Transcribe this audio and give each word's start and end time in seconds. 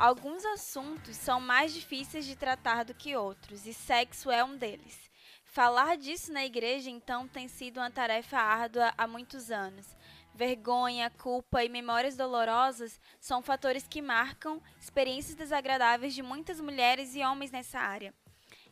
Alguns 0.00 0.46
assuntos 0.46 1.14
são 1.14 1.38
mais 1.42 1.74
difíceis 1.74 2.24
de 2.24 2.34
tratar 2.34 2.86
do 2.86 2.94
que 2.94 3.14
outros, 3.14 3.66
e 3.66 3.74
sexo 3.74 4.30
é 4.30 4.42
um 4.42 4.56
deles. 4.56 4.98
Falar 5.44 5.98
disso 5.98 6.32
na 6.32 6.42
igreja, 6.42 6.88
então, 6.88 7.28
tem 7.28 7.48
sido 7.48 7.76
uma 7.80 7.90
tarefa 7.90 8.38
árdua 8.38 8.94
há 8.96 9.06
muitos 9.06 9.50
anos. 9.50 9.86
Vergonha, 10.34 11.10
culpa 11.10 11.62
e 11.62 11.68
memórias 11.68 12.16
dolorosas 12.16 12.98
são 13.20 13.42
fatores 13.42 13.86
que 13.86 14.00
marcam 14.00 14.62
experiências 14.80 15.36
desagradáveis 15.36 16.14
de 16.14 16.22
muitas 16.22 16.62
mulheres 16.62 17.14
e 17.14 17.22
homens 17.22 17.50
nessa 17.50 17.78
área. 17.78 18.14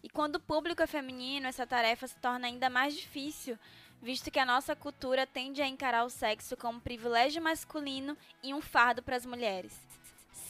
E 0.03 0.09
quando 0.09 0.37
o 0.37 0.41
público 0.41 0.83
é 0.83 0.87
feminino, 0.87 1.47
essa 1.47 1.67
tarefa 1.67 2.07
se 2.07 2.17
torna 2.17 2.47
ainda 2.47 2.71
mais 2.71 2.97
difícil, 2.97 3.59
visto 4.01 4.31
que 4.31 4.39
a 4.39 4.47
nossa 4.47 4.75
cultura 4.75 5.27
tende 5.27 5.61
a 5.61 5.69
encarar 5.69 6.05
o 6.05 6.11
sexo 6.11 6.57
como 6.57 6.79
um 6.79 6.81
privilégio 6.81 7.43
masculino 7.43 8.17
e 8.43 8.55
um 8.55 8.63
fardo 8.63 9.03
para 9.03 9.17
as 9.17 9.27
mulheres. 9.27 9.88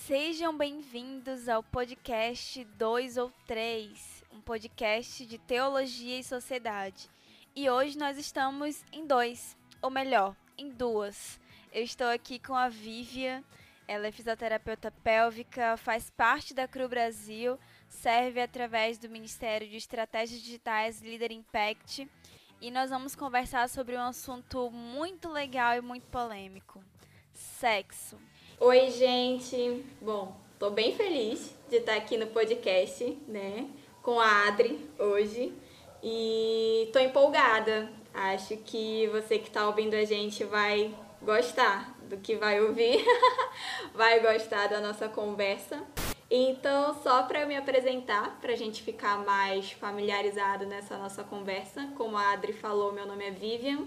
Sejam 0.08 0.56
bem-vindos 0.56 1.50
ao 1.50 1.62
podcast 1.62 2.64
2 2.64 3.18
ou 3.18 3.30
3, 3.46 4.24
um 4.32 4.40
podcast 4.40 5.26
de 5.26 5.36
teologia 5.36 6.18
e 6.18 6.24
sociedade. 6.24 7.10
E 7.54 7.68
hoje 7.68 7.98
nós 7.98 8.16
estamos 8.16 8.82
em 8.90 9.06
dois, 9.06 9.54
ou 9.82 9.90
melhor, 9.90 10.34
em 10.56 10.70
duas. 10.70 11.38
Eu 11.70 11.82
estou 11.82 12.06
aqui 12.06 12.38
com 12.38 12.54
a 12.54 12.70
Vívia, 12.70 13.44
ela 13.86 14.06
é 14.06 14.10
fisioterapeuta 14.10 14.90
pélvica, 14.90 15.77
faz 15.77 16.08
parte 16.08 16.55
da 16.55 16.66
CRU 16.66 16.88
Brasil, 16.88 17.58
serve 17.86 18.40
através 18.40 18.96
do 18.96 19.11
Ministério 19.11 19.68
de 19.68 19.77
Estratégias 19.77 20.40
Digitais 20.40 21.02
Leader 21.02 21.33
Impact 21.33 22.08
e 22.62 22.70
nós 22.70 22.88
vamos 22.88 23.14
conversar 23.14 23.68
sobre 23.68 23.94
um 23.94 24.00
assunto 24.00 24.70
muito 24.70 25.28
legal 25.28 25.77
e 25.77 25.83
muito 25.83 26.06
polêmico: 26.06 26.83
sexo. 27.34 28.18
Oi, 28.61 28.91
gente! 28.91 29.84
Bom, 30.01 30.37
tô 30.59 30.70
bem 30.70 30.95
feliz 30.95 31.55
de 31.70 31.77
estar 31.77 31.95
aqui 31.95 32.17
no 32.17 32.27
podcast, 32.27 33.05
né, 33.28 33.69
com 34.03 34.19
a 34.19 34.48
Adri 34.48 34.78
hoje 34.98 35.53
e 36.03 36.89
tô 36.92 36.98
empolgada 36.98 37.89
Acho 38.12 38.56
que 38.56 39.06
você 39.12 39.39
que 39.39 39.47
está 39.47 39.64
ouvindo 39.69 39.95
a 39.95 40.05
gente 40.05 40.42
vai 40.42 40.92
gostar 41.23 41.97
do 42.09 42.17
que 42.17 42.34
vai 42.34 42.61
ouvir, 42.61 43.05
vai 43.95 44.19
gostar 44.19 44.67
da 44.67 44.81
nossa 44.81 45.09
conversa. 45.09 45.81
Então, 46.29 47.01
só 47.03 47.23
para 47.23 47.47
me 47.47 47.56
apresentar, 47.56 48.39
para 48.41 48.53
a 48.53 48.56
gente 48.56 48.83
ficar 48.83 49.25
mais 49.25 49.70
familiarizado 49.70 50.67
nessa 50.67 50.98
nossa 50.98 51.23
conversa, 51.23 51.89
como 51.97 52.17
a 52.17 52.33
Adri 52.33 52.53
falou, 52.53 52.92
meu 52.92 53.06
nome 53.06 53.25
é 53.25 53.31
Vivian, 53.31 53.86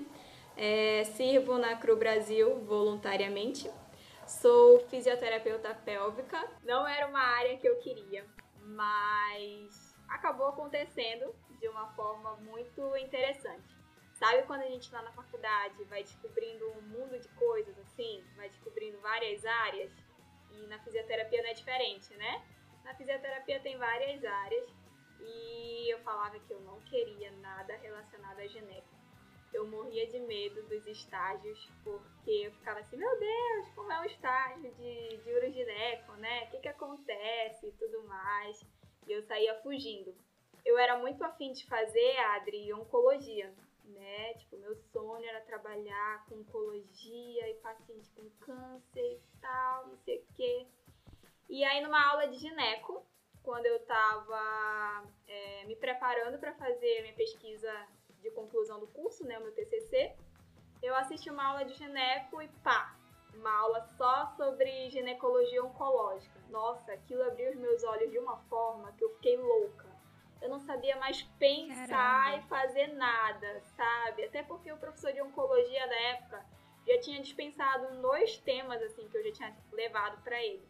é, 0.55 1.03
sirvo 1.15 1.57
na 1.57 1.75
CRU 1.75 1.97
Brasil 1.97 2.55
voluntariamente, 2.65 3.69
sou 4.31 4.79
fisioterapeuta 4.87 5.73
pélvica, 5.75 6.49
não 6.63 6.87
era 6.87 7.07
uma 7.07 7.19
área 7.19 7.57
que 7.57 7.67
eu 7.67 7.77
queria, 7.79 8.25
mas 8.59 9.95
acabou 10.07 10.47
acontecendo 10.47 11.35
de 11.59 11.67
uma 11.67 11.87
forma 11.93 12.37
muito 12.37 12.95
interessante. 12.97 13.75
Sabe 14.13 14.43
quando 14.43 14.61
a 14.61 14.67
gente 14.67 14.91
lá 14.91 15.01
na 15.01 15.11
faculdade 15.11 15.83
vai 15.85 16.03
descobrindo 16.03 16.69
um 16.71 16.81
mundo 16.81 17.19
de 17.19 17.27
coisas 17.29 17.77
assim, 17.79 18.23
vai 18.35 18.47
descobrindo 18.49 18.99
várias 18.99 19.43
áreas? 19.45 19.91
E 20.51 20.67
na 20.67 20.79
fisioterapia 20.79 21.41
não 21.41 21.49
é 21.49 21.53
diferente, 21.53 22.13
né? 22.15 22.45
Na 22.83 22.93
fisioterapia 22.95 23.59
tem 23.59 23.77
várias 23.77 24.23
áreas 24.23 24.69
e 25.19 25.91
eu 25.91 25.99
falava 25.99 26.39
que 26.39 26.53
eu 26.53 26.59
não 26.61 26.79
queria 26.81 27.31
nada 27.31 27.75
relacionado 27.77 28.39
a 28.39 28.47
genética. 28.47 29.00
Eu 29.53 29.67
morria 29.67 30.07
de 30.07 30.19
medo 30.19 30.63
dos 30.63 30.85
estágios, 30.87 31.69
porque 31.83 32.31
eu 32.31 32.51
ficava 32.53 32.79
assim, 32.79 32.97
meu 32.97 33.19
Deus, 33.19 33.67
como 33.75 33.91
é 33.91 33.99
um 33.99 34.05
estágio 34.05 34.71
de, 34.75 35.17
de 35.17 35.33
urogineco, 35.33 36.13
né? 36.13 36.45
O 36.45 36.51
que, 36.51 36.59
que 36.59 36.67
acontece 36.69 37.67
e 37.67 37.71
tudo 37.73 38.03
mais. 38.03 38.65
E 39.07 39.11
eu 39.11 39.21
saía 39.23 39.61
fugindo. 39.61 40.15
Eu 40.63 40.77
era 40.77 40.97
muito 40.97 41.23
afim 41.23 41.51
de 41.51 41.67
fazer, 41.67 42.17
Adri, 42.17 42.71
oncologia 42.73 43.53
né? 43.91 44.33
Tipo, 44.35 44.57
meu 44.57 44.75
sonho 44.75 45.25
era 45.25 45.41
trabalhar 45.41 46.25
com 46.25 46.35
oncologia 46.35 47.49
e 47.49 47.53
paciente 47.55 48.09
com 48.11 48.29
câncer 48.39 49.13
e 49.13 49.21
tal, 49.39 49.87
não 49.87 49.97
sei 49.97 50.19
o 50.19 50.25
quê. 50.35 50.67
E 51.49 51.63
aí, 51.63 51.81
numa 51.81 52.03
aula 52.09 52.27
de 52.27 52.37
gineco, 52.37 53.05
quando 53.43 53.65
eu 53.65 53.79
tava 53.85 55.03
é, 55.27 55.65
me 55.65 55.75
preparando 55.75 56.39
para 56.39 56.53
fazer 56.53 57.01
minha 57.01 57.15
pesquisa 57.15 57.87
de 58.21 58.31
conclusão 58.31 58.79
do 58.79 58.87
curso, 58.87 59.25
né, 59.25 59.37
o 59.37 59.41
meu 59.41 59.51
TCC, 59.51 60.15
eu 60.81 60.95
assisti 60.95 61.29
uma 61.29 61.45
aula 61.45 61.65
de 61.65 61.73
gineco 61.73 62.41
e 62.41 62.47
pá, 62.63 62.95
uma 63.33 63.51
aula 63.59 63.81
só 63.97 64.27
sobre 64.37 64.89
ginecologia 64.89 65.63
oncológica. 65.63 66.39
Nossa, 66.49 66.93
aquilo 66.93 67.23
abriu 67.23 67.51
os 67.51 67.57
meus 67.57 67.83
olhos 67.83 68.11
de 68.11 68.19
uma 68.19 68.37
forma 68.49 68.91
que 68.93 69.03
eu 69.03 69.09
fiquei 69.15 69.37
louca 69.37 69.91
eu 70.41 70.49
não 70.49 70.59
sabia 70.59 70.95
mais 70.97 71.21
pensar 71.37 71.87
Caramba. 71.87 72.37
e 72.37 72.49
fazer 72.49 72.87
nada, 72.87 73.61
sabe? 73.77 74.25
Até 74.25 74.41
porque 74.41 74.71
o 74.71 74.77
professor 74.77 75.13
de 75.13 75.21
oncologia 75.21 75.87
da 75.87 75.95
época 75.95 76.43
já 76.87 76.99
tinha 76.99 77.21
dispensado 77.21 78.01
dois 78.01 78.37
temas 78.37 78.81
assim 78.81 79.07
que 79.07 79.15
eu 79.15 79.23
já 79.23 79.31
tinha 79.31 79.57
levado 79.71 80.21
para 80.23 80.41
ele. 80.43 80.67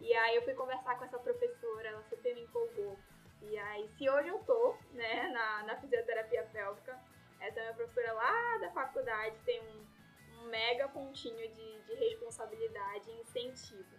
E 0.00 0.14
aí 0.14 0.36
eu 0.36 0.42
fui 0.42 0.54
conversar 0.54 0.96
com 0.96 1.04
essa 1.04 1.18
professora, 1.18 1.88
ela 1.88 2.02
super 2.04 2.34
me 2.34 2.42
empolgou. 2.42 2.96
E 3.42 3.58
aí, 3.58 3.88
se 3.96 4.08
hoje 4.08 4.28
eu 4.28 4.38
tô, 4.40 4.76
né, 4.92 5.28
na, 5.28 5.62
na 5.64 5.76
fisioterapia 5.76 6.42
pélvica, 6.52 6.98
essa 7.40 7.60
minha 7.60 7.74
professora 7.74 8.12
lá 8.12 8.58
da 8.58 8.70
faculdade 8.70 9.36
tem 9.44 9.60
um, 9.60 10.40
um 10.40 10.48
mega 10.48 10.88
pontinho 10.88 11.48
de, 11.54 11.82
de 11.82 11.94
responsabilidade 11.94 13.10
e 13.10 13.20
incentivo. 13.20 13.98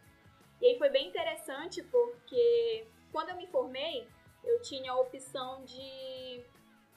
E 0.62 0.68
aí 0.68 0.78
foi 0.78 0.90
bem 0.90 1.07
interessante 1.07 1.81
porque 1.84 2.88
quando 3.12 3.30
eu 3.30 3.35
me 3.35 3.47
formei, 3.47 4.07
eu 4.44 4.62
tinha 4.62 4.91
a 4.91 5.00
opção 5.00 5.66
de, 5.66 6.44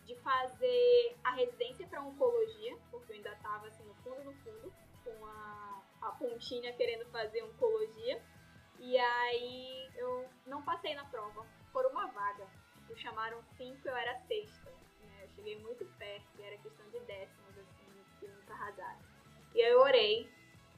de 0.04 0.14
fazer 0.16 1.16
a 1.24 1.32
residência 1.32 1.86
para 1.86 2.02
oncologia, 2.02 2.76
porque 2.90 3.12
eu 3.12 3.16
ainda 3.16 3.32
estava 3.32 3.66
assim 3.66 3.84
no 3.84 3.94
fundo, 3.96 4.22
no 4.22 4.34
fundo, 4.34 4.72
com 5.02 5.26
a, 5.26 5.82
a 6.02 6.10
pontinha 6.12 6.74
querendo 6.74 7.06
fazer 7.10 7.42
oncologia. 7.42 8.22
E 8.78 8.98
aí 8.98 9.90
eu 9.96 10.28
não 10.46 10.62
passei 10.62 10.94
na 10.94 11.04
prova 11.06 11.46
por 11.74 11.84
uma 11.86 12.06
vaga. 12.06 12.46
Me 12.88 12.96
chamaram 12.96 13.42
cinco, 13.56 13.88
eu 13.88 13.96
era 13.96 14.16
sexta. 14.20 14.70
Né? 15.02 15.24
Eu 15.24 15.28
cheguei 15.30 15.58
muito 15.58 15.84
perto, 15.98 16.26
e 16.38 16.42
era 16.42 16.56
questão 16.58 16.88
de 16.88 17.00
décimos, 17.00 17.58
assim, 17.58 18.04
fiquei 18.14 18.28
muito 18.30 18.50
arrasada. 18.52 19.00
E 19.52 19.60
aí 19.60 19.72
eu 19.72 19.80
orei 19.80 20.30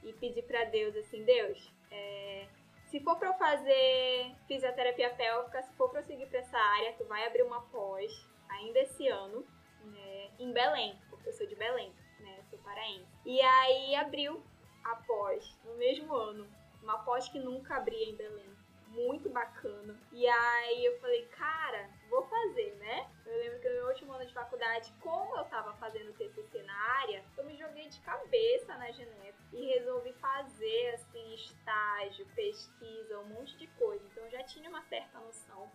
e 0.02 0.12
pedi 0.14 0.40
para 0.42 0.64
Deus 0.64 0.96
assim, 0.96 1.24
Deus, 1.24 1.72
é, 1.90 2.48
se 2.86 3.00
for 3.00 3.16
para 3.16 3.28
eu 3.28 3.34
fazer 3.34 4.34
fisioterapia 4.46 5.10
pélvica, 5.14 5.62
se 5.62 5.72
for 5.74 5.90
para 5.90 6.00
eu 6.00 6.04
seguir 6.04 6.26
para 6.26 6.38
essa 6.38 6.58
área, 6.58 6.92
tu 6.94 7.04
vai 7.04 7.26
abrir 7.26 7.42
uma 7.42 7.60
pós 7.62 8.12
ainda 8.48 8.78
esse 8.80 9.08
ano, 9.08 9.46
né, 9.84 10.30
em 10.38 10.52
Belém, 10.52 10.98
porque 11.10 11.28
eu 11.28 11.32
sou 11.32 11.46
de 11.46 11.56
Belém, 11.56 11.92
né, 12.20 12.42
sou 12.48 12.58
paraense. 12.60 13.06
E 13.24 13.40
aí 13.40 13.94
abriu 13.96 14.42
a 14.84 14.94
pós 14.96 15.58
no 15.64 15.74
mesmo 15.76 16.14
ano, 16.14 16.46
uma 16.82 16.98
pós 16.98 17.28
que 17.28 17.38
nunca 17.38 17.76
abria 17.76 18.10
em 18.10 18.14
Belém 18.14 18.56
muito 18.96 19.28
bacana. 19.28 19.94
E 20.10 20.26
aí 20.26 20.84
eu 20.86 20.98
falei, 20.98 21.26
cara, 21.26 21.90
vou 22.08 22.22
fazer, 22.26 22.74
né? 22.76 23.08
Eu 23.26 23.36
lembro 23.38 23.60
que 23.60 23.68
no 23.68 23.74
meu 23.74 23.88
último 23.88 24.12
ano 24.12 24.26
de 24.26 24.32
faculdade, 24.32 24.92
como 25.00 25.36
eu 25.36 25.44
tava 25.44 25.74
fazendo 25.74 26.14
TCC 26.14 26.62
na 26.62 26.74
área, 27.00 27.22
eu 27.36 27.44
me 27.44 27.56
joguei 27.56 27.88
de 27.88 28.00
cabeça 28.00 28.74
na 28.76 28.90
Geneve 28.90 29.36
e 29.52 29.66
resolvi 29.66 30.12
fazer, 30.14 30.94
assim, 30.94 31.34
estágio, 31.34 32.26
pesquisa, 32.34 33.20
um 33.20 33.28
monte 33.28 33.56
de 33.58 33.66
coisa. 33.78 34.04
Então 34.06 34.25
eu 34.25 34.31
já 34.31 34.43
tinha 34.44 34.69
uma 34.70 34.82
certa 34.82 35.20
noção, 35.20 35.70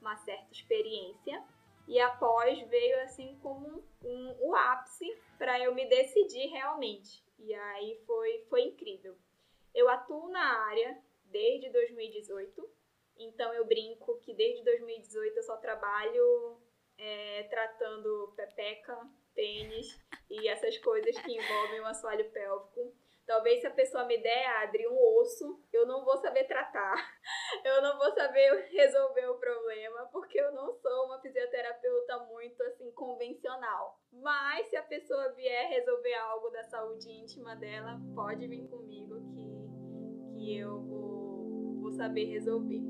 uma 0.00 0.16
certa 0.16 0.52
experiência. 0.52 1.42
E 1.86 2.00
após 2.00 2.58
veio 2.68 3.02
assim 3.02 3.38
como 3.42 3.68
um, 3.68 3.82
um, 4.02 4.36
o 4.40 4.56
ápice 4.56 5.06
para 5.38 5.60
eu 5.60 5.74
me 5.74 5.86
decidir 5.86 6.46
realmente. 6.48 7.22
E 7.38 7.54
aí 7.54 8.02
foi, 8.06 8.44
foi 8.48 8.62
incrível. 8.62 9.14
Eu 9.74 9.88
atuo 9.88 10.28
na 10.30 10.66
área 10.66 11.03
desde 11.34 11.68
2018. 11.70 12.70
Então 13.18 13.52
eu 13.52 13.66
brinco 13.66 14.18
que 14.20 14.32
desde 14.32 14.62
2018 14.64 15.36
eu 15.36 15.42
só 15.42 15.56
trabalho 15.56 16.60
é, 16.96 17.42
tratando 17.50 18.32
pepeca, 18.36 18.96
pênis 19.34 20.00
e 20.30 20.48
essas 20.48 20.78
coisas 20.78 21.18
que 21.18 21.32
envolvem 21.32 21.80
o 21.80 21.86
assoalho 21.86 22.30
pélvico. 22.30 22.94
Talvez 23.26 23.60
se 23.60 23.66
a 23.66 23.70
pessoa 23.70 24.04
me 24.04 24.18
der, 24.18 24.46
Adri, 24.62 24.86
um 24.86 25.18
osso, 25.18 25.58
eu 25.72 25.86
não 25.86 26.04
vou 26.04 26.16
saber 26.18 26.44
tratar. 26.44 26.94
Eu 27.64 27.80
não 27.80 27.96
vou 27.96 28.10
saber 28.12 28.68
resolver 28.72 29.26
o 29.28 29.38
problema, 29.38 30.06
porque 30.12 30.38
eu 30.38 30.52
não 30.52 30.74
sou 30.74 31.06
uma 31.06 31.20
fisioterapeuta 31.20 32.18
muito 32.24 32.62
assim 32.64 32.90
convencional. 32.92 33.98
Mas 34.12 34.66
se 34.66 34.76
a 34.76 34.82
pessoa 34.82 35.32
vier 35.32 35.68
resolver 35.68 36.14
algo 36.14 36.50
da 36.50 36.64
saúde 36.64 37.10
íntima 37.10 37.54
dela, 37.56 37.98
pode 38.14 38.46
vir 38.48 38.68
comigo 38.68 39.22
que, 39.32 40.34
que 40.34 40.58
eu 40.58 40.82
vou 40.82 41.23
saber 41.94 42.26
resolver. 42.26 42.82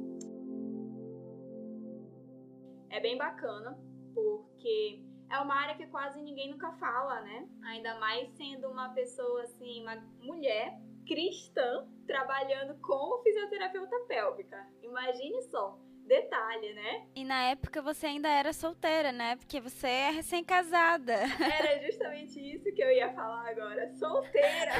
É 2.91 3.01
bem 3.01 3.19
bacana, 3.19 3.79
porque 4.15 5.03
é 5.31 5.39
uma 5.39 5.55
área 5.55 5.77
que 5.77 5.87
quase 5.89 6.23
ninguém 6.23 6.51
nunca 6.51 6.73
fala, 6.73 7.21
né? 7.23 7.49
Ainda 7.65 7.99
mais 7.99 8.29
sendo 8.37 8.69
uma 8.69 8.91
pessoa 8.91 9.43
assim, 9.43 9.83
uma 9.83 9.97
mulher, 10.21 10.79
cristã 11.07 11.87
trabalhando 12.07 12.79
como 12.81 13.23
fisioterapeuta 13.23 13.97
pélvica. 14.07 14.67
Imagine 14.83 15.43
só. 15.43 15.79
Detalhe, 16.07 16.75
né? 16.75 17.09
E 17.15 17.25
na 17.25 17.45
época 17.45 17.81
você 17.81 18.07
ainda 18.07 18.29
era 18.29 18.53
solteira, 18.53 19.11
né? 19.11 19.37
Porque 19.37 19.59
você 19.59 19.89
é 19.89 20.11
recém-casada. 20.11 21.15
Era 21.15 21.81
justamente 21.83 22.39
isso 22.39 22.71
que 22.75 22.83
eu 22.83 22.91
ia 22.91 23.11
falar 23.15 23.49
agora. 23.49 23.91
Solteira! 23.95 24.73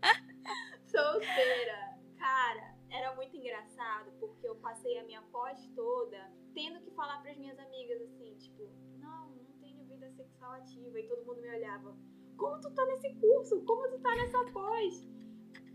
solteira! 0.86 1.98
Cara, 2.16 2.73
era 2.94 3.14
muito 3.16 3.36
engraçado 3.36 4.12
porque 4.20 4.46
eu 4.46 4.54
passei 4.56 4.98
a 4.98 5.04
minha 5.04 5.22
pós 5.22 5.66
toda 5.74 6.32
tendo 6.54 6.80
que 6.80 6.90
falar 6.92 7.20
para 7.20 7.32
as 7.32 7.36
minhas 7.36 7.58
amigas 7.58 8.00
assim, 8.02 8.36
tipo, 8.36 8.70
não, 8.98 9.30
não 9.30 9.52
tenho 9.60 9.84
vida 9.84 10.08
sexual 10.12 10.52
ativa. 10.52 11.00
E 11.00 11.08
todo 11.08 11.26
mundo 11.26 11.40
me 11.40 11.48
olhava, 11.48 11.96
como 12.36 12.60
tu 12.60 12.70
tá 12.72 12.86
nesse 12.86 13.12
curso? 13.16 13.64
Como 13.64 13.88
tu 13.88 13.98
tá 14.00 14.14
nessa 14.14 14.44
pós? 14.52 15.04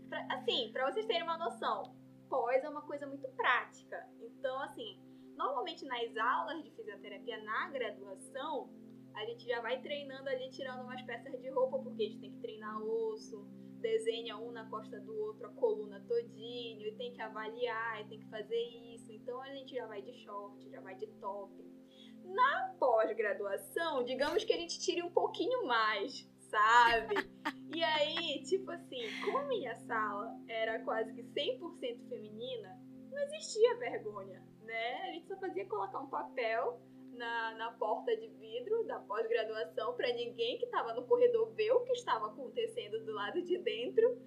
Pra, 0.08 0.26
assim, 0.30 0.72
para 0.72 0.90
vocês 0.90 1.06
terem 1.06 1.22
uma 1.22 1.36
noção, 1.36 1.94
pós 2.28 2.64
é 2.64 2.68
uma 2.68 2.82
coisa 2.82 3.06
muito 3.06 3.28
prática. 3.32 4.08
Então, 4.20 4.58
assim, 4.62 4.98
normalmente 5.36 5.84
nas 5.84 6.16
aulas 6.16 6.64
de 6.64 6.70
fisioterapia 6.70 7.42
na 7.44 7.68
graduação, 7.68 8.70
a 9.14 9.24
gente 9.26 9.46
já 9.46 9.60
vai 9.60 9.80
treinando 9.82 10.28
ali, 10.28 10.50
tirando 10.50 10.82
umas 10.82 11.02
peças 11.02 11.38
de 11.38 11.50
roupa, 11.50 11.78
porque 11.78 12.02
a 12.02 12.06
gente 12.06 12.20
tem 12.20 12.32
que 12.32 12.40
treinar 12.40 12.82
osso, 12.82 13.46
desenha 13.80 14.36
um 14.36 14.52
na 14.52 14.68
costa 14.68 15.00
do 15.00 15.16
outro 15.18 15.46
a 15.46 15.50
coluna 15.50 16.04
todinho, 16.06 16.86
e 16.86 16.92
tem 16.96 17.12
que 17.12 17.20
avaliar, 17.20 18.00
e 18.00 18.08
tem 18.08 18.20
que 18.20 18.28
fazer 18.28 18.62
isso. 18.94 19.12
Então 19.12 19.40
a 19.42 19.48
gente 19.52 19.74
já 19.74 19.86
vai 19.86 20.02
de 20.02 20.12
short, 20.24 20.70
já 20.70 20.80
vai 20.80 20.94
de 20.94 21.06
top. 21.20 21.52
Na 22.24 22.74
pós-graduação, 22.78 24.04
digamos 24.04 24.44
que 24.44 24.52
a 24.52 24.56
gente 24.56 24.78
tire 24.78 25.02
um 25.02 25.10
pouquinho 25.10 25.66
mais, 25.66 26.28
sabe? 26.38 27.14
E 27.72 27.84
aí, 27.84 28.42
tipo 28.42 28.68
assim, 28.72 28.98
como 29.24 29.46
minha 29.46 29.76
sala 29.76 30.36
era 30.48 30.80
quase 30.80 31.14
que 31.14 31.22
100% 31.22 32.08
feminina, 32.08 32.76
não 33.08 33.18
existia 33.20 33.76
vergonha, 33.76 34.44
né? 34.64 35.02
A 35.02 35.12
gente 35.12 35.28
só 35.28 35.36
fazia 35.36 35.64
colocar 35.66 36.00
um 36.00 36.08
papel 36.08 36.82
na, 37.20 37.54
na 37.54 37.72
porta 37.72 38.16
de 38.16 38.28
vidro 38.28 38.82
da 38.84 38.98
pós-graduação 39.00 39.94
para 39.94 40.10
ninguém 40.14 40.56
que 40.56 40.64
estava 40.64 40.94
no 40.94 41.06
corredor 41.06 41.52
ver 41.52 41.70
o 41.72 41.80
que 41.80 41.92
estava 41.92 42.28
acontecendo 42.28 43.04
do 43.04 43.12
lado 43.12 43.42
de 43.42 43.58
dentro, 43.58 44.18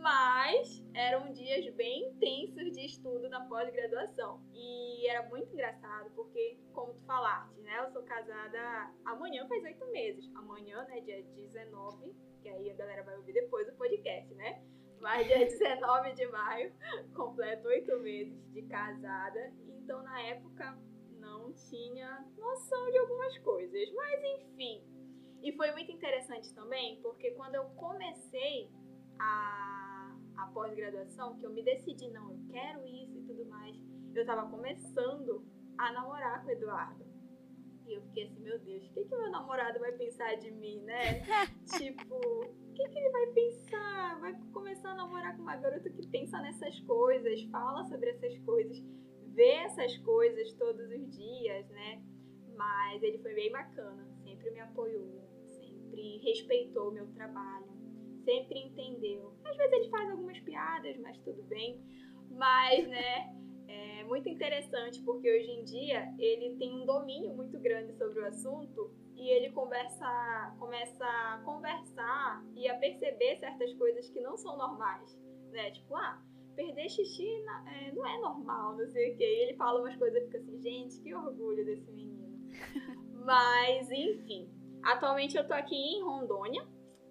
mas 0.00 0.82
eram 0.94 1.30
dias 1.32 1.68
bem 1.74 2.08
intensos 2.08 2.72
de 2.72 2.86
estudo 2.86 3.28
na 3.28 3.44
pós-graduação. 3.46 4.40
E 4.54 5.06
era 5.06 5.28
muito 5.28 5.52
engraçado, 5.52 6.10
porque, 6.14 6.58
como 6.72 6.94
tu 6.94 7.04
falaste, 7.04 7.60
né? 7.60 7.80
Eu 7.80 7.90
sou 7.90 8.02
casada 8.04 8.94
amanhã 9.04 9.46
faz 9.46 9.62
oito 9.64 9.86
meses. 9.88 10.24
Amanhã, 10.34 10.84
né, 10.84 11.00
dia 11.02 11.22
19, 11.22 12.16
que 12.40 12.48
aí 12.48 12.70
a 12.70 12.74
galera 12.74 13.02
vai 13.02 13.16
ouvir 13.16 13.34
depois 13.34 13.66
do 13.66 13.74
podcast, 13.74 14.34
né? 14.34 14.62
Mas 15.00 15.26
dia 15.26 15.44
19 15.44 16.14
de 16.14 16.26
maio, 16.28 16.72
completo 17.14 17.68
oito 17.68 17.98
meses 17.98 18.40
de 18.52 18.62
casada. 18.62 19.52
Então, 19.66 20.02
na 20.02 20.22
época, 20.22 20.78
não 21.48 21.52
tinha 21.52 22.26
noção 22.36 22.90
de 22.90 22.98
algumas 22.98 23.38
coisas. 23.38 23.92
Mas 23.94 24.20
enfim. 24.40 24.82
E 25.42 25.52
foi 25.52 25.70
muito 25.72 25.90
interessante 25.92 26.52
também, 26.54 27.00
porque 27.00 27.30
quando 27.32 27.54
eu 27.54 27.64
comecei 27.76 28.70
a, 29.18 30.16
a 30.36 30.46
pós-graduação, 30.48 31.38
que 31.38 31.46
eu 31.46 31.52
me 31.52 31.62
decidi, 31.62 32.10
não, 32.10 32.32
eu 32.32 32.40
quero 32.50 32.84
isso 32.84 33.16
e 33.18 33.22
tudo 33.22 33.46
mais, 33.46 33.76
eu 34.14 34.26
tava 34.26 34.50
começando 34.50 35.46
a 35.78 35.92
namorar 35.92 36.42
com 36.42 36.48
o 36.48 36.50
Eduardo. 36.50 37.06
E 37.86 37.94
eu 37.94 38.02
fiquei 38.02 38.24
assim, 38.24 38.40
meu 38.40 38.58
Deus, 38.58 38.84
o 38.84 38.92
que, 38.92 39.04
que 39.04 39.16
meu 39.16 39.30
namorado 39.30 39.78
vai 39.78 39.92
pensar 39.92 40.34
de 40.34 40.50
mim, 40.50 40.82
né? 40.82 41.20
tipo, 41.78 42.16
o 42.16 42.72
que, 42.74 42.88
que 42.88 42.98
ele 42.98 43.10
vai 43.10 43.26
pensar? 43.28 44.20
Vai 44.20 44.34
começar 44.52 44.90
a 44.90 44.94
namorar 44.96 45.36
com 45.36 45.42
uma 45.42 45.56
garota 45.56 45.88
que 45.88 46.06
pensa 46.08 46.38
nessas 46.40 46.78
coisas, 46.80 47.44
fala 47.44 47.84
sobre 47.84 48.10
essas 48.10 48.36
coisas 48.40 48.82
vê 49.38 49.52
essas 49.66 49.96
coisas 49.98 50.52
todos 50.54 50.90
os 50.90 51.16
dias, 51.16 51.68
né? 51.68 52.02
Mas 52.56 53.00
ele 53.04 53.18
foi 53.18 53.34
bem 53.34 53.52
bacana, 53.52 54.04
sempre 54.24 54.50
me 54.50 54.58
apoiou, 54.58 55.22
sempre 55.46 56.18
respeitou 56.18 56.88
o 56.88 56.92
meu 56.92 57.06
trabalho, 57.14 57.70
sempre 58.24 58.58
entendeu. 58.58 59.32
Às 59.44 59.56
vezes 59.56 59.72
ele 59.72 59.90
faz 59.90 60.10
algumas 60.10 60.40
piadas, 60.40 60.96
mas 60.98 61.16
tudo 61.18 61.40
bem. 61.44 61.80
Mas, 62.32 62.88
né, 62.88 63.32
é 63.68 64.04
muito 64.04 64.28
interessante 64.28 65.00
porque 65.02 65.30
hoje 65.30 65.50
em 65.52 65.62
dia 65.62 66.12
ele 66.18 66.56
tem 66.56 66.74
um 66.74 66.84
domínio 66.84 67.32
muito 67.32 67.60
grande 67.60 67.92
sobre 67.96 68.18
o 68.18 68.26
assunto 68.26 68.90
e 69.14 69.30
ele 69.30 69.52
conversa, 69.52 70.56
começa 70.58 71.06
a 71.06 71.40
conversar 71.44 72.44
e 72.56 72.68
a 72.68 72.76
perceber 72.76 73.36
certas 73.36 73.72
coisas 73.74 74.10
que 74.10 74.20
não 74.20 74.36
são 74.36 74.56
normais, 74.56 75.16
né? 75.52 75.70
Tipo, 75.70 75.94
ah, 75.94 76.20
perder 76.58 76.88
xixi 76.88 77.40
na, 77.44 77.72
é, 77.72 77.92
não 77.92 78.04
é 78.04 78.18
normal, 78.18 78.76
não 78.76 78.86
sei 78.88 79.14
o 79.14 79.16
quê. 79.16 79.24
E 79.24 79.42
ele 79.44 79.56
fala 79.56 79.80
umas 79.80 79.94
coisas 79.94 80.20
e 80.20 80.26
fica 80.26 80.38
assim, 80.38 80.60
gente, 80.60 81.00
que 81.00 81.14
orgulho 81.14 81.64
desse 81.64 81.88
menino. 81.92 82.36
Mas, 83.24 83.88
enfim. 83.92 84.50
Atualmente 84.82 85.36
eu 85.36 85.46
tô 85.46 85.54
aqui 85.54 85.76
em 85.76 86.02
Rondônia. 86.02 86.66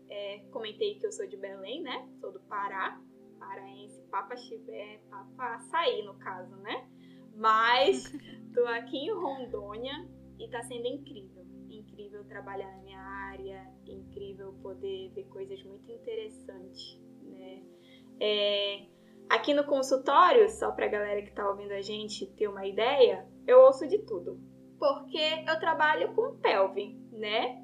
É, 0.10 0.40
comentei 0.52 0.96
que 0.96 1.06
eu 1.06 1.12
sou 1.14 1.26
de 1.28 1.38
Belém, 1.38 1.82
né? 1.82 2.10
Sou 2.20 2.34
do 2.34 2.42
Pará. 2.42 3.02
Paraense, 3.40 4.02
Papa 4.10 4.36
Chibé, 4.36 5.00
Papa 5.10 5.56
Açaí, 5.56 6.04
no 6.04 6.16
caso, 6.16 6.54
né? 6.58 6.90
Mas 7.36 8.12
tô 8.54 8.66
aqui 8.66 8.98
em 8.98 9.14
Rondônia 9.14 10.10
e 10.40 10.50
tá 10.50 10.62
sendo 10.64 10.88
incrível. 10.88 11.46
Incrível 11.70 12.26
trabalhar 12.26 12.70
na 12.76 12.84
minha 12.84 13.00
área, 13.00 13.72
incrível 13.86 14.54
poder 14.62 15.12
ver 15.14 15.26
coisas 15.26 15.64
muito 15.64 15.90
interessantes, 15.90 17.00
né? 17.22 17.64
É, 18.20 18.88
Aqui 19.30 19.54
no 19.54 19.66
consultório, 19.66 20.50
só 20.50 20.72
para 20.72 20.86
a 20.86 20.90
galera 20.90 21.22
que 21.22 21.30
está 21.30 21.50
ouvindo 21.50 21.74
a 21.74 21.82
gente 21.82 22.26
ter 22.26 22.48
uma 22.48 22.66
ideia, 22.66 23.28
eu 23.46 23.60
ouço 23.60 23.86
de 23.86 24.00
tudo. 24.00 24.40
Porque 24.80 25.44
eu 25.46 25.60
trabalho 25.60 26.14
com 26.16 26.38
pelve, 26.38 26.98
né? 27.12 27.62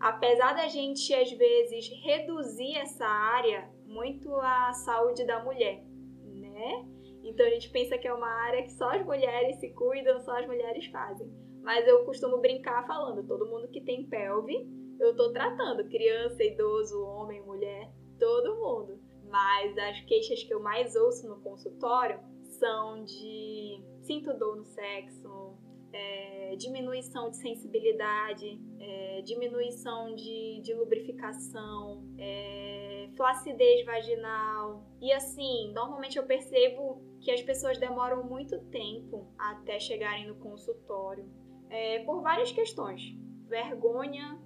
Apesar 0.00 0.54
da 0.54 0.68
gente 0.68 1.12
às 1.14 1.30
vezes 1.30 1.88
reduzir 2.02 2.76
essa 2.78 3.04
área 3.04 3.70
muito 3.84 4.34
à 4.36 4.72
saúde 4.72 5.26
da 5.26 5.44
mulher, 5.44 5.84
né? 6.24 6.86
Então 7.24 7.44
a 7.44 7.50
gente 7.50 7.68
pensa 7.70 7.98
que 7.98 8.08
é 8.08 8.14
uma 8.14 8.30
área 8.46 8.62
que 8.62 8.72
só 8.72 8.88
as 8.90 9.04
mulheres 9.04 9.56
se 9.60 9.68
cuidam, 9.74 10.18
só 10.20 10.38
as 10.38 10.46
mulheres 10.46 10.86
fazem. 10.86 11.30
Mas 11.62 11.86
eu 11.86 12.06
costumo 12.06 12.38
brincar 12.38 12.86
falando, 12.86 13.26
todo 13.26 13.46
mundo 13.46 13.68
que 13.68 13.82
tem 13.82 14.08
pelve, 14.08 14.66
eu 14.98 15.14
tô 15.14 15.30
tratando, 15.30 15.88
criança, 15.88 16.42
idoso, 16.42 17.04
homem, 17.04 17.42
mulher, 17.42 17.92
todo 18.18 18.56
mundo 18.56 19.11
mas 19.32 19.76
as 19.78 20.00
queixas 20.02 20.42
que 20.44 20.52
eu 20.52 20.60
mais 20.60 20.94
ouço 20.94 21.26
no 21.26 21.40
consultório 21.40 22.20
são 22.42 23.02
de 23.02 23.82
sinto 24.02 24.34
dor 24.34 24.56
no 24.56 24.64
sexo, 24.66 25.56
é, 25.90 26.54
diminuição 26.56 27.30
de 27.30 27.38
sensibilidade, 27.38 28.60
é, 28.78 29.22
diminuição 29.22 30.14
de, 30.14 30.60
de 30.62 30.74
lubrificação, 30.74 32.04
é, 32.18 33.08
flacidez 33.16 33.86
vaginal. 33.86 34.84
E 35.00 35.10
assim, 35.12 35.72
normalmente 35.72 36.18
eu 36.18 36.26
percebo 36.26 37.02
que 37.22 37.30
as 37.30 37.40
pessoas 37.40 37.78
demoram 37.78 38.24
muito 38.24 38.58
tempo 38.66 39.32
até 39.38 39.80
chegarem 39.80 40.28
no 40.28 40.34
consultório, 40.34 41.24
é, 41.70 42.00
por 42.00 42.20
várias 42.20 42.52
questões. 42.52 43.00
Vergonha 43.48 44.41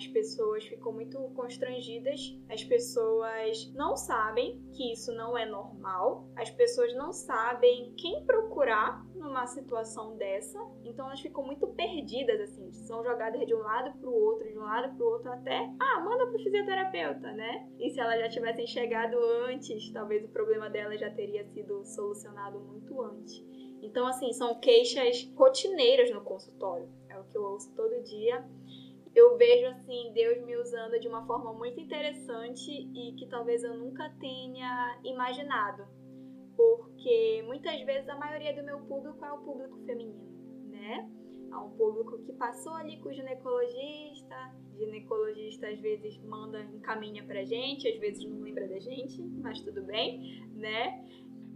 as 0.00 0.06
pessoas 0.06 0.64
ficam 0.64 0.92
muito 0.92 1.18
constrangidas, 1.34 2.34
as 2.48 2.64
pessoas 2.64 3.70
não 3.74 3.94
sabem 3.94 4.58
que 4.72 4.92
isso 4.92 5.12
não 5.12 5.36
é 5.36 5.44
normal, 5.44 6.26
as 6.36 6.48
pessoas 6.48 6.94
não 6.94 7.12
sabem 7.12 7.92
quem 7.98 8.24
procurar 8.24 9.04
numa 9.14 9.46
situação 9.46 10.16
dessa, 10.16 10.58
então 10.84 11.04
elas 11.04 11.20
ficam 11.20 11.44
muito 11.44 11.66
perdidas, 11.66 12.40
assim, 12.40 12.72
são 12.72 13.04
jogadas 13.04 13.46
de 13.46 13.54
um 13.54 13.58
lado 13.58 13.92
para 13.98 14.08
o 14.08 14.14
outro, 14.14 14.48
de 14.48 14.58
um 14.58 14.62
lado 14.62 14.96
para 14.96 15.04
o 15.04 15.08
outro, 15.10 15.30
até, 15.30 15.70
ah, 15.78 16.00
manda 16.00 16.26
para 16.26 16.36
o 16.36 16.42
fisioterapeuta, 16.42 17.32
né? 17.32 17.68
E 17.78 17.90
se 17.90 18.00
elas 18.00 18.20
já 18.20 18.28
tivessem 18.30 18.66
chegado 18.66 19.18
antes, 19.46 19.92
talvez 19.92 20.24
o 20.24 20.28
problema 20.28 20.70
dela 20.70 20.96
já 20.96 21.10
teria 21.10 21.44
sido 21.44 21.84
solucionado 21.84 22.58
muito 22.58 23.02
antes. 23.02 23.44
Então, 23.82 24.06
assim, 24.06 24.32
são 24.32 24.58
queixas 24.60 25.30
rotineiras 25.36 26.10
no 26.10 26.22
consultório. 26.22 26.88
É 27.08 27.18
o 27.18 27.24
que 27.24 27.36
eu 27.36 27.42
ouço 27.42 27.74
todo 27.74 28.02
dia 28.02 28.46
eu 29.14 29.36
vejo 29.36 29.66
assim 29.68 30.12
Deus 30.12 30.44
me 30.44 30.56
usando 30.56 30.98
de 31.00 31.08
uma 31.08 31.26
forma 31.26 31.52
muito 31.52 31.80
interessante 31.80 32.70
e 32.70 33.14
que 33.16 33.26
talvez 33.28 33.62
eu 33.64 33.74
nunca 33.76 34.08
tenha 34.20 34.98
imaginado, 35.04 35.86
porque 36.56 37.42
muitas 37.46 37.80
vezes 37.82 38.08
a 38.08 38.16
maioria 38.16 38.54
do 38.54 38.64
meu 38.64 38.80
público 38.80 39.24
é 39.24 39.32
o 39.32 39.38
público 39.38 39.78
feminino, 39.84 40.68
né? 40.68 41.10
É 41.50 41.56
um 41.56 41.70
público 41.70 42.22
que 42.22 42.32
passou 42.34 42.72
ali 42.74 43.00
com 43.00 43.08
o 43.08 43.12
ginecologista, 43.12 44.54
ginecologista 44.78 45.68
às 45.68 45.80
vezes 45.80 46.16
manda, 46.18 46.62
encaminha 46.62 47.24
pra 47.24 47.44
gente, 47.44 47.88
às 47.88 47.98
vezes 47.98 48.24
não 48.24 48.40
lembra 48.40 48.68
da 48.68 48.78
gente, 48.78 49.20
mas 49.20 49.60
tudo 49.60 49.82
bem, 49.82 50.48
né? 50.54 51.04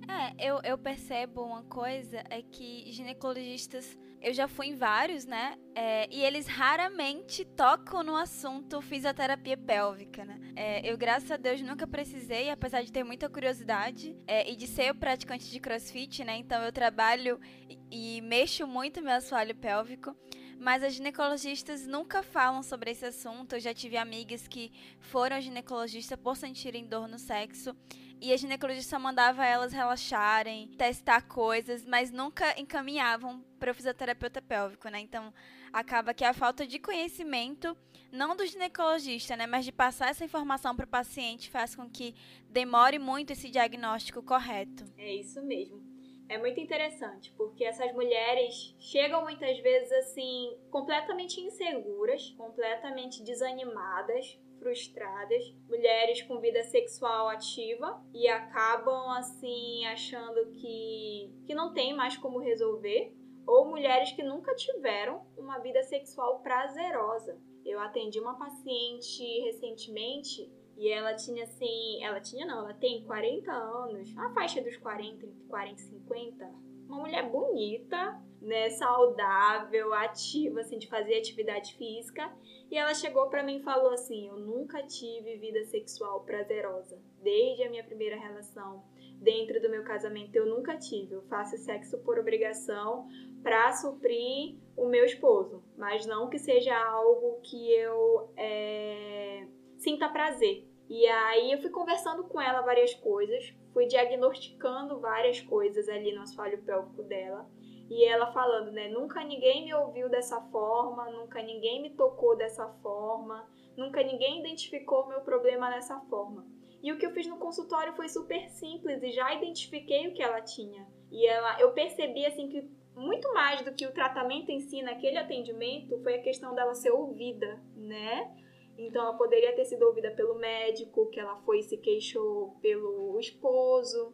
É, 0.08 0.50
eu, 0.50 0.60
eu 0.62 0.76
percebo 0.76 1.42
uma 1.42 1.62
coisa, 1.62 2.22
é 2.28 2.42
que 2.42 2.90
ginecologistas 2.92 3.96
eu 4.24 4.32
já 4.32 4.48
fui 4.48 4.68
em 4.68 4.74
vários, 4.74 5.26
né? 5.26 5.58
É, 5.74 6.08
e 6.10 6.24
eles 6.24 6.46
raramente 6.46 7.44
tocam 7.44 8.02
no 8.02 8.16
assunto 8.16 8.80
fisioterapia 8.80 9.54
pélvica, 9.54 10.24
né? 10.24 10.40
É, 10.56 10.90
eu, 10.90 10.96
graças 10.96 11.30
a 11.30 11.36
Deus, 11.36 11.60
nunca 11.60 11.86
precisei, 11.86 12.48
apesar 12.48 12.82
de 12.82 12.90
ter 12.90 13.04
muita 13.04 13.28
curiosidade 13.28 14.16
é, 14.26 14.50
e 14.50 14.56
de 14.56 14.66
ser 14.66 14.94
praticante 14.94 15.50
de 15.50 15.60
crossfit, 15.60 16.24
né? 16.24 16.38
Então 16.38 16.62
eu 16.62 16.72
trabalho 16.72 17.38
e, 17.68 18.16
e 18.16 18.20
mexo 18.22 18.66
muito 18.66 19.02
meu 19.02 19.12
assoalho 19.12 19.54
pélvico 19.54 20.16
mas 20.56 20.82
as 20.82 20.94
ginecologistas 20.94 21.86
nunca 21.86 22.22
falam 22.22 22.62
sobre 22.62 22.92
esse 22.92 23.04
assunto. 23.04 23.54
Eu 23.54 23.60
já 23.60 23.74
tive 23.74 23.98
amigas 23.98 24.48
que 24.48 24.72
foram 24.98 25.38
ginecologista 25.40 26.16
por 26.16 26.36
sentirem 26.36 26.86
dor 26.86 27.06
no 27.06 27.18
sexo 27.18 27.76
e 28.20 28.32
a 28.32 28.36
ginecologista 28.36 28.98
mandava 28.98 29.44
elas 29.44 29.72
relaxarem, 29.72 30.68
testar 30.76 31.22
coisas, 31.22 31.84
mas 31.84 32.10
nunca 32.10 32.58
encaminhavam 32.58 33.44
para 33.58 33.70
o 33.70 33.74
fisioterapeuta 33.74 34.40
pélvico, 34.40 34.88
né? 34.88 35.00
Então, 35.00 35.32
acaba 35.72 36.14
que 36.14 36.24
a 36.24 36.32
falta 36.32 36.66
de 36.66 36.78
conhecimento, 36.78 37.76
não 38.12 38.36
do 38.36 38.46
ginecologista, 38.46 39.36
né, 39.36 39.46
mas 39.46 39.64
de 39.64 39.72
passar 39.72 40.10
essa 40.10 40.24
informação 40.24 40.74
para 40.76 40.84
o 40.84 40.88
paciente 40.88 41.50
faz 41.50 41.74
com 41.74 41.90
que 41.90 42.14
demore 42.48 42.98
muito 42.98 43.32
esse 43.32 43.50
diagnóstico 43.50 44.22
correto. 44.22 44.84
É 44.96 45.14
isso 45.14 45.42
mesmo 45.42 45.94
é 46.28 46.38
muito 46.38 46.58
interessante, 46.58 47.32
porque 47.36 47.64
essas 47.64 47.92
mulheres 47.92 48.74
chegam 48.78 49.22
muitas 49.22 49.58
vezes 49.60 49.92
assim, 49.92 50.56
completamente 50.70 51.40
inseguras, 51.40 52.30
completamente 52.30 53.22
desanimadas, 53.22 54.38
frustradas, 54.64 55.54
mulheres 55.68 56.22
com 56.22 56.40
vida 56.40 56.64
sexual 56.64 57.28
ativa 57.28 58.02
e 58.14 58.26
acabam 58.26 59.10
assim 59.10 59.84
achando 59.84 60.50
que 60.52 61.30
que 61.46 61.54
não 61.54 61.74
tem 61.74 61.94
mais 61.94 62.16
como 62.16 62.38
resolver, 62.38 63.14
ou 63.46 63.68
mulheres 63.68 64.12
que 64.12 64.22
nunca 64.22 64.54
tiveram 64.54 65.26
uma 65.36 65.58
vida 65.58 65.82
sexual 65.82 66.40
prazerosa. 66.40 67.38
Eu 67.62 67.78
atendi 67.78 68.18
uma 68.18 68.38
paciente 68.38 69.22
recentemente 69.42 70.50
e 70.78 70.88
ela 70.88 71.14
tinha 71.14 71.44
assim, 71.44 72.02
ela 72.02 72.20
tinha 72.20 72.46
não, 72.46 72.60
ela 72.60 72.74
tem 72.74 73.04
40 73.04 73.52
anos, 73.52 74.16
a 74.16 74.30
faixa 74.30 74.62
dos 74.62 74.78
40, 74.78 75.26
entre 75.26 75.44
40 75.46 75.74
e 75.74 75.84
50. 75.84 76.54
Uma 76.88 77.00
mulher 77.00 77.30
bonita, 77.30 78.18
né, 78.44 78.70
saudável, 78.70 79.92
ativa, 79.94 80.60
assim, 80.60 80.78
de 80.78 80.88
fazer 80.88 81.18
atividade 81.18 81.74
física. 81.74 82.32
E 82.70 82.76
ela 82.76 82.94
chegou 82.94 83.28
para 83.28 83.42
mim 83.42 83.58
e 83.58 83.62
falou 83.62 83.92
assim: 83.92 84.28
Eu 84.28 84.38
nunca 84.38 84.82
tive 84.82 85.36
vida 85.36 85.64
sexual 85.64 86.24
prazerosa. 86.24 87.00
Desde 87.22 87.64
a 87.64 87.70
minha 87.70 87.84
primeira 87.84 88.16
relação, 88.16 88.84
dentro 89.20 89.60
do 89.60 89.70
meu 89.70 89.84
casamento, 89.84 90.36
eu 90.36 90.46
nunca 90.46 90.76
tive. 90.76 91.14
Eu 91.14 91.22
faço 91.22 91.56
sexo 91.58 91.98
por 91.98 92.18
obrigação 92.18 93.08
para 93.42 93.72
suprir 93.72 94.56
o 94.76 94.86
meu 94.86 95.04
esposo, 95.04 95.62
mas 95.76 96.06
não 96.06 96.28
que 96.28 96.38
seja 96.38 96.76
algo 96.76 97.40
que 97.42 97.72
eu. 97.72 98.32
É 98.36 99.46
sinta 99.84 100.08
prazer. 100.08 100.66
E 100.88 101.06
aí 101.06 101.52
eu 101.52 101.60
fui 101.60 101.70
conversando 101.70 102.24
com 102.24 102.40
ela 102.40 102.62
várias 102.62 102.94
coisas, 102.94 103.54
fui 103.72 103.86
diagnosticando 103.86 104.98
várias 104.98 105.40
coisas 105.40 105.88
ali 105.88 106.12
no 106.14 106.22
assoalho 106.22 106.62
pélvico 106.62 107.02
dela. 107.02 107.48
E 107.94 108.04
ela 108.06 108.32
falando, 108.32 108.72
né? 108.72 108.88
Nunca 108.88 109.22
ninguém 109.22 109.66
me 109.66 109.72
ouviu 109.72 110.08
dessa 110.08 110.40
forma, 110.50 111.08
nunca 111.12 111.40
ninguém 111.40 111.80
me 111.80 111.90
tocou 111.90 112.36
dessa 112.36 112.66
forma, 112.82 113.48
nunca 113.76 114.02
ninguém 114.02 114.40
identificou 114.40 115.06
meu 115.06 115.20
problema 115.20 115.70
dessa 115.70 116.00
forma. 116.10 116.44
E 116.82 116.90
o 116.90 116.98
que 116.98 117.06
eu 117.06 117.12
fiz 117.12 117.28
no 117.28 117.38
consultório 117.38 117.94
foi 117.94 118.08
super 118.08 118.48
simples 118.48 119.00
e 119.00 119.12
já 119.12 119.32
identifiquei 119.32 120.08
o 120.08 120.12
que 120.12 120.24
ela 120.24 120.40
tinha. 120.40 120.84
E 121.08 121.24
ela, 121.24 121.60
eu 121.60 121.70
percebi 121.70 122.26
assim 122.26 122.48
que 122.48 122.68
muito 122.96 123.32
mais 123.32 123.62
do 123.62 123.72
que 123.72 123.86
o 123.86 123.94
tratamento 123.94 124.50
em 124.50 124.58
si 124.58 124.82
naquele 124.82 125.16
atendimento 125.16 125.96
foi 126.02 126.16
a 126.16 126.22
questão 126.22 126.52
dela 126.52 126.74
ser 126.74 126.90
ouvida, 126.90 127.62
né? 127.76 128.36
Então 128.76 129.04
ela 129.04 129.16
poderia 129.16 129.54
ter 129.54 129.66
sido 129.66 129.84
ouvida 129.84 130.10
pelo 130.10 130.34
médico, 130.34 131.08
que 131.10 131.20
ela 131.20 131.36
foi 131.42 131.60
e 131.60 131.62
se 131.62 131.76
queixou 131.76 132.56
pelo 132.60 133.20
esposo? 133.20 134.12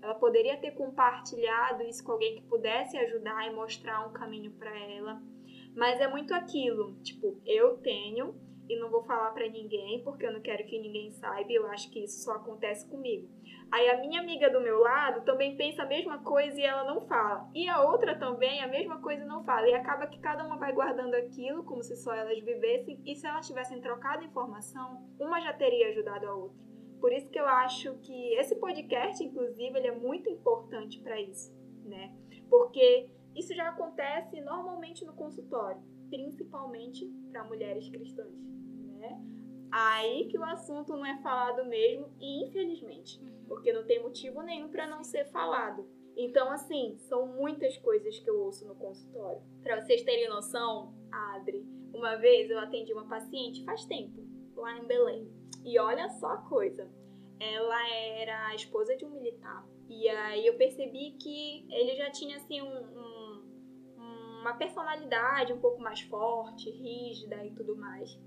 Ela 0.00 0.14
poderia 0.14 0.56
ter 0.56 0.72
compartilhado 0.72 1.82
isso 1.82 2.04
com 2.04 2.12
alguém 2.12 2.36
que 2.36 2.42
pudesse 2.42 2.96
ajudar 2.96 3.46
e 3.46 3.54
mostrar 3.54 4.06
um 4.06 4.12
caminho 4.12 4.52
para 4.52 4.76
ela. 4.78 5.20
Mas 5.74 6.00
é 6.00 6.08
muito 6.08 6.34
aquilo, 6.34 6.94
tipo, 7.02 7.40
eu 7.44 7.76
tenho 7.78 8.34
e 8.68 8.78
não 8.78 8.90
vou 8.90 9.02
falar 9.04 9.30
para 9.30 9.48
ninguém 9.48 10.02
porque 10.04 10.26
eu 10.26 10.32
não 10.32 10.40
quero 10.40 10.64
que 10.66 10.78
ninguém 10.78 11.10
saiba, 11.12 11.50
e 11.50 11.54
eu 11.54 11.66
acho 11.68 11.90
que 11.90 12.04
isso 12.04 12.24
só 12.24 12.32
acontece 12.32 12.88
comigo. 12.88 13.28
Aí 13.70 13.88
a 13.90 14.00
minha 14.00 14.20
amiga 14.20 14.48
do 14.48 14.60
meu 14.60 14.78
lado 14.80 15.24
também 15.24 15.56
pensa 15.56 15.82
a 15.82 15.86
mesma 15.86 16.18
coisa 16.18 16.58
e 16.58 16.64
ela 16.64 16.84
não 16.84 17.06
fala. 17.06 17.50
E 17.54 17.68
a 17.68 17.82
outra 17.82 18.18
também 18.18 18.62
a 18.62 18.66
mesma 18.66 19.00
coisa 19.00 19.22
e 19.22 19.26
não 19.26 19.44
fala. 19.44 19.68
E 19.68 19.74
acaba 19.74 20.06
que 20.06 20.18
cada 20.20 20.44
uma 20.44 20.56
vai 20.56 20.72
guardando 20.72 21.14
aquilo 21.14 21.62
como 21.64 21.82
se 21.82 21.94
só 21.96 22.14
elas 22.14 22.38
vivessem. 22.42 22.98
E 23.04 23.14
se 23.14 23.26
elas 23.26 23.46
tivessem 23.46 23.80
trocado 23.80 24.24
informação, 24.24 25.06
uma 25.20 25.40
já 25.40 25.52
teria 25.52 25.88
ajudado 25.88 26.26
a 26.26 26.34
outra. 26.34 26.67
Por 27.00 27.12
isso 27.12 27.28
que 27.30 27.38
eu 27.38 27.46
acho 27.46 27.94
que 27.98 28.34
esse 28.34 28.56
podcast, 28.56 29.22
inclusive, 29.22 29.78
ele 29.78 29.88
é 29.88 29.94
muito 29.94 30.28
importante 30.28 31.00
para 31.00 31.20
isso, 31.20 31.54
né? 31.84 32.14
Porque 32.50 33.08
isso 33.34 33.54
já 33.54 33.68
acontece 33.68 34.40
normalmente 34.40 35.04
no 35.04 35.12
consultório, 35.14 35.80
principalmente 36.10 37.06
para 37.30 37.44
mulheres 37.44 37.88
cristãs, 37.88 38.34
né? 38.98 39.20
Aí 39.70 40.26
que 40.28 40.38
o 40.38 40.44
assunto 40.44 40.92
não 40.92 41.04
é 41.04 41.20
falado 41.22 41.64
mesmo, 41.66 42.08
e 42.18 42.44
infelizmente, 42.44 43.20
uhum. 43.20 43.44
porque 43.46 43.72
não 43.72 43.84
tem 43.84 44.02
motivo 44.02 44.42
nenhum 44.42 44.68
para 44.68 44.86
não 44.86 45.04
ser 45.04 45.26
falado. 45.26 45.86
Então, 46.16 46.50
assim, 46.50 46.96
são 46.98 47.28
muitas 47.28 47.76
coisas 47.76 48.18
que 48.18 48.28
eu 48.28 48.40
ouço 48.40 48.66
no 48.66 48.74
consultório. 48.74 49.40
Para 49.62 49.80
vocês 49.80 50.02
terem 50.02 50.28
noção, 50.28 50.92
Adri, 51.12 51.64
uma 51.94 52.16
vez 52.16 52.50
eu 52.50 52.58
atendi 52.58 52.92
uma 52.92 53.06
paciente 53.06 53.64
faz 53.64 53.84
tempo, 53.84 54.20
lá 54.56 54.76
em 54.78 54.84
Belém. 54.84 55.37
E 55.68 55.78
olha 55.78 56.08
só 56.08 56.28
a 56.28 56.38
coisa. 56.38 56.90
Ela 57.40 57.88
era 57.90 58.48
a 58.48 58.54
esposa 58.54 58.96
de 58.96 59.04
um 59.04 59.10
militar. 59.10 59.66
E 59.88 60.08
aí 60.08 60.46
eu 60.46 60.56
percebi 60.56 61.12
que 61.12 61.66
ele 61.70 61.94
já 61.96 62.10
tinha, 62.10 62.36
assim, 62.36 62.60
um, 62.60 62.66
um, 62.66 64.40
uma 64.40 64.54
personalidade 64.54 65.52
um 65.52 65.60
pouco 65.60 65.80
mais 65.80 66.00
forte, 66.00 66.70
rígida 66.70 67.44
e 67.44 67.54
tudo 67.54 67.76
mais 67.76 68.18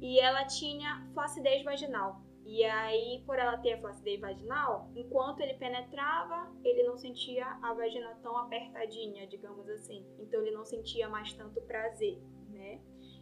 e 0.00 0.18
ela 0.18 0.44
tinha 0.44 1.06
flacidez 1.12 1.62
vaginal. 1.62 2.20
E 2.44 2.64
aí, 2.64 3.24
por 3.26 3.38
ela 3.38 3.58
ter 3.58 3.72
a 3.72 3.80
flacidez 3.80 4.20
vaginal, 4.20 4.88
enquanto 4.94 5.40
ele 5.40 5.54
penetrava, 5.54 6.48
ele 6.62 6.84
não 6.84 6.96
sentia 6.96 7.44
a 7.60 7.74
vagina 7.74 8.14
tão 8.22 8.36
apertadinha, 8.36 9.26
digamos 9.26 9.68
assim. 9.68 10.06
Então 10.18 10.40
ele 10.42 10.52
não 10.52 10.64
sentia 10.64 11.08
mais 11.08 11.32
tanto 11.32 11.60
prazer? 11.62 12.22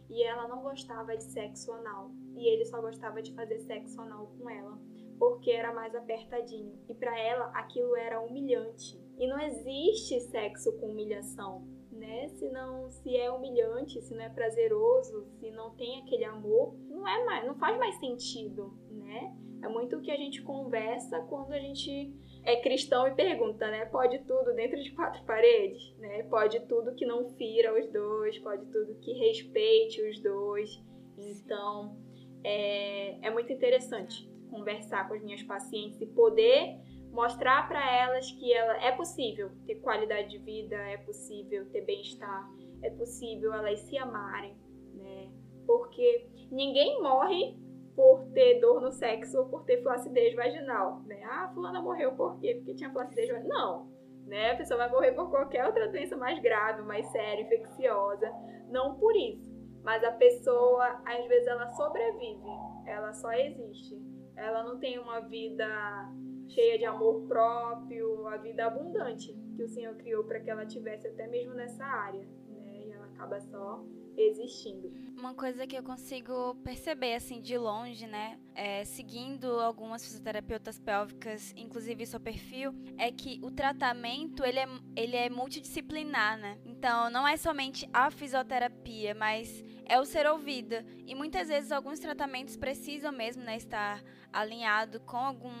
E 0.09 0.23
ela 0.23 0.47
não 0.47 0.61
gostava 0.61 1.15
de 1.15 1.23
sexo 1.23 1.71
anal. 1.71 2.11
E 2.35 2.47
ele 2.47 2.65
só 2.65 2.81
gostava 2.81 3.21
de 3.21 3.33
fazer 3.33 3.59
sexo 3.59 3.99
anal 4.01 4.31
com 4.37 4.49
ela, 4.49 4.79
porque 5.17 5.51
era 5.51 5.73
mais 5.73 5.95
apertadinho. 5.95 6.79
E 6.87 6.93
para 6.93 7.19
ela 7.19 7.45
aquilo 7.53 7.95
era 7.95 8.21
humilhante. 8.21 8.99
E 9.17 9.27
não 9.27 9.39
existe 9.39 10.19
sexo 10.21 10.77
com 10.79 10.91
humilhação 10.91 11.75
né? 11.95 12.27
Se 12.29 12.49
não, 12.49 12.89
se 12.89 13.15
é 13.15 13.31
humilhante, 13.31 14.01
se 14.01 14.13
não 14.13 14.23
é 14.23 14.29
prazeroso, 14.29 15.25
se 15.39 15.49
não 15.51 15.71
tem 15.71 16.01
aquele 16.01 16.25
amor, 16.25 16.75
não 16.89 17.07
é 17.07 17.25
mais, 17.25 17.45
não 17.45 17.55
faz 17.55 17.77
mais 17.77 17.95
sentido, 17.99 18.77
né? 18.91 19.35
É 19.61 19.67
muito 19.67 19.97
o 19.97 20.01
que 20.01 20.11
a 20.11 20.17
gente 20.17 20.43
conversa 20.43 21.21
quando 21.23 21.51
a 21.53 21.59
gente 21.59 22.13
é 22.45 22.55
cristão 22.57 23.07
e 23.07 23.15
pergunta, 23.15 23.67
né? 23.69 23.85
Pode 23.85 24.19
tudo 24.19 24.53
dentro 24.53 24.81
de 24.81 24.91
quatro 24.91 25.23
paredes, 25.25 25.95
né? 25.97 26.23
Pode 26.23 26.59
tudo 26.67 26.95
que 26.95 27.05
não 27.05 27.27
fira 27.35 27.77
os 27.77 27.91
dois, 27.91 28.37
pode 28.39 28.65
tudo 28.67 28.99
que 28.99 29.13
respeite 29.13 30.01
os 30.07 30.21
dois. 30.21 30.69
Então, 31.17 31.97
é, 32.43 33.27
é 33.27 33.29
muito 33.31 33.51
interessante 33.51 34.29
conversar 34.49 35.07
com 35.07 35.15
as 35.15 35.23
minhas 35.23 35.41
pacientes 35.41 35.99
e 35.99 36.05
poder 36.05 36.77
mostrar 37.11 37.67
para 37.67 37.83
elas 37.91 38.29
que 38.31 38.53
ela 38.53 38.85
é 38.85 38.91
possível 38.91 39.49
ter 39.65 39.75
qualidade 39.75 40.29
de 40.29 40.37
vida, 40.37 40.75
é 40.75 40.97
possível 40.97 41.65
ter 41.71 41.81
bem-estar, 41.81 42.47
é 42.83 42.89
possível 42.91 43.53
elas 43.53 43.79
se 43.79 43.97
amarem, 43.97 44.55
né? 44.93 45.31
Porque 45.65 46.27
ninguém 46.51 47.01
morre 47.01 47.57
por 47.95 48.25
ter 48.33 48.59
dor 48.59 48.81
no 48.81 48.91
sexo 48.91 49.39
ou 49.39 49.45
por 49.45 49.63
ter 49.63 49.81
flacidez 49.81 50.35
vaginal, 50.35 51.01
né? 51.05 51.23
Ah, 51.23 51.49
fulana 51.53 51.81
morreu 51.81 52.13
por 52.15 52.39
quê? 52.39 52.55
Porque 52.55 52.75
tinha 52.75 52.91
flacidez 52.91 53.29
vaginal. 53.29 53.87
Não, 53.87 53.95
né? 54.27 54.51
A 54.51 54.57
pessoa 54.57 54.77
vai 54.77 54.89
morrer 54.89 55.13
por 55.13 55.29
qualquer 55.29 55.65
outra 55.65 55.87
doença 55.89 56.17
mais 56.17 56.39
grave, 56.41 56.81
mais 56.81 57.05
séria, 57.11 57.43
infecciosa, 57.43 58.31
não 58.69 58.95
por 58.95 59.15
isso. 59.15 59.55
Mas 59.83 60.03
a 60.03 60.11
pessoa, 60.11 61.01
às 61.05 61.27
vezes, 61.27 61.47
ela 61.47 61.67
sobrevive, 61.67 62.49
ela 62.87 63.13
só 63.13 63.31
existe. 63.31 63.95
Ela 64.35 64.63
não 64.63 64.79
tem 64.79 64.97
uma 64.99 65.21
vida 65.21 65.65
cheia 66.47 66.77
de 66.77 66.85
amor 66.85 67.27
próprio, 67.27 68.27
a 68.27 68.37
vida 68.37 68.65
abundante 68.65 69.33
que 69.55 69.63
o 69.63 69.69
Senhor 69.69 69.95
criou 69.95 70.23
para 70.23 70.39
que 70.39 70.49
ela 70.49 70.65
tivesse 70.65 71.07
até 71.07 71.27
mesmo 71.27 71.53
nessa 71.53 71.83
área, 71.85 72.27
né? 72.49 72.85
E 72.85 72.91
ela 72.91 73.05
acaba 73.05 73.39
só 73.39 73.83
existindo. 74.17 74.91
Uma 75.17 75.33
coisa 75.33 75.65
que 75.65 75.75
eu 75.75 75.83
consigo 75.83 76.55
perceber 76.63 77.15
assim 77.15 77.41
de 77.41 77.57
longe, 77.57 78.07
né? 78.07 78.37
é, 78.55 78.85
seguindo 78.85 79.59
algumas 79.59 80.03
fisioterapeutas 80.03 80.79
pélvicas, 80.79 81.53
inclusive 81.57 82.05
seu 82.05 82.19
perfil, 82.19 82.73
é 82.97 83.11
que 83.11 83.39
o 83.43 83.51
tratamento 83.51 84.43
ele 84.45 84.59
é, 84.59 84.67
ele 84.95 85.15
é 85.17 85.29
multidisciplinar, 85.29 86.39
né? 86.39 86.57
Então 86.65 87.09
não 87.09 87.27
é 87.27 87.35
somente 87.35 87.87
a 87.91 88.09
fisioterapia, 88.09 89.13
mas 89.13 89.63
é 89.85 89.99
o 89.99 90.05
ser 90.05 90.25
ouvida. 90.25 90.85
E 91.05 91.13
muitas 91.13 91.49
vezes 91.49 91.71
alguns 91.71 91.99
tratamentos 91.99 92.55
precisam 92.55 93.11
mesmo 93.11 93.43
né, 93.43 93.57
estar 93.57 94.01
alinhado 94.31 95.01
com 95.01 95.17
algum 95.17 95.51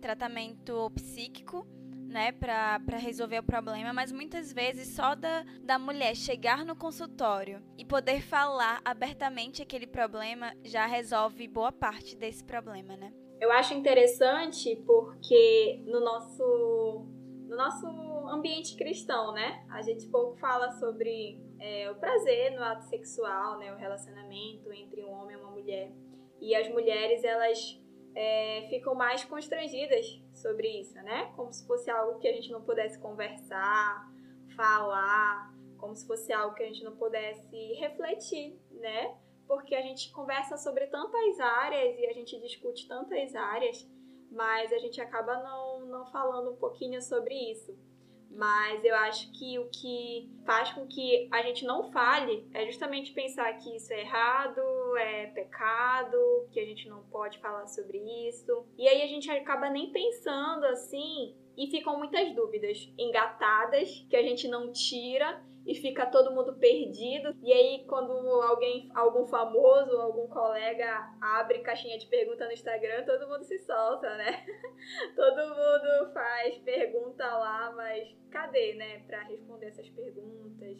tratamento 0.00 0.88
psíquico 0.94 1.66
né, 2.06 2.32
para 2.32 2.96
resolver 2.96 3.40
o 3.40 3.42
problema, 3.42 3.92
mas 3.92 4.12
muitas 4.12 4.52
vezes 4.52 4.94
só 4.94 5.14
da, 5.14 5.44
da 5.62 5.78
mulher 5.78 6.14
chegar 6.14 6.64
no 6.64 6.76
consultório 6.76 7.62
e 7.76 7.84
poder 7.84 8.22
falar 8.22 8.80
abertamente 8.84 9.62
aquele 9.62 9.86
problema 9.86 10.52
já 10.64 10.86
resolve 10.86 11.46
boa 11.48 11.72
parte 11.72 12.16
desse 12.16 12.44
problema, 12.44 12.96
né? 12.96 13.12
Eu 13.40 13.52
acho 13.52 13.74
interessante 13.74 14.76
porque 14.86 15.82
no 15.86 16.00
nosso, 16.00 17.06
no 17.46 17.56
nosso 17.56 17.86
ambiente 18.28 18.76
cristão, 18.76 19.32
né, 19.32 19.64
a 19.70 19.82
gente 19.82 20.06
pouco 20.08 20.36
fala 20.36 20.70
sobre 20.72 21.38
é, 21.60 21.90
o 21.90 21.96
prazer 21.96 22.52
no 22.52 22.62
ato 22.62 22.84
sexual, 22.84 23.58
né, 23.58 23.72
o 23.74 23.76
relacionamento 23.76 24.72
entre 24.72 25.04
um 25.04 25.10
homem 25.10 25.36
e 25.36 25.40
uma 25.40 25.50
mulher. 25.50 25.92
E 26.40 26.54
as 26.54 26.68
mulheres, 26.68 27.24
elas 27.24 27.80
é, 28.16 28.66
ficam 28.70 28.94
mais 28.94 29.22
constrangidas 29.24 30.18
sobre 30.32 30.80
isso, 30.80 30.94
né? 30.94 31.30
Como 31.36 31.52
se 31.52 31.66
fosse 31.66 31.90
algo 31.90 32.18
que 32.18 32.26
a 32.26 32.32
gente 32.32 32.50
não 32.50 32.62
pudesse 32.62 32.98
conversar, 32.98 34.10
falar, 34.56 35.54
como 35.76 35.94
se 35.94 36.06
fosse 36.06 36.32
algo 36.32 36.54
que 36.54 36.62
a 36.62 36.66
gente 36.66 36.82
não 36.82 36.96
pudesse 36.96 37.74
refletir, 37.74 38.58
né? 38.70 39.14
Porque 39.46 39.74
a 39.74 39.82
gente 39.82 40.10
conversa 40.12 40.56
sobre 40.56 40.86
tantas 40.86 41.38
áreas 41.38 41.98
e 41.98 42.06
a 42.06 42.12
gente 42.14 42.40
discute 42.40 42.88
tantas 42.88 43.34
áreas, 43.34 43.86
mas 44.32 44.72
a 44.72 44.78
gente 44.78 44.98
acaba 44.98 45.36
não, 45.42 45.86
não 45.86 46.06
falando 46.06 46.52
um 46.52 46.56
pouquinho 46.56 47.02
sobre 47.02 47.34
isso. 47.52 47.78
Mas 48.30 48.82
eu 48.82 48.94
acho 48.96 49.30
que 49.32 49.58
o 49.58 49.68
que 49.68 50.30
faz 50.44 50.72
com 50.72 50.86
que 50.86 51.28
a 51.30 51.42
gente 51.42 51.64
não 51.66 51.90
fale 51.92 52.48
é 52.52 52.66
justamente 52.66 53.12
pensar 53.12 53.52
que 53.58 53.76
isso 53.76 53.92
é 53.92 54.00
errado, 54.00 54.60
é 54.96 55.26
pecado, 55.28 56.48
que 56.52 56.60
a 56.60 56.64
gente 56.66 56.88
não 56.88 57.02
pode 57.04 57.38
falar 57.38 57.66
sobre 57.66 57.98
isso. 58.28 58.66
E 58.76 58.86
aí 58.86 59.02
a 59.02 59.06
gente 59.06 59.30
acaba 59.30 59.70
nem 59.70 59.90
pensando 59.90 60.64
assim 60.66 61.34
e 61.56 61.66
ficam 61.70 61.96
muitas 61.96 62.34
dúvidas 62.34 62.92
engatadas 62.98 64.06
que 64.10 64.16
a 64.16 64.22
gente 64.22 64.46
não 64.46 64.70
tira 64.70 65.42
e 65.66 65.74
fica 65.74 66.06
todo 66.06 66.32
mundo 66.32 66.54
perdido. 66.54 67.34
E 67.42 67.52
aí, 67.52 67.84
quando 67.86 68.12
alguém, 68.42 68.88
algum 68.94 69.26
famoso, 69.26 69.96
algum 69.96 70.28
colega 70.28 71.12
abre 71.20 71.58
caixinha 71.58 71.98
de 71.98 72.06
pergunta 72.06 72.46
no 72.46 72.52
Instagram, 72.52 73.04
todo 73.04 73.28
mundo 73.28 73.42
se 73.42 73.58
solta, 73.58 74.16
né? 74.16 74.46
todo 75.16 75.48
mundo 75.48 76.12
faz 76.12 76.56
pergunta 76.58 77.26
lá, 77.26 77.72
mas 77.74 78.08
cadê, 78.30 78.74
né, 78.74 79.00
para 79.06 79.24
responder 79.24 79.66
essas 79.66 79.88
perguntas? 79.88 80.78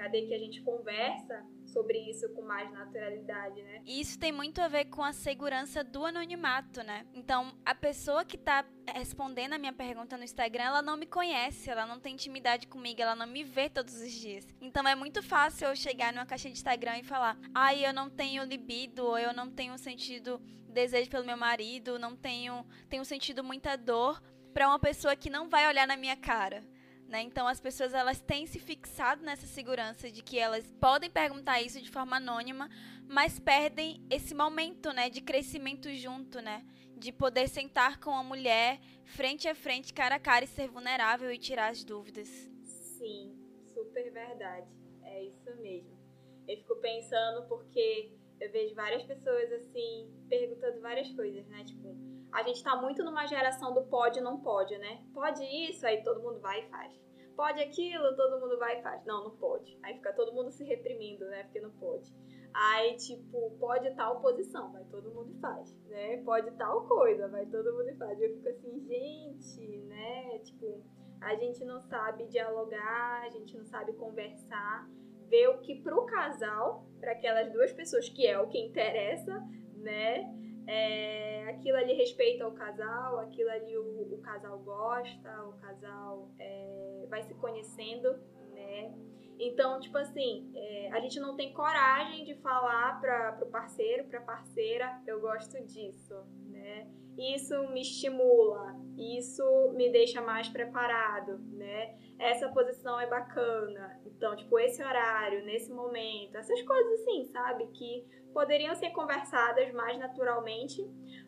Cadê 0.00 0.22
que 0.22 0.32
a 0.32 0.38
gente 0.38 0.62
conversa 0.62 1.44
sobre 1.66 1.98
isso 2.10 2.26
com 2.30 2.40
mais 2.40 2.72
naturalidade, 2.72 3.62
né? 3.62 3.82
Isso 3.86 4.18
tem 4.18 4.32
muito 4.32 4.58
a 4.62 4.66
ver 4.66 4.86
com 4.86 5.04
a 5.04 5.12
segurança 5.12 5.84
do 5.84 6.06
anonimato, 6.06 6.82
né? 6.82 7.04
Então, 7.12 7.52
a 7.66 7.74
pessoa 7.74 8.24
que 8.24 8.38
tá 8.38 8.64
respondendo 8.94 9.52
a 9.52 9.58
minha 9.58 9.74
pergunta 9.74 10.16
no 10.16 10.24
Instagram, 10.24 10.64
ela 10.64 10.80
não 10.80 10.96
me 10.96 11.04
conhece, 11.04 11.68
ela 11.68 11.84
não 11.84 12.00
tem 12.00 12.14
intimidade 12.14 12.66
comigo, 12.66 13.02
ela 13.02 13.14
não 13.14 13.26
me 13.26 13.44
vê 13.44 13.68
todos 13.68 14.00
os 14.00 14.10
dias. 14.10 14.48
Então, 14.58 14.88
é 14.88 14.94
muito 14.94 15.22
fácil 15.22 15.68
eu 15.68 15.76
chegar 15.76 16.14
numa 16.14 16.24
caixa 16.24 16.48
de 16.48 16.54
Instagram 16.54 16.96
e 17.00 17.04
falar: 17.04 17.38
"Ai, 17.54 17.84
eu 17.84 17.92
não 17.92 18.08
tenho 18.08 18.42
libido, 18.44 19.04
ou 19.04 19.18
eu 19.18 19.34
não 19.34 19.50
tenho 19.50 19.76
sentido 19.76 20.40
desejo 20.66 21.10
pelo 21.10 21.26
meu 21.26 21.36
marido, 21.36 21.98
não 21.98 22.16
tenho 22.16 22.64
tenho 22.88 23.04
sentido 23.04 23.44
muita 23.44 23.76
dor" 23.76 24.18
para 24.54 24.66
uma 24.66 24.78
pessoa 24.78 25.14
que 25.14 25.28
não 25.28 25.46
vai 25.46 25.68
olhar 25.68 25.86
na 25.86 25.96
minha 25.96 26.16
cara. 26.16 26.64
Né? 27.10 27.22
Então 27.22 27.48
as 27.48 27.60
pessoas 27.60 27.92
elas 27.92 28.20
têm 28.20 28.46
se 28.46 28.60
fixado 28.60 29.24
nessa 29.24 29.44
segurança 29.44 30.08
de 30.08 30.22
que 30.22 30.38
elas 30.38 30.64
podem 30.80 31.10
perguntar 31.10 31.60
isso 31.60 31.82
de 31.82 31.90
forma 31.90 32.18
anônima, 32.18 32.70
mas 33.08 33.36
perdem 33.36 34.00
esse 34.08 34.32
momento, 34.32 34.92
né, 34.92 35.10
de 35.10 35.20
crescimento 35.20 35.92
junto, 35.92 36.40
né, 36.40 36.64
de 36.96 37.10
poder 37.10 37.48
sentar 37.48 37.98
com 37.98 38.12
a 38.12 38.22
mulher 38.22 38.78
frente 39.04 39.48
a 39.48 39.56
frente, 39.56 39.92
cara 39.92 40.14
a 40.14 40.20
cara 40.20 40.44
e 40.44 40.48
ser 40.48 40.68
vulnerável 40.68 41.32
e 41.32 41.36
tirar 41.36 41.70
as 41.72 41.82
dúvidas. 41.82 42.28
Sim, 42.62 43.36
super 43.74 44.12
verdade. 44.12 44.70
É 45.02 45.24
isso 45.24 45.52
mesmo. 45.56 45.98
Eu 46.46 46.58
fico 46.58 46.76
pensando 46.76 47.48
porque 47.48 48.12
eu 48.40 48.52
vejo 48.52 48.72
várias 48.76 49.02
pessoas 49.02 49.50
assim 49.50 50.08
perguntando 50.28 50.80
várias 50.80 51.10
coisas, 51.10 51.44
né? 51.48 51.64
Tipo, 51.64 51.88
a 52.32 52.42
gente 52.42 52.62
tá 52.62 52.76
muito 52.76 53.02
numa 53.02 53.26
geração 53.26 53.74
do 53.74 53.82
pode 53.84 54.20
não 54.20 54.40
pode, 54.40 54.76
né? 54.78 55.02
Pode 55.12 55.44
isso, 55.44 55.86
aí 55.86 56.02
todo 56.02 56.22
mundo 56.22 56.40
vai 56.40 56.60
e 56.60 56.68
faz. 56.68 57.00
Pode 57.36 57.60
aquilo, 57.60 58.14
todo 58.16 58.40
mundo 58.40 58.58
vai 58.58 58.78
e 58.78 58.82
faz. 58.82 59.04
Não, 59.04 59.24
não 59.24 59.36
pode. 59.36 59.78
Aí 59.82 59.94
fica 59.94 60.12
todo 60.12 60.32
mundo 60.32 60.50
se 60.50 60.64
reprimindo, 60.64 61.24
né? 61.26 61.44
Porque 61.44 61.60
não 61.60 61.70
pode. 61.70 62.12
Aí, 62.52 62.96
tipo, 62.96 63.56
pode 63.58 63.94
tal 63.94 64.20
posição, 64.20 64.72
vai 64.72 64.84
todo 64.84 65.10
mundo 65.14 65.30
e 65.30 65.40
faz, 65.40 65.72
né? 65.86 66.22
Pode 66.24 66.50
tal 66.52 66.86
coisa, 66.86 67.28
vai 67.28 67.46
todo 67.46 67.72
mundo 67.72 67.88
e 67.88 67.96
faz. 67.96 68.20
Eu 68.20 68.34
fico 68.34 68.48
assim, 68.48 68.80
gente, 68.80 69.78
né? 69.86 70.38
Tipo, 70.40 70.84
a 71.20 71.34
gente 71.36 71.64
não 71.64 71.80
sabe 71.80 72.26
dialogar, 72.26 73.22
a 73.22 73.30
gente 73.30 73.56
não 73.56 73.64
sabe 73.64 73.92
conversar, 73.92 74.88
ver 75.28 75.48
o 75.48 75.58
que 75.58 75.80
pro 75.80 76.04
casal, 76.06 76.84
para 76.98 77.12
aquelas 77.12 77.52
duas 77.52 77.72
pessoas 77.72 78.08
que 78.08 78.26
é 78.26 78.38
o 78.38 78.48
que 78.48 78.58
interessa, 78.58 79.40
né? 79.76 80.28
É, 80.66 81.44
aquilo 81.48 81.76
ali 81.76 81.94
respeita 81.94 82.46
o 82.46 82.52
casal, 82.52 83.18
aquilo 83.18 83.50
ali 83.50 83.76
o, 83.76 84.14
o 84.14 84.18
casal 84.22 84.58
gosta, 84.58 85.44
o 85.46 85.52
casal 85.60 86.30
é, 86.38 87.06
vai 87.08 87.22
se 87.22 87.34
conhecendo, 87.34 88.18
né? 88.52 88.94
Então, 89.38 89.80
tipo 89.80 89.96
assim, 89.96 90.52
é, 90.54 90.90
a 90.92 91.00
gente 91.00 91.18
não 91.18 91.34
tem 91.34 91.52
coragem 91.54 92.24
de 92.24 92.34
falar 92.36 93.00
para 93.00 93.38
o 93.42 93.46
parceiro, 93.46 94.04
para 94.04 94.20
parceira, 94.20 95.00
eu 95.06 95.18
gosto 95.18 95.58
disso, 95.64 96.14
né? 96.50 96.86
Isso 97.16 97.68
me 97.68 97.80
estimula, 97.80 98.76
isso 98.98 99.72
me 99.74 99.90
deixa 99.90 100.20
mais 100.20 100.48
preparado, 100.48 101.38
né? 101.52 101.98
Essa 102.18 102.50
posição 102.50 103.00
é 103.00 103.06
bacana. 103.06 103.98
Então, 104.04 104.36
tipo, 104.36 104.58
esse 104.58 104.82
horário, 104.82 105.42
nesse 105.44 105.72
momento, 105.72 106.36
essas 106.36 106.60
coisas 106.62 107.00
assim, 107.00 107.24
sabe? 107.24 107.66
Que 107.68 108.06
poderiam 108.32 108.74
ser 108.74 108.90
conversadas 108.90 109.72
mais 109.72 109.98
naturalmente, 109.98 110.82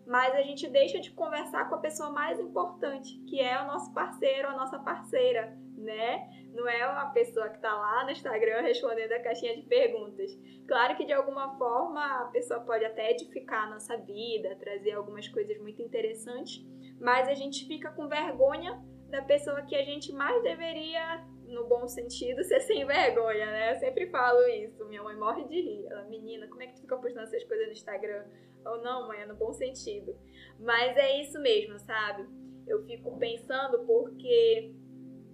mas 0.07 0.35
a 0.35 0.43
gente 0.43 0.69
deixa 0.69 1.01
de 1.01 1.11
conversar 1.13 1.69
com 1.69 1.77
a 1.77 1.81
pessoa 1.81 2.11
mais 2.11 2.39
importante, 2.39 3.19
que 3.29 3.41
é 3.41 3.61
o 3.63 3.67
nosso 3.67 3.93
parceiro, 3.93 4.49
a 4.49 4.57
nossa 4.57 4.79
parceira, 4.79 5.57
né? 5.77 6.29
Não 6.55 6.69
é 6.69 6.87
uma 6.87 7.11
pessoa 7.11 7.49
que 7.49 7.57
está 7.57 7.73
lá 7.75 8.05
no 8.05 8.11
Instagram 8.11 8.63
respondendo 8.63 9.13
a 9.13 9.23
caixinha 9.23 9.57
de 9.57 9.63
perguntas. 9.63 10.31
Claro 10.67 10.97
que 10.97 11.05
de 11.05 11.13
alguma 11.13 11.57
forma 11.57 12.23
a 12.23 12.25
pessoa 12.27 12.61
pode 12.61 12.85
até 12.85 13.11
edificar 13.11 13.65
a 13.65 13.71
nossa 13.71 13.97
vida, 13.97 14.57
trazer 14.57 14.93
algumas 14.93 15.29
coisas 15.29 15.59
muito 15.59 15.83
interessantes, 15.83 16.65
mas 17.01 17.29
a 17.29 17.35
gente 17.35 17.67
fica 17.67 17.91
com 17.93 18.09
vergonha 18.09 18.81
da 19.09 19.23
pessoa 19.23 19.63
que 19.63 19.77
a 19.77 19.85
gente 19.85 20.13
mais 20.13 20.43
deveria 20.43 21.25
no 21.53 21.67
bom 21.67 21.87
sentido, 21.87 22.43
ser 22.43 22.61
sem 22.61 22.85
vergonha, 22.87 23.47
né? 23.47 23.73
Eu 23.73 23.77
sempre 23.77 24.09
falo 24.11 24.41
isso. 24.49 24.85
Minha 24.87 25.03
mãe 25.03 25.17
morre 25.17 25.45
de 25.45 25.61
rir. 25.61 25.87
Ela, 25.87 26.05
menina, 26.05 26.49
como 26.49 26.63
é 26.63 26.67
que 26.67 26.75
tu 26.75 26.81
fica 26.81 26.97
postando 26.97 27.27
essas 27.27 27.45
coisas 27.45 27.67
no 27.67 27.73
Instagram? 27.73 28.25
Ou 28.65 28.83
não, 28.83 29.09
mãe, 29.09 29.21
é 29.21 29.27
no 29.27 29.35
bom 29.35 29.53
sentido. 29.53 30.17
Mas 30.59 30.97
é 30.97 31.21
isso 31.21 31.41
mesmo, 31.41 31.79
sabe? 31.79 32.27
Eu 32.67 32.85
fico 32.85 33.17
pensando 33.19 33.85
porque 33.85 34.73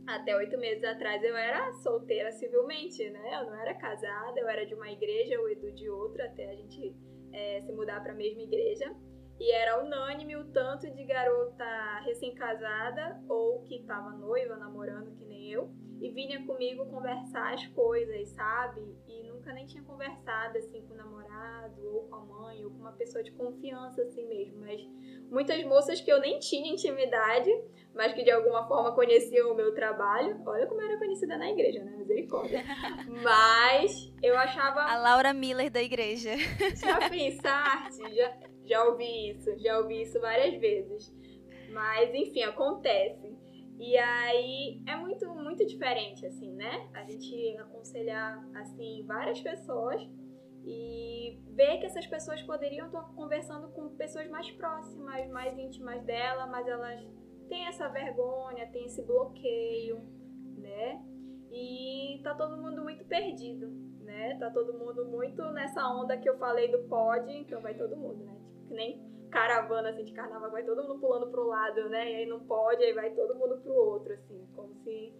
até 0.07 0.35
oito 0.37 0.57
meses 0.59 0.83
atrás 0.85 1.23
eu 1.23 1.37
era 1.37 1.73
solteira 1.75 2.33
civilmente, 2.33 3.09
né? 3.11 3.41
Eu 3.41 3.51
não 3.51 3.55
era 3.55 3.75
casada, 3.75 4.41
eu 4.41 4.49
era 4.49 4.65
de 4.65 4.75
uma 4.75 4.91
igreja, 4.91 5.41
o 5.41 5.49
Edu 5.49 5.71
de 5.73 5.89
outra, 5.91 6.25
até 6.25 6.51
a 6.51 6.55
gente 6.55 6.95
é, 7.33 7.61
se 7.61 7.73
mudar 7.73 8.03
para 8.03 8.13
a 8.13 8.17
mesma 8.17 8.43
igreja. 8.43 8.95
E 9.41 9.53
era 9.53 9.83
unânime 9.83 10.37
o 10.37 10.45
tanto 10.47 10.91
de 10.91 11.05
garota 11.05 12.01
recém-casada 12.05 13.23
ou 13.29 13.63
que 13.63 13.77
estava 13.77 14.11
noiva, 14.11 14.57
namorando, 14.57 15.15
que 15.17 15.25
nem 15.25 15.51
eu, 15.51 15.71
e 16.01 16.11
vinha 16.11 16.45
comigo 16.45 16.87
conversar 16.87 17.55
as 17.55 17.67
coisas, 17.69 18.29
sabe? 18.31 18.81
E 19.07 19.23
nunca 19.25 19.53
nem 19.53 19.67
tinha 19.67 19.83
conversado 19.83 20.59
assim 20.59 20.83
com 20.87 20.95
o 20.95 20.97
namorado, 20.97 21.87
ou 21.87 22.09
com 22.09 22.15
a 22.15 22.25
mãe, 22.25 22.65
ou 22.65 22.71
com 22.71 22.79
uma 22.79 22.93
pessoa 22.93 23.23
de 23.23 23.33
confiança 23.33 24.03
assim 24.03 24.27
mesmo. 24.27 24.61
Mas 24.61 24.81
muitas 25.31 25.63
moças 25.65 26.01
que 26.01 26.11
eu 26.11 26.21
nem 26.21 26.39
tinha 26.39 26.73
intimidade, 26.73 27.51
mas 27.95 28.13
que 28.13 28.23
de 28.23 28.31
alguma 28.31 28.67
forma 28.67 28.93
conheciam 28.93 29.53
o 29.53 29.55
meu 29.55 29.75
trabalho. 29.75 30.41
Olha 30.47 30.67
como 30.67 30.81
eu 30.81 30.89
era 30.89 30.99
conhecida 30.99 31.37
na 31.37 31.51
igreja, 31.51 31.83
né? 31.83 31.97
Misericórdia. 31.97 32.63
mas 33.23 34.13
eu 34.23 34.37
achava. 34.37 34.83
A 34.83 34.99
Laura 34.99 35.33
Miller 35.33 35.71
da 35.71 35.83
igreja. 35.83 36.37
Já 36.77 37.09
pensaste? 37.09 38.15
Já, 38.15 38.37
já 38.69 38.85
ouvi 38.85 39.31
isso, 39.31 39.59
já 39.59 39.79
ouvi 39.79 40.03
isso 40.03 40.21
várias 40.21 40.61
vezes. 40.61 41.15
Mas 41.73 42.15
enfim, 42.15 42.43
acontece. 42.43 43.37
E 43.79 43.97
aí 43.97 44.83
é 44.87 44.97
muito, 44.97 45.27
muito 45.35 45.65
diferente, 45.65 46.27
assim, 46.27 46.53
né? 46.55 46.91
A 46.95 47.05
gente 47.05 47.57
aconselhar, 47.59 48.45
assim, 48.55 49.05
várias 49.07 49.41
pessoas 49.41 50.03
e 50.65 51.41
ver 51.55 51.79
que 51.79 51.87
essas 51.87 52.07
pessoas 52.07 52.43
poderiam 52.43 52.87
estar 52.87 53.03
conversando 53.15 53.69
com 53.69 53.89
pessoas 53.97 54.29
mais 54.29 54.51
próximas, 54.53 55.29
mais 55.31 55.57
íntimas 55.57 56.03
dela, 56.03 56.47
mas 56.47 56.67
elas 56.67 57.01
têm 57.49 57.67
essa 57.67 57.89
vergonha, 57.89 58.71
têm 58.73 58.87
esse 58.87 59.03
bloqueio, 59.03 60.03
né? 60.57 61.01
E 61.51 62.21
tá 62.23 62.35
todo 62.35 62.61
mundo 62.61 62.83
muito 62.83 63.05
perdido, 63.05 63.69
né? 64.03 64.37
Tá 64.39 64.51
todo 64.51 64.77
mundo 64.77 65.07
muito 65.07 65.43
nessa 65.53 65.89
onda 65.89 66.19
que 66.19 66.29
eu 66.29 66.37
falei 66.37 66.71
do 66.71 66.89
pod, 66.89 67.31
então 67.33 67.61
vai 67.63 67.75
todo 67.75 67.97
mundo, 67.97 68.25
né? 68.25 68.48
Que 68.69 68.75
nem 68.75 69.09
caravana 69.31 69.91
assim 69.91 70.05
de 70.05 70.13
carnaval, 70.13 70.51
vai 70.51 70.65
todo 70.65 70.83
mundo 70.83 71.01
pulando 71.01 71.31
pro 71.31 71.47
lado, 71.47 71.89
né? 71.89 72.13
E 72.13 72.17
aí 72.17 72.27
não 72.27 72.41
pode, 72.41 72.83
aí 72.83 72.93
vai 72.93 73.11
todo 73.11 73.35
mundo 73.35 73.59
pro 73.61 73.75
outro, 73.75 74.13
assim, 74.15 74.47
como 74.55 74.75
se 74.77 75.13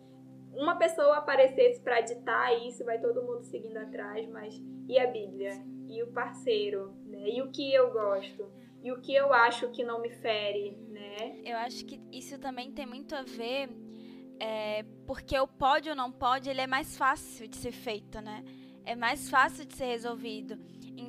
uma 0.55 0.77
pessoa 0.77 1.19
aparecesse 1.19 1.81
para 1.81 2.01
ditar 2.01 2.57
isso, 2.67 2.85
vai 2.85 3.01
todo 3.01 3.23
mundo 3.23 3.43
seguindo 3.45 3.77
atrás, 3.77 4.29
mas 4.29 4.55
e 4.89 4.99
a 4.99 5.07
Bíblia? 5.07 5.53
E 5.89 6.03
o 6.03 6.13
parceiro, 6.13 6.95
né? 7.07 7.29
E 7.29 7.43
o 7.43 7.51
que 7.51 7.73
eu 7.73 7.91
gosto? 7.93 8.51
E 8.83 8.93
o 8.93 9.01
que 9.01 9.15
eu 9.15 9.33
acho 9.33 9.71
que 9.71 9.85
não 9.85 10.01
me 10.01 10.11
fere, 10.11 10.77
né? 10.89 11.41
Eu 11.45 11.57
acho 11.59 11.85
que 11.85 12.01
isso 12.13 12.39
também 12.39 12.73
tem 12.73 12.87
muito 12.87 13.15
a 13.15 13.23
ver 13.23 13.69
é, 14.41 14.85
porque 15.07 15.39
o 15.39 15.47
pode 15.47 15.91
ou 15.91 15.97
não 15.97 16.13
pode, 16.13 16.49
ele 16.49 16.61
é 16.61 16.67
mais 16.67 16.97
fácil 16.97 17.49
de 17.49 17.57
ser 17.57 17.73
feito, 17.73 18.21
né? 18.21 18.45
É 18.85 18.95
mais 18.95 19.29
fácil 19.29 19.65
de 19.65 19.75
ser 19.75 19.87
resolvido. 19.87 20.59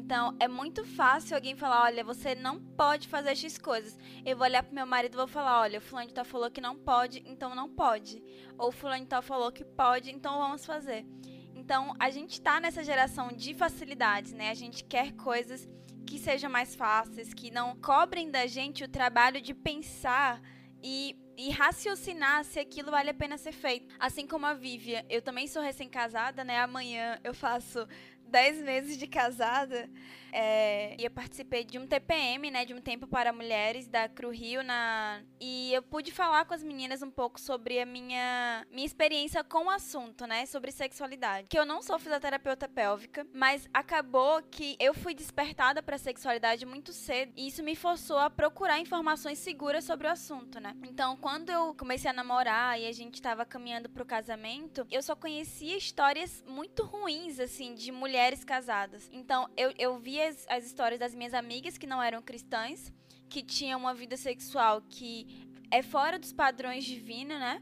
Então, 0.09 0.35
é 0.39 0.47
muito 0.47 0.83
fácil 0.83 1.35
alguém 1.35 1.55
falar, 1.55 1.83
olha, 1.83 2.03
você 2.03 2.33
não 2.33 2.59
pode 2.59 3.07
fazer 3.07 3.35
X 3.35 3.59
coisas. 3.59 3.95
Eu 4.25 4.35
vou 4.35 4.43
olhar 4.43 4.63
pro 4.63 4.73
meu 4.73 4.87
marido 4.87 5.13
e 5.13 5.17
vou 5.17 5.27
falar, 5.27 5.61
olha, 5.61 5.77
o 5.77 5.81
fulano 5.83 6.07
de 6.07 6.15
tal 6.15 6.25
falou 6.25 6.49
que 6.49 6.59
não 6.59 6.75
pode, 6.75 7.21
então 7.27 7.53
não 7.53 7.69
pode. 7.69 8.23
Ou 8.57 8.71
fulano 8.71 9.03
de 9.03 9.07
tal 9.07 9.21
falou 9.21 9.51
que 9.51 9.63
pode, 9.63 10.09
então 10.09 10.39
vamos 10.39 10.65
fazer. 10.65 11.05
Então, 11.53 11.93
a 11.99 12.09
gente 12.09 12.41
tá 12.41 12.59
nessa 12.59 12.83
geração 12.83 13.27
de 13.27 13.53
facilidades, 13.53 14.33
né? 14.33 14.49
A 14.49 14.55
gente 14.55 14.83
quer 14.83 15.11
coisas 15.11 15.69
que 16.07 16.17
sejam 16.17 16.49
mais 16.49 16.73
fáceis, 16.73 17.31
que 17.31 17.51
não 17.51 17.75
cobrem 17.75 18.31
da 18.31 18.47
gente 18.47 18.83
o 18.83 18.89
trabalho 18.89 19.39
de 19.39 19.53
pensar 19.53 20.41
e, 20.81 21.15
e, 21.37 21.51
raciocinar 21.51 22.43
se 22.45 22.59
aquilo 22.59 22.89
vale 22.89 23.11
a 23.11 23.13
pena 23.13 23.37
ser 23.37 23.51
feito. 23.51 23.93
Assim 23.99 24.25
como 24.25 24.47
a 24.47 24.55
Vivian, 24.55 25.03
eu 25.07 25.21
também 25.21 25.45
sou 25.45 25.61
recém-casada, 25.61 26.43
né? 26.43 26.59
Amanhã 26.59 27.19
eu 27.23 27.33
faço 27.33 27.87
10 28.29 28.61
meses 28.63 28.97
de 28.97 29.07
casada, 29.07 29.89
é, 30.31 30.95
eu 30.99 31.11
participei 31.11 31.63
de 31.63 31.77
um 31.77 31.87
TPM, 31.87 32.51
né, 32.51 32.65
de 32.65 32.73
um 32.73 32.81
tempo 32.81 33.07
para 33.07 33.33
mulheres 33.33 33.87
da 33.87 34.07
Cru 34.07 34.29
Rio 34.29 34.63
na 34.63 35.21
e 35.39 35.73
eu 35.73 35.81
pude 35.81 36.11
falar 36.11 36.45
com 36.45 36.53
as 36.53 36.63
meninas 36.63 37.01
um 37.01 37.09
pouco 37.09 37.39
sobre 37.39 37.79
a 37.79 37.85
minha 37.85 38.65
minha 38.71 38.85
experiência 38.85 39.43
com 39.43 39.65
o 39.65 39.69
assunto, 39.69 40.25
né, 40.25 40.45
sobre 40.45 40.71
sexualidade. 40.71 41.47
Que 41.49 41.59
eu 41.59 41.65
não 41.65 41.81
sou 41.81 41.99
fisioterapeuta 41.99 42.67
pélvica, 42.67 43.25
mas 43.33 43.69
acabou 43.73 44.41
que 44.43 44.75
eu 44.79 44.93
fui 44.93 45.13
despertada 45.13 45.81
para 45.81 45.97
sexualidade 45.97 46.65
muito 46.65 46.93
cedo 46.93 47.31
e 47.35 47.47
isso 47.47 47.63
me 47.63 47.75
forçou 47.75 48.17
a 48.17 48.29
procurar 48.29 48.79
informações 48.79 49.39
seguras 49.39 49.83
sobre 49.83 50.07
o 50.07 50.11
assunto, 50.11 50.59
né? 50.59 50.75
Então, 50.83 51.15
quando 51.17 51.49
eu 51.49 51.73
comecei 51.75 52.09
a 52.09 52.13
namorar 52.13 52.79
e 52.79 52.87
a 52.87 52.91
gente 52.91 53.15
estava 53.15 53.45
caminhando 53.45 53.89
pro 53.89 54.05
casamento, 54.05 54.85
eu 54.91 55.01
só 55.01 55.15
conhecia 55.15 55.77
histórias 55.77 56.43
muito 56.47 56.83
ruins 56.83 57.39
assim 57.39 57.73
de 57.73 57.91
mulheres 57.91 58.43
casadas. 58.43 59.09
Então, 59.11 59.49
eu, 59.55 59.73
eu 59.77 59.97
as, 60.21 60.45
as 60.49 60.65
histórias 60.65 60.99
das 60.99 61.13
minhas 61.13 61.33
amigas 61.33 61.77
que 61.77 61.87
não 61.87 62.01
eram 62.01 62.21
cristãs, 62.21 62.91
que 63.29 63.43
tinham 63.43 63.79
uma 63.79 63.93
vida 63.93 64.17
sexual 64.17 64.81
que 64.81 65.49
é 65.71 65.81
fora 65.81 66.17
dos 66.17 66.33
padrões 66.33 66.83
divinos, 66.83 67.39
né? 67.39 67.61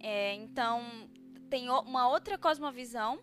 É, 0.00 0.34
então, 0.34 1.08
tem 1.48 1.70
uma 1.70 2.08
outra 2.08 2.36
cosmovisão. 2.36 3.18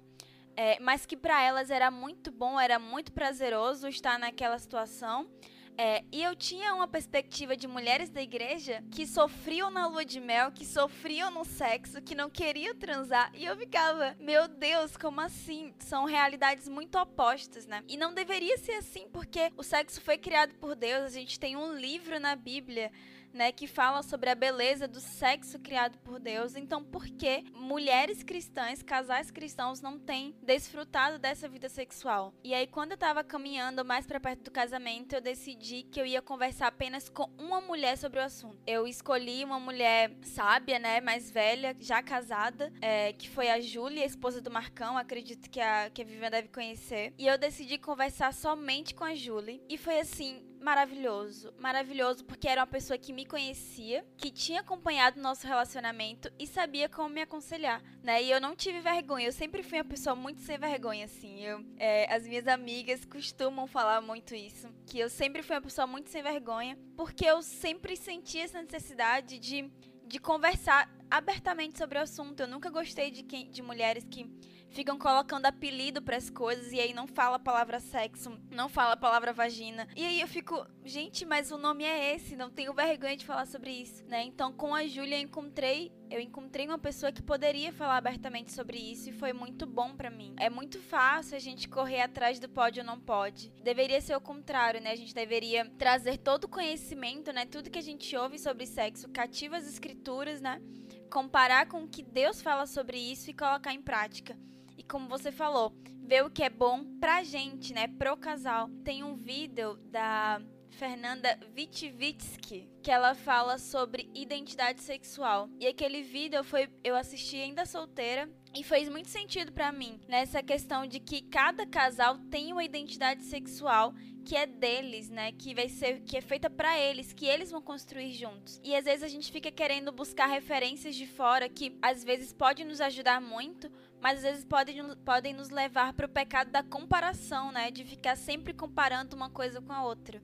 É, 0.56 0.80
mas 0.80 1.06
que 1.06 1.16
para 1.16 1.42
elas 1.42 1.70
era 1.70 1.90
muito 1.90 2.30
bom, 2.32 2.60
era 2.60 2.78
muito 2.78 3.12
prazeroso 3.14 3.88
estar 3.88 4.20
naquela 4.20 4.58
situação. 4.60 5.30
É, 5.78 6.04
e 6.12 6.22
eu 6.22 6.36
tinha 6.36 6.74
uma 6.76 6.88
perspectiva 6.88 7.56
de 7.56 7.68
mulheres 7.68 8.10
da 8.10 8.22
igreja 8.22 8.84
que 8.92 9.08
sofriam 9.08 9.72
na 9.72 9.88
lua 9.88 10.06
de 10.06 10.20
mel, 10.20 10.52
que 10.52 10.66
sofriam 10.66 11.32
no 11.32 11.44
sexo, 11.44 12.02
que 12.02 12.14
não 12.14 12.30
queriam 12.30 12.76
transar. 12.76 13.32
E 13.34 13.46
eu 13.46 13.56
ficava, 13.58 14.16
meu 14.20 14.48
Deus, 14.48 14.96
como 14.96 15.22
assim? 15.22 15.74
São 15.80 16.06
realidades 16.06 16.68
muito 16.68 16.98
opostas, 16.98 17.66
né? 17.66 17.84
E 17.88 17.98
não 17.98 18.14
deveria 18.14 18.58
ser 18.58 18.74
assim, 18.74 19.08
porque 19.12 19.52
o 19.58 19.64
sexo 19.64 20.02
foi 20.02 20.18
criado 20.18 20.54
por 20.56 20.76
Deus. 20.76 21.06
A 21.06 21.10
gente 21.10 21.40
tem 21.40 21.56
um 21.56 21.74
livro 21.74 22.20
na 22.20 22.36
Bíblia 22.36 22.92
né, 23.34 23.52
que 23.52 23.68
fala 23.68 24.04
sobre 24.04 24.30
a 24.30 24.36
beleza 24.36 24.88
do 24.88 25.00
sexo 25.00 25.60
criado 25.60 25.98
por 26.00 26.20
Deus. 26.20 26.56
Então, 26.56 26.84
por 26.84 27.06
que 27.06 27.44
mulheres 27.54 28.24
cristãs, 28.24 28.82
casais 28.82 29.32
cristãos 29.32 29.82
não 29.82 29.98
têm 29.98 30.36
desfrutado 30.42 31.20
dessa 31.20 31.48
vida 31.48 31.70
sexual? 31.70 32.34
E 32.44 32.54
aí, 32.54 32.68
quando 32.68 32.92
eu 32.92 32.98
tava 32.98 33.24
caminhando 33.24 33.86
mais 33.86 34.06
para 34.06 34.20
perto 34.20 34.44
do 34.44 34.52
casamento, 34.52 35.14
eu 35.14 35.22
decidi 35.22 35.84
que 35.84 36.00
eu 36.00 36.06
ia 36.06 36.22
conversar 36.22 36.68
apenas 36.68 37.10
com 37.10 37.30
uma 37.38 37.62
mulher 37.62 37.98
sobre 37.98 38.20
o 38.20 38.24
assunto. 38.24 38.60
Eu 38.66 38.88
escolhi 38.88 39.44
uma 39.44 39.60
mulher 39.60 40.16
sábia, 40.22 40.80
né, 40.80 41.02
mais 41.02 41.32
velha, 41.32 41.76
já 41.80 42.02
casada, 42.02 42.72
é, 42.82 43.14
que 43.14 43.30
foi 43.30 43.50
a 43.50 43.60
Júlia, 43.60 44.06
esposa 44.06 44.42
do 44.42 44.52
Marcão, 44.52 44.98
acredito 44.98 45.50
que 45.50 45.60
a, 45.60 45.90
que 45.90 46.02
a 46.02 46.06
Vivian 46.06 46.30
deve 46.30 46.48
conhecer. 46.50 47.14
E 47.18 47.28
eu 47.28 47.38
decidi 47.38 47.78
conversar 47.78 48.34
somente 48.34 48.94
com 48.94 49.04
a 49.04 49.16
Júlia. 49.16 49.60
E 49.70 49.78
foi 49.78 50.00
assim, 50.00 50.51
maravilhoso. 50.62 51.54
Maravilhoso 51.58 52.24
porque 52.24 52.48
era 52.48 52.62
uma 52.62 52.68
pessoa 52.68 52.98
que 52.98 53.12
me 53.12 53.26
conhecia, 53.26 54.06
que 54.16 54.32
tinha 54.32 54.62
acompanhado 54.62 55.20
o 55.20 55.24
nosso 55.24 55.46
relacionamento 55.48 56.32
e 56.40 56.48
sabia 56.48 56.88
como 56.88 57.10
me 57.10 57.22
aconselhar, 57.22 57.82
né? 58.04 58.22
E 58.22 58.32
eu 58.32 58.40
não 58.40 58.56
tive 58.56 58.80
vergonha. 58.80 59.28
Eu 59.28 59.32
sempre 59.34 59.64
fui 59.64 59.80
uma 59.80 59.86
pessoa 59.86 60.16
muito 60.16 60.42
sem 60.42 60.58
vergonha, 60.58 61.06
assim. 61.06 61.42
Eu, 61.44 61.66
é, 61.78 62.14
as 62.14 62.28
minhas 62.28 62.48
amigas 62.48 63.04
costumam 63.06 63.68
falar 63.68 64.02
muito 64.02 64.36
isso, 64.36 64.70
que 64.86 65.00
eu 65.00 65.10
sempre 65.10 65.42
fui 65.42 65.56
uma 65.56 65.62
pessoa 65.62 65.88
muito 65.88 66.10
sem 66.10 66.22
vergonha, 66.22 66.78
porque 66.96 67.26
eu 67.26 67.42
sempre 67.42 67.96
senti 67.96 68.40
essa 68.40 68.62
necessidade 68.62 69.40
de, 69.40 69.72
de 70.06 70.20
conversar 70.20 70.90
abertamente 71.10 71.78
sobre 71.78 71.98
o 71.98 72.02
assunto. 72.02 72.40
Eu 72.40 72.48
nunca 72.48 72.70
gostei 72.70 73.12
de, 73.12 73.24
quem, 73.24 73.50
de 73.50 73.62
mulheres 73.62 74.06
que 74.10 74.30
ficam 74.72 74.98
colocando 74.98 75.46
apelido 75.46 76.02
para 76.02 76.18
as 76.18 76.30
coisas 76.30 76.72
e 76.72 76.80
aí 76.80 76.94
não 76.94 77.08
fala 77.08 77.36
a 77.36 77.40
palavra 77.40 77.80
sexo, 77.80 78.38
não 78.50 78.68
fala 78.68 78.94
a 78.94 78.98
palavra 78.98 79.34
vagina. 79.34 79.88
E 79.96 80.06
aí 80.06 80.20
eu 80.20 80.28
fico, 80.28 80.66
gente, 80.84 81.26
mas 81.26 81.52
o 81.52 81.58
nome 81.58 81.84
é 81.84 82.16
esse, 82.16 82.36
não 82.36 82.50
tenho 82.50 82.74
vergonha 82.74 83.16
de 83.16 83.26
falar 83.26 83.46
sobre 83.46 83.72
isso, 83.72 84.04
né? 84.08 84.24
Então 84.24 84.52
com 84.52 84.74
a 84.74 84.88
Júlia 84.88 85.18
eu 85.18 85.22
encontrei 85.22 85.92
eu 86.12 86.20
encontrei 86.20 86.68
uma 86.68 86.78
pessoa 86.78 87.10
que 87.10 87.22
poderia 87.22 87.72
falar 87.72 87.96
abertamente 87.96 88.52
sobre 88.52 88.78
isso 88.78 89.10
e 89.10 89.14
foi 89.14 89.32
muito 89.32 89.66
bom 89.66 89.96
para 89.96 90.10
mim. 90.10 90.36
É 90.38 90.50
muito 90.50 90.78
fácil 90.78 91.38
a 91.38 91.40
gente 91.40 91.70
correr 91.70 92.02
atrás 92.02 92.38
do 92.38 92.50
pode 92.50 92.82
ou 92.82 92.86
não 92.86 93.00
pode. 93.00 93.50
Deveria 93.64 94.02
ser 94.02 94.18
o 94.18 94.20
contrário, 94.20 94.82
né? 94.82 94.92
A 94.92 94.96
gente 94.96 95.16
deveria 95.16 95.64
trazer 95.78 96.18
todo 96.18 96.44
o 96.44 96.50
conhecimento, 96.50 97.32
né? 97.32 97.46
Tudo 97.46 97.70
que 97.70 97.80
a 97.80 97.84
gente 97.84 98.14
ouve 98.18 98.38
sobre 98.38 98.66
sexo, 98.66 99.08
cativa 99.08 99.56
as 99.56 99.66
escrituras, 99.66 100.42
né? 100.42 100.62
Comparar 101.10 101.66
com 101.68 101.84
o 101.84 101.88
que 101.88 102.04
Deus 102.04 102.42
fala 102.42 102.66
sobre 102.66 102.98
isso 102.98 103.30
e 103.30 103.34
colocar 103.34 103.74
em 103.74 103.82
prática. 103.82 104.38
E 104.82 104.84
como 104.84 105.08
você 105.08 105.32
falou, 105.32 105.72
ver 106.04 106.26
o 106.26 106.30
que 106.32 106.42
é 106.42 106.50
bom 106.50 106.84
pra 107.00 107.22
gente, 107.22 107.72
né? 107.72 107.88
Pro 107.88 108.18
casal. 108.18 108.68
Tem 108.84 109.04
um 109.04 109.16
vídeo 109.16 109.76
da 109.92 110.42
Fernanda 110.72 111.38
Vitivitsky, 111.54 112.68
que 112.82 112.90
ela 112.90 113.14
fala 113.14 113.60
sobre 113.60 114.10
identidade 114.16 114.82
sexual. 114.82 115.48
E 115.60 115.68
aquele 115.68 116.02
vídeo 116.02 116.44
foi 116.44 116.68
eu 116.84 116.96
assisti 116.96 117.36
ainda 117.36 117.64
solteira 117.64 118.28
e 118.56 118.64
fez 118.64 118.90
muito 118.90 119.08
sentido 119.08 119.52
para 119.52 119.72
mim 119.72 120.02
nessa 120.08 120.42
questão 120.42 120.88
de 120.88 121.00
que 121.00 121.22
cada 121.22 121.64
casal 121.68 122.18
tem 122.32 122.52
uma 122.52 122.64
identidade 122.64 123.24
sexual 123.24 123.94
que 124.26 124.36
é 124.36 124.46
deles, 124.46 125.10
né? 125.10 125.32
Que 125.32 125.54
vai 125.54 125.68
ser 125.70 126.02
que 126.02 126.18
é 126.18 126.22
feita 126.22 126.50
para 126.50 126.80
eles, 126.80 127.14
que 127.14 127.26
eles 127.26 127.52
vão 127.52 127.62
construir 127.62 128.14
juntos. 128.14 128.60
E 128.64 128.76
às 128.76 128.86
vezes 128.86 129.04
a 129.04 129.08
gente 129.08 129.32
fica 129.32 129.52
querendo 129.52 129.92
buscar 129.92 130.28
referências 130.28 130.96
de 130.96 131.06
fora 131.06 131.50
que 131.50 131.78
às 131.82 132.04
vezes 132.04 132.32
pode 132.34 132.64
nos 132.64 132.82
ajudar 132.82 133.20
muito, 133.22 133.72
mas 134.02 134.18
às 134.18 134.24
vezes 134.24 134.44
podem, 134.44 134.96
podem 135.06 135.34
nos 135.34 135.50
levar 135.50 135.94
para 135.94 136.08
o 136.08 136.10
pecado 136.10 136.52
da 136.52 136.64
comparação, 136.64 137.52
né? 137.52 137.70
De 137.70 137.84
ficar 137.84 138.16
sempre 138.18 138.54
comparando 138.54 139.16
uma 139.16 139.30
coisa 139.30 139.62
com 139.62 139.72
a 139.72 139.86
outra. 139.86 140.22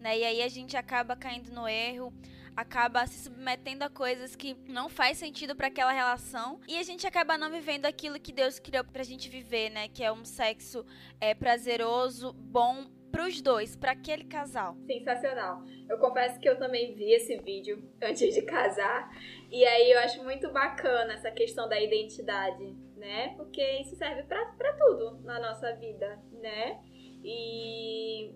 Né? 0.00 0.18
E 0.18 0.24
aí 0.24 0.42
a 0.42 0.48
gente 0.48 0.76
acaba 0.76 1.14
caindo 1.14 1.52
no 1.52 1.68
erro, 1.68 2.12
acaba 2.56 3.06
se 3.06 3.24
submetendo 3.24 3.84
a 3.84 3.90
coisas 3.90 4.34
que 4.34 4.56
não 4.66 4.88
faz 4.88 5.18
sentido 5.18 5.54
para 5.54 5.68
aquela 5.68 5.92
relação 5.92 6.60
e 6.66 6.76
a 6.76 6.82
gente 6.82 7.06
acaba 7.06 7.38
não 7.38 7.50
vivendo 7.50 7.86
aquilo 7.86 8.18
que 8.18 8.32
Deus 8.32 8.58
criou 8.58 8.84
pra 8.84 9.02
gente 9.02 9.28
viver, 9.28 9.70
né? 9.70 9.88
Que 9.88 10.02
é 10.02 10.12
um 10.12 10.24
sexo 10.24 10.84
é, 11.20 11.34
prazeroso, 11.34 12.32
bom 12.32 12.86
para 13.10 13.26
os 13.26 13.40
dois, 13.42 13.76
para 13.76 13.92
aquele 13.92 14.24
casal. 14.24 14.76
Sensacional. 14.86 15.64
Eu 15.88 15.98
confesso 15.98 16.38
que 16.38 16.48
eu 16.48 16.58
também 16.58 16.94
vi 16.94 17.12
esse 17.12 17.36
vídeo 17.38 17.82
antes 18.00 18.32
de 18.34 18.42
casar 18.42 19.10
e 19.50 19.64
aí 19.64 19.90
eu 19.90 19.98
acho 20.00 20.22
muito 20.22 20.50
bacana 20.50 21.14
essa 21.14 21.30
questão 21.30 21.68
da 21.68 21.80
identidade, 21.80 22.74
né? 23.00 23.34
Porque 23.36 23.62
isso 23.80 23.96
serve 23.96 24.22
para 24.24 24.76
tudo 24.76 25.20
na 25.22 25.40
nossa 25.40 25.74
vida, 25.74 26.22
né? 26.32 26.80
E 27.24 28.32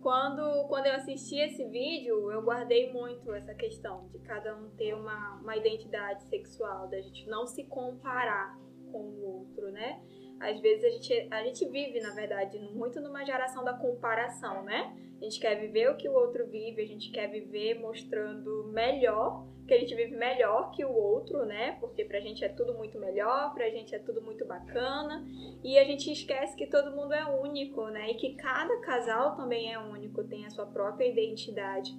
quando, 0.00 0.66
quando 0.68 0.86
eu 0.86 0.94
assisti 0.94 1.36
esse 1.36 1.64
vídeo, 1.68 2.30
eu 2.30 2.42
guardei 2.42 2.92
muito 2.92 3.32
essa 3.32 3.54
questão 3.54 4.08
de 4.08 4.18
cada 4.20 4.56
um 4.56 4.70
ter 4.70 4.94
uma, 4.94 5.40
uma 5.40 5.56
identidade 5.56 6.24
sexual, 6.24 6.88
da 6.88 7.00
gente 7.00 7.26
não 7.28 7.46
se 7.46 7.64
comparar 7.64 8.58
com 8.90 8.98
o 8.98 9.24
outro, 9.24 9.70
né? 9.70 10.00
Às 10.38 10.60
vezes 10.60 10.84
a 10.84 10.90
gente, 10.90 11.28
a 11.30 11.42
gente 11.44 11.64
vive, 11.68 12.00
na 12.00 12.14
verdade, 12.14 12.58
muito 12.58 13.00
numa 13.00 13.24
geração 13.24 13.64
da 13.64 13.74
comparação, 13.74 14.62
né? 14.64 14.94
A 15.20 15.24
gente 15.24 15.40
quer 15.40 15.58
viver 15.58 15.90
o 15.90 15.96
que 15.96 16.08
o 16.08 16.12
outro 16.12 16.46
vive, 16.46 16.82
a 16.82 16.86
gente 16.86 17.10
quer 17.10 17.28
viver 17.30 17.80
mostrando 17.80 18.64
melhor, 18.64 19.46
que 19.66 19.72
a 19.72 19.78
gente 19.78 19.94
vive 19.94 20.14
melhor 20.14 20.70
que 20.72 20.84
o 20.84 20.92
outro, 20.92 21.44
né? 21.46 21.72
Porque 21.80 22.04
pra 22.04 22.20
gente 22.20 22.44
é 22.44 22.48
tudo 22.48 22.74
muito 22.74 22.98
melhor, 22.98 23.54
pra 23.54 23.70
gente 23.70 23.94
é 23.94 23.98
tudo 23.98 24.20
muito 24.20 24.44
bacana. 24.44 25.24
E 25.64 25.78
a 25.78 25.84
gente 25.84 26.12
esquece 26.12 26.54
que 26.54 26.66
todo 26.66 26.94
mundo 26.94 27.14
é 27.14 27.24
único, 27.24 27.88
né? 27.88 28.10
E 28.10 28.14
que 28.14 28.36
cada 28.36 28.78
casal 28.80 29.34
também 29.36 29.72
é 29.72 29.78
único, 29.78 30.22
tem 30.22 30.44
a 30.44 30.50
sua 30.50 30.66
própria 30.66 31.06
identidade. 31.06 31.90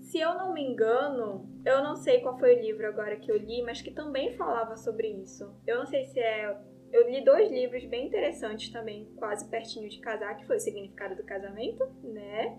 Se 0.00 0.18
eu 0.18 0.34
não 0.34 0.52
me 0.52 0.62
engano, 0.62 1.48
eu 1.64 1.82
não 1.82 1.94
sei 1.96 2.20
qual 2.20 2.38
foi 2.38 2.56
o 2.56 2.60
livro 2.60 2.86
agora 2.86 3.16
que 3.16 3.30
eu 3.30 3.36
li, 3.36 3.62
mas 3.62 3.80
que 3.80 3.90
também 3.90 4.32
falava 4.36 4.76
sobre 4.76 5.08
isso. 5.08 5.54
Eu 5.66 5.78
não 5.78 5.86
sei 5.86 6.04
se 6.06 6.18
é 6.18 6.58
eu 6.92 7.08
li 7.08 7.24
dois 7.24 7.50
livros 7.50 7.84
bem 7.86 8.06
interessantes 8.06 8.68
também, 8.68 9.08
quase 9.16 9.48
pertinho 9.48 9.88
de 9.88 9.98
casar, 9.98 10.36
que 10.36 10.46
foi 10.46 10.56
o 10.56 10.60
significado 10.60 11.16
do 11.16 11.24
casamento, 11.24 11.84
né? 12.02 12.58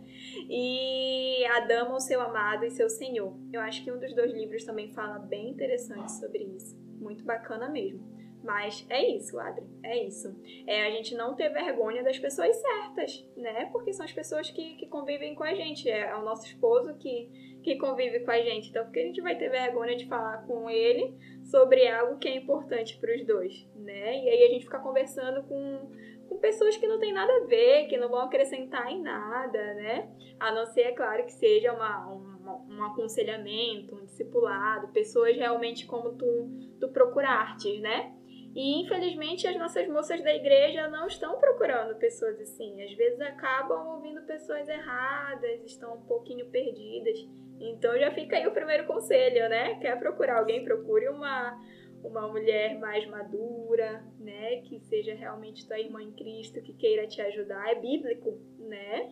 E 0.50 1.46
A 1.46 1.60
Dama, 1.62 1.96
o 1.96 2.00
Seu 2.00 2.20
Amado 2.20 2.66
e 2.66 2.72
Seu 2.72 2.90
Senhor. 2.90 3.38
Eu 3.52 3.62
acho 3.62 3.84
que 3.84 3.92
um 3.92 4.00
dos 4.00 4.14
dois 4.16 4.34
livros 4.34 4.64
também 4.64 4.92
fala 4.92 5.20
bem 5.20 5.52
interessante 5.52 6.12
sobre 6.14 6.44
isso. 6.44 6.76
Muito 7.00 7.24
bacana 7.24 7.70
mesmo. 7.70 8.12
Mas 8.44 8.86
é 8.90 9.08
isso, 9.16 9.40
Adri, 9.40 9.66
é 9.82 10.04
isso. 10.04 10.36
É 10.68 10.86
a 10.86 10.92
gente 10.92 11.16
não 11.16 11.34
ter 11.34 11.48
vergonha 11.50 12.04
das 12.04 12.20
pessoas 12.20 12.56
certas, 12.58 13.26
né? 13.38 13.70
Porque 13.72 13.94
são 13.94 14.06
as 14.06 14.12
pessoas 14.12 14.50
que, 14.52 14.76
que 14.76 14.88
convivem 14.88 15.34
com 15.34 15.44
a 15.44 15.54
gente. 15.54 15.90
É, 15.90 16.10
é 16.10 16.16
o 16.16 16.26
nosso 16.26 16.46
esposo 16.46 16.94
que, 16.96 17.53
que 17.64 17.78
convive 17.78 18.20
com 18.20 18.32
a 18.32 18.40
gente. 18.40 18.70
Então, 18.70 18.84
porque 18.84 19.00
a 19.00 19.06
gente 19.06 19.22
vai 19.22 19.36
ter 19.38 19.50
vergonha 19.50 19.96
de 19.96 20.06
falar 20.08 20.46
com 20.46 20.70
ele 20.70 21.16
sobre 21.44 21.88
algo 21.88 22.20
que 22.20 22.28
é 22.28 22.36
importante 22.36 22.98
para 23.00 23.16
os 23.16 23.26
dois, 23.26 23.68
né? 23.76 24.24
E 24.24 24.30
aí 24.30 24.44
a 24.44 24.50
gente 24.50 24.66
fica 24.66 24.80
conversando 24.80 25.44
com, 25.44 25.92
com 26.28 26.38
pessoas 26.38 26.78
que 26.78 26.88
não 26.88 27.00
tem 27.00 27.14
nada 27.14 27.32
a 27.32 27.46
ver, 27.46 27.88
que 27.88 27.98
não 27.98 28.10
vão 28.10 28.22
acrescentar 28.22 28.92
em 28.92 29.02
nada, 29.02 29.74
né? 29.74 30.10
A 30.40 30.52
não 30.52 30.66
ser, 30.66 30.82
é 30.82 30.92
claro, 30.92 31.26
que 31.26 31.34
seja 31.34 31.74
uma, 31.74 32.08
uma 32.08 32.34
um 32.70 32.84
aconselhamento, 32.84 33.96
um 33.96 34.06
discipulado, 34.06 34.90
pessoas 34.90 35.36
realmente 35.36 35.86
como 35.86 36.14
tu, 36.14 36.50
tu 36.80 36.90
procuraste, 36.90 37.80
né? 37.80 38.14
E 38.56 38.82
infelizmente 38.82 39.48
as 39.48 39.58
nossas 39.58 39.88
moças 39.88 40.24
da 40.24 40.34
igreja 40.34 40.88
não 40.88 41.08
estão 41.08 41.40
procurando 41.40 41.98
pessoas 41.98 42.40
assim. 42.40 42.84
Às 42.84 42.94
vezes 42.94 43.20
acabam 43.20 43.96
ouvindo 43.96 44.22
pessoas 44.24 44.68
erradas, 44.70 45.64
estão 45.66 45.96
um 45.96 46.02
pouquinho 46.02 46.46
perdidas. 46.50 47.18
Então 47.60 47.98
já 47.98 48.12
fica 48.12 48.38
aí 48.38 48.46
o 48.46 48.54
primeiro 48.54 48.86
conselho, 48.86 49.50
né? 49.50 49.80
Quer 49.80 49.98
procurar 49.98 50.40
alguém, 50.40 50.64
procure 50.64 51.08
uma, 51.10 51.60
uma 52.04 52.28
mulher 52.28 52.78
mais 52.78 53.08
madura, 53.08 54.06
né? 54.20 54.58
Que 54.62 54.80
seja 54.82 55.16
realmente 55.16 55.68
tua 55.68 55.80
irmã 55.80 56.04
em 56.04 56.12
Cristo, 56.12 56.62
que 56.62 56.74
queira 56.74 57.08
te 57.08 57.22
ajudar. 57.22 57.72
É 57.72 57.76
bíblico, 57.80 58.40
né? 58.60 59.12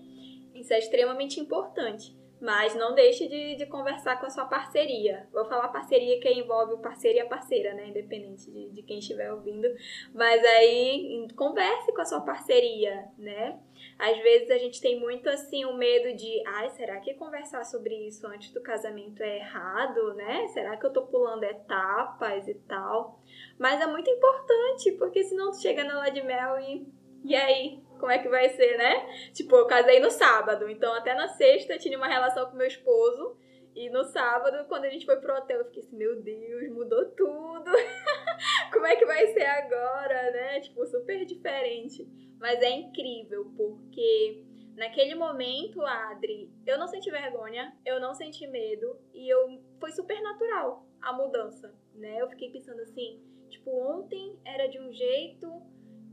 Isso 0.53 0.71
é 0.71 0.77
extremamente 0.77 1.39
importante. 1.39 2.15
Mas 2.41 2.73
não 2.73 2.95
deixe 2.95 3.27
de, 3.27 3.55
de 3.55 3.65
conversar 3.67 4.19
com 4.19 4.25
a 4.25 4.29
sua 4.29 4.45
parceria. 4.45 5.27
Vou 5.31 5.45
falar 5.45 5.67
parceria 5.67 6.19
que 6.19 6.27
envolve 6.31 6.73
o 6.73 6.79
parceiro 6.79 7.19
e 7.19 7.21
a 7.21 7.27
parceira, 7.27 7.73
né? 7.75 7.89
Independente 7.89 8.49
de, 8.49 8.71
de 8.71 8.81
quem 8.81 8.97
estiver 8.97 9.31
ouvindo. 9.31 9.67
Mas 10.13 10.43
aí 10.43 11.27
converse 11.35 11.93
com 11.93 12.01
a 12.01 12.05
sua 12.05 12.21
parceria, 12.21 13.09
né? 13.17 13.59
Às 13.99 14.17
vezes 14.17 14.49
a 14.49 14.57
gente 14.57 14.81
tem 14.81 14.99
muito 14.99 15.29
assim 15.29 15.65
o 15.65 15.77
medo 15.77 16.15
de, 16.15 16.43
ai, 16.47 16.69
será 16.71 16.99
que 16.99 17.13
conversar 17.13 17.63
sobre 17.63 17.95
isso 18.07 18.25
antes 18.25 18.51
do 18.51 18.61
casamento 18.61 19.21
é 19.21 19.37
errado, 19.37 20.15
né? 20.15 20.47
Será 20.47 20.75
que 20.77 20.85
eu 20.85 20.91
tô 20.91 21.03
pulando 21.03 21.43
etapas 21.43 22.47
e 22.47 22.55
tal? 22.67 23.21
Mas 23.59 23.79
é 23.79 23.85
muito 23.85 24.09
importante, 24.09 24.91
porque 24.93 25.23
senão 25.23 25.51
tu 25.51 25.61
chega 25.61 25.83
na 25.83 25.99
lua 25.99 26.09
de 26.09 26.23
mel 26.23 26.59
e 26.59 26.85
e 27.23 27.35
aí, 27.35 27.79
como 28.01 28.11
é 28.11 28.17
que 28.17 28.27
vai 28.27 28.49
ser, 28.49 28.77
né? 28.77 29.31
Tipo, 29.31 29.55
eu 29.55 29.67
casei 29.67 29.99
no 29.99 30.09
sábado, 30.09 30.67
então 30.67 30.91
até 30.95 31.13
na 31.13 31.27
sexta 31.27 31.73
eu 31.73 31.79
tinha 31.79 31.97
uma 31.97 32.07
relação 32.07 32.49
com 32.49 32.57
meu 32.57 32.67
esposo. 32.67 33.37
E 33.73 33.89
no 33.89 34.03
sábado, 34.03 34.67
quando 34.67 34.83
a 34.83 34.89
gente 34.89 35.05
foi 35.05 35.15
pro 35.17 35.33
hotel, 35.33 35.59
eu 35.59 35.65
fiquei 35.65 35.83
assim, 35.83 35.95
meu 35.95 36.21
Deus, 36.21 36.69
mudou 36.73 37.05
tudo. 37.11 37.71
como 38.73 38.85
é 38.85 38.97
que 38.97 39.05
vai 39.05 39.27
ser 39.27 39.45
agora, 39.45 40.31
né? 40.31 40.59
Tipo, 40.59 40.85
super 40.87 41.23
diferente. 41.25 42.05
Mas 42.37 42.59
é 42.61 42.71
incrível, 42.71 43.53
porque 43.55 44.43
naquele 44.75 45.15
momento, 45.15 45.79
Adri, 45.85 46.51
eu 46.65 46.77
não 46.77 46.87
senti 46.87 47.11
vergonha, 47.11 47.77
eu 47.85 47.99
não 47.99 48.15
senti 48.15 48.47
medo 48.47 48.99
e 49.13 49.31
eu 49.31 49.61
foi 49.79 49.91
super 49.91 50.19
natural 50.21 50.85
a 50.99 51.13
mudança, 51.13 51.73
né? 51.93 52.19
Eu 52.19 52.27
fiquei 52.29 52.49
pensando 52.49 52.81
assim, 52.81 53.21
tipo, 53.47 53.69
ontem 53.71 54.37
era 54.43 54.67
de 54.67 54.79
um 54.79 54.91
jeito, 54.91 55.47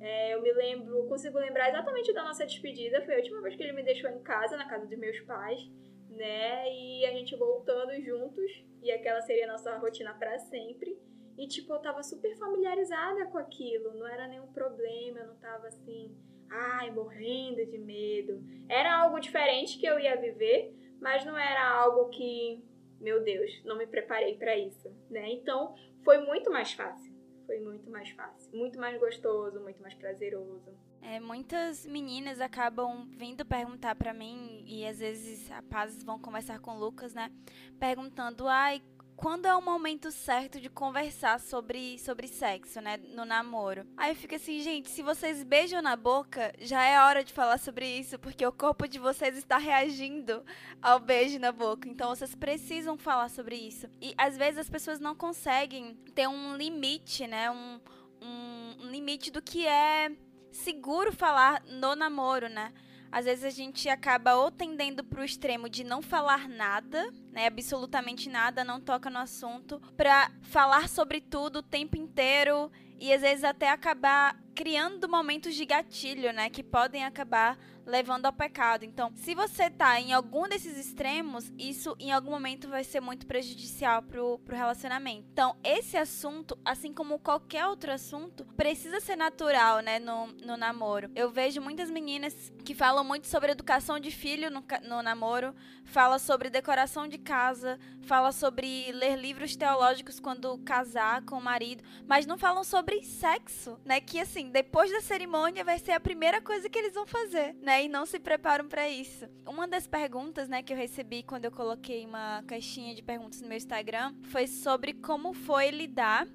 é, 0.00 0.34
eu 0.34 0.42
me 0.42 0.52
lembro, 0.52 1.06
consigo 1.08 1.38
lembrar 1.38 1.68
exatamente 1.68 2.12
da 2.12 2.22
nossa 2.22 2.46
despedida. 2.46 3.02
Foi 3.04 3.14
a 3.14 3.18
última 3.18 3.42
vez 3.42 3.56
que 3.56 3.62
ele 3.62 3.72
me 3.72 3.82
deixou 3.82 4.10
em 4.10 4.22
casa, 4.22 4.56
na 4.56 4.68
casa 4.68 4.86
dos 4.86 4.98
meus 4.98 5.18
pais, 5.20 5.60
né? 6.08 6.72
E 6.72 7.04
a 7.06 7.12
gente 7.12 7.36
voltando 7.36 7.92
juntos. 8.02 8.64
E 8.82 8.92
aquela 8.92 9.20
seria 9.22 9.44
a 9.44 9.52
nossa 9.52 9.76
rotina 9.78 10.14
para 10.14 10.38
sempre. 10.38 10.96
E, 11.36 11.46
tipo, 11.48 11.72
eu 11.72 11.80
tava 11.80 12.02
super 12.02 12.36
familiarizada 12.36 13.26
com 13.26 13.38
aquilo. 13.38 13.94
Não 13.94 14.06
era 14.06 14.28
nenhum 14.28 14.52
problema, 14.52 15.20
eu 15.20 15.26
não 15.28 15.36
tava 15.36 15.66
assim, 15.66 16.16
ai, 16.50 16.90
morrendo 16.90 17.66
de 17.66 17.78
medo. 17.78 18.40
Era 18.68 19.02
algo 19.02 19.18
diferente 19.18 19.78
que 19.78 19.86
eu 19.86 19.98
ia 19.98 20.16
viver, 20.16 20.72
mas 21.00 21.24
não 21.24 21.36
era 21.36 21.68
algo 21.70 22.08
que, 22.10 22.64
meu 23.00 23.22
Deus, 23.22 23.50
não 23.64 23.76
me 23.76 23.86
preparei 23.86 24.36
para 24.36 24.56
isso, 24.56 24.88
né? 25.10 25.28
Então, 25.30 25.74
foi 26.04 26.18
muito 26.18 26.50
mais 26.50 26.72
fácil 26.72 27.07
foi 27.48 27.60
muito 27.60 27.90
mais 27.90 28.10
fácil, 28.10 28.54
muito 28.54 28.78
mais 28.78 29.00
gostoso, 29.00 29.58
muito 29.58 29.80
mais 29.80 29.94
prazeroso. 29.94 30.68
É, 31.00 31.18
muitas 31.18 31.86
meninas 31.86 32.42
acabam 32.42 33.08
vindo 33.16 33.42
perguntar 33.46 33.94
para 33.94 34.12
mim 34.12 34.62
e 34.66 34.84
às 34.86 34.98
vezes 34.98 35.48
rapazes 35.48 36.04
vão 36.04 36.18
conversar 36.18 36.58
com 36.58 36.72
o 36.72 36.78
Lucas, 36.78 37.14
né? 37.14 37.32
Perguntando, 37.80 38.46
ai, 38.46 38.82
quando 39.18 39.46
é 39.46 39.56
o 39.56 39.60
momento 39.60 40.12
certo 40.12 40.60
de 40.60 40.70
conversar 40.70 41.40
sobre, 41.40 41.98
sobre 41.98 42.28
sexo, 42.28 42.80
né? 42.80 42.98
No 43.16 43.24
namoro. 43.24 43.84
Aí 43.96 44.14
fica 44.14 44.36
assim, 44.36 44.60
gente, 44.60 44.88
se 44.88 45.02
vocês 45.02 45.42
beijam 45.42 45.82
na 45.82 45.96
boca, 45.96 46.52
já 46.60 46.84
é 46.84 47.00
hora 47.02 47.24
de 47.24 47.32
falar 47.32 47.58
sobre 47.58 47.84
isso, 47.84 48.16
porque 48.16 48.46
o 48.46 48.52
corpo 48.52 48.86
de 48.86 49.00
vocês 49.00 49.36
está 49.36 49.58
reagindo 49.58 50.44
ao 50.80 51.00
beijo 51.00 51.36
na 51.40 51.50
boca. 51.50 51.88
Então 51.88 52.10
vocês 52.10 52.36
precisam 52.36 52.96
falar 52.96 53.28
sobre 53.28 53.56
isso. 53.56 53.88
E 54.00 54.14
às 54.16 54.36
vezes 54.36 54.60
as 54.60 54.70
pessoas 54.70 55.00
não 55.00 55.16
conseguem 55.16 55.96
ter 56.14 56.28
um 56.28 56.56
limite, 56.56 57.26
né? 57.26 57.50
Um, 57.50 57.80
um, 58.22 58.86
limite 58.86 59.32
do 59.32 59.42
que 59.42 59.66
é 59.66 60.12
seguro 60.52 61.12
falar 61.12 61.60
no 61.66 61.96
namoro, 61.96 62.48
né? 62.48 62.72
Às 63.10 63.24
vezes 63.24 63.44
a 63.44 63.50
gente 63.50 63.88
acaba 63.88 64.34
ou 64.34 64.50
tendendo 64.50 65.02
para 65.02 65.20
o 65.20 65.24
extremo 65.24 65.68
de 65.68 65.84
não 65.84 66.02
falar 66.02 66.48
nada, 66.48 67.12
né, 67.32 67.46
absolutamente 67.46 68.28
nada, 68.28 68.64
não 68.64 68.80
toca 68.80 69.10
no 69.10 69.18
assunto, 69.18 69.80
para 69.96 70.30
falar 70.42 70.88
sobre 70.88 71.20
tudo 71.20 71.60
o 71.60 71.62
tempo 71.62 71.96
inteiro 71.96 72.70
e 72.98 73.12
às 73.12 73.22
vezes 73.22 73.44
até 73.44 73.70
acabar 73.70 74.36
criando 74.58 75.08
momentos 75.08 75.54
de 75.54 75.64
gatilho, 75.64 76.32
né, 76.32 76.50
que 76.50 76.64
podem 76.64 77.04
acabar 77.04 77.56
levando 77.88 78.26
ao 78.26 78.32
pecado. 78.32 78.84
Então, 78.84 79.10
se 79.14 79.34
você 79.34 79.70
tá 79.70 79.98
em 79.98 80.12
algum 80.12 80.46
desses 80.46 80.76
extremos, 80.76 81.50
isso 81.56 81.96
em 81.98 82.12
algum 82.12 82.32
momento 82.32 82.68
vai 82.68 82.84
ser 82.84 83.00
muito 83.00 83.26
prejudicial 83.26 84.02
pro, 84.02 84.38
pro 84.40 84.54
relacionamento. 84.56 85.26
Então, 85.32 85.56
esse 85.64 85.96
assunto, 85.96 86.58
assim 86.64 86.92
como 86.92 87.18
qualquer 87.18 87.66
outro 87.66 87.90
assunto, 87.90 88.44
precisa 88.56 89.00
ser 89.00 89.16
natural, 89.16 89.80
né, 89.80 89.98
no, 89.98 90.26
no 90.44 90.56
namoro. 90.56 91.10
Eu 91.14 91.30
vejo 91.30 91.62
muitas 91.62 91.90
meninas 91.90 92.52
que 92.62 92.74
falam 92.74 93.02
muito 93.02 93.26
sobre 93.26 93.52
educação 93.52 93.98
de 93.98 94.10
filho 94.10 94.50
no, 94.50 94.62
no 94.82 95.02
namoro, 95.02 95.54
fala 95.84 96.18
sobre 96.18 96.50
decoração 96.50 97.08
de 97.08 97.16
casa, 97.16 97.78
fala 98.02 98.32
sobre 98.32 98.92
ler 98.92 99.16
livros 99.16 99.56
teológicos 99.56 100.20
quando 100.20 100.58
casar 100.58 101.22
com 101.22 101.36
o 101.36 101.42
marido, 101.42 101.82
mas 102.06 102.26
não 102.26 102.36
falam 102.36 102.64
sobre 102.64 103.02
sexo, 103.02 103.80
né, 103.82 103.98
que 103.98 104.20
assim, 104.20 104.47
depois 104.48 104.90
da 104.90 105.00
cerimônia 105.00 105.64
vai 105.64 105.78
ser 105.78 105.92
a 105.92 106.00
primeira 106.00 106.40
coisa 106.40 106.68
que 106.68 106.78
eles 106.78 106.94
vão 106.94 107.06
fazer, 107.06 107.54
né? 107.62 107.84
e 107.84 107.88
não 107.88 108.06
se 108.06 108.18
preparam 108.18 108.68
para 108.68 108.88
isso. 108.88 109.28
Uma 109.46 109.66
das 109.66 109.86
perguntas, 109.86 110.48
né, 110.48 110.62
que 110.62 110.72
eu 110.72 110.76
recebi 110.76 111.22
quando 111.22 111.44
eu 111.44 111.52
coloquei 111.52 112.04
uma 112.04 112.42
caixinha 112.46 112.94
de 112.94 113.02
perguntas 113.02 113.40
no 113.40 113.48
meu 113.48 113.56
Instagram 113.56 114.14
foi 114.24 114.46
sobre 114.46 114.94
como 114.94 115.32
foi 115.32 115.70
lidar 115.70 116.26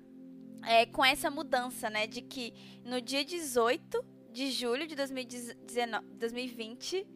é, 0.65 0.85
com 0.85 1.03
essa 1.03 1.29
mudança, 1.29 1.89
né, 1.89 2.07
de 2.07 2.21
que 2.21 2.53
no 2.85 3.01
dia 3.01 3.23
18 3.23 4.03
de 4.31 4.51
julho 4.51 4.87
de 4.87 4.95
2019, 4.95 6.05
2020 6.15 7.07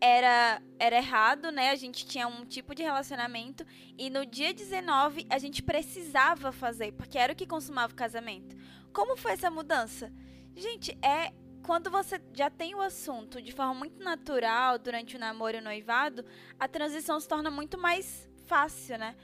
era, 0.00 0.62
era 0.78 0.96
errado, 0.96 1.50
né? 1.50 1.70
A 1.70 1.76
gente 1.76 2.06
tinha 2.06 2.26
um 2.26 2.46
tipo 2.46 2.74
de 2.74 2.82
relacionamento 2.82 3.66
e 3.98 4.08
no 4.08 4.24
dia 4.24 4.54
19 4.54 5.26
a 5.28 5.38
gente 5.38 5.62
precisava 5.62 6.52
fazer, 6.52 6.92
porque 6.92 7.18
era 7.18 7.32
o 7.32 7.36
que 7.36 7.46
consumava 7.46 7.92
o 7.92 7.96
casamento. 7.96 8.56
Como 8.92 9.16
foi 9.16 9.32
essa 9.32 9.50
mudança? 9.50 10.10
Gente, 10.56 10.96
é 11.02 11.32
quando 11.62 11.90
você 11.90 12.20
já 12.32 12.50
tem 12.50 12.74
o 12.74 12.80
assunto 12.80 13.40
de 13.40 13.52
forma 13.52 13.74
muito 13.74 14.02
natural 14.02 14.78
durante 14.78 15.16
o 15.16 15.18
namoro 15.18 15.56
e 15.56 15.60
o 15.60 15.62
noivado, 15.62 16.24
a 16.58 16.66
transição 16.66 17.20
se 17.20 17.28
torna 17.28 17.50
muito 17.50 17.78
mais 17.78 18.28
fácil, 18.46 18.98
né? 18.98 19.14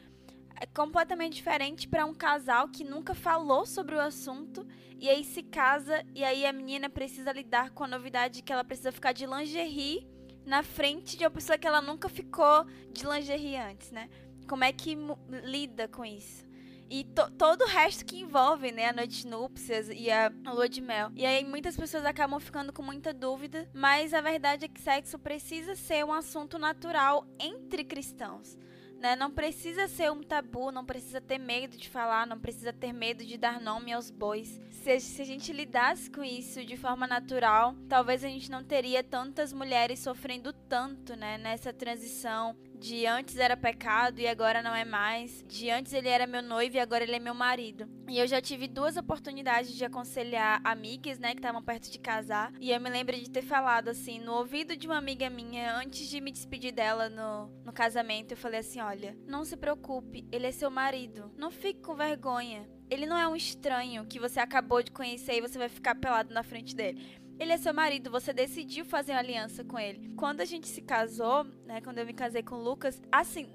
é 0.59 0.67
completamente 0.67 1.35
diferente 1.35 1.87
para 1.87 2.07
um 2.07 2.15
casal 2.15 2.69
que 2.69 2.83
nunca 2.83 3.15
falou 3.15 3.67
sobre 3.67 3.95
o 3.95 4.01
assunto 4.01 4.67
e 4.99 5.09
aí 5.09 5.23
se 5.23 5.43
casa 5.43 6.03
e 6.15 6.25
aí 6.25 6.47
a 6.47 6.53
menina 6.53 6.89
precisa 6.89 7.33
lidar 7.33 7.71
com 7.71 7.85
a 7.85 7.89
novidade 7.89 8.43
que 8.43 8.53
ela 8.53 8.65
precisa 8.65 8.91
ficar 8.91 9.13
de 9.13 9.27
lingerie 9.27 10.09
na 10.47 10.63
frente 10.63 11.17
de 11.17 11.25
uma 11.25 11.31
pessoa 11.31 11.59
que 11.59 11.67
ela 11.67 11.83
nunca 11.83 12.09
ficou 12.09 12.65
de 12.93 13.07
lingerie 13.07 13.57
antes, 13.57 13.91
né? 13.91 14.09
Como 14.49 14.65
é 14.65 14.73
que 14.73 14.97
lida 15.29 15.89
com 15.89 16.05
isso? 16.05 16.46
E 16.89 17.05
to, 17.05 17.31
todo 17.33 17.63
o 17.63 17.69
resto 17.69 18.05
que 18.05 18.21
envolve, 18.21 18.71
né? 18.71 18.89
A 18.89 18.93
noite 18.93 19.23
de 19.23 19.29
núpcias 19.29 19.89
e 19.89 20.11
a 20.11 20.33
lua 20.47 20.69
de 20.69 20.81
mel. 20.81 21.11
E 21.15 21.27
aí 21.27 21.45
muitas 21.45 21.77
pessoas 21.77 22.05
acabam 22.05 22.39
ficando 22.39 22.73
com 22.73 22.83
muita 22.83 23.13
dúvida, 23.13 23.69
mas 23.75 24.15
a 24.15 24.21
verdade 24.21 24.65
é 24.65 24.69
que 24.69 24.81
sexo 24.81 25.19
precisa 25.19 25.75
ser 25.75 26.05
um 26.05 26.13
assunto 26.13 26.59
natural 26.59 27.27
entre 27.39 27.85
cristãos. 27.85 28.57
Né? 29.01 29.15
Não 29.15 29.31
precisa 29.31 29.89
ser 29.89 30.11
um 30.11 30.23
tabu, 30.23 30.71
não 30.71 30.85
precisa 30.85 31.21
ter 31.21 31.39
medo 31.39 31.77
de 31.77 31.89
falar, 31.89 32.27
não 32.27 32.39
precisa 32.39 32.73
ter 32.73 32.93
medo 32.93 33.25
de 33.25 33.37
dar 33.37 33.61
nome 33.61 33.93
aos 33.93 34.11
bois. 34.11 34.61
Se, 34.71 35.01
se 35.01 35.23
a 35.23 35.25
gente 35.25 35.53
lidasse 35.53 36.11
com 36.11 36.25
isso 36.25 36.65
de 36.65 36.77
forma 36.77 37.07
natural, 37.07 37.75
talvez 37.89 38.25
a 38.25 38.29
gente 38.29 38.51
não 38.51 38.65
teria 38.65 39.05
tantas 39.05 39.53
mulheres 39.53 39.99
sofrendo 39.99 40.53
tanto 40.53 41.15
né? 41.15 41.37
nessa 41.37 41.73
transição 41.73 42.57
de 42.87 43.05
antes 43.05 43.37
era 43.37 43.57
pecado 43.57 44.21
e 44.21 44.29
agora 44.29 44.63
não 44.63 44.73
é 44.73 44.85
mais, 44.85 45.45
de 45.49 45.69
antes 45.71 45.93
ele 45.93 46.09
era 46.09 46.25
meu 46.25 46.41
noivo 46.41 46.77
e 46.77 46.79
agora 46.79 47.03
ele 47.03 47.17
é 47.17 47.19
meu 47.19 47.35
marido. 47.35 47.89
E 48.09 48.17
eu 48.17 48.29
já 48.29 48.41
tive 48.41 48.69
duas 48.69 48.97
oportunidades 48.97 49.75
de 49.75 49.85
aconselhar 49.85 50.61
amigas, 50.63 51.19
né, 51.19 51.33
que 51.33 51.41
estavam 51.41 51.61
perto 51.61 51.91
de 51.91 51.99
casar, 51.99 52.53
e 52.61 52.71
eu 52.71 52.81
me 52.81 52.89
lembro 52.89 53.17
de 53.17 53.29
ter 53.29 53.43
falado 53.43 53.89
assim 53.89 54.21
no 54.21 54.35
ouvido 54.35 54.77
de 54.77 54.87
uma 54.87 54.99
amiga 54.99 55.29
minha 55.29 55.75
antes 55.77 56.09
de 56.09 56.21
me 56.21 56.31
despedir 56.31 56.71
dela 56.71 57.09
no, 57.09 57.49
no 57.65 57.73
casamento, 57.73 58.31
eu 58.31 58.37
falei 58.37 58.61
assim, 58.61 58.81
olha, 58.81 59.19
não 59.27 59.45
se 59.45 59.57
preocupe, 59.57 60.25
ele 60.31 60.47
é 60.47 60.53
seu 60.53 60.71
marido, 60.71 61.33
não 61.37 61.51
fique 61.51 61.81
com 61.81 61.97
vergonha. 61.97 62.69
Ele 62.89 63.05
não 63.05 63.19
é 63.19 63.27
um 63.27 63.35
estranho 63.35 64.07
que 64.07 64.21
você 64.21 64.39
acabou 64.39 64.81
de 64.81 64.93
conhecer 64.93 65.35
e 65.35 65.41
você 65.41 65.59
vai 65.59 65.69
ficar 65.69 65.97
pelado 65.97 66.33
na 66.33 66.45
frente 66.45 66.77
dele 66.77 67.26
ele 67.39 67.53
é 67.53 67.57
seu 67.57 67.75
marido, 67.75 68.11
você 68.11 68.33
decidiu 68.33 68.85
fazer 68.85 69.13
uma 69.13 69.19
aliança 69.19 69.65
com 69.65 69.79
ele. 69.79 70.11
Quando 70.17 70.41
a 70.41 70.45
gente 70.45 70.67
se 70.69 70.81
casou, 70.81 71.45
né, 71.65 71.81
quando 71.81 71.99
eu 71.99 72.07
me 72.07 72.13
casei 72.13 72.43
com 72.43 72.57
o 72.57 72.63
Lucas, 72.63 73.01
assim, 73.13 73.49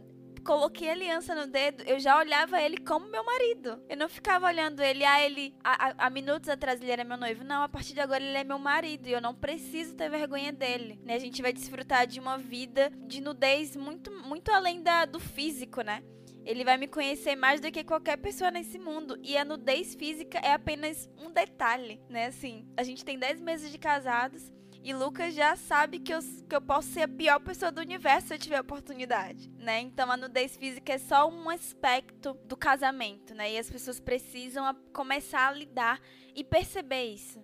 coloquei 0.43 0.89
aliança 0.89 1.33
no 1.33 1.47
dedo, 1.47 1.83
eu 1.83 1.99
já 1.99 2.17
olhava 2.17 2.61
ele 2.61 2.77
como 2.77 3.07
meu 3.07 3.23
marido. 3.23 3.81
Eu 3.89 3.97
não 3.97 4.09
ficava 4.09 4.47
olhando 4.47 4.81
ele, 4.81 5.03
ah, 5.03 5.23
ele. 5.23 5.53
Há, 5.63 6.09
minutos 6.09 6.49
atrás 6.49 6.81
ele 6.81 6.91
era 6.91 7.03
meu 7.03 7.17
noivo. 7.17 7.43
Não, 7.43 7.63
a 7.63 7.69
partir 7.69 7.93
de 7.93 7.99
agora 7.99 8.23
ele 8.23 8.37
é 8.37 8.43
meu 8.43 8.59
marido 8.59 9.07
e 9.07 9.11
eu 9.11 9.21
não 9.21 9.33
preciso 9.33 9.95
ter 9.95 10.09
vergonha 10.09 10.51
dele. 10.51 10.99
Né? 11.03 11.15
A 11.15 11.19
gente 11.19 11.41
vai 11.41 11.53
desfrutar 11.53 12.05
de 12.05 12.19
uma 12.19 12.37
vida 12.37 12.91
de 13.07 13.21
nudez 13.21 13.75
muito, 13.75 14.11
muito 14.11 14.51
além 14.51 14.81
da, 14.81 15.05
do 15.05 15.19
físico, 15.19 15.81
né? 15.81 16.03
Ele 16.45 16.63
vai 16.63 16.77
me 16.77 16.87
conhecer 16.87 17.35
mais 17.35 17.61
do 17.61 17.71
que 17.71 17.83
qualquer 17.83 18.17
pessoa 18.17 18.51
nesse 18.51 18.79
mundo. 18.79 19.19
E 19.21 19.37
a 19.37 19.45
nudez 19.45 19.95
física 19.95 20.39
é 20.39 20.53
apenas 20.53 21.09
um 21.17 21.31
detalhe, 21.31 22.01
né? 22.09 22.27
Assim, 22.27 22.67
a 22.75 22.83
gente 22.83 23.05
tem 23.05 23.17
10 23.17 23.39
meses 23.41 23.71
de 23.71 23.77
casados 23.77 24.51
e 24.83 24.93
Lucas 24.93 25.35
já 25.35 25.55
sabe 25.55 25.99
que 25.99 26.11
eu, 26.11 26.19
que 26.49 26.55
eu 26.55 26.61
posso 26.61 26.87
ser 26.89 27.01
a 27.03 27.07
pior 27.07 27.39
pessoa 27.39 27.71
do 27.71 27.81
universo 27.81 28.29
se 28.29 28.33
eu 28.33 28.39
tiver 28.39 28.59
oportunidade, 28.59 29.47
né? 29.59 29.79
Então 29.79 30.11
a 30.11 30.17
nudez 30.17 30.57
física 30.57 30.93
é 30.93 30.97
só 30.97 31.29
um 31.29 31.49
aspecto 31.49 32.33
do 32.45 32.57
casamento, 32.57 33.35
né? 33.35 33.51
E 33.53 33.59
as 33.59 33.69
pessoas 33.69 33.99
precisam 33.99 34.73
começar 34.91 35.49
a 35.49 35.53
lidar 35.53 36.01
e 36.35 36.43
perceber 36.43 37.03
isso. 37.03 37.39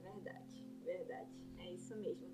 Verdade, 0.00 0.64
verdade. 0.84 1.28
É 1.58 1.72
isso 1.72 1.96
mesmo. 1.96 2.32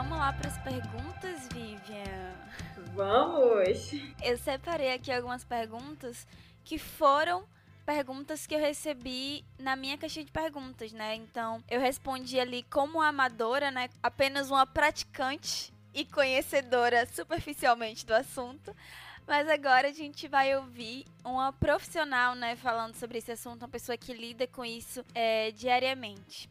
Vamos 0.00 0.16
lá 0.16 0.32
para 0.32 0.48
as 0.48 0.56
perguntas, 0.56 1.46
Vivian. 1.52 2.32
Vamos! 2.94 3.92
Eu 4.22 4.38
separei 4.38 4.94
aqui 4.94 5.12
algumas 5.12 5.44
perguntas 5.44 6.26
que 6.64 6.78
foram 6.78 7.44
perguntas 7.84 8.46
que 8.46 8.54
eu 8.54 8.58
recebi 8.58 9.44
na 9.58 9.76
minha 9.76 9.98
caixinha 9.98 10.24
de 10.24 10.32
perguntas, 10.32 10.90
né? 10.92 11.16
Então, 11.16 11.62
eu 11.68 11.78
respondi 11.78 12.40
ali 12.40 12.62
como 12.62 13.02
amadora, 13.02 13.70
né? 13.70 13.90
Apenas 14.02 14.50
uma 14.50 14.66
praticante 14.66 15.70
e 15.92 16.06
conhecedora 16.06 17.06
superficialmente 17.12 18.06
do 18.06 18.14
assunto. 18.14 18.74
Mas 19.26 19.50
agora 19.50 19.88
a 19.88 19.92
gente 19.92 20.26
vai 20.26 20.56
ouvir 20.56 21.04
uma 21.22 21.52
profissional, 21.52 22.34
né, 22.34 22.56
falando 22.56 22.94
sobre 22.94 23.18
esse 23.18 23.32
assunto, 23.32 23.62
uma 23.62 23.68
pessoa 23.68 23.98
que 23.98 24.14
lida 24.14 24.46
com 24.46 24.64
isso 24.64 25.04
é, 25.14 25.50
diariamente. 25.50 26.48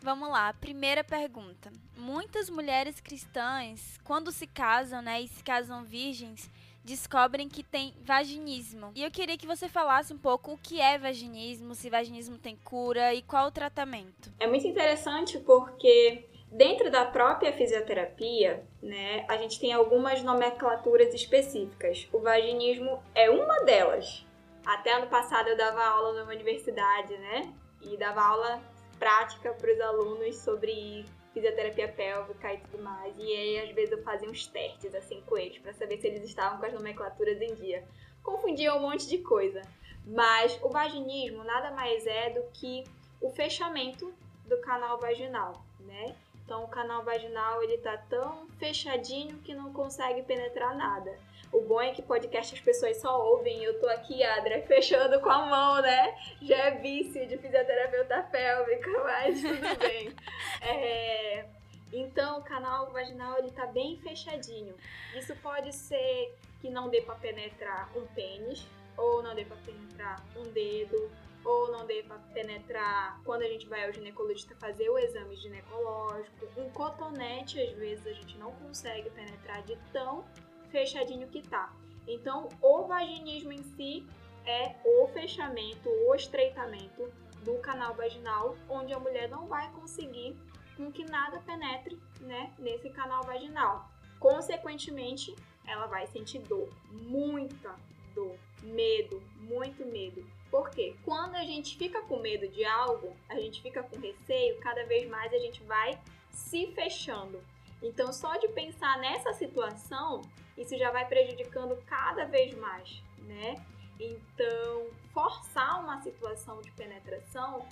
Vamos 0.00 0.28
lá, 0.28 0.52
primeira 0.52 1.02
pergunta. 1.02 1.72
Muitas 1.96 2.48
mulheres 2.48 3.00
cristãs, 3.00 3.98
quando 4.04 4.30
se 4.30 4.46
casam, 4.46 5.02
né, 5.02 5.20
e 5.20 5.28
se 5.28 5.42
casam 5.42 5.84
virgens, 5.84 6.48
descobrem 6.84 7.48
que 7.48 7.62
tem 7.62 7.92
vaginismo. 8.04 8.92
E 8.94 9.02
eu 9.02 9.10
queria 9.10 9.36
que 9.36 9.46
você 9.46 9.68
falasse 9.68 10.12
um 10.12 10.18
pouco 10.18 10.52
o 10.52 10.58
que 10.58 10.80
é 10.80 10.96
vaginismo, 10.96 11.74
se 11.74 11.90
vaginismo 11.90 12.38
tem 12.38 12.56
cura 12.56 13.12
e 13.12 13.22
qual 13.22 13.48
o 13.48 13.50
tratamento. 13.50 14.32
É 14.38 14.46
muito 14.46 14.66
interessante 14.66 15.38
porque 15.40 16.28
dentro 16.50 16.90
da 16.90 17.04
própria 17.04 17.52
fisioterapia, 17.52 18.64
né, 18.82 19.26
a 19.28 19.36
gente 19.36 19.60
tem 19.60 19.72
algumas 19.72 20.22
nomenclaturas 20.22 21.12
específicas. 21.12 22.08
O 22.12 22.20
vaginismo 22.20 23.02
é 23.14 23.28
uma 23.28 23.64
delas. 23.64 24.24
Até 24.64 24.94
ano 24.94 25.08
passado 25.08 25.48
eu 25.48 25.56
dava 25.56 25.84
aula 25.84 26.20
numa 26.20 26.32
universidade, 26.32 27.16
né? 27.18 27.52
E 27.82 27.96
dava 27.96 28.22
aula 28.22 28.60
prática 28.98 29.52
para 29.52 29.72
os 29.72 29.80
alunos 29.80 30.36
sobre 30.36 31.04
fisioterapia 31.32 31.88
pélvica 31.88 32.54
e 32.54 32.58
tudo 32.58 32.82
mais. 32.82 33.14
E 33.16 33.32
aí, 33.32 33.60
às 33.60 33.74
vezes, 33.74 33.92
eu 33.92 34.02
fazia 34.02 34.28
uns 34.28 34.46
testes 34.46 34.94
assim 34.94 35.22
com 35.22 35.36
eles 35.36 35.58
para 35.58 35.72
saber 35.72 35.98
se 35.98 36.06
eles 36.06 36.24
estavam 36.24 36.58
com 36.58 36.66
as 36.66 36.72
nomenclaturas 36.72 37.40
em 37.40 37.54
dia. 37.54 37.84
Confundia 38.22 38.74
um 38.74 38.80
monte 38.80 39.08
de 39.08 39.18
coisa. 39.18 39.62
Mas 40.04 40.58
o 40.62 40.68
vaginismo 40.70 41.44
nada 41.44 41.70
mais 41.70 42.06
é 42.06 42.30
do 42.30 42.42
que 42.52 42.84
o 43.20 43.30
fechamento 43.30 44.12
do 44.46 44.58
canal 44.60 44.98
vaginal, 44.98 45.62
né? 45.80 46.16
Então, 46.44 46.64
o 46.64 46.68
canal 46.68 47.04
vaginal 47.04 47.62
ele 47.62 47.76
tá 47.78 47.98
tão 48.08 48.48
fechadinho 48.58 49.36
que 49.40 49.54
não 49.54 49.70
consegue 49.70 50.22
penetrar 50.22 50.74
nada. 50.74 51.18
O 51.52 51.62
bom 51.62 51.80
é 51.80 51.92
que 51.92 52.02
podcast 52.02 52.54
as 52.54 52.60
pessoas 52.60 53.00
só 53.00 53.26
ouvem. 53.30 53.62
Eu 53.64 53.80
tô 53.80 53.88
aqui, 53.88 54.22
Adra, 54.22 54.60
fechando 54.68 55.20
com 55.20 55.30
a 55.30 55.46
mão, 55.46 55.82
né? 55.82 56.16
Já 56.42 56.56
é 56.56 56.70
vício 56.72 57.26
de 57.26 57.38
fisioterapeuta 57.38 58.22
pélvica, 58.30 58.90
mas 59.02 59.40
tudo 59.40 59.78
bem. 59.78 60.14
É... 60.60 61.46
Então, 61.90 62.40
o 62.40 62.42
canal 62.42 62.90
vaginal 62.92 63.38
ele 63.38 63.50
tá 63.50 63.66
bem 63.66 63.98
fechadinho. 63.98 64.74
Isso 65.16 65.34
pode 65.36 65.74
ser 65.74 66.34
que 66.60 66.68
não 66.68 66.90
dê 66.90 67.00
para 67.00 67.14
penetrar 67.14 67.90
um 67.96 68.06
pênis, 68.08 68.66
ou 68.96 69.22
não 69.22 69.34
dê 69.34 69.44
para 69.46 69.56
penetrar 69.58 70.22
um 70.36 70.42
dedo, 70.50 71.10
ou 71.44 71.72
não 71.72 71.86
dê 71.86 72.02
para 72.02 72.18
penetrar 72.34 73.18
quando 73.24 73.42
a 73.42 73.48
gente 73.48 73.66
vai 73.66 73.86
ao 73.86 73.92
ginecologista 73.92 74.54
fazer 74.56 74.90
o 74.90 74.98
exame 74.98 75.34
ginecológico. 75.36 76.46
Um 76.58 76.68
cotonete, 76.70 77.58
às 77.58 77.72
vezes, 77.72 78.06
a 78.06 78.12
gente 78.12 78.36
não 78.36 78.52
consegue 78.52 79.08
penetrar 79.10 79.62
de 79.62 79.76
tão 79.90 80.26
fechadinho 80.70 81.28
que 81.28 81.42
tá. 81.42 81.72
Então, 82.06 82.48
o 82.62 82.86
vaginismo 82.86 83.52
em 83.52 83.62
si 83.62 84.06
é 84.46 84.76
o 84.84 85.06
fechamento, 85.08 85.88
o 85.88 86.14
estreitamento 86.14 87.12
do 87.44 87.58
canal 87.58 87.94
vaginal, 87.94 88.56
onde 88.68 88.92
a 88.92 88.98
mulher 88.98 89.28
não 89.28 89.46
vai 89.46 89.70
conseguir 89.72 90.36
com 90.76 90.90
que 90.90 91.04
nada 91.04 91.40
penetre, 91.40 91.98
né, 92.20 92.52
nesse 92.58 92.88
canal 92.90 93.22
vaginal. 93.24 93.90
Consequentemente, 94.18 95.34
ela 95.66 95.86
vai 95.86 96.06
sentir 96.06 96.38
dor, 96.40 96.68
muita 96.90 97.74
dor, 98.14 98.36
medo, 98.62 99.22
muito 99.36 99.84
medo. 99.84 100.24
Por 100.50 100.70
quê? 100.70 100.96
Quando 101.04 101.34
a 101.34 101.44
gente 101.44 101.76
fica 101.76 102.00
com 102.02 102.18
medo 102.18 102.48
de 102.48 102.64
algo, 102.64 103.14
a 103.28 103.34
gente 103.34 103.60
fica 103.60 103.82
com 103.82 103.98
receio, 103.98 104.58
cada 104.60 104.84
vez 104.86 105.08
mais 105.08 105.32
a 105.32 105.38
gente 105.38 105.62
vai 105.64 106.00
se 106.30 106.68
fechando. 106.68 107.42
Então, 107.82 108.12
só 108.12 108.36
de 108.36 108.48
pensar 108.48 108.98
nessa 108.98 109.32
situação, 109.32 110.22
isso 110.56 110.76
já 110.76 110.90
vai 110.90 111.06
prejudicando 111.06 111.80
cada 111.86 112.24
vez 112.24 112.54
mais, 112.54 113.02
né? 113.18 113.54
Então, 114.00 114.90
forçar 115.12 115.80
uma 115.82 116.00
situação 116.02 116.60
de 116.60 116.70
penetração 116.72 117.66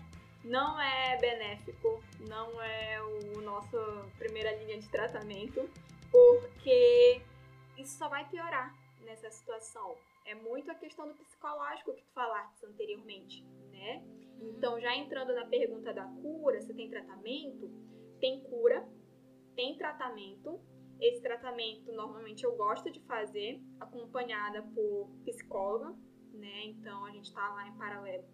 não 0.45 0.81
é 0.81 1.17
benéfico, 1.19 2.03
não 2.21 2.63
é 2.63 3.03
o 3.03 3.41
nosso 3.41 3.77
primeira 4.17 4.55
linha 4.57 4.79
de 4.79 4.89
tratamento, 4.89 5.69
porque 6.11 7.21
isso 7.77 7.99
só 7.99 8.09
vai 8.09 8.25
piorar 8.29 8.73
nessa 9.05 9.31
situação. 9.31 9.97
É 10.25 10.35
muito 10.35 10.71
a 10.71 10.75
questão 10.75 11.07
do 11.07 11.15
psicológico 11.15 11.93
que 11.93 12.03
tu 12.03 12.13
falaste 12.13 12.65
anteriormente, 12.65 13.45
né? 13.73 14.03
Então, 14.41 14.81
já 14.81 14.95
entrando 14.95 15.35
na 15.35 15.47
pergunta 15.47 15.93
da 15.93 16.05
cura, 16.05 16.61
se 16.61 16.75
tem 16.75 16.89
tratamento, 16.89 17.71
tem 18.21 18.41
cura, 18.41 18.87
tem 19.57 19.77
tratamento. 19.77 20.61
Esse 21.01 21.21
tratamento 21.21 21.93
normalmente 21.93 22.45
eu 22.45 22.55
gosto 22.57 22.91
de 22.91 23.01
fazer 23.01 23.61
acompanhada 23.81 24.63
por 24.75 25.11
psicóloga, 25.25 25.97
né? 26.33 26.67
Então 26.67 27.05
a 27.05 27.11
gente 27.11 27.33
tá 27.33 27.49
lá 27.55 27.67
em 27.67 27.77
paralelo 27.77 28.25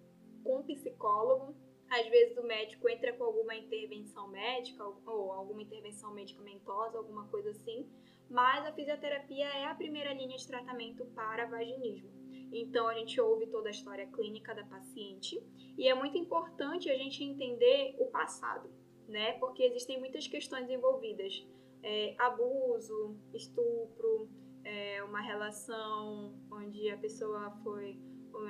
com 0.45 0.63
psicólogo. 0.65 1.57
Às 1.89 2.09
vezes 2.09 2.37
o 2.39 2.43
médico 2.43 2.89
entra 2.89 3.13
com 3.13 3.25
alguma 3.25 3.55
intervenção 3.55 4.29
médica 4.29 4.85
ou 4.85 5.33
alguma 5.33 5.63
intervenção 5.63 6.13
medicamentosa, 6.13 6.99
alguma 6.99 7.29
coisa 7.29 7.51
assim, 7.51 7.91
mas 8.31 8.65
a 8.67 8.73
fisioterapia 8.73 9.47
é 9.47 9.67
a 9.67 9.75
primeira 9.75 10.13
linha 10.15 10.37
de 10.37 10.47
tratamento 10.47 11.05
para 11.07 11.47
vaginismo. 11.47 12.11
Então 12.51 12.89
a 12.89 12.95
gente 12.95 13.21
ouve 13.21 13.47
toda 13.47 13.69
a 13.69 13.71
história 13.71 14.07
clínica 14.07 14.55
da 14.55 14.65
paciente 14.65 15.43
e 15.77 15.87
é 15.89 15.95
muito 15.95 16.17
importante 16.17 16.91
a 16.91 16.97
gente 16.97 17.23
entender 17.23 17.95
o 17.99 18.07
passado, 18.07 18.71
né? 19.13 19.35
Porque 19.35 19.63
existem 19.63 20.01
muitas 20.01 20.27
questões 20.27 20.69
envolvidas: 20.69 21.47
é, 21.83 22.15
abuso, 22.19 23.17
estupro, 23.33 24.29
é, 24.65 25.03
uma 25.05 25.21
relação 25.21 26.35
onde 26.51 26.91
a 26.91 26.97
pessoa 26.97 27.51
foi 27.63 27.99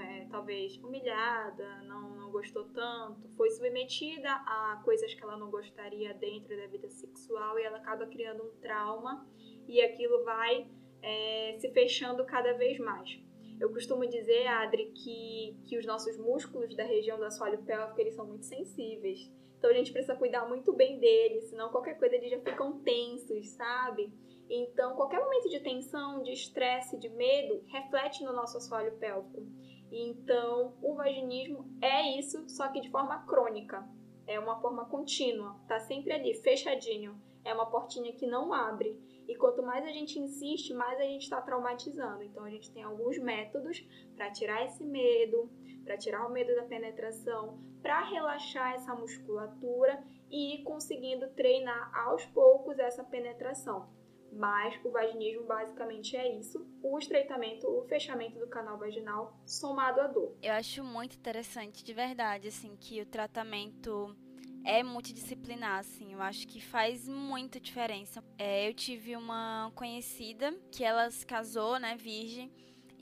é, 0.00 0.26
talvez 0.30 0.76
humilhada, 0.78 1.82
não, 1.82 2.14
não 2.14 2.30
gostou 2.30 2.64
tanto, 2.72 3.28
foi 3.36 3.50
submetida 3.50 4.30
a 4.30 4.80
coisas 4.84 5.12
que 5.12 5.22
ela 5.22 5.36
não 5.36 5.50
gostaria 5.50 6.14
dentro 6.14 6.56
da 6.56 6.66
vida 6.66 6.88
sexual 6.88 7.58
e 7.58 7.62
ela 7.62 7.78
acaba 7.78 8.06
criando 8.06 8.44
um 8.44 8.60
trauma 8.60 9.26
e 9.66 9.82
aquilo 9.82 10.24
vai 10.24 10.66
é, 11.02 11.56
se 11.58 11.70
fechando 11.72 12.24
cada 12.24 12.52
vez 12.54 12.78
mais. 12.78 13.20
Eu 13.60 13.70
costumo 13.70 14.06
dizer, 14.06 14.46
Adri, 14.46 14.92
que, 14.92 15.56
que 15.64 15.78
os 15.78 15.86
nossos 15.86 16.16
músculos 16.16 16.74
da 16.74 16.84
região 16.84 17.18
do 17.18 17.24
assoalho 17.24 17.62
pélvico 17.62 18.00
eles 18.00 18.14
são 18.14 18.26
muito 18.26 18.44
sensíveis. 18.44 19.30
Então 19.62 19.70
a 19.70 19.74
gente 19.74 19.92
precisa 19.92 20.16
cuidar 20.16 20.44
muito 20.48 20.72
bem 20.72 20.98
deles, 20.98 21.44
senão 21.44 21.68
qualquer 21.68 21.96
coisa 21.96 22.16
eles 22.16 22.32
já 22.32 22.40
ficam 22.40 22.80
tensos, 22.80 23.50
sabe? 23.50 24.12
Então, 24.50 24.96
qualquer 24.96 25.20
momento 25.20 25.48
de 25.48 25.60
tensão, 25.60 26.20
de 26.20 26.32
estresse, 26.32 26.98
de 26.98 27.08
medo, 27.08 27.62
reflete 27.68 28.24
no 28.24 28.32
nosso 28.32 28.56
assoalho 28.56 28.98
pélvico. 28.98 29.46
Então, 29.92 30.76
o 30.82 30.96
vaginismo 30.96 31.64
é 31.80 32.18
isso, 32.18 32.44
só 32.48 32.72
que 32.72 32.80
de 32.80 32.90
forma 32.90 33.24
crônica. 33.24 33.88
É 34.26 34.36
uma 34.36 34.60
forma 34.60 34.84
contínua, 34.86 35.56
tá 35.68 35.78
sempre 35.78 36.12
ali, 36.12 36.34
fechadinho. 36.42 37.22
É 37.44 37.54
uma 37.54 37.66
portinha 37.66 38.12
que 38.14 38.26
não 38.26 38.52
abre. 38.52 39.00
E 39.28 39.36
quanto 39.36 39.62
mais 39.62 39.84
a 39.84 39.92
gente 39.92 40.18
insiste, 40.18 40.74
mais 40.74 40.98
a 40.98 41.04
gente 41.04 41.22
está 41.22 41.40
traumatizando. 41.40 42.24
Então, 42.24 42.42
a 42.42 42.50
gente 42.50 42.72
tem 42.72 42.82
alguns 42.82 43.16
métodos 43.16 43.86
para 44.16 44.28
tirar 44.32 44.66
esse 44.66 44.82
medo, 44.82 45.48
para 45.84 45.96
tirar 45.96 46.26
o 46.26 46.32
medo 46.32 46.54
da 46.54 46.64
penetração, 46.64 47.58
para 47.82 48.02
relaxar 48.04 48.74
essa 48.74 48.94
musculatura 48.94 50.02
e 50.30 50.54
ir 50.54 50.62
conseguindo 50.62 51.28
treinar 51.30 51.90
aos 51.94 52.24
poucos 52.26 52.78
essa 52.78 53.04
penetração. 53.04 53.88
Mas 54.32 54.74
o 54.82 54.90
vaginismo 54.90 55.44
basicamente 55.44 56.16
é 56.16 56.38
isso: 56.38 56.66
o 56.82 56.98
estreitamento, 56.98 57.68
o 57.68 57.82
fechamento 57.82 58.38
do 58.38 58.46
canal 58.46 58.78
vaginal 58.78 59.36
somado 59.44 60.00
à 60.00 60.06
dor. 60.06 60.34
Eu 60.42 60.54
acho 60.54 60.82
muito 60.82 61.16
interessante, 61.16 61.84
de 61.84 61.92
verdade, 61.92 62.48
assim, 62.48 62.74
que 62.76 63.02
o 63.02 63.06
tratamento 63.06 64.16
é 64.64 64.82
multidisciplinar, 64.82 65.80
assim. 65.80 66.14
Eu 66.14 66.22
acho 66.22 66.46
que 66.48 66.60
faz 66.60 67.06
muita 67.08 67.60
diferença. 67.60 68.24
É, 68.38 68.68
eu 68.68 68.72
tive 68.72 69.16
uma 69.16 69.70
conhecida 69.74 70.52
que 70.70 70.82
ela 70.82 71.10
se 71.10 71.26
casou, 71.26 71.78
né, 71.78 71.94
virgem. 71.96 72.50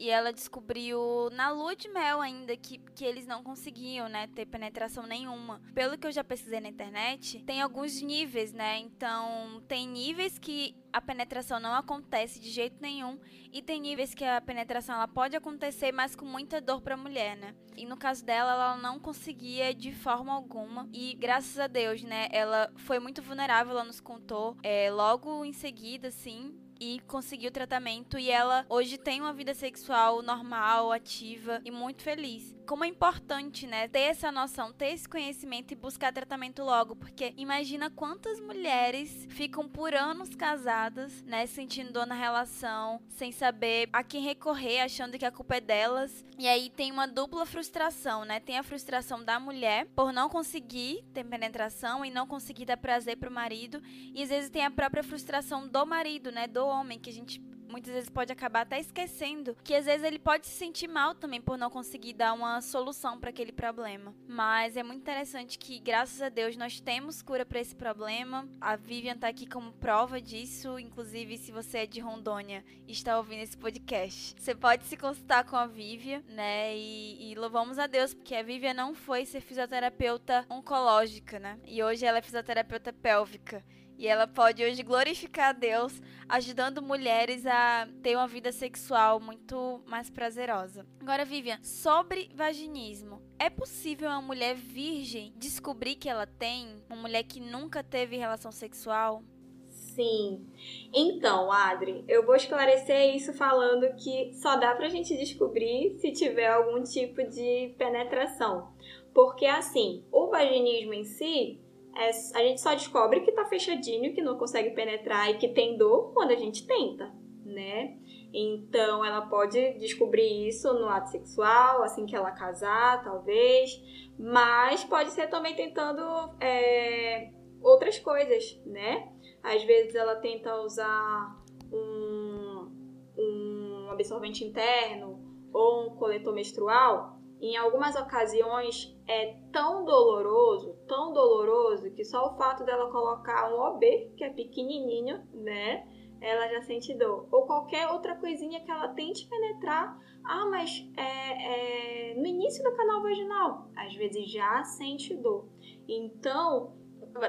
E 0.00 0.08
ela 0.08 0.32
descobriu 0.32 1.28
na 1.30 1.50
lua 1.50 1.76
de 1.76 1.86
mel 1.90 2.22
ainda 2.22 2.56
que, 2.56 2.78
que 2.94 3.04
eles 3.04 3.26
não 3.26 3.42
conseguiam, 3.42 4.08
né, 4.08 4.28
ter 4.28 4.46
penetração 4.46 5.06
nenhuma. 5.06 5.60
Pelo 5.74 5.98
que 5.98 6.06
eu 6.06 6.10
já 6.10 6.24
pesquisei 6.24 6.58
na 6.58 6.70
internet, 6.70 7.42
tem 7.44 7.60
alguns 7.60 8.00
níveis, 8.00 8.50
né? 8.50 8.78
Então, 8.78 9.62
tem 9.68 9.86
níveis 9.86 10.38
que 10.38 10.74
a 10.90 11.02
penetração 11.02 11.60
não 11.60 11.74
acontece 11.74 12.40
de 12.40 12.50
jeito 12.50 12.80
nenhum 12.80 13.18
e 13.52 13.60
tem 13.60 13.78
níveis 13.78 14.14
que 14.14 14.24
a 14.24 14.40
penetração 14.40 14.94
ela 14.94 15.06
pode 15.06 15.36
acontecer, 15.36 15.92
mas 15.92 16.16
com 16.16 16.24
muita 16.24 16.62
dor 16.62 16.80
para 16.80 16.94
a 16.94 16.96
mulher, 16.96 17.36
né? 17.36 17.54
E 17.76 17.84
no 17.84 17.96
caso 17.96 18.24
dela, 18.24 18.52
ela 18.52 18.76
não 18.76 18.98
conseguia 18.98 19.74
de 19.74 19.92
forma 19.92 20.32
alguma 20.32 20.88
e 20.92 21.14
graças 21.14 21.58
a 21.58 21.66
Deus, 21.66 22.02
né? 22.02 22.28
Ela 22.32 22.72
foi 22.76 22.98
muito 22.98 23.20
vulnerável, 23.20 23.72
ela 23.72 23.84
nos 23.84 24.00
contou 24.00 24.56
é, 24.62 24.90
logo 24.90 25.44
em 25.44 25.52
seguida, 25.52 26.08
assim, 26.08 26.58
e 26.80 26.98
conseguiu 27.06 27.50
tratamento 27.50 28.18
e 28.18 28.30
ela 28.30 28.64
hoje 28.68 28.96
tem 28.96 29.20
uma 29.20 29.34
vida 29.34 29.52
sexual 29.52 30.22
normal, 30.22 30.90
ativa 30.90 31.60
e 31.64 31.70
muito 31.70 32.02
feliz. 32.02 32.56
Como 32.66 32.84
é 32.84 32.88
importante, 32.88 33.66
né, 33.66 33.88
ter 33.88 34.00
essa 34.00 34.30
noção, 34.32 34.72
ter 34.72 34.92
esse 34.92 35.08
conhecimento 35.08 35.72
e 35.72 35.76
buscar 35.76 36.12
tratamento 36.12 36.62
logo, 36.62 36.96
porque 36.96 37.34
imagina 37.36 37.90
quantas 37.90 38.40
mulheres 38.40 39.26
ficam 39.28 39.68
por 39.68 39.92
anos 39.92 40.34
casadas, 40.36 41.22
né, 41.22 41.46
sentindo 41.46 41.92
dor 41.92 42.06
na 42.06 42.14
relação, 42.14 43.02
sem 43.08 43.32
saber 43.32 43.88
a 43.92 44.02
quem 44.04 44.22
recorrer, 44.22 44.80
achando 44.80 45.18
que 45.18 45.26
a 45.26 45.32
culpa 45.32 45.56
é 45.56 45.60
delas. 45.60 46.24
E 46.38 46.48
aí 46.48 46.70
tem 46.70 46.92
uma 46.92 47.06
dupla 47.06 47.44
frustração, 47.44 48.24
né? 48.24 48.40
Tem 48.40 48.56
a 48.56 48.62
frustração 48.62 49.22
da 49.22 49.38
mulher 49.38 49.86
por 49.94 50.12
não 50.12 50.28
conseguir 50.28 51.04
ter 51.12 51.24
penetração 51.24 52.04
e 52.04 52.10
não 52.10 52.26
conseguir 52.26 52.64
dar 52.64 52.76
prazer 52.76 53.16
pro 53.16 53.30
marido, 53.30 53.82
e 54.14 54.22
às 54.22 54.28
vezes 54.28 54.48
tem 54.48 54.64
a 54.64 54.70
própria 54.70 55.02
frustração 55.02 55.66
do 55.68 55.84
marido, 55.84 56.30
né, 56.30 56.46
do 56.46 56.69
homem, 56.70 56.98
que 56.98 57.10
a 57.10 57.12
gente 57.12 57.40
muitas 57.70 57.94
vezes 57.94 58.10
pode 58.10 58.32
acabar 58.32 58.62
até 58.62 58.80
esquecendo 58.80 59.56
que 59.62 59.74
às 59.74 59.84
vezes 59.84 60.04
ele 60.04 60.18
pode 60.18 60.46
se 60.46 60.52
sentir 60.52 60.88
mal 60.88 61.14
também 61.14 61.40
por 61.40 61.56
não 61.56 61.70
conseguir 61.70 62.12
dar 62.12 62.32
uma 62.32 62.60
solução 62.60 63.18
para 63.18 63.30
aquele 63.30 63.52
problema. 63.52 64.14
Mas 64.26 64.76
é 64.76 64.82
muito 64.82 65.00
interessante 65.00 65.58
que, 65.58 65.78
graças 65.78 66.20
a 66.20 66.28
Deus, 66.28 66.56
nós 66.56 66.80
temos 66.80 67.22
cura 67.22 67.46
para 67.46 67.60
esse 67.60 67.74
problema. 67.74 68.48
A 68.60 68.76
Vivian 68.76 69.16
tá 69.16 69.28
aqui 69.28 69.46
como 69.46 69.72
prova 69.72 70.20
disso, 70.20 70.78
inclusive 70.78 71.38
se 71.38 71.52
você 71.52 71.78
é 71.78 71.86
de 71.86 72.00
Rondônia 72.00 72.64
e 72.86 72.92
está 72.92 73.16
ouvindo 73.16 73.42
esse 73.42 73.56
podcast, 73.56 74.34
você 74.36 74.54
pode 74.54 74.84
se 74.84 74.96
consultar 74.96 75.44
com 75.44 75.56
a 75.56 75.66
Vivian, 75.66 76.22
né? 76.28 76.76
E, 76.76 77.30
e 77.30 77.34
louvamos 77.36 77.78
a 77.78 77.86
Deus 77.86 78.12
porque 78.12 78.34
a 78.34 78.42
Vivian 78.42 78.74
não 78.74 78.94
foi 78.94 79.24
ser 79.24 79.40
fisioterapeuta 79.40 80.44
oncológica, 80.50 81.38
né? 81.38 81.58
E 81.66 81.82
hoje 81.82 82.04
ela 82.04 82.18
é 82.18 82.22
fisioterapeuta 82.22 82.92
pélvica. 82.92 83.64
E 84.00 84.06
ela 84.06 84.26
pode 84.26 84.64
hoje 84.64 84.82
glorificar 84.82 85.50
a 85.50 85.52
Deus, 85.52 86.00
ajudando 86.26 86.80
mulheres 86.80 87.44
a 87.44 87.86
ter 88.02 88.16
uma 88.16 88.26
vida 88.26 88.50
sexual 88.50 89.20
muito 89.20 89.82
mais 89.86 90.08
prazerosa. 90.08 90.86
Agora, 90.98 91.22
Vivian, 91.22 91.58
sobre 91.62 92.30
vaginismo. 92.34 93.20
É 93.38 93.50
possível 93.50 94.08
uma 94.08 94.22
mulher 94.22 94.54
virgem 94.54 95.34
descobrir 95.36 95.96
que 95.96 96.08
ela 96.08 96.26
tem? 96.26 96.82
Uma 96.88 96.96
mulher 96.96 97.24
que 97.24 97.40
nunca 97.40 97.84
teve 97.84 98.16
relação 98.16 98.50
sexual? 98.50 99.22
Sim. 99.68 100.46
Então, 100.94 101.52
Adri, 101.52 102.02
eu 102.08 102.24
vou 102.24 102.36
esclarecer 102.36 103.14
isso 103.14 103.34
falando 103.34 103.94
que 103.96 104.32
só 104.32 104.56
dá 104.56 104.74
pra 104.74 104.88
gente 104.88 105.14
descobrir 105.14 105.98
se 105.98 106.10
tiver 106.10 106.48
algum 106.48 106.82
tipo 106.82 107.22
de 107.24 107.74
penetração. 107.76 108.72
Porque, 109.12 109.44
assim, 109.44 110.02
o 110.10 110.28
vaginismo 110.28 110.94
em 110.94 111.04
si 111.04 111.60
é, 112.00 112.10
a 112.34 112.42
gente 112.42 112.60
só 112.62 112.74
descobre 112.74 113.20
que 113.20 113.32
tá 113.32 113.44
fechadinho, 113.44 114.14
que 114.14 114.22
não 114.22 114.38
consegue 114.38 114.70
penetrar 114.70 115.30
e 115.30 115.36
que 115.36 115.48
tem 115.48 115.76
dor 115.76 116.12
quando 116.14 116.30
a 116.30 116.36
gente 116.36 116.66
tenta, 116.66 117.12
né? 117.44 117.98
Então 118.32 119.04
ela 119.04 119.22
pode 119.26 119.74
descobrir 119.74 120.48
isso 120.48 120.72
no 120.72 120.88
ato 120.88 121.10
sexual, 121.10 121.82
assim 121.82 122.06
que 122.06 122.16
ela 122.16 122.30
casar, 122.30 123.04
talvez, 123.04 123.70
mas 124.18 124.82
pode 124.84 125.10
ser 125.10 125.28
também 125.28 125.54
tentando 125.54 126.02
é, 126.40 127.30
outras 127.60 127.98
coisas, 127.98 128.58
né? 128.64 129.12
Às 129.42 129.62
vezes 129.64 129.94
ela 129.94 130.16
tenta 130.16 130.58
usar 130.62 131.38
um, 131.70 132.70
um 133.18 133.88
absorvente 133.90 134.42
interno 134.42 135.20
ou 135.52 135.88
um 135.88 135.96
coletor 135.96 136.32
menstrual 136.32 137.19
em 137.40 137.56
algumas 137.56 137.96
ocasiões 137.96 138.94
é 139.08 139.34
tão 139.50 139.84
doloroso, 139.84 140.76
tão 140.86 141.12
doloroso, 141.12 141.90
que 141.92 142.04
só 142.04 142.26
o 142.26 142.36
fato 142.36 142.64
dela 142.64 142.90
colocar 142.90 143.52
um 143.52 143.58
OB, 143.58 144.12
que 144.16 144.24
é 144.24 144.30
pequenininho, 144.30 145.26
né? 145.32 145.88
Ela 146.20 146.48
já 146.48 146.60
sente 146.62 146.92
dor. 146.94 147.26
Ou 147.32 147.46
qualquer 147.46 147.88
outra 147.88 148.14
coisinha 148.14 148.60
que 148.62 148.70
ela 148.70 148.88
tente 148.88 149.26
penetrar. 149.26 149.98
Ah, 150.22 150.44
mas 150.46 150.86
é, 150.98 152.10
é, 152.12 152.14
no 152.14 152.26
início 152.26 152.62
do 152.62 152.76
canal 152.76 153.02
vaginal, 153.02 153.70
às 153.74 153.94
vezes 153.94 154.30
já 154.30 154.62
sente 154.62 155.16
dor. 155.16 155.48
Então, 155.88 156.76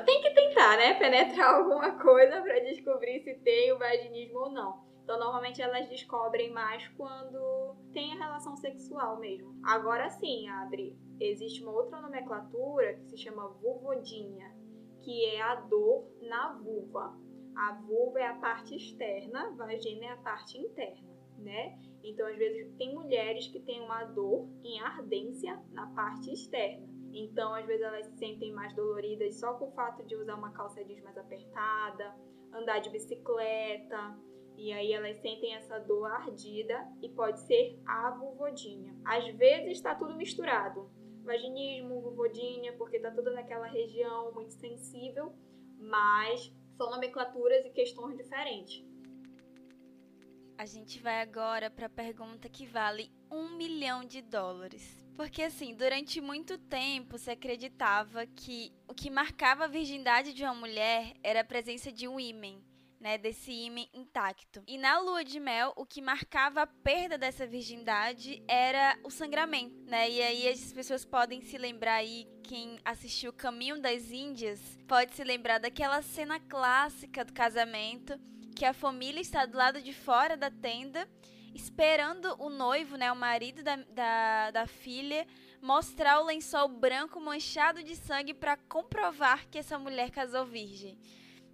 tem 0.05 0.22
que 0.22 0.32
tentar, 0.32 0.76
né? 0.76 0.93
Penetrar 0.95 1.55
alguma 1.55 1.91
coisa 1.91 2.41
para 2.41 2.59
descobrir 2.59 3.22
se 3.22 3.34
tem 3.36 3.72
o 3.72 3.80
vaginismo 3.80 4.39
ou 4.39 4.51
não. 4.51 4.91
Então, 5.04 5.20
normalmente 5.20 5.62
elas 5.62 5.89
descobrem 5.89 6.52
mais 6.52 6.88
quando 6.89 7.76
tem 7.93 8.14
a 8.14 8.26
relação 8.26 8.56
sexual 8.56 9.20
mesmo. 9.20 9.60
Agora 9.64 10.10
sim, 10.10 10.47
Adri, 10.47 10.97
existe 11.20 11.62
uma 11.64 11.72
outra 11.72 11.99
nomenclatura 11.99 12.95
que 12.95 13.10
se 13.10 13.18
chama 13.18 13.49
vulvodinha, 13.49 14.56
que 15.02 15.26
é 15.26 15.41
a 15.41 15.56
dor 15.56 16.08
na 16.22 16.54
vulva. 16.54 17.18
A 17.56 17.74
vulva 17.86 18.20
é 18.20 18.28
a 18.28 18.36
parte 18.36 18.76
externa, 18.76 19.47
a 19.47 19.49
vagina 19.52 20.06
é 20.06 20.12
a 20.12 20.18
parte 20.18 20.58
interna, 20.58 21.10
né? 21.38 21.78
Então, 22.04 22.26
às 22.28 22.38
vezes, 22.38 22.74
tem 22.78 22.93
mulheres 22.93 23.47
que 23.47 23.60
têm 23.60 23.82
uma 23.82 24.06
dor 24.06 24.47
em 24.64 24.80
ardência 24.80 25.62
na 25.72 25.88
parte 25.88 26.32
externa. 26.32 26.88
Então, 27.14 27.54
às 27.54 27.66
vezes, 27.66 27.84
elas 27.84 28.06
se 28.06 28.18
sentem 28.18 28.54
mais 28.54 28.74
doloridas 28.74 29.39
só 29.39 29.54
com 29.56 29.68
o 29.68 29.72
fato 29.72 30.04
de 30.06 30.16
usar 30.16 30.36
uma 30.36 30.52
calça 30.52 30.84
jeans 30.86 31.04
mais 31.04 31.18
apertada, 31.18 32.16
andar 32.54 32.80
de 32.80 32.89
bicicleta, 32.89 34.18
e 34.62 34.72
aí 34.72 34.93
elas 34.93 35.18
sentem 35.18 35.55
essa 35.55 35.80
dor 35.80 36.05
ardida 36.05 36.88
e 37.01 37.09
pode 37.09 37.39
ser 37.39 37.82
a 37.84 38.12
vulvodinha. 38.12 38.95
Às 39.03 39.26
vezes 39.34 39.72
está 39.72 39.95
tudo 39.95 40.16
misturado. 40.16 40.88
vaginismo, 41.24 41.99
vulvodínia, 41.99 42.74
porque 42.74 42.99
tá 42.99 43.09
tudo 43.09 43.32
naquela 43.32 43.66
região 43.66 44.32
muito 44.34 44.53
sensível, 44.53 45.34
mas 45.80 46.53
são 46.78 46.91
nomenclaturas 46.91 47.66
e 47.66 47.72
questões 47.72 48.16
diferentes. 48.16 48.86
A 50.59 50.66
gente 50.66 50.99
vai 50.99 51.22
agora 51.22 51.72
para 51.72 51.88
a 51.88 51.89
pergunta 51.89 52.47
que 52.47 52.68
vale 52.68 53.12
um 53.32 53.57
milhão 53.57 54.05
de 54.05 54.22
dólares. 54.22 55.03
Porque, 55.16 55.41
assim, 55.41 55.74
durante 55.74 56.22
muito 56.22 56.57
tempo 56.57 57.18
se 57.18 57.32
acreditava 57.32 58.28
que 58.28 58.72
o 58.88 58.93
que 58.93 59.09
marcava 59.09 59.66
a 59.66 59.68
virgindade 59.68 60.34
de 60.34 60.43
uma 60.43 60.53
mulher 60.53 61.14
era 61.24 61.41
a 61.41 61.43
presença 61.43 61.91
de 61.91 62.07
um 62.07 62.20
ímen, 62.20 62.64
né, 63.02 63.18
desse 63.18 63.52
ímen 63.52 63.89
intacto. 63.93 64.64
E 64.68 64.78
na 64.78 64.99
lua 64.99 65.26
de 65.26 65.39
mel, 65.39 65.74
o 65.76 65.86
que 65.86 66.02
marcava 66.02 66.62
a 66.62 66.68
perda 66.68 67.18
dessa 67.18 67.47
virgindade 67.47 68.43
era 68.47 68.97
o 69.04 69.10
sangramento, 69.10 69.76
né? 69.89 70.10
E 70.10 70.22
aí 70.22 70.47
as 70.47 70.72
pessoas 70.72 71.04
podem 71.04 71.41
se 71.41 71.58
lembrar 71.58 71.95
aí, 71.95 72.28
quem 72.43 72.80
assistiu 72.86 73.34
Caminho 73.34 73.82
das 73.82 74.12
Índias, 74.12 74.60
pode 74.88 75.16
se 75.16 75.24
lembrar 75.24 75.58
daquela 75.58 76.02
cena 76.04 76.39
clássica 76.39 77.26
do 77.26 77.34
casamento, 77.34 78.20
que 78.56 78.64
a 78.64 78.74
família 78.74 79.20
está 79.20 79.45
do 79.47 79.58
lado 79.58 79.82
de 79.82 79.93
fora 79.93 80.38
da 80.38 80.52
tenda 80.52 81.10
esperando 81.54 82.36
o 82.39 82.49
noivo, 82.49 82.95
né, 82.95 83.12
o 83.12 83.16
marido 83.16 83.62
da, 83.64 83.76
da, 83.76 84.52
da 84.52 84.68
filha, 84.68 85.28
mostrar 85.62 86.20
o 86.20 86.26
lençol 86.26 86.68
branco 86.68 87.20
manchado 87.20 87.84
de 87.84 87.95
sangue 87.95 88.34
para 88.34 88.56
comprovar 88.56 89.47
que 89.49 89.58
essa 89.58 89.78
mulher 89.78 90.12
casou 90.12 90.45
virgem. 90.45 90.97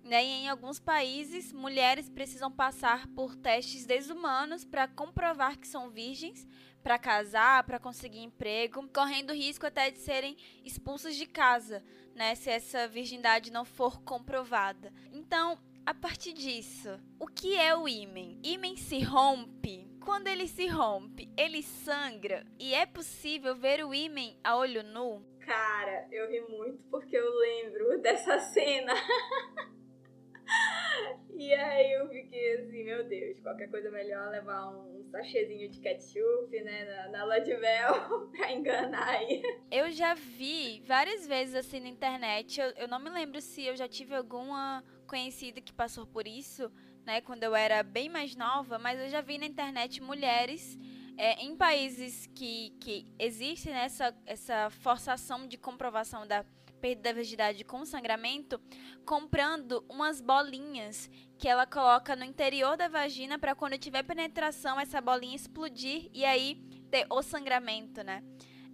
Né? 0.07 0.23
E 0.23 0.27
em 0.27 0.49
alguns 0.49 0.79
países, 0.79 1.51
mulheres 1.51 2.09
precisam 2.09 2.49
passar 2.49 3.07
por 3.07 3.35
testes 3.35 3.85
desumanos 3.85 4.63
para 4.63 4.87
comprovar 4.87 5.57
que 5.57 5.67
são 5.67 5.89
virgens, 5.89 6.47
para 6.81 6.97
casar, 6.97 7.65
para 7.65 7.77
conseguir 7.77 8.19
emprego, 8.19 8.87
correndo 8.93 9.33
risco 9.33 9.65
até 9.65 9.91
de 9.91 9.99
serem 9.99 10.37
expulsas 10.63 11.17
de 11.17 11.25
casa, 11.25 11.83
né? 12.15 12.33
Se 12.35 12.49
essa 12.49 12.87
virgindade 12.87 13.51
não 13.51 13.65
for 13.65 14.01
comprovada. 14.01 14.93
Então, 15.11 15.59
a 15.85 15.93
partir 15.93 16.31
disso, 16.31 16.97
o 17.19 17.27
que 17.27 17.57
é 17.57 17.75
o 17.75 17.87
ímen? 17.87 18.39
Ímen 18.41 18.77
se 18.77 19.01
rompe. 19.01 19.89
Quando 19.99 20.27
ele 20.27 20.47
se 20.47 20.67
rompe, 20.67 21.29
ele 21.35 21.61
sangra 21.61 22.45
e 22.57 22.73
é 22.73 22.85
possível 22.85 23.53
ver 23.53 23.85
o 23.85 23.93
ímen 23.93 24.39
a 24.41 24.55
olho 24.55 24.83
nu? 24.83 25.21
Cara, 25.41 26.07
eu 26.11 26.29
ri 26.29 26.41
muito 26.49 26.85
porque 26.85 27.17
eu 27.17 27.29
lembro 27.39 27.99
dessa 28.03 28.39
cena. 28.39 28.93
E 31.37 31.53
aí 31.53 31.91
eu 31.91 32.09
fiquei 32.09 32.55
assim, 32.55 32.83
meu 32.83 33.07
Deus, 33.07 33.39
qualquer 33.41 33.69
coisa 33.69 33.91
melhor 33.91 34.31
levar 34.31 34.69
um 34.69 35.03
sachêzinho 35.11 35.69
de 35.69 35.79
ketchup, 35.79 36.49
né, 36.63 36.83
na, 36.85 37.09
na 37.09 37.23
lua 37.25 37.39
de 37.39 37.55
mel 37.57 38.27
pra 38.35 38.51
enganar 38.51 39.07
aí. 39.07 39.43
Eu 39.69 39.91
já 39.91 40.15
vi 40.15 40.81
várias 40.87 41.27
vezes 41.27 41.53
assim 41.53 41.79
na 41.79 41.89
internet, 41.89 42.59
eu, 42.59 42.69
eu 42.71 42.87
não 42.87 42.97
me 42.97 43.11
lembro 43.11 43.39
se 43.39 43.63
eu 43.63 43.75
já 43.75 43.87
tive 43.87 44.15
alguma 44.15 44.83
conhecida 45.05 45.61
que 45.61 45.71
passou 45.71 46.07
por 46.07 46.27
isso, 46.27 46.71
né, 47.05 47.21
quando 47.21 47.43
eu 47.43 47.55
era 47.55 47.83
bem 47.83 48.09
mais 48.09 48.35
nova, 48.35 48.79
mas 48.79 48.99
eu 48.99 49.07
já 49.07 49.21
vi 49.21 49.37
na 49.37 49.45
internet 49.45 50.01
mulheres 50.01 50.75
é, 51.17 51.43
em 51.43 51.55
países 51.55 52.27
que, 52.33 52.71
que 52.79 53.05
existe 53.19 53.69
né, 53.69 53.85
essa, 53.85 54.15
essa 54.25 54.69
forçação 54.71 55.47
de 55.47 55.57
comprovação 55.57 56.25
da 56.25 56.43
perda 56.79 57.01
da 57.03 57.13
virgindade 57.13 57.63
com 57.63 57.85
sangramento, 57.85 58.59
comprando 59.05 59.83
umas 59.89 60.21
bolinhas 60.21 61.09
que 61.37 61.47
ela 61.47 61.65
coloca 61.65 62.15
no 62.15 62.23
interior 62.23 62.77
da 62.77 62.87
vagina 62.87 63.37
para 63.37 63.55
quando 63.55 63.77
tiver 63.77 64.03
penetração 64.03 64.79
essa 64.79 65.01
bolinha 65.01 65.35
explodir 65.35 66.09
e 66.13 66.25
aí 66.25 66.55
ter 66.89 67.05
o 67.09 67.21
sangramento, 67.21 68.03
né? 68.03 68.23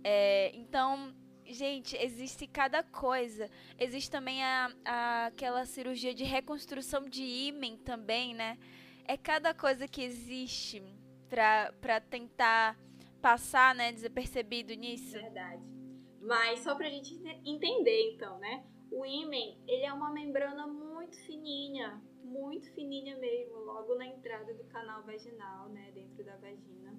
É, 0.03 0.51
então, 0.55 1.13
gente, 1.45 1.95
existe 1.97 2.47
cada 2.47 2.83
coisa. 2.83 3.49
Existe 3.79 4.11
também 4.11 4.43
a, 4.43 4.71
a, 4.85 5.25
aquela 5.27 5.65
cirurgia 5.65 6.13
de 6.13 6.23
reconstrução 6.23 7.07
de 7.07 7.23
ímen 7.23 7.77
também, 7.77 8.33
né? 8.33 8.57
É 9.05 9.17
cada 9.17 9.53
coisa 9.53 9.87
que 9.87 10.01
existe 10.01 10.83
para 11.29 11.99
tentar 12.01 12.77
passar, 13.21 13.73
né, 13.73 13.91
desapercebido 13.91 14.73
nisso. 14.73 15.13
Verdade. 15.13 15.72
Mas 16.23 16.59
só 16.59 16.75
pra 16.75 16.89
gente 16.89 17.21
entender, 17.45 18.13
então, 18.13 18.39
né? 18.39 18.65
O 18.91 19.05
ímen, 19.05 19.57
ele 19.67 19.83
é 19.83 19.91
uma 19.91 20.11
membrana 20.11 20.65
muito 20.65 21.17
fininha, 21.25 22.01
muito 22.23 22.71
fininha 22.73 23.17
mesmo, 23.17 23.57
logo 23.59 23.95
na 23.95 24.07
entrada 24.07 24.53
do 24.53 24.63
canal 24.65 25.03
vaginal, 25.03 25.69
né? 25.69 25.91
Dentro 25.93 26.23
da 26.23 26.37
vagina. 26.37 26.97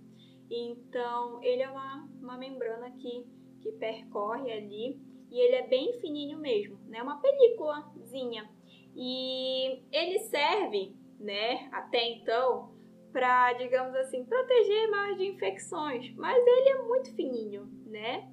Então, 0.51 1.43
ele 1.43 1.63
é 1.63 1.71
uma, 1.71 2.09
uma 2.21 2.37
membrana 2.37 2.91
que, 2.91 3.27
que 3.63 3.73
percorre 3.73 4.53
ali 4.53 5.01
e 5.31 5.41
ele 5.41 5.57
é 5.57 5.67
bem 5.67 5.99
fininho 6.01 6.39
mesmo, 6.39 6.79
né? 6.87 7.03
Uma 7.03 7.21
películazinha. 7.21 8.49
E 8.95 9.83
ele 9.91 10.19
serve, 10.21 10.95
né, 11.19 11.69
até 11.73 12.13
então, 12.13 12.73
para, 13.13 13.53
digamos 13.55 13.95
assim, 13.97 14.25
proteger 14.25 14.91
mais 14.91 15.17
de 15.17 15.27
infecções, 15.27 16.15
mas 16.15 16.45
ele 16.47 16.69
é 16.69 16.83
muito 16.83 17.15
fininho, 17.15 17.67
né? 17.87 18.29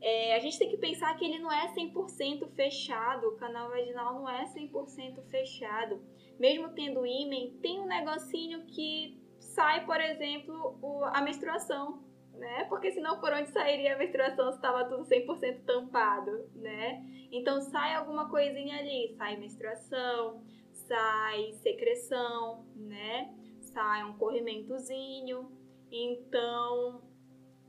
É, 0.00 0.36
a 0.36 0.38
gente 0.38 0.58
tem 0.58 0.68
que 0.68 0.76
pensar 0.76 1.16
que 1.16 1.24
ele 1.24 1.38
não 1.38 1.50
é 1.50 1.72
100% 1.74 2.48
fechado, 2.54 3.28
o 3.28 3.36
canal 3.36 3.68
vaginal 3.70 4.14
não 4.14 4.28
é 4.28 4.44
100% 4.44 5.22
fechado. 5.30 6.00
Mesmo 6.38 6.68
tendo 6.70 7.06
ímen, 7.06 7.58
tem 7.62 7.80
um 7.80 7.86
negocinho 7.86 8.64
que 8.66 9.18
sai, 9.38 9.86
por 9.86 10.00
exemplo, 10.00 10.78
o, 10.82 11.04
a 11.04 11.22
menstruação, 11.22 12.04
né? 12.34 12.64
Porque 12.64 12.90
senão 12.90 13.18
por 13.20 13.32
onde 13.32 13.48
sairia 13.50 13.94
a 13.94 13.98
menstruação 13.98 14.50
se 14.50 14.56
estava 14.56 14.84
tudo 14.84 15.04
100% 15.04 15.64
tampado, 15.64 16.50
né? 16.54 17.02
Então 17.32 17.60
sai 17.60 17.94
alguma 17.94 18.28
coisinha 18.28 18.78
ali, 18.78 19.14
sai 19.16 19.36
menstruação, 19.36 20.42
sai 20.72 21.52
secreção, 21.62 22.66
né? 22.76 23.34
Sai 23.60 24.04
um 24.04 24.16
corrimentozinho. 24.18 25.50
Então, 25.90 27.00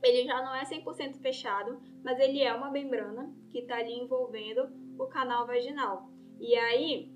ele 0.02 0.24
já 0.24 0.42
não 0.42 0.54
é 0.54 0.64
100% 0.64 1.20
fechado, 1.20 1.80
mas 2.02 2.18
ele 2.18 2.42
é 2.42 2.52
uma 2.52 2.70
membrana 2.70 3.34
que 3.50 3.60
está 3.60 3.76
ali 3.76 3.92
envolvendo 3.92 4.68
o 4.98 5.06
canal 5.06 5.46
vaginal. 5.46 6.08
E 6.40 6.54
aí, 6.54 7.12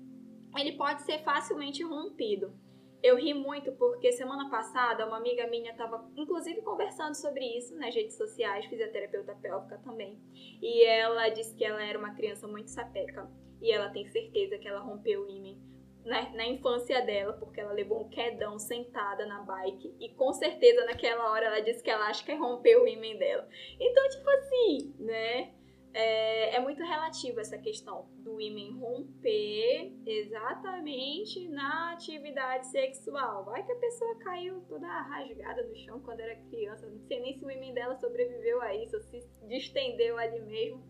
ele 0.57 0.73
pode 0.73 1.03
ser 1.03 1.19
facilmente 1.19 1.83
rompido. 1.83 2.53
Eu 3.01 3.17
ri 3.17 3.33
muito 3.33 3.71
porque 3.73 4.13
semana 4.13 4.49
passada 4.49 5.05
uma 5.05 5.17
amiga 5.17 5.45
minha 5.47 5.71
estava, 5.71 6.09
inclusive, 6.15 6.61
conversando 6.61 7.15
sobre 7.15 7.45
isso 7.57 7.75
nas 7.75 7.93
redes 7.93 8.15
sociais, 8.15 8.65
fisioterapeuta 8.65 9.35
pélvica 9.35 9.77
também. 9.79 10.17
E 10.61 10.85
ela 10.85 11.27
disse 11.29 11.53
que 11.55 11.65
ela 11.65 11.83
era 11.83 11.99
uma 11.99 12.15
criança 12.15 12.47
muito 12.47 12.69
sapeca 12.69 13.29
e 13.61 13.71
ela 13.71 13.89
tem 13.89 14.05
certeza 14.07 14.57
que 14.57 14.67
ela 14.67 14.79
rompeu 14.79 15.23
o 15.23 15.29
ímã 15.29 15.72
na, 16.05 16.29
na, 16.31 16.45
infância 16.45 17.01
dela, 17.01 17.33
porque 17.33 17.59
ela 17.59 17.73
levou 17.73 18.01
um 18.01 18.09
quedão 18.09 18.59
sentada 18.59 19.25
na 19.25 19.41
bike 19.41 19.95
e 19.99 20.09
com 20.09 20.33
certeza 20.33 20.85
naquela 20.85 21.31
hora 21.31 21.45
ela 21.45 21.59
disse 21.61 21.83
que 21.83 21.89
ela 21.89 22.07
acha 22.07 22.23
que 22.23 22.33
rompeu 22.33 22.83
o 22.83 22.87
ímã 22.87 23.17
dela. 23.17 23.47
Então, 23.79 24.09
tipo 24.09 24.29
assim, 24.29 24.95
né? 24.99 25.53
É, 25.95 26.55
é 26.55 26.59
muito 26.59 26.81
relativo 26.81 27.39
essa 27.39 27.55
questão 27.55 28.07
do 28.23 28.41
ímã 28.41 28.79
romper 28.79 29.93
exatamente 30.07 31.47
na 31.49 31.93
atividade 31.93 32.65
sexual. 32.65 33.45
Vai 33.45 33.63
que 33.63 33.71
a 33.71 33.75
pessoa 33.75 34.15
caiu 34.15 34.61
toda 34.67 34.87
rasgada 34.87 35.61
no 35.61 35.75
chão 35.75 35.99
quando 35.99 36.21
era 36.21 36.35
criança, 36.49 36.87
não 36.87 36.99
sei 37.01 37.19
nem 37.19 37.37
se 37.37 37.45
o 37.45 37.51
ímã 37.51 37.71
dela 37.73 37.95
sobreviveu 37.95 38.59
a 38.59 38.73
isso, 38.75 38.99
se 39.03 39.23
distendeu 39.47 40.17
ali 40.17 40.41
mesmo. 40.41 40.83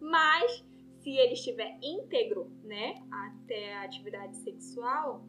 Mas 0.00 0.64
se 1.06 1.16
ele 1.16 1.34
estiver 1.34 1.78
íntegro, 1.80 2.50
né, 2.64 3.00
até 3.12 3.74
a 3.74 3.84
atividade 3.84 4.36
sexual, 4.38 5.24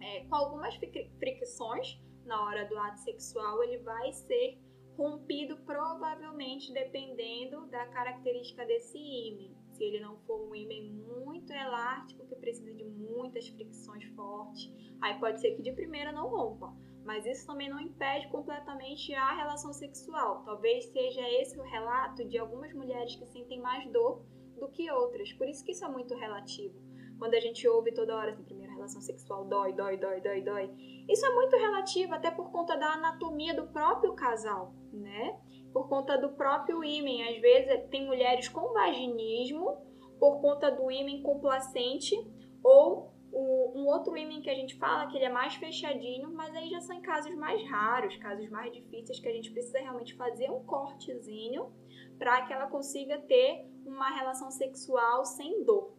é, 0.00 0.20
com 0.26 0.36
algumas 0.36 0.76
fricções 1.18 2.00
na 2.24 2.40
hora 2.44 2.64
do 2.68 2.78
ato 2.78 3.00
sexual, 3.00 3.60
ele 3.64 3.78
vai 3.78 4.12
ser 4.12 4.60
rompido 4.96 5.56
provavelmente 5.66 6.72
dependendo 6.72 7.66
da 7.66 7.86
característica 7.86 8.64
desse 8.64 8.98
ímã. 8.98 9.52
Se 9.72 9.82
ele 9.82 9.98
não 9.98 10.16
for 10.20 10.48
um 10.48 10.54
ímã 10.54 10.92
muito 11.24 11.52
elástico, 11.52 12.24
que 12.28 12.36
precisa 12.36 12.72
de 12.72 12.84
muitas 12.84 13.48
fricções 13.48 14.04
fortes, 14.14 14.72
aí 15.00 15.18
pode 15.18 15.40
ser 15.40 15.56
que 15.56 15.62
de 15.62 15.72
primeira 15.72 16.12
não 16.12 16.28
rompa. 16.28 16.72
Mas 17.04 17.26
isso 17.26 17.48
também 17.48 17.68
não 17.68 17.80
impede 17.80 18.28
completamente 18.28 19.12
a 19.12 19.34
relação 19.34 19.72
sexual. 19.72 20.44
Talvez 20.44 20.84
seja 20.84 21.28
esse 21.40 21.58
o 21.58 21.64
relato 21.64 22.24
de 22.28 22.38
algumas 22.38 22.72
mulheres 22.72 23.16
que 23.16 23.26
sentem 23.26 23.60
mais 23.60 23.90
dor 23.90 24.22
do 24.60 24.68
que 24.68 24.90
outras. 24.90 25.32
Por 25.32 25.48
isso 25.48 25.64
que 25.64 25.72
isso 25.72 25.84
é 25.84 25.88
muito 25.88 26.14
relativo. 26.14 26.74
Quando 27.18 27.34
a 27.34 27.40
gente 27.40 27.66
ouve 27.68 27.92
toda 27.92 28.16
hora 28.16 28.30
assim, 28.30 28.42
primeira 28.44 28.72
relação 28.72 29.00
sexual 29.00 29.44
dói, 29.44 29.74
dói, 29.74 29.98
dói, 29.98 30.20
dói, 30.20 30.40
dói. 30.40 30.70
Isso 31.08 31.26
é 31.26 31.34
muito 31.34 31.56
relativo 31.56 32.14
até 32.14 32.30
por 32.30 32.50
conta 32.50 32.76
da 32.76 32.94
anatomia 32.94 33.54
do 33.54 33.66
próprio 33.66 34.14
casal, 34.14 34.74
né? 34.92 35.38
Por 35.72 35.88
conta 35.88 36.16
do 36.16 36.30
próprio 36.30 36.82
ímen. 36.82 37.28
Às 37.28 37.40
vezes 37.40 37.88
tem 37.90 38.06
mulheres 38.06 38.48
com 38.48 38.72
vaginismo 38.72 39.86
por 40.18 40.40
conta 40.40 40.70
do 40.70 40.90
ímen 40.90 41.22
complacente 41.22 42.14
ou 42.62 43.10
um 43.32 43.86
outro 43.86 44.16
ímen 44.16 44.42
que 44.42 44.50
a 44.50 44.54
gente 44.54 44.76
fala 44.76 45.06
que 45.06 45.16
ele 45.16 45.26
é 45.26 45.30
mais 45.30 45.54
fechadinho, 45.54 46.32
mas 46.32 46.54
aí 46.54 46.68
já 46.68 46.80
são 46.80 47.00
casos 47.00 47.34
mais 47.36 47.62
raros, 47.68 48.16
casos 48.16 48.48
mais 48.50 48.72
difíceis 48.72 49.20
que 49.20 49.28
a 49.28 49.32
gente 49.32 49.50
precisa 49.52 49.78
realmente 49.78 50.16
fazer 50.16 50.50
um 50.50 50.64
cortezinho 50.64 51.72
para 52.18 52.46
que 52.46 52.52
ela 52.52 52.66
consiga 52.66 53.18
ter 53.18 53.69
uma 53.84 54.10
relação 54.10 54.50
sexual 54.50 55.24
sem 55.24 55.64
dor. 55.64 55.92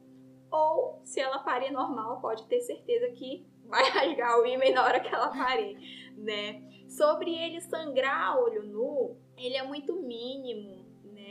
Ou, 0.51 0.99
se 1.03 1.19
ela 1.19 1.39
parir 1.39 1.71
normal, 1.71 2.19
pode 2.19 2.45
ter 2.47 2.61
certeza 2.61 3.09
que 3.11 3.45
vai 3.65 3.83
rasgar 3.89 4.39
o 4.39 4.45
ímã 4.45 4.69
na 4.71 4.83
hora 4.83 4.99
que 4.99 5.13
ela 5.13 5.29
parir, 5.29 5.77
né? 6.17 6.61
Sobre 6.89 7.33
ele 7.33 7.61
sangrar 7.61 8.37
olho 8.37 8.63
nu, 8.63 9.17
ele 9.37 9.55
é 9.55 9.63
muito 9.63 9.95
mínimo, 9.95 10.80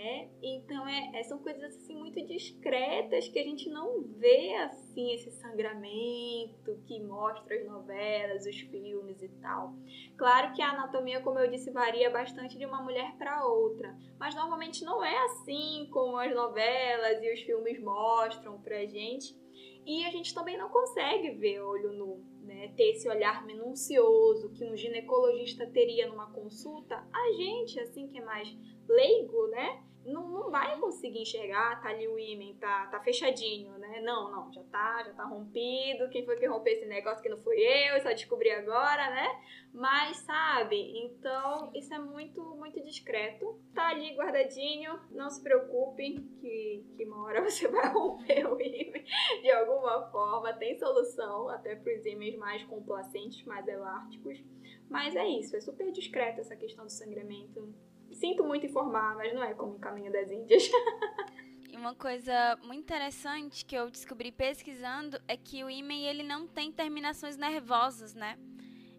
né? 0.01 0.30
Então 0.42 0.88
é, 0.88 1.20
é, 1.20 1.22
são 1.24 1.38
coisas 1.38 1.62
assim 1.62 1.94
muito 1.94 2.24
discretas 2.26 3.28
que 3.28 3.38
a 3.38 3.42
gente 3.42 3.68
não 3.68 4.03
vê 4.03 4.55
assim 4.55 5.12
esse 5.12 5.30
sangramento 5.32 6.80
que 6.86 6.98
mostra 7.03 7.55
as 7.55 7.66
novelas, 7.66 8.46
os 8.46 8.59
filmes 8.61 9.20
e 9.22 9.28
tal. 9.42 9.74
Claro 10.16 10.55
que 10.55 10.62
a 10.62 10.70
anatomia, 10.70 11.20
como 11.20 11.38
eu 11.38 11.51
disse, 11.51 11.70
varia 11.70 12.09
bastante 12.09 12.57
de 12.57 12.64
uma 12.64 12.82
mulher 12.82 13.14
para 13.18 13.44
outra, 13.44 13.94
mas 14.18 14.34
normalmente 14.34 14.84
não 14.84 15.05
é 15.05 15.24
assim 15.24 15.86
como 15.92 16.16
as 16.16 16.34
novelas 16.34 17.22
e 17.22 17.34
os 17.34 17.40
filmes 17.40 17.78
mostram 17.78 18.59
pra 18.62 18.86
gente. 18.86 19.38
E 19.84 20.07
a 20.07 20.11
gente 20.11 20.34
também 20.34 20.57
não 20.57 20.70
consegue 20.70 21.32
ver 21.32 21.61
olho 21.61 21.92
nu, 21.92 22.24
né? 22.40 22.72
Ter 22.74 22.92
esse 22.92 23.09
olhar 23.09 23.44
minucioso 23.44 24.51
que 24.55 24.64
um 24.64 24.76
ginecologista 24.76 25.66
teria 25.66 26.09
numa 26.09 26.32
consulta. 26.32 27.07
A 27.12 27.32
gente, 27.32 27.78
assim 27.80 28.09
que 28.09 28.18
é 28.18 28.24
mais 28.24 28.48
leigo, 28.88 29.46
né? 29.48 29.89
Não, 30.05 30.28
não 30.28 30.51
vai 30.51 30.78
conseguir 30.78 31.20
enxergar, 31.22 31.80
tá 31.82 31.90
ali 31.90 32.09
o 32.09 32.18
ímã, 32.18 32.55
tá, 32.59 32.86
tá 32.86 33.01
fechadinho, 33.01 33.76
né? 33.78 34.01
Não, 34.01 34.30
não, 34.30 34.53
já 34.53 34.62
tá, 34.64 35.03
já 35.05 35.12
tá 35.12 35.24
rompido. 35.24 36.09
Quem 36.11 36.24
foi 36.24 36.36
que 36.36 36.46
rompeu 36.46 36.72
esse 36.72 36.86
negócio 36.86 37.22
que 37.22 37.28
não 37.28 37.38
fui 37.38 37.57
eu, 37.57 38.01
só 38.01 38.11
descobri 38.11 38.51
agora, 38.51 39.11
né? 39.11 39.28
Mas, 39.72 40.16
sabe? 40.18 40.76
Então, 41.05 41.70
isso 41.74 41.92
é 41.92 41.98
muito, 41.98 42.42
muito 42.57 42.82
discreto. 42.82 43.61
Tá 43.74 43.88
ali 43.88 44.14
guardadinho, 44.14 44.98
não 45.11 45.28
se 45.28 45.42
preocupe 45.42 46.20
que, 46.40 46.84
que 46.96 47.05
uma 47.05 47.24
hora 47.24 47.42
você 47.48 47.68
vai 47.68 47.92
romper 47.92 48.46
o 48.46 48.61
ímã 48.61 48.98
de 49.42 49.51
alguma 49.51 50.11
forma. 50.11 50.53
Tem 50.55 50.78
solução, 50.78 51.48
até 51.51 51.76
pros 51.76 52.05
ímãs 52.07 52.36
mais 52.36 52.64
complacentes, 52.64 53.44
mais 53.44 53.66
elásticos. 53.68 54.42
Mas 54.88 55.14
é 55.14 55.26
isso, 55.26 55.55
é 55.55 55.61
super 55.61 55.92
discreto 55.92 56.40
essa 56.40 56.57
questão 56.57 56.84
do 56.84 56.90
sangramento 56.90 57.72
sinto 58.14 58.44
muito 58.44 58.66
informar, 58.66 59.14
mas 59.16 59.32
não 59.34 59.42
é 59.42 59.54
como 59.54 59.76
em 59.76 59.78
Caminho 59.78 60.12
das 60.12 60.30
Índias. 60.30 60.68
E 61.72 61.76
uma 61.76 61.94
coisa 61.94 62.58
muito 62.64 62.80
interessante 62.80 63.64
que 63.64 63.76
eu 63.76 63.88
descobri 63.88 64.32
pesquisando 64.32 65.20
é 65.28 65.36
que 65.36 65.62
o 65.62 65.70
ímen 65.70 66.04
ele 66.04 66.24
não 66.24 66.44
tem 66.44 66.72
terminações 66.72 67.36
nervosas, 67.36 68.12
né? 68.12 68.36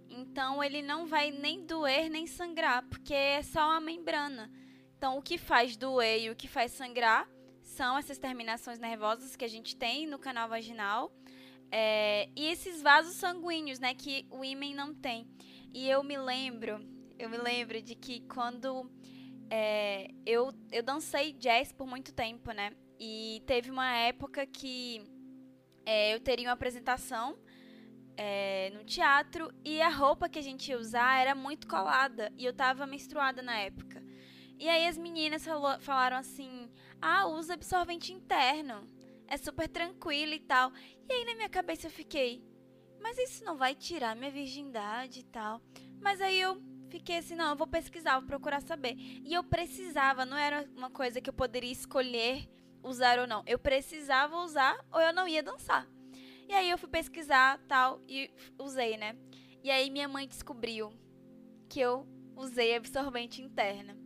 Então 0.09 0.63
ele 0.63 0.81
não 0.81 1.05
vai 1.05 1.31
nem 1.31 1.65
doer 1.65 2.09
nem 2.09 2.25
sangrar, 2.25 2.87
porque 2.87 3.13
é 3.13 3.43
só 3.43 3.67
uma 3.67 3.81
membrana. 3.81 4.49
Então 4.97 5.17
o 5.17 5.21
que 5.21 5.37
faz 5.37 5.75
doer 5.75 6.21
e 6.21 6.29
o 6.29 6.35
que 6.35 6.47
faz 6.47 6.71
sangrar 6.71 7.27
são 7.61 7.97
essas 7.97 8.17
terminações 8.17 8.79
nervosas 8.79 9.35
que 9.35 9.43
a 9.43 9.49
gente 9.49 9.75
tem 9.75 10.07
no 10.07 10.17
canal 10.17 10.47
vaginal 10.47 11.11
é, 11.69 12.29
e 12.37 12.45
esses 12.47 12.81
vasos 12.81 13.15
sanguíneos, 13.15 13.79
né, 13.79 13.93
que 13.93 14.25
o 14.31 14.45
ímen 14.45 14.73
não 14.73 14.93
tem. 14.95 15.27
E 15.73 15.89
eu 15.89 16.01
me 16.03 16.17
lembro 16.17 16.79
eu 17.21 17.29
me 17.29 17.37
lembro 17.37 17.79
de 17.83 17.93
que 17.93 18.21
quando 18.21 18.89
é, 19.53 20.07
eu, 20.25 20.53
eu 20.71 20.81
dancei 20.81 21.33
jazz 21.33 21.73
por 21.73 21.85
muito 21.85 22.13
tempo, 22.13 22.53
né? 22.53 22.71
E 22.97 23.43
teve 23.45 23.69
uma 23.69 23.93
época 23.97 24.45
que 24.45 25.03
é, 25.85 26.13
eu 26.13 26.21
teria 26.21 26.47
uma 26.47 26.53
apresentação 26.53 27.37
é, 28.15 28.69
no 28.69 28.85
teatro 28.85 29.51
e 29.65 29.81
a 29.81 29.89
roupa 29.89 30.29
que 30.29 30.39
a 30.39 30.41
gente 30.41 30.69
ia 30.69 30.79
usar 30.79 31.19
era 31.19 31.35
muito 31.35 31.67
colada 31.67 32.31
e 32.37 32.45
eu 32.45 32.53
tava 32.53 32.87
menstruada 32.87 33.41
na 33.41 33.57
época. 33.57 34.01
E 34.57 34.69
aí 34.69 34.87
as 34.87 34.97
meninas 34.97 35.43
falou, 35.43 35.77
falaram 35.81 36.15
assim: 36.15 36.71
ah, 37.01 37.27
usa 37.27 37.55
absorvente 37.55 38.13
interno, 38.13 38.87
é 39.27 39.35
super 39.35 39.67
tranquilo 39.67 40.33
e 40.33 40.39
tal. 40.39 40.71
E 41.09 41.11
aí 41.11 41.25
na 41.25 41.35
minha 41.35 41.49
cabeça 41.49 41.87
eu 41.87 41.91
fiquei: 41.91 42.41
mas 43.01 43.17
isso 43.17 43.43
não 43.43 43.57
vai 43.57 43.75
tirar 43.75 44.15
minha 44.15 44.31
virgindade 44.31 45.19
e 45.19 45.23
tal. 45.23 45.61
Mas 45.99 46.21
aí 46.21 46.39
eu 46.39 46.70
fiquei 46.91 47.17
assim, 47.17 47.35
não, 47.35 47.51
eu 47.51 47.55
vou 47.55 47.65
pesquisar, 47.65 48.19
vou 48.19 48.27
procurar 48.27 48.61
saber. 48.61 48.95
E 48.97 49.33
eu 49.33 49.43
precisava, 49.43 50.25
não 50.25 50.37
era 50.37 50.69
uma 50.75 50.89
coisa 50.89 51.21
que 51.21 51.29
eu 51.29 51.33
poderia 51.33 51.71
escolher 51.71 52.47
usar 52.83 53.17
ou 53.17 53.25
não. 53.25 53.43
Eu 53.47 53.57
precisava 53.57 54.35
usar 54.37 54.77
ou 54.91 54.99
eu 54.99 55.13
não 55.13 55.27
ia 55.27 55.41
dançar. 55.41 55.87
E 56.49 56.53
aí 56.53 56.69
eu 56.69 56.77
fui 56.77 56.89
pesquisar 56.89 57.59
tal 57.67 58.01
e 58.07 58.29
usei, 58.59 58.97
né? 58.97 59.15
E 59.63 59.71
aí 59.71 59.89
minha 59.89 60.07
mãe 60.07 60.27
descobriu 60.27 60.91
que 61.69 61.79
eu 61.79 62.05
usei 62.35 62.75
absorvente 62.75 63.41
interna. 63.41 63.97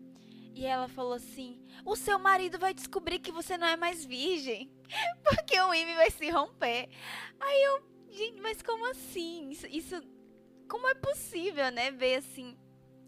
E 0.53 0.65
ela 0.65 0.87
falou 0.87 1.13
assim: 1.13 1.59
"O 1.83 1.95
seu 1.95 2.19
marido 2.19 2.59
vai 2.59 2.73
descobrir 2.73 3.19
que 3.19 3.31
você 3.31 3.57
não 3.57 3.67
é 3.67 3.75
mais 3.75 4.05
virgem, 4.05 4.71
porque 5.23 5.59
o 5.59 5.73
IME 5.73 5.95
vai 5.95 6.11
se 6.11 6.29
romper". 6.29 6.87
Aí 7.39 7.63
eu, 7.63 7.83
gente, 8.11 8.39
mas 8.41 8.61
como 8.61 8.85
assim? 8.91 9.49
Isso, 9.49 9.65
isso 9.67 10.01
como 10.69 10.87
é 10.87 10.93
possível, 10.95 11.71
né, 11.71 11.91
ver 11.91 12.15
assim 12.15 12.57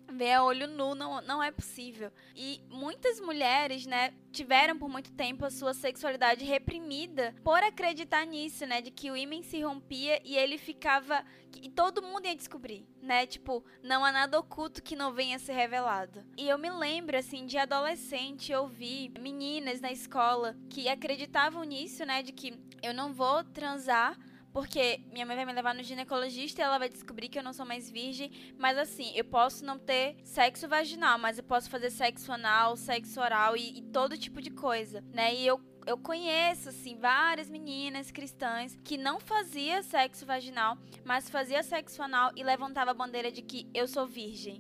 ver 0.10 0.34
a 0.34 0.44
olho 0.44 0.68
nu 0.68 0.96
não, 0.96 1.22
não 1.22 1.42
é 1.44 1.52
possível. 1.52 2.12
E 2.36 2.62
muitas 2.70 3.20
mulheres, 3.20 3.86
né, 3.86 4.14
tiveram 4.32 4.78
por 4.78 4.90
muito 4.90 5.12
tempo 5.12 5.46
a 5.46 5.50
sua 5.50 5.74
sexualidade 5.74 6.46
reprimida 6.46 7.36
por 7.44 7.64
acreditar 7.64 8.26
nisso, 8.26 8.66
né, 8.66 8.82
de 8.82 8.92
que 8.92 9.12
o 9.12 9.18
ímã 9.18 9.42
se 9.42 9.62
rompia 9.62 10.22
e 10.24 10.38
ele 10.38 10.58
ficava 10.58 11.24
e 11.62 11.70
todo 11.70 12.04
mundo 12.04 12.26
ia 12.26 12.36
descobrir, 12.36 12.86
né? 13.02 13.26
Tipo, 13.26 13.66
não 13.82 14.06
há 14.06 14.12
nada 14.12 14.40
oculto 14.40 14.84
que 14.84 14.96
não 14.96 15.14
venha 15.14 15.38
a 15.38 15.40
ser 15.40 15.54
revelado. 15.54 16.24
E 16.38 16.48
eu 16.48 16.58
me 16.58 16.70
lembro 16.70 17.18
assim 17.18 17.46
de 17.46 17.58
adolescente 17.58 18.54
ouvir 18.54 19.12
meninas 19.20 19.82
na 19.82 19.92
escola 19.92 20.56
que 20.70 20.88
acreditavam 20.88 21.64
nisso, 21.64 22.06
né, 22.06 22.22
de 22.22 22.32
que 22.32 22.54
eu 22.84 22.94
não 22.94 23.14
vou 23.14 23.44
transar 23.44 24.18
porque 24.58 25.02
minha 25.12 25.24
mãe 25.24 25.36
vai 25.36 25.46
me 25.46 25.54
levar 25.54 25.76
no 25.76 25.84
ginecologista 25.84 26.60
e 26.60 26.64
ela 26.64 26.80
vai 26.80 26.90
descobrir 26.90 27.30
que 27.30 27.38
eu 27.38 27.44
não 27.44 27.54
sou 27.54 27.64
mais 27.64 27.92
virgem. 27.92 28.32
Mas 28.58 28.76
assim, 28.76 29.12
eu 29.14 29.24
posso 29.24 29.64
não 29.64 29.78
ter 29.78 30.16
sexo 30.24 30.68
vaginal, 30.68 31.20
mas 31.20 31.38
eu 31.38 31.44
posso 31.44 31.70
fazer 31.70 31.92
sexo 31.92 32.32
anal, 32.32 32.76
sexo 32.76 33.22
oral 33.22 33.56
e, 33.56 33.78
e 33.78 33.82
todo 33.84 34.18
tipo 34.18 34.42
de 34.42 34.50
coisa, 34.50 35.04
né? 35.14 35.36
E 35.36 35.46
eu 35.46 35.62
eu 35.86 35.98
conheço, 35.98 36.68
assim, 36.68 36.98
várias 36.98 37.50
meninas 37.50 38.12
cristãs 38.12 38.78
que 38.84 38.98
não 38.98 39.22
fazia 39.22 39.82
sexo 39.84 40.26
vaginal, 40.26 40.76
mas 41.06 41.30
fazia 41.30 41.62
sexo 41.62 42.02
anal 42.02 42.32
e 42.36 42.44
levantava 42.44 42.92
a 42.92 42.96
bandeira 42.96 43.32
de 43.32 43.44
que 43.44 43.70
eu 43.74 43.88
sou 43.88 44.06
virgem 44.06 44.60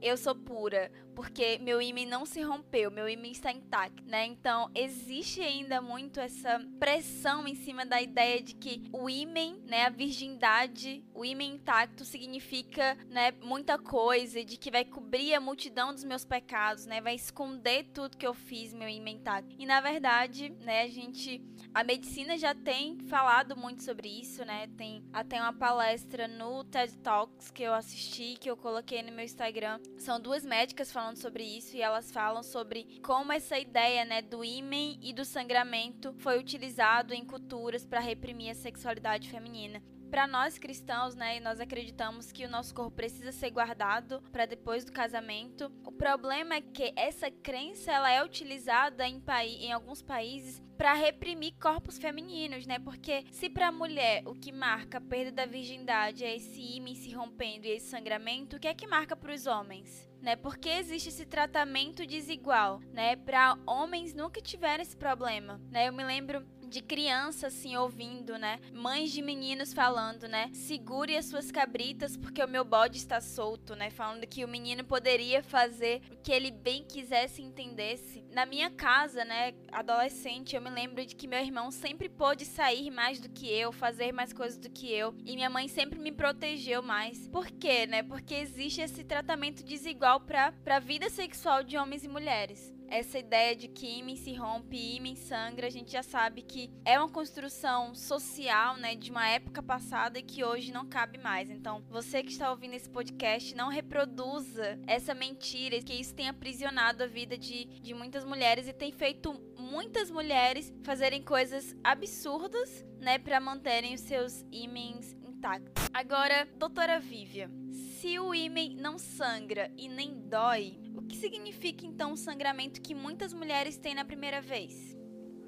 eu 0.00 0.16
sou 0.16 0.34
pura, 0.34 0.90
porque 1.18 1.58
meu 1.60 1.82
ímã 1.82 2.06
não 2.06 2.24
se 2.24 2.40
rompeu, 2.42 2.92
meu 2.92 3.08
ímã 3.08 3.26
está 3.26 3.50
intacto, 3.50 4.04
né? 4.06 4.24
Então, 4.24 4.70
existe 4.72 5.40
ainda 5.40 5.82
muito 5.82 6.20
essa 6.20 6.64
pressão 6.78 7.48
em 7.48 7.56
cima 7.56 7.84
da 7.84 8.00
ideia 8.00 8.40
de 8.40 8.54
que 8.54 8.84
o 8.92 9.10
ímã, 9.10 9.58
né, 9.66 9.86
a 9.86 9.88
virgindade, 9.88 11.04
o 11.12 11.24
ímã 11.24 11.42
intacto 11.42 12.04
significa, 12.04 12.96
né, 13.10 13.32
muita 13.42 13.76
coisa, 13.76 14.44
de 14.44 14.56
que 14.56 14.70
vai 14.70 14.84
cobrir 14.84 15.34
a 15.34 15.40
multidão 15.40 15.92
dos 15.92 16.04
meus 16.04 16.24
pecados, 16.24 16.86
né? 16.86 17.00
Vai 17.00 17.16
esconder 17.16 17.90
tudo 17.92 18.16
que 18.16 18.24
eu 18.26 18.32
fiz, 18.32 18.72
meu 18.72 18.88
ímã 18.88 19.10
intacto. 19.10 19.56
E 19.58 19.66
na 19.66 19.80
verdade, 19.80 20.50
né, 20.60 20.82
a 20.82 20.88
gente 20.88 21.42
a 21.74 21.84
medicina 21.84 22.36
já 22.36 22.54
tem 22.54 22.98
falado 23.08 23.56
muito 23.56 23.82
sobre 23.82 24.08
isso, 24.08 24.44
né? 24.44 24.68
Tem 24.76 25.04
até 25.12 25.40
uma 25.40 25.52
palestra 25.52 26.26
no 26.26 26.64
TED 26.64 26.96
Talks 26.98 27.50
que 27.50 27.62
eu 27.62 27.74
assisti, 27.74 28.36
que 28.40 28.50
eu 28.50 28.56
coloquei 28.56 29.02
no 29.02 29.12
meu 29.12 29.24
Instagram, 29.24 29.80
são 29.96 30.20
duas 30.20 30.44
médicas 30.44 30.90
falando 30.90 31.07
sobre 31.16 31.44
isso 31.44 31.76
e 31.76 31.82
elas 31.82 32.10
falam 32.10 32.42
sobre 32.42 33.00
como 33.02 33.32
essa 33.32 33.58
ideia, 33.58 34.04
né, 34.04 34.22
do 34.22 34.44
ímen 34.44 34.98
e 35.02 35.12
do 35.12 35.24
sangramento 35.24 36.14
foi 36.18 36.38
utilizado 36.38 37.14
em 37.14 37.24
culturas 37.24 37.84
para 37.84 38.00
reprimir 38.00 38.50
a 38.50 38.54
sexualidade 38.54 39.28
feminina. 39.30 39.82
Para 40.10 40.26
nós 40.26 40.58
cristãos, 40.58 41.14
né, 41.14 41.38
nós 41.40 41.60
acreditamos 41.60 42.32
que 42.32 42.46
o 42.46 42.48
nosso 42.48 42.74
corpo 42.74 42.92
precisa 42.92 43.30
ser 43.30 43.50
guardado 43.50 44.22
para 44.32 44.46
depois 44.46 44.82
do 44.82 44.90
casamento. 44.90 45.70
O 45.84 45.92
problema 45.92 46.54
é 46.54 46.62
que 46.62 46.94
essa 46.96 47.30
crença 47.30 47.92
ela 47.92 48.10
é 48.10 48.24
utilizada 48.24 49.06
em, 49.06 49.22
em 49.60 49.70
alguns 49.70 50.00
países 50.00 50.62
para 50.78 50.94
reprimir 50.94 51.54
corpos 51.60 51.98
femininos, 51.98 52.66
né? 52.66 52.78
Porque 52.78 53.24
se 53.30 53.50
para 53.50 53.68
a 53.68 53.72
mulher 53.72 54.22
o 54.26 54.34
que 54.34 54.50
marca 54.50 54.96
a 54.96 55.00
perda 55.00 55.32
da 55.32 55.46
virgindade 55.46 56.24
é 56.24 56.36
esse 56.36 56.60
ímã 56.76 56.94
se 56.94 57.12
rompendo 57.12 57.66
e 57.66 57.70
esse 57.70 57.88
sangramento, 57.88 58.56
o 58.56 58.60
que 58.60 58.68
é 58.68 58.74
que 58.74 58.86
marca 58.86 59.14
para 59.14 59.34
os 59.34 59.46
homens? 59.46 60.07
Né? 60.20 60.34
Porque 60.36 60.68
existe 60.68 61.08
esse 61.08 61.24
tratamento 61.24 62.04
desigual, 62.04 62.80
né? 62.92 63.14
Para 63.16 63.56
homens 63.66 64.12
nunca 64.12 64.40
tiveram 64.40 64.82
esse 64.82 64.96
problema, 64.96 65.60
né? 65.70 65.88
Eu 65.88 65.92
me 65.92 66.04
lembro 66.04 66.44
de 66.68 66.82
criança 66.82 67.48
assim 67.48 67.76
ouvindo, 67.76 68.38
né? 68.38 68.60
Mães 68.72 69.12
de 69.12 69.22
meninos 69.22 69.72
falando, 69.72 70.28
né? 70.28 70.50
Segure 70.52 71.16
as 71.16 71.26
suas 71.26 71.50
cabritas 71.50 72.16
porque 72.16 72.42
o 72.42 72.48
meu 72.48 72.64
bode 72.64 72.98
está 72.98 73.20
solto, 73.20 73.74
né? 73.74 73.90
Falando 73.90 74.26
que 74.26 74.44
o 74.44 74.48
menino 74.48 74.84
poderia 74.84 75.42
fazer 75.42 76.02
o 76.12 76.16
que 76.16 76.32
ele 76.32 76.50
bem 76.50 76.84
quisesse 76.84 77.42
e 77.42 77.44
entendesse. 77.44 78.24
Na 78.30 78.46
minha 78.46 78.70
casa, 78.70 79.24
né, 79.24 79.54
adolescente, 79.72 80.54
eu 80.54 80.62
me 80.62 80.70
lembro 80.70 81.04
de 81.04 81.16
que 81.16 81.26
meu 81.26 81.40
irmão 81.40 81.70
sempre 81.70 82.08
pôde 82.08 82.44
sair 82.44 82.90
mais 82.90 83.20
do 83.20 83.28
que 83.28 83.48
eu, 83.48 83.72
fazer 83.72 84.12
mais 84.12 84.32
coisas 84.32 84.58
do 84.58 84.70
que 84.70 84.92
eu, 84.92 85.14
e 85.24 85.34
minha 85.34 85.50
mãe 85.50 85.68
sempre 85.68 85.98
me 85.98 86.12
protegeu 86.12 86.82
mais. 86.82 87.28
Por 87.28 87.50
quê, 87.50 87.86
né? 87.86 88.02
Porque 88.02 88.34
existe 88.34 88.80
esse 88.80 89.02
tratamento 89.04 89.64
desigual 89.64 90.20
para 90.20 90.52
para 90.52 90.76
a 90.76 90.80
vida 90.80 91.08
sexual 91.10 91.62
de 91.62 91.76
homens 91.76 92.04
e 92.04 92.08
mulheres. 92.08 92.77
Essa 92.90 93.18
ideia 93.18 93.54
de 93.54 93.68
que 93.68 93.86
ímã 93.98 94.16
se 94.16 94.34
rompe, 94.34 94.96
ímã 94.96 95.14
sangra, 95.14 95.66
a 95.66 95.70
gente 95.70 95.92
já 95.92 96.02
sabe 96.02 96.42
que 96.42 96.70
é 96.84 96.98
uma 96.98 97.08
construção 97.08 97.94
social, 97.94 98.76
né, 98.76 98.94
de 98.94 99.10
uma 99.10 99.28
época 99.28 99.62
passada 99.62 100.18
e 100.18 100.22
que 100.22 100.44
hoje 100.44 100.72
não 100.72 100.86
cabe 100.86 101.18
mais. 101.18 101.50
Então, 101.50 101.82
você 101.88 102.22
que 102.22 102.32
está 102.32 102.50
ouvindo 102.50 102.74
esse 102.74 102.88
podcast, 102.88 103.54
não 103.54 103.68
reproduza 103.68 104.78
essa 104.86 105.14
mentira, 105.14 105.80
que 105.82 105.92
isso 105.92 106.14
tem 106.14 106.28
aprisionado 106.28 107.02
a 107.02 107.06
vida 107.06 107.36
de, 107.36 107.64
de 107.64 107.94
muitas 107.94 108.24
mulheres 108.24 108.66
e 108.68 108.72
tem 108.72 108.90
feito 108.90 109.32
muitas 109.58 110.10
mulheres 110.10 110.72
fazerem 110.82 111.22
coisas 111.22 111.76
absurdas, 111.84 112.84
né, 112.98 113.18
para 113.18 113.38
manterem 113.38 113.94
os 113.94 114.00
seus 114.00 114.44
ímãs 114.50 115.16
intactos. 115.38 115.84
Agora, 115.92 116.48
doutora 116.56 116.98
Vívia, 116.98 117.50
se 117.70 118.18
o 118.18 118.34
ímã 118.34 118.74
não 118.76 118.98
sangra 118.98 119.70
e 119.76 119.88
nem 119.88 120.18
dói, 120.28 120.78
que 121.08 121.16
significa 121.16 121.86
então 121.86 122.12
o 122.12 122.16
sangramento 122.16 122.80
que 122.80 122.94
muitas 122.94 123.32
mulheres 123.32 123.76
têm 123.76 123.94
na 123.94 124.04
primeira 124.04 124.40
vez? 124.40 124.96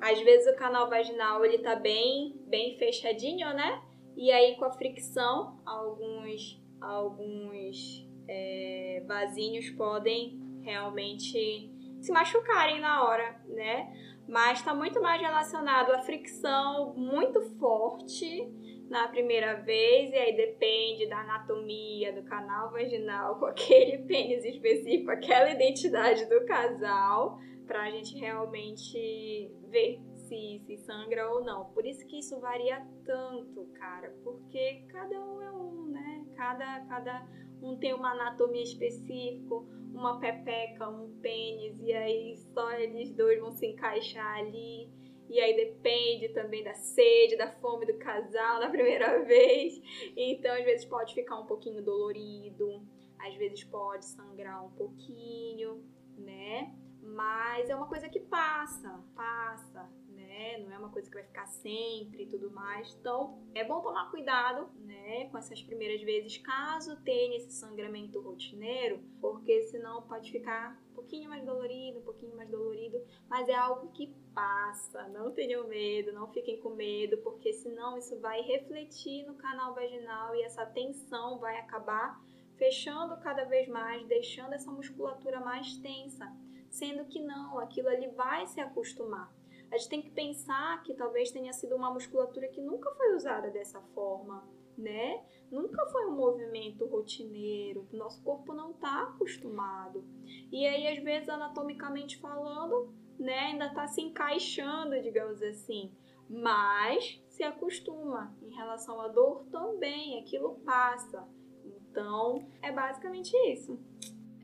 Às 0.00 0.18
vezes 0.20 0.52
o 0.52 0.56
canal 0.56 0.88
vaginal 0.88 1.44
ele 1.44 1.58
tá 1.58 1.76
bem, 1.76 2.34
bem 2.46 2.76
fechadinho, 2.78 3.52
né? 3.52 3.82
E 4.16 4.32
aí 4.32 4.56
com 4.56 4.64
a 4.64 4.72
fricção, 4.72 5.60
alguns, 5.64 6.60
alguns 6.80 8.08
é, 8.26 9.04
vasinhos 9.06 9.70
podem 9.70 10.40
realmente 10.62 11.70
se 12.00 12.12
machucarem 12.12 12.80
na 12.80 13.04
hora, 13.04 13.40
né? 13.48 13.92
Mas 14.26 14.58
está 14.58 14.74
muito 14.74 15.02
mais 15.02 15.20
relacionado 15.20 15.90
à 15.90 16.00
fricção 16.02 16.94
muito 16.96 17.40
forte 17.58 18.48
na 18.90 19.06
primeira 19.06 19.54
vez, 19.54 20.12
e 20.12 20.16
aí 20.16 20.36
depende 20.36 21.08
da 21.08 21.20
anatomia 21.20 22.12
do 22.12 22.24
canal 22.24 22.72
vaginal 22.72 23.38
com 23.40 23.46
aquele 23.46 23.98
pênis 23.98 24.44
específico, 24.44 25.12
aquela 25.12 25.48
identidade 25.48 26.28
do 26.28 26.44
casal, 26.44 27.38
para 27.68 27.84
a 27.84 27.90
gente 27.90 28.18
realmente 28.18 29.48
ver 29.68 30.02
se, 30.26 30.60
se 30.66 30.76
sangra 30.78 31.30
ou 31.30 31.44
não. 31.44 31.66
Por 31.66 31.86
isso 31.86 32.04
que 32.08 32.18
isso 32.18 32.40
varia 32.40 32.84
tanto, 33.04 33.64
cara, 33.74 34.12
porque 34.24 34.84
cada 34.88 35.20
um 35.24 35.40
é 35.40 35.52
um, 35.52 35.86
né? 35.86 36.26
Cada, 36.34 36.80
cada 36.86 37.28
um 37.62 37.76
tem 37.76 37.94
uma 37.94 38.10
anatomia 38.10 38.64
específica, 38.64 39.54
uma 39.94 40.18
pepeca, 40.18 40.88
um 40.88 41.16
pênis, 41.20 41.80
e 41.80 41.92
aí 41.92 42.36
só 42.52 42.72
eles 42.72 43.14
dois 43.14 43.38
vão 43.38 43.52
se 43.52 43.66
encaixar 43.66 44.38
ali. 44.38 44.90
E 45.30 45.38
aí 45.38 45.54
depende 45.54 46.28
também 46.30 46.64
da 46.64 46.74
sede, 46.74 47.36
da 47.36 47.52
fome 47.52 47.86
do 47.86 47.96
casal 47.98 48.58
na 48.58 48.68
primeira 48.68 49.22
vez. 49.22 49.80
Então, 50.16 50.52
às 50.52 50.64
vezes 50.64 50.84
pode 50.84 51.14
ficar 51.14 51.38
um 51.38 51.46
pouquinho 51.46 51.80
dolorido, 51.80 52.84
às 53.16 53.36
vezes 53.36 53.62
pode 53.62 54.06
sangrar 54.06 54.66
um 54.66 54.72
pouquinho, 54.72 55.84
né? 56.18 56.74
Mas 57.00 57.70
é 57.70 57.76
uma 57.76 57.86
coisa 57.86 58.08
que 58.08 58.18
passa, 58.18 59.04
passa, 59.14 59.88
né? 60.08 60.58
Não 60.58 60.72
é 60.72 60.78
uma 60.78 60.90
coisa 60.90 61.08
que 61.08 61.14
vai 61.14 61.24
ficar 61.24 61.46
sempre 61.46 62.24
e 62.24 62.26
tudo 62.26 62.50
mais. 62.50 62.92
Então, 63.00 63.40
é 63.54 63.62
bom 63.62 63.80
tomar 63.80 64.10
cuidado, 64.10 64.68
né, 64.80 65.28
com 65.30 65.38
essas 65.38 65.62
primeiras 65.62 66.02
vezes, 66.02 66.38
caso 66.38 67.00
tenha 67.02 67.36
esse 67.36 67.52
sangramento 67.52 68.20
rotineiro, 68.20 69.00
porque 69.20 69.62
senão 69.62 70.02
pode 70.02 70.32
ficar 70.32 70.76
pouquinho 71.00 71.30
mais 71.30 71.44
dolorido, 71.44 71.98
um 71.98 72.02
pouquinho 72.02 72.36
mais 72.36 72.48
dolorido, 72.48 73.02
mas 73.28 73.48
é 73.48 73.54
algo 73.54 73.90
que 73.92 74.14
passa. 74.34 75.08
Não 75.08 75.32
tenham 75.32 75.66
medo, 75.66 76.12
não 76.12 76.28
fiquem 76.28 76.60
com 76.60 76.70
medo, 76.70 77.18
porque 77.18 77.52
senão 77.52 77.96
isso 77.96 78.18
vai 78.20 78.42
refletir 78.42 79.26
no 79.26 79.34
canal 79.34 79.74
vaginal 79.74 80.34
e 80.34 80.42
essa 80.42 80.66
tensão 80.66 81.38
vai 81.38 81.58
acabar 81.58 82.20
fechando 82.56 83.16
cada 83.20 83.44
vez 83.44 83.66
mais, 83.68 84.06
deixando 84.06 84.52
essa 84.52 84.70
musculatura 84.70 85.40
mais 85.40 85.76
tensa, 85.78 86.30
sendo 86.70 87.06
que 87.06 87.20
não, 87.22 87.58
aquilo 87.58 87.88
ali 87.88 88.08
vai 88.08 88.46
se 88.46 88.60
acostumar 88.60 89.32
a 89.70 89.76
gente 89.76 89.88
tem 89.88 90.02
que 90.02 90.10
pensar 90.10 90.82
que 90.82 90.94
talvez 90.94 91.30
tenha 91.30 91.52
sido 91.52 91.76
uma 91.76 91.92
musculatura 91.92 92.48
que 92.48 92.60
nunca 92.60 92.90
foi 92.96 93.14
usada 93.14 93.50
dessa 93.50 93.80
forma, 93.94 94.44
né? 94.76 95.24
Nunca 95.50 95.84
foi 95.86 96.06
um 96.06 96.16
movimento 96.16 96.86
rotineiro, 96.86 97.88
nosso 97.92 98.22
corpo 98.22 98.54
não 98.54 98.70
está 98.70 99.02
acostumado. 99.02 100.04
E 100.52 100.66
aí, 100.66 100.86
às 100.88 101.02
vezes, 101.02 101.28
anatomicamente 101.28 102.18
falando, 102.18 102.94
né, 103.18 103.38
ainda 103.38 103.66
está 103.66 103.86
se 103.88 104.00
encaixando, 104.00 105.00
digamos 105.02 105.42
assim, 105.42 105.92
mas 106.28 107.20
se 107.28 107.42
acostuma. 107.42 108.36
Em 108.42 108.54
relação 108.54 109.00
à 109.00 109.08
dor, 109.08 109.44
também, 109.50 110.20
aquilo 110.20 110.60
passa. 110.64 111.26
Então, 111.64 112.48
é 112.62 112.70
basicamente 112.70 113.34
isso. 113.52 113.78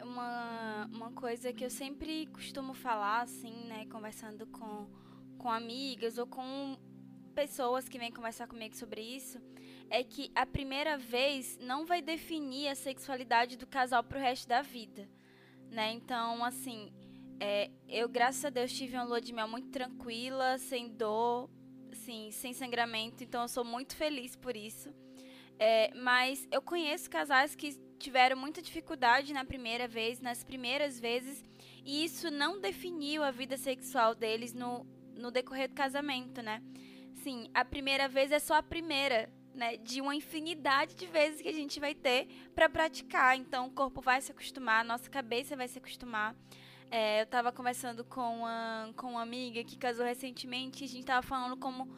Uma, 0.02 0.86
uma 0.86 1.12
coisa 1.12 1.52
que 1.52 1.64
eu 1.64 1.70
sempre 1.70 2.26
costumo 2.26 2.74
falar, 2.74 3.22
assim, 3.22 3.66
né, 3.66 3.86
conversando 3.86 4.46
com 4.46 4.86
com 5.46 5.52
amigas 5.52 6.18
ou 6.18 6.26
com 6.26 6.76
pessoas 7.34 7.88
que 7.88 7.98
vêm 7.98 8.10
conversar 8.10 8.48
comigo 8.48 8.74
sobre 8.74 9.00
isso, 9.00 9.40
é 9.90 10.02
que 10.02 10.30
a 10.34 10.44
primeira 10.44 10.96
vez 10.96 11.58
não 11.60 11.86
vai 11.86 12.02
definir 12.02 12.68
a 12.68 12.74
sexualidade 12.74 13.56
do 13.56 13.66
casal 13.66 14.02
pro 14.02 14.18
resto 14.18 14.48
da 14.48 14.62
vida, 14.62 15.08
né? 15.70 15.92
Então, 15.92 16.44
assim, 16.44 16.92
é, 17.40 17.70
eu, 17.88 18.08
graças 18.08 18.44
a 18.44 18.50
Deus, 18.50 18.72
tive 18.72 18.96
uma 18.96 19.04
lua 19.04 19.20
de 19.20 19.32
mel 19.32 19.48
muito 19.48 19.68
tranquila, 19.68 20.58
sem 20.58 20.88
dor, 20.88 21.50
assim, 21.92 22.30
sem 22.30 22.52
sangramento, 22.52 23.22
então 23.22 23.42
eu 23.42 23.48
sou 23.48 23.64
muito 23.64 23.94
feliz 23.96 24.34
por 24.36 24.56
isso. 24.56 24.92
É, 25.58 25.92
mas 25.94 26.46
eu 26.50 26.60
conheço 26.60 27.08
casais 27.08 27.54
que 27.54 27.78
tiveram 27.98 28.36
muita 28.36 28.60
dificuldade 28.60 29.32
na 29.32 29.44
primeira 29.44 29.88
vez, 29.88 30.20
nas 30.20 30.44
primeiras 30.44 31.00
vezes, 31.00 31.44
e 31.84 32.04
isso 32.04 32.30
não 32.30 32.60
definiu 32.60 33.22
a 33.22 33.30
vida 33.30 33.56
sexual 33.56 34.14
deles 34.14 34.52
no 34.52 34.84
no 35.16 35.30
decorrer 35.30 35.68
do 35.68 35.74
casamento, 35.74 36.42
né? 36.42 36.62
Sim, 37.22 37.48
a 37.54 37.64
primeira 37.64 38.08
vez 38.08 38.30
é 38.30 38.38
só 38.38 38.54
a 38.54 38.62
primeira, 38.62 39.28
né? 39.56 39.76
De 39.78 40.00
uma 40.00 40.14
infinidade 40.14 40.94
de 40.94 41.06
vezes 41.06 41.40
que 41.40 41.48
a 41.48 41.52
gente 41.52 41.80
vai 41.80 41.94
ter 41.94 42.28
para 42.54 42.68
praticar. 42.68 43.36
Então, 43.36 43.66
o 43.66 43.70
corpo 43.70 44.00
vai 44.00 44.20
se 44.20 44.30
acostumar, 44.30 44.82
a 44.82 44.84
nossa 44.84 45.08
cabeça 45.08 45.56
vai 45.56 45.66
se 45.66 45.78
acostumar. 45.78 46.36
É, 46.90 47.20
eu 47.20 47.24
estava 47.24 47.50
conversando 47.50 48.04
com 48.04 48.38
uma, 48.38 48.92
com 48.96 49.12
uma 49.12 49.22
amiga 49.22 49.64
que 49.64 49.76
casou 49.76 50.04
recentemente 50.04 50.84
e 50.84 50.86
a 50.86 50.88
gente 50.88 51.00
estava 51.00 51.26
falando 51.26 51.56
como 51.56 51.90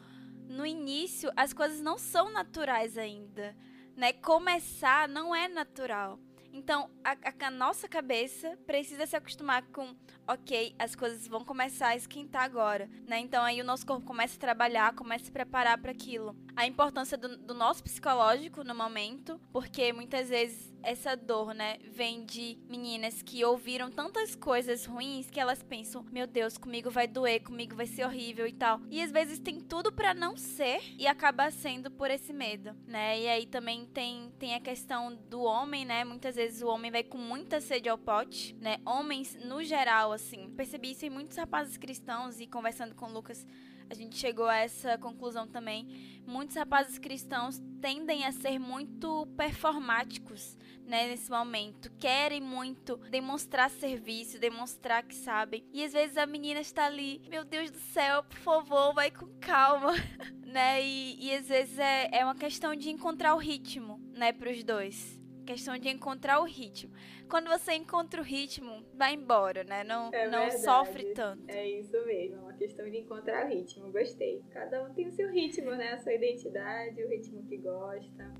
no 0.47 0.65
início 0.65 1.31
as 1.35 1.53
coisas 1.53 1.79
não 1.79 1.97
são 1.97 2.31
naturais 2.31 2.97
ainda, 2.97 3.55
né? 3.95 4.13
Começar 4.13 5.07
não 5.07 5.35
é 5.35 5.47
natural. 5.47 6.19
Então, 6.51 6.89
a, 7.03 7.11
a, 7.11 7.47
a, 7.47 7.51
nossa 7.51 7.87
cabeça 7.87 8.57
precisa 8.65 9.05
se 9.05 9.15
acostumar 9.15 9.61
com, 9.67 9.95
ok, 10.29 10.75
as 10.77 10.95
coisas 10.95 11.27
vão 11.27 11.43
começar 11.43 11.87
a 11.87 11.95
esquentar 11.95 12.43
agora, 12.43 12.87
né? 13.07 13.19
Então, 13.19 13.43
aí 13.43 13.59
o 13.59 13.63
nosso 13.63 13.85
corpo 13.85 14.05
começa 14.05 14.35
a 14.35 14.39
trabalhar, 14.39 14.93
começa 14.93 15.23
a 15.23 15.25
se 15.25 15.31
preparar 15.31 15.77
para 15.79 15.91
aquilo. 15.91 16.35
A 16.55 16.67
importância 16.67 17.17
do, 17.17 17.35
do 17.35 17.53
nosso 17.55 17.83
psicológico 17.83 18.63
no 18.63 18.75
momento, 18.75 19.41
porque 19.51 19.91
muitas 19.91 20.29
vezes 20.29 20.69
essa 20.83 21.15
dor, 21.15 21.53
né, 21.53 21.77
vem 21.91 22.25
de 22.25 22.57
meninas 22.69 23.21
que 23.21 23.43
ouviram 23.43 23.89
tantas 23.89 24.35
coisas 24.35 24.85
ruins 24.85 25.29
que 25.29 25.39
elas 25.39 25.63
pensam, 25.63 26.05
meu 26.11 26.27
Deus, 26.27 26.57
comigo 26.57 26.89
vai 26.89 27.07
doer, 27.07 27.41
comigo 27.41 27.75
vai 27.75 27.85
ser 27.85 28.05
horrível 28.05 28.47
e 28.47 28.53
tal. 28.53 28.79
E 28.89 29.01
às 29.01 29.11
vezes 29.11 29.39
tem 29.39 29.59
tudo 29.59 29.91
para 29.91 30.13
não 30.13 30.37
ser 30.37 30.79
e 30.97 31.07
acaba 31.07 31.49
sendo 31.51 31.91
por 31.91 32.09
esse 32.11 32.31
medo, 32.31 32.75
né? 32.85 33.19
E 33.19 33.27
aí 33.27 33.45
também 33.45 33.85
tem 33.85 34.31
tem 34.37 34.55
a 34.55 34.59
questão 34.59 35.13
do 35.29 35.41
homem, 35.41 35.85
né? 35.85 36.03
Muitas 36.03 36.35
vezes 36.35 36.61
o 36.61 36.67
homem 36.67 36.91
vai 36.91 37.03
com 37.03 37.17
muita 37.17 37.59
sede 37.59 37.89
ao 37.89 37.97
pote, 37.97 38.55
né? 38.55 38.77
Homens 38.85 39.35
no 39.43 39.63
geral 39.63 40.13
assim. 40.19 40.49
Percebi 40.51 40.91
isso 40.91 41.05
em 41.05 41.09
muitos 41.09 41.37
rapazes 41.37 41.77
cristãos 41.77 42.39
e 42.39 42.47
conversando 42.47 42.93
com 42.95 43.07
Lucas 43.07 43.45
a 43.89 43.95
gente 43.95 44.17
chegou 44.17 44.45
a 44.45 44.57
essa 44.57 44.97
conclusão 44.99 45.47
também. 45.47 46.21
Muitos 46.25 46.55
rapazes 46.55 46.99
cristãos 46.99 47.59
tendem 47.81 48.23
a 48.23 48.31
ser 48.31 48.59
muito 48.59 49.25
performáticos 49.35 50.55
né, 50.85 51.07
nesse 51.07 51.31
momento. 51.31 51.91
Querem 51.97 52.39
muito 52.39 52.97
demonstrar 53.09 53.69
serviço, 53.71 54.37
demonstrar 54.37 55.01
que 55.03 55.15
sabem. 55.15 55.65
E 55.73 55.83
às 55.83 55.93
vezes 55.93 56.17
a 56.17 56.27
menina 56.27 56.59
está 56.59 56.85
ali, 56.85 57.19
meu 57.27 57.43
Deus 57.43 57.71
do 57.71 57.79
céu, 57.79 58.23
por 58.23 58.37
favor, 58.37 58.93
vai 58.93 59.09
com 59.09 59.25
calma. 59.39 59.93
né? 60.45 60.83
E, 60.83 61.25
e 61.25 61.33
às 61.33 61.47
vezes 61.47 61.79
é, 61.79 62.09
é 62.11 62.23
uma 62.23 62.35
questão 62.35 62.75
de 62.75 62.91
encontrar 62.91 63.33
o 63.33 63.39
ritmo, 63.39 63.99
né, 64.13 64.31
para 64.31 64.51
os 64.51 64.63
dois 64.63 65.18
questão 65.49 65.79
de 65.79 65.89
encontrar 65.89 66.39
o 66.41 66.45
ritmo. 66.45 66.93
Quando 67.27 67.49
você 67.49 67.73
encontra 67.73 68.21
o 68.21 68.23
ritmo, 68.23 68.85
vai 68.93 69.15
embora, 69.15 69.63
né? 69.63 69.83
Não, 69.83 70.11
é 70.13 70.29
não 70.29 70.51
sofre 70.51 71.11
tanto. 71.15 71.43
É 71.47 71.67
isso 71.67 72.05
mesmo, 72.05 72.35
é 72.35 72.39
uma 72.39 72.53
questão 72.53 72.87
de 72.87 72.97
encontrar 72.97 73.47
o 73.47 73.49
ritmo. 73.49 73.91
Gostei. 73.91 74.43
Cada 74.51 74.83
um 74.83 74.93
tem 74.93 75.07
o 75.07 75.11
seu 75.11 75.27
ritmo, 75.31 75.71
né? 75.71 75.93
A 75.93 75.97
sua 75.97 76.13
identidade, 76.13 77.03
o 77.03 77.09
ritmo 77.09 77.43
que 77.47 77.57
gosta. 77.57 78.31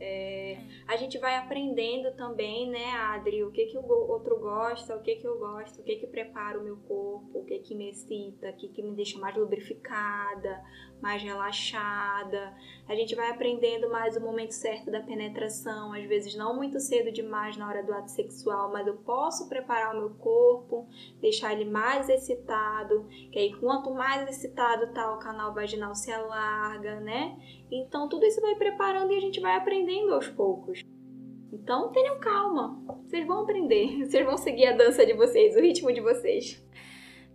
É, 0.00 0.52
é. 0.54 0.58
a 0.88 0.96
gente 0.96 1.18
vai 1.18 1.36
aprendendo 1.36 2.14
também, 2.16 2.68
né, 2.68 2.90
Adri, 2.92 3.42
o 3.44 3.50
que, 3.50 3.64
que 3.66 3.78
o 3.78 3.86
outro 4.10 4.38
gosta, 4.38 4.94
o 4.94 5.00
que, 5.00 5.16
que 5.16 5.26
eu 5.26 5.38
gosto, 5.38 5.80
o 5.80 5.84
que, 5.84 5.96
que 5.96 6.06
prepara 6.06 6.60
o 6.60 6.62
meu 6.62 6.76
corpo, 6.76 7.38
o 7.38 7.44
que, 7.44 7.60
que 7.60 7.74
me 7.74 7.88
excita, 7.88 8.50
o 8.50 8.56
que, 8.56 8.68
que 8.68 8.82
me 8.82 8.94
deixa 8.94 9.18
mais 9.18 9.34
lubrificada, 9.36 10.62
mais 11.00 11.22
relaxada. 11.22 12.54
A 12.88 12.94
gente 12.94 13.14
vai 13.14 13.30
aprendendo 13.30 13.90
mais 13.90 14.16
o 14.16 14.20
momento 14.20 14.52
certo 14.52 14.90
da 14.90 15.00
penetração, 15.00 15.92
às 15.92 16.04
vezes 16.04 16.34
não 16.36 16.54
muito 16.54 16.78
cedo 16.80 17.12
demais 17.12 17.56
na 17.56 17.68
hora 17.68 17.82
do 17.82 17.92
ato 17.92 18.10
sexual, 18.10 18.72
mas 18.72 18.86
eu 18.86 18.96
posso 18.98 19.48
preparar 19.48 19.94
o 19.94 19.98
meu 19.98 20.10
corpo, 20.10 20.88
deixar 21.20 21.52
ele 21.52 21.64
mais 21.64 22.08
excitado, 22.08 23.06
que 23.30 23.38
aí 23.38 23.54
quanto 23.54 23.92
mais 23.92 24.28
excitado 24.28 24.92
tá 24.92 25.12
o 25.14 25.18
canal 25.18 25.52
vaginal 25.54 25.94
se 25.94 26.10
alarga, 26.10 27.00
né? 27.00 27.36
Então 27.70 28.08
tudo 28.08 28.24
isso 28.24 28.40
vai 28.40 28.54
preparando 28.54 29.12
e 29.12 29.16
a 29.16 29.20
gente 29.20 29.40
vai 29.40 29.56
aprendendo 29.56 30.14
aos 30.14 30.28
poucos. 30.28 30.82
Então 31.52 31.90
tenham 31.90 32.18
calma, 32.20 32.80
vocês 33.04 33.26
vão 33.26 33.40
aprender, 33.42 34.04
vocês 34.06 34.24
vão 34.24 34.36
seguir 34.36 34.66
a 34.66 34.76
dança 34.76 35.04
de 35.04 35.14
vocês, 35.14 35.56
o 35.56 35.60
ritmo 35.60 35.92
de 35.92 36.00
vocês. 36.00 36.64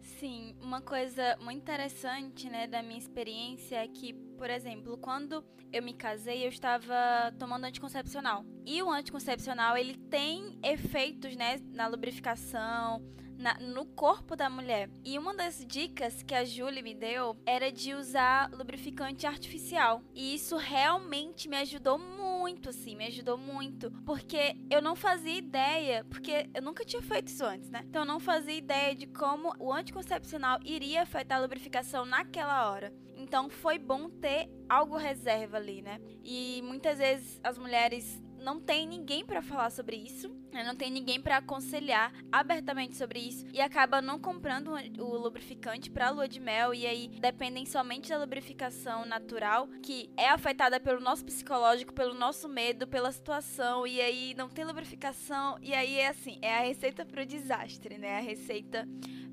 Sim, 0.01 0.50
uma 0.71 0.81
coisa 0.81 1.37
muito 1.41 1.59
interessante, 1.59 2.49
né, 2.49 2.65
da 2.65 2.81
minha 2.81 2.97
experiência 2.97 3.75
é 3.75 3.87
que, 3.89 4.13
por 4.13 4.49
exemplo, 4.49 4.97
quando 4.97 5.43
eu 5.69 5.83
me 5.83 5.93
casei, 5.93 6.45
eu 6.45 6.49
estava 6.49 6.95
tomando 7.37 7.65
anticoncepcional. 7.65 8.45
E 8.65 8.81
o 8.81 8.89
anticoncepcional, 8.89 9.75
ele 9.75 9.97
tem 9.97 10.57
efeitos, 10.63 11.35
né, 11.35 11.59
na 11.73 11.87
lubrificação, 11.87 13.05
na, 13.41 13.59
no 13.59 13.85
corpo 13.85 14.35
da 14.35 14.49
mulher. 14.49 14.89
E 15.03 15.17
uma 15.17 15.33
das 15.33 15.65
dicas 15.65 16.23
que 16.23 16.33
a 16.33 16.45
Julie 16.45 16.83
me 16.83 16.93
deu 16.93 17.35
era 17.45 17.71
de 17.71 17.93
usar 17.93 18.49
lubrificante 18.51 19.25
artificial. 19.25 20.03
E 20.13 20.35
isso 20.35 20.55
realmente 20.55 21.49
me 21.49 21.57
ajudou 21.57 21.97
muito, 21.97 22.69
assim, 22.69 22.95
me 22.95 23.07
ajudou 23.07 23.37
muito. 23.37 23.91
Porque 24.05 24.55
eu 24.69 24.81
não 24.81 24.95
fazia 24.95 25.37
ideia, 25.37 26.05
porque 26.05 26.49
eu 26.53 26.61
nunca 26.61 26.85
tinha 26.85 27.01
feito 27.01 27.27
isso 27.27 27.43
antes, 27.43 27.69
né? 27.69 27.83
Então 27.85 28.03
eu 28.03 28.07
não 28.07 28.19
fazia 28.19 28.55
ideia 28.55 28.95
de 28.95 29.07
como 29.07 29.53
o 29.59 29.73
anticoncepcional 29.73 30.59
iria 30.63 31.01
afetar 31.01 31.39
a 31.39 31.41
lubrificação 31.41 32.05
naquela 32.05 32.69
hora. 32.71 32.93
Então 33.15 33.49
foi 33.49 33.77
bom 33.77 34.09
ter 34.09 34.49
algo 34.67 34.97
reserva 34.97 35.57
ali, 35.57 35.81
né? 35.81 35.99
E 36.23 36.61
muitas 36.63 36.97
vezes 36.97 37.39
as 37.43 37.57
mulheres 37.57 38.21
não 38.41 38.59
tem 38.59 38.87
ninguém 38.87 39.25
para 39.25 39.41
falar 39.41 39.69
sobre 39.69 39.95
isso, 39.95 40.29
né? 40.51 40.63
não 40.63 40.75
tem 40.75 40.91
ninguém 40.91 41.21
para 41.21 41.37
aconselhar 41.37 42.11
abertamente 42.31 42.95
sobre 42.97 43.19
isso 43.19 43.45
e 43.53 43.61
acaba 43.61 44.01
não 44.01 44.19
comprando 44.19 44.71
o 44.99 45.17
lubrificante 45.17 45.89
para 45.89 46.09
lua 46.09 46.27
de 46.27 46.39
mel 46.39 46.73
e 46.73 46.85
aí 46.85 47.07
dependem 47.07 47.65
somente 47.65 48.09
da 48.09 48.17
lubrificação 48.17 49.05
natural, 49.05 49.67
que 49.81 50.09
é 50.17 50.29
afetada 50.29 50.79
pelo 50.79 50.99
nosso 50.99 51.23
psicológico, 51.23 51.93
pelo 51.93 52.13
nosso 52.13 52.49
medo, 52.49 52.87
pela 52.87 53.11
situação 53.11 53.85
e 53.85 54.01
aí 54.01 54.33
não 54.35 54.49
tem 54.49 54.65
lubrificação 54.65 55.57
e 55.61 55.73
aí 55.73 55.99
é 55.99 56.07
assim, 56.07 56.39
é 56.41 56.57
a 56.57 56.61
receita 56.61 57.05
pro 57.05 57.25
desastre, 57.25 57.97
né? 57.97 58.17
A 58.17 58.21
receita 58.21 58.87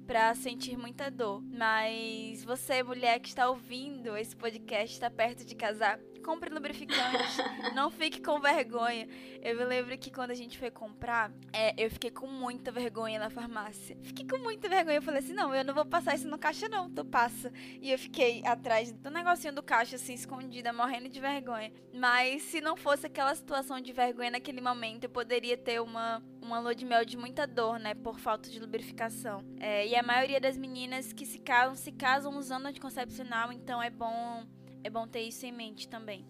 para 0.08 0.34
sentir 0.34 0.74
muita 0.78 1.10
dor. 1.10 1.42
Mas 1.52 2.42
você, 2.42 2.82
mulher 2.82 3.20
que 3.20 3.28
está 3.28 3.48
ouvindo 3.50 4.16
esse 4.16 4.34
podcast, 4.34 4.94
está 4.94 5.10
perto 5.10 5.44
de 5.44 5.54
casar, 5.54 6.00
compre 6.28 6.50
lubrificante, 6.50 7.42
não 7.74 7.90
fique 7.90 8.20
com 8.20 8.38
vergonha. 8.38 9.08
Eu 9.40 9.56
me 9.56 9.64
lembro 9.64 9.96
que 9.96 10.10
quando 10.10 10.30
a 10.30 10.34
gente 10.34 10.58
foi 10.58 10.70
comprar, 10.70 11.32
é, 11.54 11.74
eu 11.82 11.90
fiquei 11.90 12.10
com 12.10 12.26
muita 12.26 12.70
vergonha 12.70 13.18
na 13.18 13.30
farmácia. 13.30 13.96
Fiquei 14.02 14.26
com 14.26 14.36
muita 14.36 14.68
vergonha. 14.68 14.98
Eu 14.98 15.02
falei 15.02 15.20
assim: 15.20 15.32
não, 15.32 15.54
eu 15.54 15.64
não 15.64 15.72
vou 15.72 15.86
passar 15.86 16.14
isso 16.14 16.28
no 16.28 16.38
caixa, 16.38 16.68
não, 16.68 16.90
tu 16.90 17.02
passa. 17.02 17.50
E 17.80 17.90
eu 17.90 17.98
fiquei 17.98 18.44
atrás 18.44 18.92
do 18.92 19.10
negocinho 19.10 19.54
do 19.54 19.62
caixa, 19.62 19.96
assim, 19.96 20.12
escondida, 20.12 20.70
morrendo 20.70 21.08
de 21.08 21.18
vergonha. 21.18 21.72
Mas 21.94 22.42
se 22.42 22.60
não 22.60 22.76
fosse 22.76 23.06
aquela 23.06 23.34
situação 23.34 23.80
de 23.80 23.90
vergonha 23.90 24.32
naquele 24.32 24.60
momento, 24.60 25.04
eu 25.04 25.10
poderia 25.10 25.56
ter 25.56 25.80
uma, 25.80 26.22
uma 26.42 26.60
lua 26.60 26.74
de 26.74 26.84
mel 26.84 27.06
de 27.06 27.16
muita 27.16 27.46
dor, 27.46 27.78
né? 27.78 27.94
Por 27.94 28.18
falta 28.18 28.50
de 28.50 28.60
lubrificação. 28.60 29.42
É, 29.58 29.86
e 29.86 29.96
a 29.96 30.02
maioria 30.02 30.38
das 30.38 30.58
meninas 30.58 31.10
que 31.10 31.24
se 31.24 31.38
casam, 31.38 31.74
se 31.74 31.90
casam 31.90 32.36
usando 32.36 32.66
anticoncepcional, 32.66 33.50
então 33.50 33.82
é 33.82 33.88
bom 33.88 34.46
é 34.84 34.90
bom 34.90 35.06
ter 35.06 35.20
isso 35.20 35.44
em 35.46 35.52
mente 35.52 35.88
também. 35.88 36.26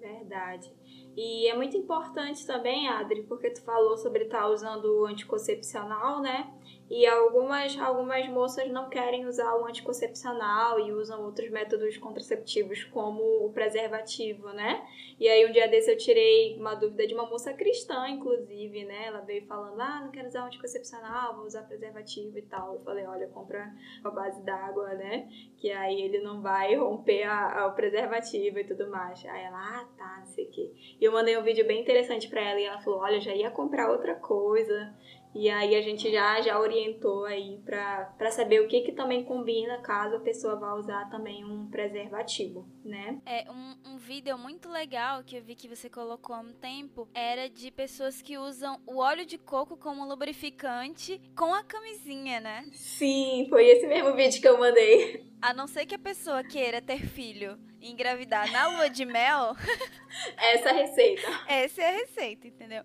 Verdade. 0.00 0.70
E 1.16 1.48
é 1.48 1.56
muito 1.56 1.76
importante 1.76 2.46
também, 2.46 2.88
Adri, 2.88 3.22
porque 3.22 3.50
tu 3.50 3.62
falou 3.62 3.96
sobre 3.96 4.24
estar 4.24 4.40
tá 4.40 4.48
usando 4.48 4.84
o 4.84 5.06
anticoncepcional, 5.06 6.20
né? 6.20 6.52
E 6.90 7.06
algumas, 7.06 7.78
algumas 7.78 8.28
moças 8.28 8.70
não 8.70 8.90
querem 8.90 9.26
usar 9.26 9.54
o 9.56 9.64
anticoncepcional 9.64 10.78
e 10.78 10.92
usam 10.92 11.24
outros 11.24 11.50
métodos 11.50 11.96
contraceptivos, 11.96 12.84
como 12.84 13.22
o 13.46 13.52
preservativo, 13.52 14.48
né? 14.50 14.86
E 15.18 15.26
aí 15.26 15.46
um 15.46 15.52
dia 15.52 15.66
desse 15.66 15.90
eu 15.90 15.96
tirei 15.96 16.56
uma 16.58 16.74
dúvida 16.74 17.06
de 17.06 17.14
uma 17.14 17.24
moça 17.24 17.54
cristã, 17.54 18.06
inclusive, 18.08 18.84
né? 18.84 19.06
Ela 19.06 19.20
veio 19.20 19.46
falando, 19.46 19.80
ah, 19.80 20.02
não 20.02 20.10
quero 20.10 20.28
usar 20.28 20.44
anticoncepcional, 20.44 21.36
vou 21.36 21.46
usar 21.46 21.62
preservativo 21.62 22.36
e 22.36 22.42
tal. 22.42 22.74
Eu 22.74 22.80
falei, 22.80 23.06
olha, 23.06 23.28
compra 23.28 23.72
a 24.02 24.10
base 24.10 24.42
d'água, 24.42 24.92
né? 24.94 25.28
Que 25.56 25.72
aí 25.72 26.02
ele 26.02 26.18
não 26.18 26.42
vai 26.42 26.74
romper 26.76 27.22
a, 27.22 27.60
a, 27.60 27.66
o 27.68 27.74
preservativo 27.74 28.58
e 28.58 28.64
tudo 28.64 28.90
mais. 28.90 29.24
Aí 29.24 29.44
ela, 29.44 29.58
ah, 29.58 29.88
tá, 29.96 30.16
não 30.18 30.26
sei 30.26 30.44
o 30.44 30.50
quê. 30.50 30.70
E 31.00 31.04
eu 31.04 31.12
mandei 31.12 31.38
um 31.38 31.42
vídeo 31.42 31.66
bem 31.66 31.80
interessante 31.80 32.28
para 32.28 32.42
ela 32.42 32.60
e 32.60 32.64
ela 32.64 32.80
falou, 32.82 33.00
olha, 33.00 33.20
já 33.20 33.34
ia 33.34 33.50
comprar 33.50 33.90
outra 33.90 34.14
coisa 34.16 34.92
e 35.34 35.50
aí 35.50 35.74
a 35.74 35.82
gente 35.82 36.10
já, 36.10 36.40
já 36.40 36.58
orientou 36.58 37.24
aí 37.24 37.60
para 37.64 38.30
saber 38.30 38.60
o 38.60 38.68
que, 38.68 38.82
que 38.82 38.92
também 38.92 39.24
combina 39.24 39.78
caso 39.78 40.16
a 40.16 40.20
pessoa 40.20 40.56
vá 40.56 40.74
usar 40.74 41.10
também 41.10 41.44
um 41.44 41.68
preservativo, 41.68 42.68
né? 42.84 43.20
É, 43.26 43.50
um, 43.50 43.94
um 43.94 43.96
vídeo 43.96 44.38
muito 44.38 44.68
legal 44.68 45.22
que 45.24 45.36
eu 45.36 45.42
vi 45.42 45.54
que 45.54 45.68
você 45.68 45.90
colocou 45.90 46.36
há 46.36 46.40
um 46.40 46.52
tempo 46.52 47.08
era 47.12 47.48
de 47.48 47.70
pessoas 47.70 48.22
que 48.22 48.38
usam 48.38 48.80
o 48.86 48.98
óleo 48.98 49.26
de 49.26 49.38
coco 49.38 49.76
como 49.76 50.06
lubrificante 50.06 51.20
com 51.36 51.52
a 51.52 51.64
camisinha, 51.64 52.40
né? 52.40 52.64
Sim, 52.72 53.46
foi 53.48 53.66
esse 53.66 53.86
mesmo 53.86 54.14
vídeo 54.14 54.40
que 54.40 54.48
eu 54.48 54.58
mandei. 54.58 55.33
A 55.44 55.52
não 55.52 55.66
ser 55.66 55.84
que 55.84 55.94
a 55.94 55.98
pessoa 55.98 56.42
queira 56.42 56.80
ter 56.80 57.06
filho 57.06 57.58
e 57.78 57.90
engravidar 57.90 58.50
na 58.50 58.66
lua 58.68 58.88
de 58.88 59.04
mel. 59.04 59.54
Essa 60.38 60.70
é 60.70 60.70
a 60.70 60.72
receita. 60.72 61.40
Essa 61.46 61.82
é 61.82 61.88
a 61.88 61.98
receita, 61.98 62.48
entendeu? 62.48 62.82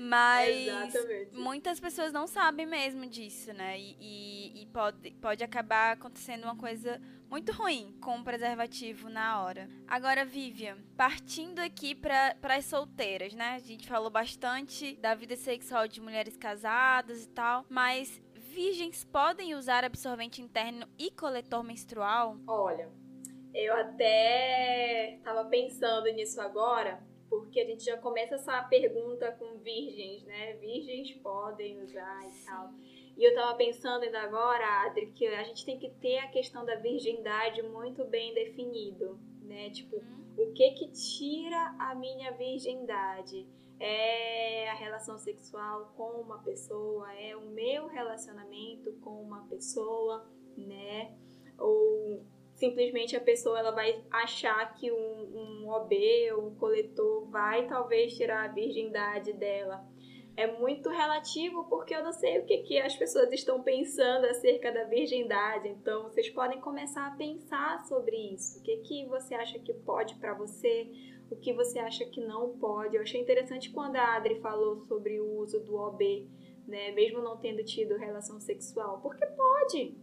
Mas 0.00 0.68
Exatamente. 0.68 1.36
muitas 1.36 1.78
pessoas 1.78 2.10
não 2.10 2.26
sabem 2.26 2.64
mesmo 2.64 3.04
disso, 3.04 3.52
né? 3.52 3.78
E, 3.78 3.94
e, 4.00 4.62
e, 4.62 4.66
pode, 4.68 5.10
pode 5.20 5.44
acabar 5.44 5.92
acontecendo 5.92 6.44
uma 6.44 6.56
coisa 6.56 6.98
muito 7.28 7.52
ruim 7.52 7.94
com 8.00 8.18
o 8.18 8.24
preservativo 8.24 9.10
na 9.10 9.42
hora. 9.42 9.68
Agora, 9.86 10.24
Vivian, 10.24 10.78
partindo 10.96 11.58
aqui 11.58 11.94
para 11.94 12.34
as 12.42 12.64
solteiras, 12.64 13.34
né? 13.34 13.56
A 13.56 13.58
gente 13.58 13.86
falou 13.86 14.08
bastante 14.08 14.96
da 14.96 15.14
vida 15.14 15.36
sexual 15.36 15.86
de 15.86 16.00
mulheres 16.00 16.38
casadas 16.38 17.24
e 17.24 17.28
tal, 17.28 17.66
mas 17.68 18.18
virgens 18.48 19.04
podem 19.04 19.54
usar 19.54 19.84
absorvente 19.84 20.40
interno 20.40 20.86
e 20.98 21.10
coletor 21.10 21.62
menstrual? 21.62 22.36
Olha, 22.46 22.90
eu 23.54 23.74
até 23.74 25.20
tava 25.22 25.44
pensando 25.44 26.06
nisso 26.12 26.40
agora, 26.40 27.00
porque 27.28 27.60
a 27.60 27.66
gente 27.66 27.84
já 27.84 27.96
começa 27.98 28.36
essa 28.36 28.62
pergunta 28.64 29.30
com 29.32 29.58
virgens, 29.58 30.24
né? 30.24 30.54
Virgens 30.54 31.12
podem 31.22 31.82
usar 31.82 32.26
e 32.26 32.44
tal. 32.44 32.72
E 33.16 33.24
eu 33.24 33.34
tava 33.34 33.56
pensando 33.56 34.04
ainda 34.04 34.20
agora, 34.20 34.86
Adri, 34.86 35.12
que 35.12 35.26
a 35.26 35.42
gente 35.42 35.64
tem 35.64 35.78
que 35.78 35.90
ter 35.90 36.18
a 36.18 36.28
questão 36.28 36.64
da 36.64 36.76
virgindade 36.76 37.62
muito 37.62 38.04
bem 38.04 38.32
definido, 38.32 39.18
né? 39.42 39.70
Tipo, 39.70 39.96
uhum. 39.96 40.34
o 40.38 40.52
que 40.52 40.70
que 40.70 40.88
tira 40.92 41.74
a 41.78 41.94
minha 41.94 42.30
virgindade? 42.32 43.46
É 43.80 44.68
a 44.70 44.74
relação 44.74 45.18
sexual 45.18 45.92
com 45.96 46.20
uma 46.20 46.38
pessoa, 46.42 47.12
é 47.14 47.36
o 47.36 47.50
meu 47.50 47.86
relacionamento 47.86 48.92
com 49.00 49.22
uma 49.22 49.46
pessoa, 49.48 50.28
né? 50.56 51.16
Ou 51.58 52.24
simplesmente 52.54 53.16
a 53.16 53.20
pessoa 53.20 53.58
ela 53.58 53.70
vai 53.70 54.04
achar 54.10 54.74
que 54.74 54.90
um, 54.90 55.64
um 55.64 55.70
OB 55.70 55.94
ou 56.32 56.48
um 56.48 56.54
coletor 56.56 57.28
vai 57.30 57.66
talvez 57.68 58.16
tirar 58.16 58.44
a 58.44 58.52
virgindade 58.52 59.32
dela. 59.32 59.86
É 60.36 60.46
muito 60.46 60.88
relativo 60.88 61.64
porque 61.68 61.94
eu 61.94 62.04
não 62.04 62.12
sei 62.12 62.38
o 62.38 62.44
que, 62.44 62.58
que 62.58 62.78
as 62.78 62.94
pessoas 62.94 63.32
estão 63.32 63.60
pensando 63.60 64.24
acerca 64.24 64.70
da 64.70 64.84
virgindade. 64.84 65.68
Então, 65.68 66.04
vocês 66.04 66.30
podem 66.30 66.60
começar 66.60 67.08
a 67.08 67.16
pensar 67.16 67.84
sobre 67.86 68.16
isso. 68.34 68.60
O 68.60 68.62
que, 68.62 68.76
que 68.78 69.06
você 69.06 69.34
acha 69.34 69.58
que 69.58 69.74
pode 69.74 70.14
para 70.14 70.34
você? 70.34 70.88
O 71.30 71.36
que 71.36 71.52
você 71.52 71.78
acha 71.78 72.04
que 72.06 72.20
não 72.20 72.58
pode. 72.58 72.96
Eu 72.96 73.02
achei 73.02 73.20
interessante 73.20 73.70
quando 73.70 73.96
a 73.96 74.16
Adri 74.16 74.40
falou 74.40 74.80
sobre 74.80 75.20
o 75.20 75.38
uso 75.38 75.60
do 75.60 75.76
OB, 75.76 76.28
né? 76.66 76.90
Mesmo 76.92 77.20
não 77.20 77.36
tendo 77.36 77.62
tido 77.64 77.96
relação 77.96 78.40
sexual. 78.40 79.00
Porque 79.00 79.26
pode, 79.26 79.96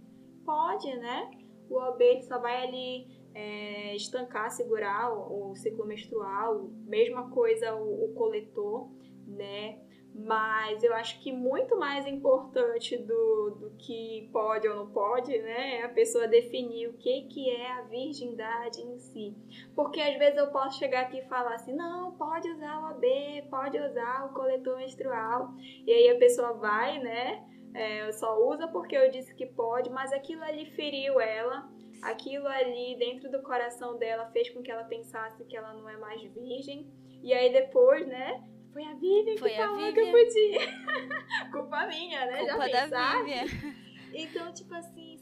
pode, 0.45 0.95
né? 0.97 1.31
O 1.69 1.77
OB 1.77 2.21
só 2.23 2.39
vai 2.39 2.67
ali 2.67 3.07
é, 3.33 3.95
estancar, 3.95 4.51
segurar 4.51 5.11
o, 5.13 5.51
o, 5.51 5.55
ciclo 5.55 5.85
menstrual. 5.85 6.69
Mesma 6.85 7.29
coisa 7.31 7.75
o, 7.75 8.05
o 8.05 8.13
coletor, 8.13 8.89
né? 9.27 9.79
Mas 10.17 10.81
eu 10.81 10.93
acho 10.93 11.19
que 11.21 11.29
muito 11.29 11.77
mais 11.77 12.07
importante 12.07 12.95
do, 12.97 13.49
do 13.59 13.71
que 13.77 14.29
pode 14.31 14.65
ou 14.65 14.73
não 14.73 14.87
pode, 14.87 15.37
né, 15.39 15.79
é 15.79 15.83
a 15.83 15.89
pessoa 15.89 16.25
definir 16.25 16.87
o 16.87 16.93
que, 16.93 17.23
que 17.23 17.49
é 17.49 17.69
a 17.73 17.81
virgindade 17.81 18.81
em 18.81 18.97
si. 18.97 19.35
Porque 19.75 19.99
às 19.99 20.17
vezes 20.17 20.37
eu 20.37 20.47
posso 20.51 20.79
chegar 20.79 21.01
aqui 21.01 21.17
e 21.17 21.27
falar 21.27 21.55
assim, 21.55 21.73
não, 21.75 22.13
pode 22.13 22.49
usar 22.49 22.81
o 22.81 22.85
AB, 22.85 23.43
pode 23.49 23.77
usar 23.77 24.25
o 24.25 24.33
coletor 24.33 24.77
menstrual. 24.77 25.53
E 25.85 25.91
aí 25.91 26.09
a 26.09 26.17
pessoa 26.17 26.53
vai, 26.53 26.97
né, 26.99 27.45
é, 27.73 28.09
só 28.13 28.41
usa 28.41 28.69
porque 28.69 28.95
eu 28.95 29.11
disse 29.11 29.35
que 29.35 29.45
pode, 29.45 29.89
mas 29.89 30.13
aquilo 30.13 30.43
ali 30.43 30.65
feriu 30.71 31.19
ela. 31.19 31.69
Aquilo 32.01 32.47
ali 32.47 32.95
dentro 32.97 33.29
do 33.29 33.43
coração 33.43 33.97
dela 33.97 34.27
fez 34.31 34.49
com 34.49 34.61
que 34.61 34.71
ela 34.71 34.85
pensasse 34.85 35.43
que 35.43 35.57
ela 35.57 35.73
não 35.73 35.89
é 35.89 35.97
mais 35.97 36.21
virgem. 36.21 36.89
E 37.21 37.33
aí 37.33 37.51
depois, 37.51 38.07
né, 38.07 38.41
foi 38.75 38.83
a 38.83 38.93
Vivian 38.93 39.37
Foi 39.37 39.49
que 39.51 39.55
a 39.55 39.65
falou 39.67 39.77
Vivian. 39.77 39.93
que 39.93 39.99
eu 40.01 40.11
podia. 40.11 41.47
Culpa 41.49 41.87
minha, 41.87 42.25
né? 42.25 42.39
Culpa 42.39 42.67
Já 42.67 42.87
da? 42.87 43.23
Vivian. 43.23 43.45
Então, 44.13 44.53
tipo 44.53 44.73
assim, 44.75 45.14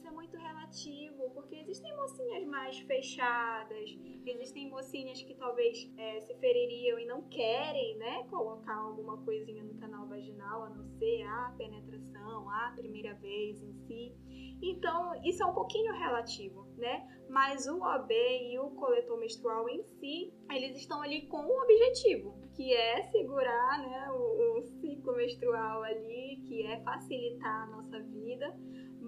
relativo, 0.73 1.29
porque 1.33 1.55
existem 1.55 1.95
mocinhas 1.95 2.45
mais 2.45 2.79
fechadas, 2.79 3.97
existem 4.25 4.69
mocinhas 4.69 5.21
que 5.21 5.35
talvez 5.35 5.89
é, 5.97 6.21
se 6.21 6.33
feririam 6.35 6.97
e 6.99 7.05
não 7.05 7.21
querem, 7.29 7.97
né, 7.97 8.23
colocar 8.29 8.75
alguma 8.75 9.17
coisinha 9.23 9.63
no 9.63 9.75
canal 9.75 10.07
vaginal, 10.07 10.63
a 10.63 10.69
não 10.71 10.85
ser 10.97 11.21
a 11.23 11.53
penetração, 11.57 12.49
a 12.49 12.73
primeira 12.75 13.13
vez 13.15 13.61
em 13.61 13.73
si. 13.85 14.15
Então, 14.61 15.13
isso 15.23 15.43
é 15.43 15.45
um 15.45 15.53
pouquinho 15.53 15.93
relativo, 15.93 16.65
né? 16.77 17.05
Mas 17.29 17.67
o 17.67 17.81
OB 17.81 18.13
e 18.13 18.57
o 18.59 18.71
coletor 18.71 19.19
menstrual 19.19 19.67
em 19.67 19.83
si, 19.83 20.33
eles 20.49 20.77
estão 20.77 21.01
ali 21.01 21.27
com 21.27 21.37
um 21.37 21.61
objetivo, 21.61 22.33
que 22.55 22.73
é 22.73 23.03
segurar 23.11 23.79
né, 23.79 24.11
o, 24.11 24.59
o 24.59 24.61
ciclo 24.79 25.15
menstrual 25.17 25.83
ali, 25.83 26.41
que 26.47 26.65
é 26.65 26.81
facilitar 26.81 27.63
a 27.63 27.65
nossa 27.67 27.99
vida. 27.99 28.55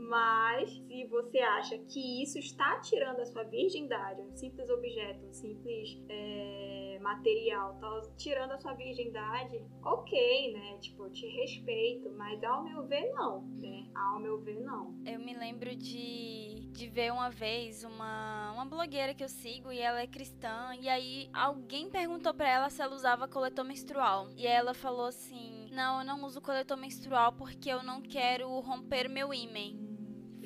Mas 0.07 0.69
se 0.87 1.05
você 1.07 1.39
acha 1.39 1.77
que 1.79 2.21
isso 2.21 2.37
está 2.37 2.79
tirando 2.79 3.19
a 3.21 3.25
sua 3.25 3.43
virgindade, 3.43 4.21
um 4.21 4.35
simples 4.35 4.69
objeto, 4.69 5.25
um 5.25 5.33
simples 5.33 5.99
é, 6.09 6.99
material, 7.01 7.75
tá 7.79 8.01
tirando 8.15 8.51
a 8.51 8.57
sua 8.57 8.73
virgindade, 8.73 9.63
ok, 9.83 10.53
né? 10.53 10.77
Tipo, 10.79 11.05
eu 11.05 11.11
te 11.11 11.27
respeito, 11.27 12.11
mas 12.11 12.43
ao 12.43 12.63
meu 12.63 12.85
ver, 12.85 13.11
não, 13.13 13.41
né? 13.59 13.87
Ao 13.95 14.19
meu 14.19 14.39
ver, 14.41 14.59
não. 14.61 14.95
Eu 15.05 15.19
me 15.19 15.33
lembro 15.33 15.75
de, 15.75 16.69
de 16.71 16.87
ver 16.87 17.11
uma 17.11 17.29
vez 17.31 17.83
uma, 17.83 18.51
uma 18.53 18.65
blogueira 18.65 19.13
que 19.13 19.23
eu 19.23 19.29
sigo 19.29 19.71
e 19.71 19.79
ela 19.79 20.01
é 20.01 20.07
cristã. 20.07 20.75
E 20.79 20.87
aí 20.87 21.29
alguém 21.33 21.89
perguntou 21.89 22.33
pra 22.33 22.49
ela 22.49 22.69
se 22.69 22.81
ela 22.81 22.95
usava 22.95 23.27
coletor 23.27 23.65
menstrual. 23.65 24.29
E 24.35 24.45
ela 24.45 24.73
falou 24.73 25.07
assim: 25.07 25.67
Não, 25.71 25.99
eu 25.99 26.05
não 26.05 26.23
uso 26.23 26.41
coletor 26.41 26.77
menstrual 26.77 27.33
porque 27.33 27.69
eu 27.69 27.81
não 27.81 28.01
quero 28.01 28.47
romper 28.59 29.09
meu 29.09 29.33
ímen. 29.33 29.84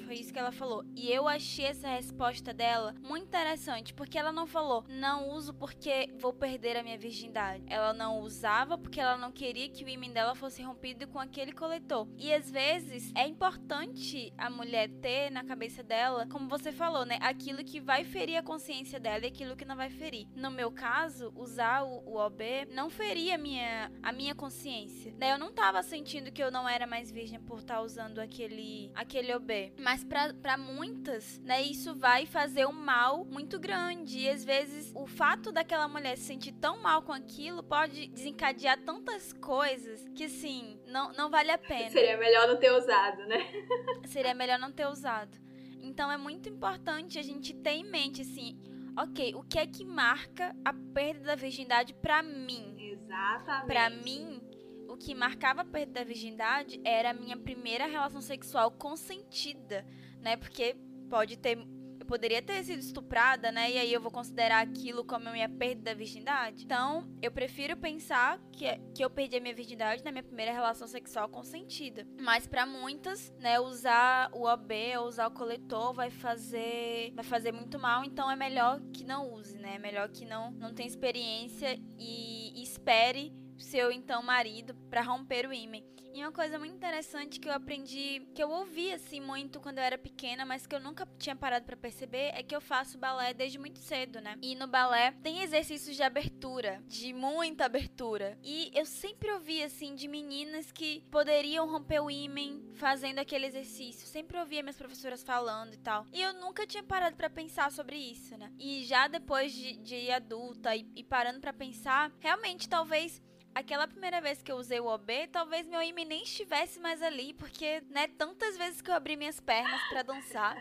Foi 0.10 0.18
isso 0.18 0.34
que 0.34 0.39
ela 0.39 0.51
falou. 0.51 0.84
E 0.95 1.12
eu 1.12 1.28
achei 1.28 1.66
essa 1.66 1.88
resposta 1.88 2.51
dela 2.51 2.95
muito 2.99 3.28
interessante, 3.28 3.93
porque 3.93 4.18
ela 4.18 4.32
não 4.32 4.47
falou, 4.47 4.84
não 4.89 5.30
uso 5.30 5.53
porque 5.53 6.10
vou 6.18 6.34
perder 6.34 6.76
a 6.76 6.82
minha 6.82 6.97
virgindade. 6.97 7.64
Ela 7.68 7.93
não 7.93 8.22
usava 8.22 8.76
porque 8.76 8.99
ela 8.99 9.18
não 9.18 9.32
queria 9.32 9.70
que 9.70 9.84
o 9.84 9.88
ímã 9.88 10.10
dela 10.10 10.34
fosse 10.34 10.64
rompido 10.64 11.07
com 11.07 11.20
aquele 11.20 11.51
coletor. 11.51 12.07
E 12.18 12.34
às 12.34 12.49
vezes 12.49 13.12
é 13.14 13.28
importante 13.28 14.34
a 14.36 14.49
mulher 14.49 14.89
ter 14.89 15.30
na 15.30 15.43
cabeça 15.43 15.84
dela, 15.84 16.26
como 16.26 16.49
você 16.49 16.72
falou, 16.72 17.05
né? 17.05 17.20
Aquilo 17.22 17.64
que 17.64 17.80
vai 17.80 18.03
ferir 18.03 18.38
a 18.38 18.41
consciência 18.41 18.99
dela 18.99 19.26
e 19.26 19.28
aquilo 19.28 19.55
que 19.55 19.64
não 19.64 19.76
vai 19.76 19.91
ferir. 19.91 20.28
No 20.36 20.49
meu 20.49 20.72
caso, 20.72 21.32
usar 21.36 21.84
o, 21.84 22.01
o 22.07 22.16
OB 22.16 22.66
não 22.72 22.89
feria 22.89 23.36
a 23.36 23.38
minha, 23.38 23.91
a 24.01 24.12
minha 24.12 24.34
consciência. 24.34 25.14
Daí 25.20 25.30
eu 25.30 25.38
não 25.38 25.53
tava 25.53 25.84
sentindo 25.84 26.32
que 26.32 26.41
eu 26.41 26.49
não 26.49 26.68
era 26.68 26.88
mais 26.88 27.12
virgem 27.12 27.39
por 27.39 27.60
estar 27.60 27.84
usando 27.84 28.18
aquele, 28.18 28.91
aquele 28.95 29.32
OB. 29.36 29.74
Mas 29.78 29.99
para 30.04 30.58
muitas, 30.58 31.39
né, 31.39 31.62
isso 31.62 31.95
vai 31.95 32.26
fazer 32.26 32.66
um 32.66 32.72
mal 32.72 33.26
muito 33.26 33.60
grande. 33.60 34.20
E 34.20 34.30
às 34.30 34.43
vezes 34.43 34.91
o 34.95 35.06
fato 35.08 35.52
daquela 35.52 35.88
mulher 35.88 36.18
se 36.18 36.24
sentir 36.24 36.52
tão 36.54 36.82
mal 36.82 37.02
com 37.02 37.12
aquilo 37.12 37.64
pode 37.64 38.08
desencadear 38.08 38.80
tantas 38.84 39.34
coisas 39.34 40.08
que 40.16 40.26
assim, 40.26 40.80
não, 40.88 41.12
não 41.14 41.30
vale 41.30 41.52
a 41.52 41.58
pena. 41.58 41.89
Seria 41.89 42.18
melhor 42.18 42.47
não 42.47 42.58
ter 42.58 42.72
usado, 42.72 43.26
né? 43.26 43.39
Seria 44.08 44.34
melhor 44.34 44.60
não 44.60 44.72
ter 44.72 44.88
usado. 44.88 45.38
Então 45.82 46.12
é 46.12 46.18
muito 46.18 46.50
importante 46.50 47.18
a 47.18 47.24
gente 47.24 47.54
ter 47.54 47.72
em 47.72 47.84
mente 47.84 48.22
assim, 48.22 48.60
ok, 48.97 49.34
o 49.36 49.43
que 49.43 49.58
é 49.58 49.66
que 49.66 49.86
marca 49.86 50.56
a 50.64 50.74
perda 50.74 51.28
da 51.28 51.36
virgindade 51.36 51.93
para 51.93 52.22
mim? 52.22 52.76
Exatamente. 52.78 53.68
Para 53.68 53.89
mim, 53.89 54.41
o 54.89 54.97
que 54.97 55.13
marcava 55.13 55.61
a 55.61 55.65
perda 55.65 55.93
da 55.93 56.03
virgindade 56.03 56.81
era 56.83 57.11
a 57.11 57.13
minha 57.13 57.37
primeira 57.37 57.85
relação 57.85 58.21
sexual 58.21 58.71
consentida, 58.71 59.85
né? 60.19 60.35
Porque 60.35 60.75
pode 61.09 61.37
ter. 61.37 61.57
Eu 61.99 62.05
poderia 62.05 62.41
ter 62.41 62.63
sido 62.63 62.79
estuprada, 62.79 63.51
né? 63.51 63.69
E 63.71 63.77
aí 63.77 63.93
eu 63.93 64.01
vou 64.01 64.09
considerar 64.09 64.61
aquilo 64.61 65.03
como 65.03 65.27
a 65.29 65.31
minha 65.33 65.49
perda 65.49 65.81
da 65.81 65.93
virgindade. 65.93 66.63
Então, 66.63 67.07
eu 67.21 67.29
prefiro 67.29 67.75
pensar 67.77 68.39
que, 68.51 68.65
que 68.95 69.03
eu 69.03 69.09
perdi 69.09 69.35
a 69.35 69.41
minha 69.41 69.53
virgindade 69.53 70.03
na 70.03 70.11
minha 70.11 70.23
primeira 70.23 70.51
relação 70.51 70.87
sexual 70.87 71.27
consentida. 71.29 72.07
Mas 72.19 72.47
para 72.47 72.65
muitas, 72.65 73.31
né, 73.37 73.59
usar 73.59 74.31
o 74.33 74.45
OB 74.45 74.73
ou 74.97 75.07
usar 75.07 75.27
o 75.27 75.31
coletor 75.31 75.93
vai 75.93 76.09
fazer 76.09 77.11
vai 77.13 77.23
fazer 77.23 77.51
muito 77.51 77.77
mal, 77.77 78.03
então 78.03 78.31
é 78.31 78.35
melhor 78.35 78.81
que 78.93 79.03
não 79.03 79.31
use, 79.33 79.59
né? 79.59 79.75
É 79.75 79.79
melhor 79.79 80.09
que 80.09 80.25
não 80.25 80.51
não 80.51 80.73
tenha 80.73 80.87
experiência 80.87 81.77
e, 81.99 82.57
e 82.59 82.63
espere 82.63 83.31
seu 83.60 83.91
então 83.91 84.22
marido 84.24 84.74
para 84.89 85.01
romper 85.01 85.47
o 85.47 85.53
ímã. 85.53 85.80
E 86.14 86.24
uma 86.24 86.32
coisa 86.32 86.57
muito 86.57 86.76
interessante 86.76 87.39
que 87.39 87.47
eu 87.47 87.53
aprendi, 87.53 88.28
que 88.34 88.41
eu 88.41 88.49
ouvi 88.49 88.91
assim 88.91 89.22
muito 89.22 89.60
quando 89.60 89.78
eu 89.78 89.84
era 89.84 89.97
pequena, 89.97 90.43
mas 90.43 90.66
que 90.66 90.76
eu 90.76 90.80
nunca 90.80 91.07
tinha 91.20 91.36
parado 91.36 91.66
para 91.66 91.78
perceber, 91.78 92.32
é 92.34 92.41
que 92.41 92.55
eu 92.55 92.62
faço 92.62 92.97
balé 92.97 93.34
desde 93.34 93.60
muito 93.60 93.80
cedo, 93.80 94.20
né? 94.20 94.36
E 94.41 94.55
no 94.55 94.68
balé 94.68 95.14
tem 95.24 95.41
exercícios 95.41 95.95
de 95.95 96.01
abertura, 96.01 96.82
de 96.88 97.14
muita 97.14 97.66
abertura. 97.66 98.38
E 98.43 98.72
eu 98.74 98.86
sempre 98.86 99.32
ouvi 99.32 99.62
assim 99.64 99.95
de 99.95 100.07
meninas 100.07 100.72
que 100.72 101.03
poderiam 101.12 101.70
romper 101.70 101.99
o 101.99 102.10
ímã 102.10 102.60
fazendo 102.74 103.20
aquele 103.20 103.45
exercício. 103.45 104.07
Sempre 104.07 104.39
ouvia 104.39 104.64
minhas 104.64 104.78
professoras 104.78 105.24
falando 105.24 105.74
e 105.74 105.78
tal. 105.78 106.07
E 106.12 106.22
eu 106.22 106.34
nunca 106.34 106.66
tinha 106.66 106.84
parado 106.84 107.16
para 107.16 107.30
pensar 107.30 107.72
sobre 107.72 107.95
isso, 107.95 108.36
né? 108.36 108.51
E 108.57 108.84
já 108.84 109.07
depois 109.07 109.53
de, 109.53 109.78
de 109.78 110.10
adulta 110.12 110.76
e, 110.76 110.88
e 110.95 111.03
parando 111.03 111.39
para 111.39 111.53
pensar, 111.53 112.12
realmente 112.20 112.68
talvez 112.68 113.22
aquela 113.60 113.88
primeira 113.88 114.22
vez 114.22 114.41
que 114.41 114.51
eu 114.51 114.55
usei 114.55 114.80
o 114.80 114.88
OB, 114.88 115.28
talvez 115.32 115.68
meu 115.68 115.82
ímã 115.82 116.03
nem 116.05 116.24
estivesse 116.24 116.80
mais 116.80 117.01
ali, 117.01 117.34
porque, 117.34 117.82
né, 117.89 118.07
tantas 118.07 118.57
vezes 118.57 118.82
que 118.82 118.89
eu 118.89 118.95
abri 118.95 119.16
minhas 119.16 119.39
pernas 119.39 119.82
para 119.89 120.01
dançar, 120.01 120.55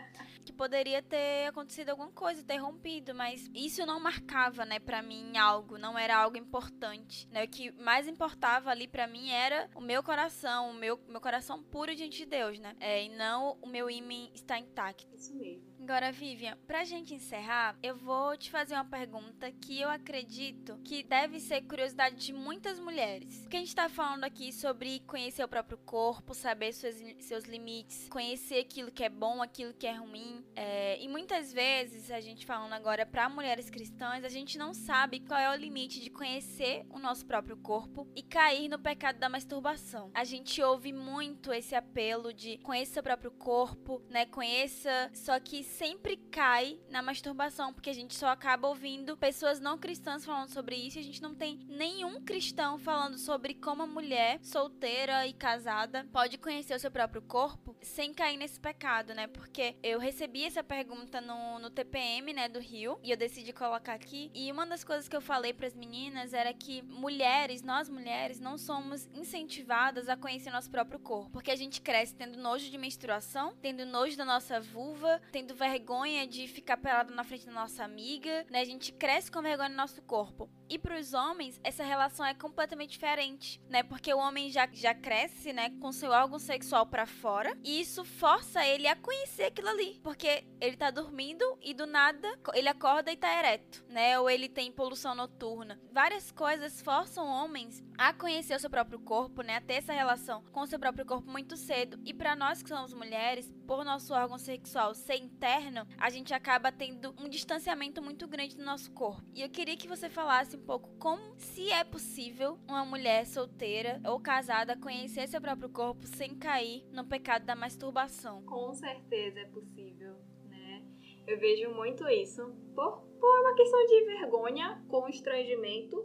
que 0.45 0.51
poderia 0.51 1.01
ter 1.01 1.47
acontecido 1.47 1.89
alguma 1.89 2.11
coisa, 2.11 2.43
ter 2.43 2.57
rompido, 2.57 3.15
mas 3.15 3.49
isso 3.53 3.85
não 3.85 3.99
marcava, 3.99 4.65
né, 4.65 4.79
para 4.79 5.01
mim 5.01 5.37
algo, 5.37 5.77
não 5.77 5.97
era 5.97 6.17
algo 6.17 6.37
importante, 6.37 7.27
né? 7.29 7.45
O 7.45 7.47
que 7.47 7.71
mais 7.71 8.07
importava 8.07 8.69
ali 8.69 8.87
para 8.87 9.07
mim 9.07 9.29
era 9.29 9.69
o 9.75 9.81
meu 9.81 10.03
coração, 10.03 10.71
o 10.71 10.73
meu, 10.73 10.99
meu 11.07 11.21
coração 11.21 11.63
puro 11.63 11.95
diante 11.95 12.17
de 12.17 12.25
Deus, 12.25 12.59
né? 12.59 12.75
É, 12.79 13.03
e 13.03 13.09
não 13.09 13.57
o 13.61 13.67
meu 13.67 13.89
ímã 13.89 14.29
estar 14.33 14.59
intacto. 14.59 15.07
Isso 15.15 15.33
mesmo. 15.35 15.68
Agora, 15.81 16.11
Vivian, 16.11 16.57
pra 16.67 16.83
gente 16.83 17.13
encerrar, 17.13 17.77
eu 17.81 17.95
vou 17.95 18.35
te 18.35 18.51
fazer 18.51 18.75
uma 18.75 18.85
pergunta 18.85 19.49
que 19.51 19.79
eu 19.79 19.89
acredito 19.89 20.77
que 20.83 21.03
deve 21.03 21.39
ser 21.39 21.61
curiosidade 21.61 22.17
de 22.17 22.33
muitas 22.33 22.79
mulheres. 22.79 23.39
Porque 23.39 23.57
a 23.57 23.59
gente 23.59 23.73
tá 23.73 23.87
falando 23.87 24.25
aqui 24.25 24.51
sobre 24.51 24.99
conhecer 25.07 25.43
o 25.43 25.47
próprio 25.47 25.77
corpo, 25.77 26.33
saber 26.33 26.73
seus, 26.73 26.95
seus 27.19 27.45
limites, 27.45 28.09
conhecer 28.09 28.59
aquilo 28.59 28.91
que 28.91 29.03
é 29.03 29.09
bom, 29.09 29.41
aquilo 29.41 29.73
que 29.73 29.87
é 29.87 29.93
ruim. 29.93 30.43
É, 30.53 31.01
e 31.01 31.07
muitas 31.07 31.53
vezes, 31.53 32.11
a 32.11 32.19
gente 32.19 32.45
falando 32.45 32.73
agora 32.73 33.05
pra 33.05 33.29
mulheres 33.29 33.69
cristãs, 33.69 34.25
a 34.25 34.29
gente 34.29 34.57
não 34.57 34.73
sabe 34.73 35.21
qual 35.21 35.39
é 35.39 35.49
o 35.49 35.55
limite 35.55 36.01
de 36.01 36.09
conhecer 36.09 36.85
o 36.89 36.99
nosso 36.99 37.25
próprio 37.25 37.55
corpo 37.55 38.05
e 38.15 38.21
cair 38.21 38.67
no 38.67 38.77
pecado 38.77 39.17
da 39.17 39.29
masturbação. 39.29 40.11
A 40.13 40.25
gente 40.25 40.61
ouve 40.61 40.91
muito 40.91 41.53
esse 41.53 41.73
apelo 41.73 42.33
de 42.33 42.57
conheça 42.57 42.93
seu 42.95 43.03
próprio 43.03 43.31
corpo, 43.31 44.03
né? 44.09 44.25
Conheça, 44.25 45.09
só 45.13 45.39
que 45.39 45.68
sempre 45.69 46.17
cai 46.17 46.79
na 46.89 47.01
masturbação, 47.01 47.73
porque 47.73 47.89
a 47.89 47.93
gente 47.93 48.15
só 48.15 48.27
acaba 48.27 48.67
ouvindo 48.67 49.15
pessoas 49.15 49.59
não 49.59 49.77
cristãs 49.77 50.25
falando 50.25 50.49
sobre 50.49 50.75
isso 50.75 50.97
e 50.97 51.01
a 51.01 51.03
gente 51.03 51.21
não 51.21 51.35
tem 51.35 51.59
nenhum 51.67 52.21
cristão 52.21 52.77
falando 52.79 53.17
sobre 53.17 53.53
como 53.53 53.83
a 53.83 53.87
mulher 53.87 54.39
solteira 54.41 55.27
e 55.27 55.33
casada 55.33 56.07
pode 56.11 56.37
conhecer 56.37 56.75
o 56.75 56.79
seu 56.79 56.91
próprio 56.91 57.21
corpo 57.21 57.75
sem 57.81 58.13
cair 58.13 58.37
nesse 58.37 58.59
pecado, 58.59 59.13
né? 59.13 59.27
Porque 59.27 59.75
eu 59.83 59.99
recebi 59.99 60.43
essa 60.43 60.63
pergunta 60.63 61.21
no, 61.21 61.59
no 61.59 61.69
TPM, 61.69 62.33
né, 62.33 62.49
do 62.49 62.59
Rio, 62.59 62.99
e 63.03 63.11
eu 63.11 63.17
decidi 63.17 63.53
colocar 63.53 63.93
aqui. 63.93 64.31
E 64.33 64.51
uma 64.51 64.65
das 64.65 64.83
coisas 64.83 65.07
que 65.07 65.15
eu 65.15 65.21
falei 65.21 65.53
para 65.53 65.67
as 65.67 65.75
meninas 65.75 66.33
era 66.33 66.53
que 66.53 66.81
mulheres, 66.81 67.61
nós 67.61 67.87
mulheres, 67.87 68.39
não 68.39 68.57
somos 68.57 69.07
incentivadas 69.13 70.09
a 70.09 70.17
conhecer 70.17 70.51
nosso 70.51 70.71
próprio 70.71 70.99
corpo, 70.99 71.29
porque 71.31 71.51
a 71.51 71.55
gente 71.55 71.79
cresce 71.79 72.15
tendo 72.15 72.39
nojo 72.39 72.69
de 72.69 72.77
menstruação, 72.77 73.55
tendo 73.61 73.85
nojo 73.85 74.17
da 74.17 74.25
nossa 74.25 74.59
vulva, 74.59 75.21
tendo 75.31 75.58
vergonha 75.59 76.25
de 76.25 76.47
ficar 76.47 76.77
pelado 76.77 77.13
na 77.13 77.23
frente 77.25 77.45
da 77.45 77.51
nossa 77.51 77.83
amiga, 77.83 78.45
né? 78.49 78.61
A 78.61 78.65
gente 78.65 78.93
cresce 78.93 79.29
com 79.29 79.41
vergonha 79.41 79.69
no 79.69 79.75
nosso 79.75 80.01
corpo. 80.01 80.49
E 80.69 80.77
para 80.77 80.99
os 80.99 81.13
homens, 81.13 81.59
essa 81.63 81.83
relação 81.83 82.23
é 82.23 82.33
completamente 82.33 82.91
diferente, 82.91 83.59
né? 83.67 83.81
Porque 83.81 84.13
o 84.13 84.19
homem 84.19 84.51
já, 84.51 84.69
já 84.71 84.93
cresce, 84.93 85.51
né, 85.51 85.71
com 85.81 85.91
seu 85.91 86.11
órgão 86.11 86.37
sexual 86.37 86.85
para 86.85 87.07
fora, 87.07 87.57
e 87.63 87.81
isso 87.81 88.05
força 88.05 88.63
ele 88.65 88.87
a 88.87 88.95
conhecer 88.95 89.45
aquilo 89.45 89.69
ali, 89.69 89.99
porque 90.03 90.45
ele 90.61 90.77
tá 90.77 90.91
dormindo 90.91 91.43
e 91.61 91.73
do 91.73 91.87
nada 91.87 92.27
ele 92.53 92.69
acorda 92.69 93.11
e 93.11 93.17
tá 93.17 93.35
ereto, 93.37 93.83
né? 93.89 94.19
Ou 94.19 94.29
ele 94.29 94.47
tem 94.47 94.71
poluição 94.71 95.15
noturna. 95.15 95.79
Várias 95.91 96.31
coisas 96.31 96.81
forçam 96.81 97.25
homens 97.25 97.83
a 97.97 98.13
conhecer 98.13 98.55
o 98.55 98.59
seu 98.59 98.69
próprio 98.69 98.99
corpo, 98.99 99.41
né? 99.41 99.57
A 99.57 99.61
ter 99.61 99.75
essa 99.75 99.93
relação 99.93 100.43
com 100.51 100.61
o 100.61 100.67
seu 100.67 100.79
próprio 100.79 101.05
corpo 101.05 101.29
muito 101.29 101.57
cedo. 101.57 101.99
E 102.05 102.13
para 102.13 102.35
nós 102.35 102.61
que 102.61 102.69
somos 102.69 102.93
mulheres, 102.93 103.51
por 103.65 103.83
nosso 103.83 104.13
órgão 104.13 104.37
sexual 104.37 104.93
ser 104.93 105.15
interno, 105.15 105.87
a 105.97 106.09
gente 106.09 106.33
acaba 106.33 106.71
tendo 106.71 107.13
um 107.19 107.27
distanciamento 107.27 108.01
muito 108.01 108.27
grande 108.27 108.55
do 108.55 108.63
nosso 108.63 108.91
corpo. 108.91 109.23
E 109.33 109.41
eu 109.41 109.49
queria 109.49 109.75
que 109.75 109.87
você 109.87 110.09
falasse 110.09 110.58
um 110.59 110.65
pouco 110.65 110.89
como 110.99 111.37
se 111.37 111.71
é 111.71 111.83
possível 111.83 112.57
uma 112.67 112.85
mulher 112.85 113.25
solteira 113.25 114.01
ou 114.05 114.19
casada 114.19 114.77
conhecer 114.77 115.27
seu 115.27 115.41
próprio 115.41 115.69
corpo 115.69 116.05
sem 116.05 116.35
cair 116.35 116.85
no 116.91 117.05
pecado 117.05 117.45
da 117.45 117.55
masturbação. 117.55 118.43
Com 118.43 118.73
certeza 118.73 119.39
é 119.39 119.45
possível, 119.45 120.15
né? 120.47 120.83
Eu 121.25 121.39
vejo 121.39 121.73
muito 121.73 122.07
isso 122.07 122.53
por, 122.75 123.01
por 123.19 123.39
uma 123.41 123.55
questão 123.55 123.85
de 123.85 124.05
vergonha, 124.05 124.83
constrangimento, 124.87 125.97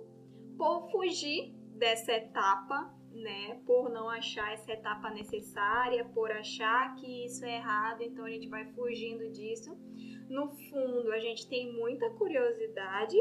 por 0.56 0.90
fugir 0.90 1.52
dessa 1.76 2.12
etapa 2.12 2.94
né, 3.14 3.60
por 3.64 3.88
não 3.88 4.08
achar 4.08 4.52
essa 4.52 4.72
etapa 4.72 5.10
necessária, 5.10 6.04
por 6.04 6.32
achar 6.32 6.96
que 6.96 7.24
isso 7.24 7.44
é 7.44 7.56
errado, 7.56 8.02
então 8.02 8.24
a 8.24 8.30
gente 8.30 8.48
vai 8.48 8.66
fugindo 8.72 9.30
disso. 9.30 9.76
No 10.28 10.48
fundo, 10.48 11.12
a 11.12 11.18
gente 11.20 11.48
tem 11.48 11.72
muita 11.72 12.10
curiosidade, 12.10 13.16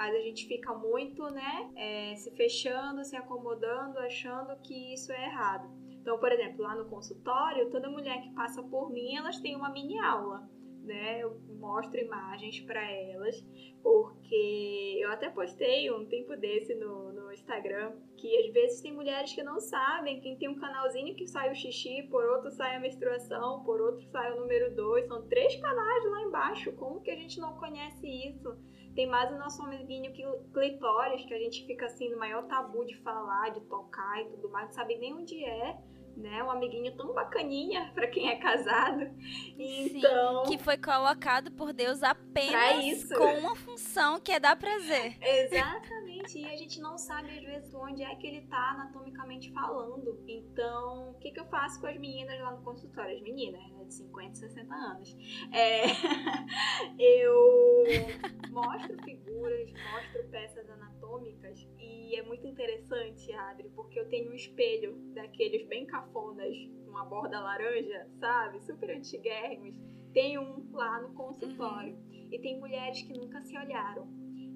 mas 0.00 0.14
a 0.14 0.20
gente 0.20 0.46
fica 0.46 0.72
muito, 0.72 1.28
né, 1.28 1.70
é, 1.76 2.16
se 2.16 2.30
fechando, 2.34 3.04
se 3.04 3.14
acomodando, 3.14 3.98
achando 3.98 4.58
que 4.62 4.94
isso 4.94 5.12
é 5.12 5.26
errado. 5.26 5.68
Então, 5.90 6.18
por 6.18 6.32
exemplo, 6.32 6.62
lá 6.62 6.74
no 6.74 6.88
consultório, 6.88 7.68
toda 7.70 7.90
mulher 7.90 8.18
que 8.22 8.32
passa 8.32 8.62
por 8.62 8.90
mim, 8.90 9.14
elas 9.14 9.38
têm 9.40 9.54
uma 9.54 9.68
mini 9.68 9.98
aula 9.98 10.48
né? 10.84 11.20
Eu 11.22 11.40
mostro 11.58 12.00
imagens 12.00 12.60
para 12.60 12.82
elas, 12.90 13.36
porque 13.82 14.98
eu 15.00 15.10
até 15.10 15.28
postei 15.30 15.90
um 15.90 16.06
tempo 16.06 16.36
desse 16.36 16.74
no, 16.74 17.12
no 17.12 17.32
Instagram 17.32 17.92
que 18.16 18.36
às 18.38 18.52
vezes 18.52 18.80
tem 18.80 18.92
mulheres 18.92 19.32
que 19.32 19.42
não 19.42 19.60
sabem, 19.60 20.20
quem 20.20 20.36
tem 20.36 20.48
um 20.48 20.58
canalzinho 20.58 21.14
que 21.14 21.26
sai 21.26 21.50
o 21.50 21.54
xixi, 21.54 22.02
por 22.10 22.24
outro 22.24 22.50
sai 22.50 22.76
a 22.76 22.80
menstruação, 22.80 23.62
por 23.64 23.80
outro 23.80 24.04
sai 24.10 24.32
o 24.32 24.40
número 24.40 24.74
2, 24.74 25.06
são 25.06 25.26
três 25.28 25.56
canais 25.56 26.04
lá 26.04 26.22
embaixo, 26.22 26.72
como 26.72 27.00
que 27.00 27.10
a 27.10 27.16
gente 27.16 27.38
não 27.40 27.56
conhece 27.56 28.06
isso? 28.06 28.56
Tem 28.94 29.06
mais 29.06 29.30
o 29.30 29.38
nosso 29.38 29.62
amiguinho 29.62 30.12
clitóris, 30.52 31.24
que 31.24 31.34
a 31.34 31.38
gente 31.38 31.64
fica 31.66 31.86
assim 31.86 32.10
no 32.10 32.18
maior 32.18 32.46
tabu 32.46 32.84
de 32.84 32.96
falar, 32.98 33.50
de 33.50 33.60
tocar 33.62 34.20
e 34.20 34.24
tudo 34.30 34.50
mais, 34.50 34.66
não 34.66 34.72
sabe 34.74 34.96
nem 34.96 35.14
onde 35.14 35.44
é 35.44 35.78
né? 36.16 36.42
Um 36.42 36.50
amiguinho 36.50 36.94
tão 36.96 37.12
bacaninha 37.12 37.90
para 37.94 38.06
quem 38.06 38.28
é 38.28 38.36
casado. 38.36 39.10
Então, 39.58 40.44
Sim, 40.44 40.50
que 40.50 40.62
foi 40.62 40.76
colocado 40.76 41.50
por 41.52 41.72
Deus 41.72 42.02
apenas 42.02 43.04
com 43.12 43.38
uma 43.38 43.56
função 43.56 44.20
que 44.20 44.32
é 44.32 44.40
dar 44.40 44.56
prazer. 44.56 45.16
Exatamente. 45.20 45.99
E 46.34 46.44
a 46.44 46.56
gente 46.56 46.80
não 46.80 46.98
sabe 46.98 47.30
às 47.30 47.44
vezes 47.44 47.74
onde 47.74 48.02
é 48.02 48.14
que 48.14 48.26
ele 48.26 48.42
tá 48.46 48.72
anatomicamente 48.72 49.50
falando. 49.52 50.22
Então, 50.26 51.10
o 51.10 51.14
que, 51.14 51.30
que 51.30 51.40
eu 51.40 51.46
faço 51.46 51.80
com 51.80 51.86
as 51.86 51.98
meninas 51.98 52.38
lá 52.40 52.52
no 52.52 52.62
consultório? 52.62 53.16
As 53.16 53.22
meninas, 53.22 53.60
né, 53.72 53.84
de 53.84 53.94
50, 53.94 54.34
60 54.34 54.74
anos. 54.74 55.16
É... 55.52 55.82
eu 56.98 58.06
mostro 58.50 59.02
figuras, 59.02 59.72
mostro 59.92 60.28
peças 60.30 60.68
anatômicas 60.70 61.66
e 61.78 62.16
é 62.16 62.22
muito 62.22 62.46
interessante, 62.46 63.32
Adri, 63.32 63.68
porque 63.70 63.98
eu 63.98 64.08
tenho 64.08 64.30
um 64.30 64.34
espelho 64.34 64.96
daqueles 65.14 65.66
bem 65.68 65.86
cafonas, 65.86 66.54
com 66.84 66.96
a 66.96 67.04
borda 67.04 67.40
laranja, 67.40 68.08
sabe? 68.18 68.60
Super 68.60 68.96
antiguérrimos. 68.96 69.76
Tem 70.12 70.38
um 70.38 70.70
lá 70.72 71.00
no 71.00 71.14
consultório. 71.14 71.94
Uhum. 71.94 72.28
E 72.32 72.38
tem 72.38 72.58
mulheres 72.58 73.02
que 73.02 73.12
nunca 73.12 73.40
se 73.42 73.56
olharam. 73.56 74.08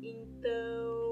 Então, 0.02 1.03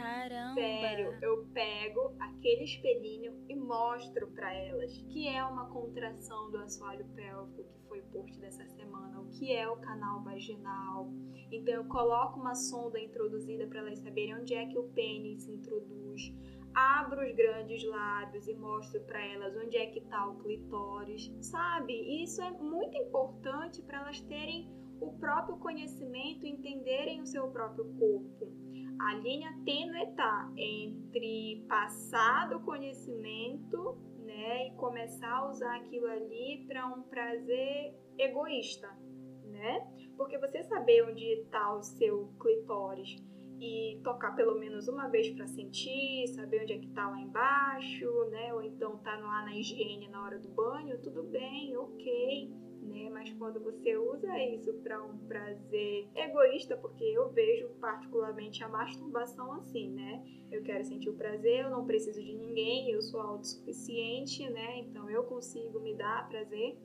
Caramba. 0.00 0.54
sério, 0.54 1.18
eu 1.20 1.46
pego 1.52 2.14
aquele 2.18 2.64
espelhinho 2.64 3.44
e 3.48 3.54
mostro 3.54 4.28
para 4.28 4.52
elas 4.52 4.96
que 5.08 5.28
é 5.28 5.44
uma 5.44 5.66
contração 5.66 6.50
do 6.50 6.58
assoalho 6.58 7.04
pélvico, 7.14 7.64
que 7.64 7.80
foi 7.86 8.00
o 8.00 8.04
post 8.04 8.38
dessa 8.40 8.66
semana, 8.66 9.20
o 9.20 9.28
que 9.28 9.52
é 9.52 9.68
o 9.68 9.76
canal 9.76 10.22
vaginal. 10.22 11.12
Então, 11.52 11.74
eu 11.74 11.84
coloco 11.84 12.40
uma 12.40 12.54
sonda 12.54 12.98
introduzida 12.98 13.66
para 13.66 13.80
elas 13.80 13.98
saberem 13.98 14.36
onde 14.36 14.54
é 14.54 14.66
que 14.66 14.78
o 14.78 14.84
pênis 14.90 15.42
se 15.42 15.52
introduz. 15.52 16.32
Abro 16.72 17.26
os 17.26 17.34
grandes 17.34 17.84
lábios 17.84 18.46
e 18.46 18.54
mostro 18.54 19.00
para 19.02 19.20
elas 19.24 19.56
onde 19.56 19.76
é 19.76 19.86
que 19.86 19.98
está 19.98 20.26
o 20.28 20.38
clitóris, 20.38 21.30
sabe? 21.40 21.92
E 21.92 22.22
isso 22.22 22.40
é 22.40 22.50
muito 22.52 22.96
importante 22.96 23.82
para 23.82 23.98
elas 23.98 24.20
terem 24.20 24.70
o 25.00 25.12
próprio 25.18 25.56
conhecimento, 25.56 26.46
entenderem 26.46 27.20
o 27.20 27.26
seu 27.26 27.48
próprio 27.48 27.84
corpo. 27.98 28.52
A 29.00 29.14
linha 29.14 29.50
tênue 29.64 30.02
está 30.02 30.52
entre 30.56 31.64
passar 31.66 32.50
do 32.50 32.60
conhecimento 32.60 33.96
né, 34.18 34.68
e 34.68 34.70
começar 34.72 35.38
a 35.38 35.48
usar 35.48 35.76
aquilo 35.76 36.06
ali 36.06 36.66
para 36.68 36.86
um 36.86 37.02
prazer 37.04 37.94
egoísta, 38.18 38.88
né? 39.46 39.90
Porque 40.18 40.36
você 40.36 40.62
saber 40.64 41.02
onde 41.08 41.24
está 41.24 41.74
o 41.74 41.82
seu 41.82 42.30
clitóris 42.38 43.16
e 43.58 43.98
tocar 44.04 44.36
pelo 44.36 44.58
menos 44.58 44.86
uma 44.86 45.08
vez 45.08 45.30
para 45.30 45.46
sentir, 45.46 46.28
saber 46.28 46.62
onde 46.62 46.74
é 46.74 46.78
que 46.78 46.88
está 46.88 47.08
lá 47.08 47.18
embaixo, 47.18 48.06
né? 48.30 48.52
Ou 48.52 48.62
então 48.62 48.98
tá 48.98 49.16
lá 49.16 49.46
na 49.46 49.56
higiene 49.56 50.08
na 50.08 50.22
hora 50.22 50.38
do 50.38 50.48
banho, 50.50 51.00
tudo 51.00 51.22
bem, 51.22 51.74
ok 51.74 52.69
né? 52.82 53.08
Mas 53.10 53.32
quando 53.34 53.60
você 53.60 53.96
usa 53.96 54.38
isso 54.38 54.72
para 54.82 55.02
um 55.02 55.18
prazer 55.26 56.08
egoísta, 56.14 56.76
porque 56.76 57.04
eu 57.04 57.30
vejo 57.30 57.68
particularmente 57.80 58.62
a 58.62 58.68
masturbação 58.68 59.52
assim, 59.54 59.90
né? 59.90 60.24
Eu 60.50 60.62
quero 60.62 60.84
sentir 60.84 61.10
o 61.10 61.16
prazer, 61.16 61.64
eu 61.64 61.70
não 61.70 61.86
preciso 61.86 62.22
de 62.22 62.34
ninguém, 62.34 62.90
eu 62.90 63.02
sou 63.02 63.20
autossuficiente, 63.20 64.48
né? 64.50 64.78
Então 64.78 65.08
eu 65.10 65.24
consigo 65.24 65.80
me 65.80 65.94
dar 65.94 66.28
prazer. 66.28 66.76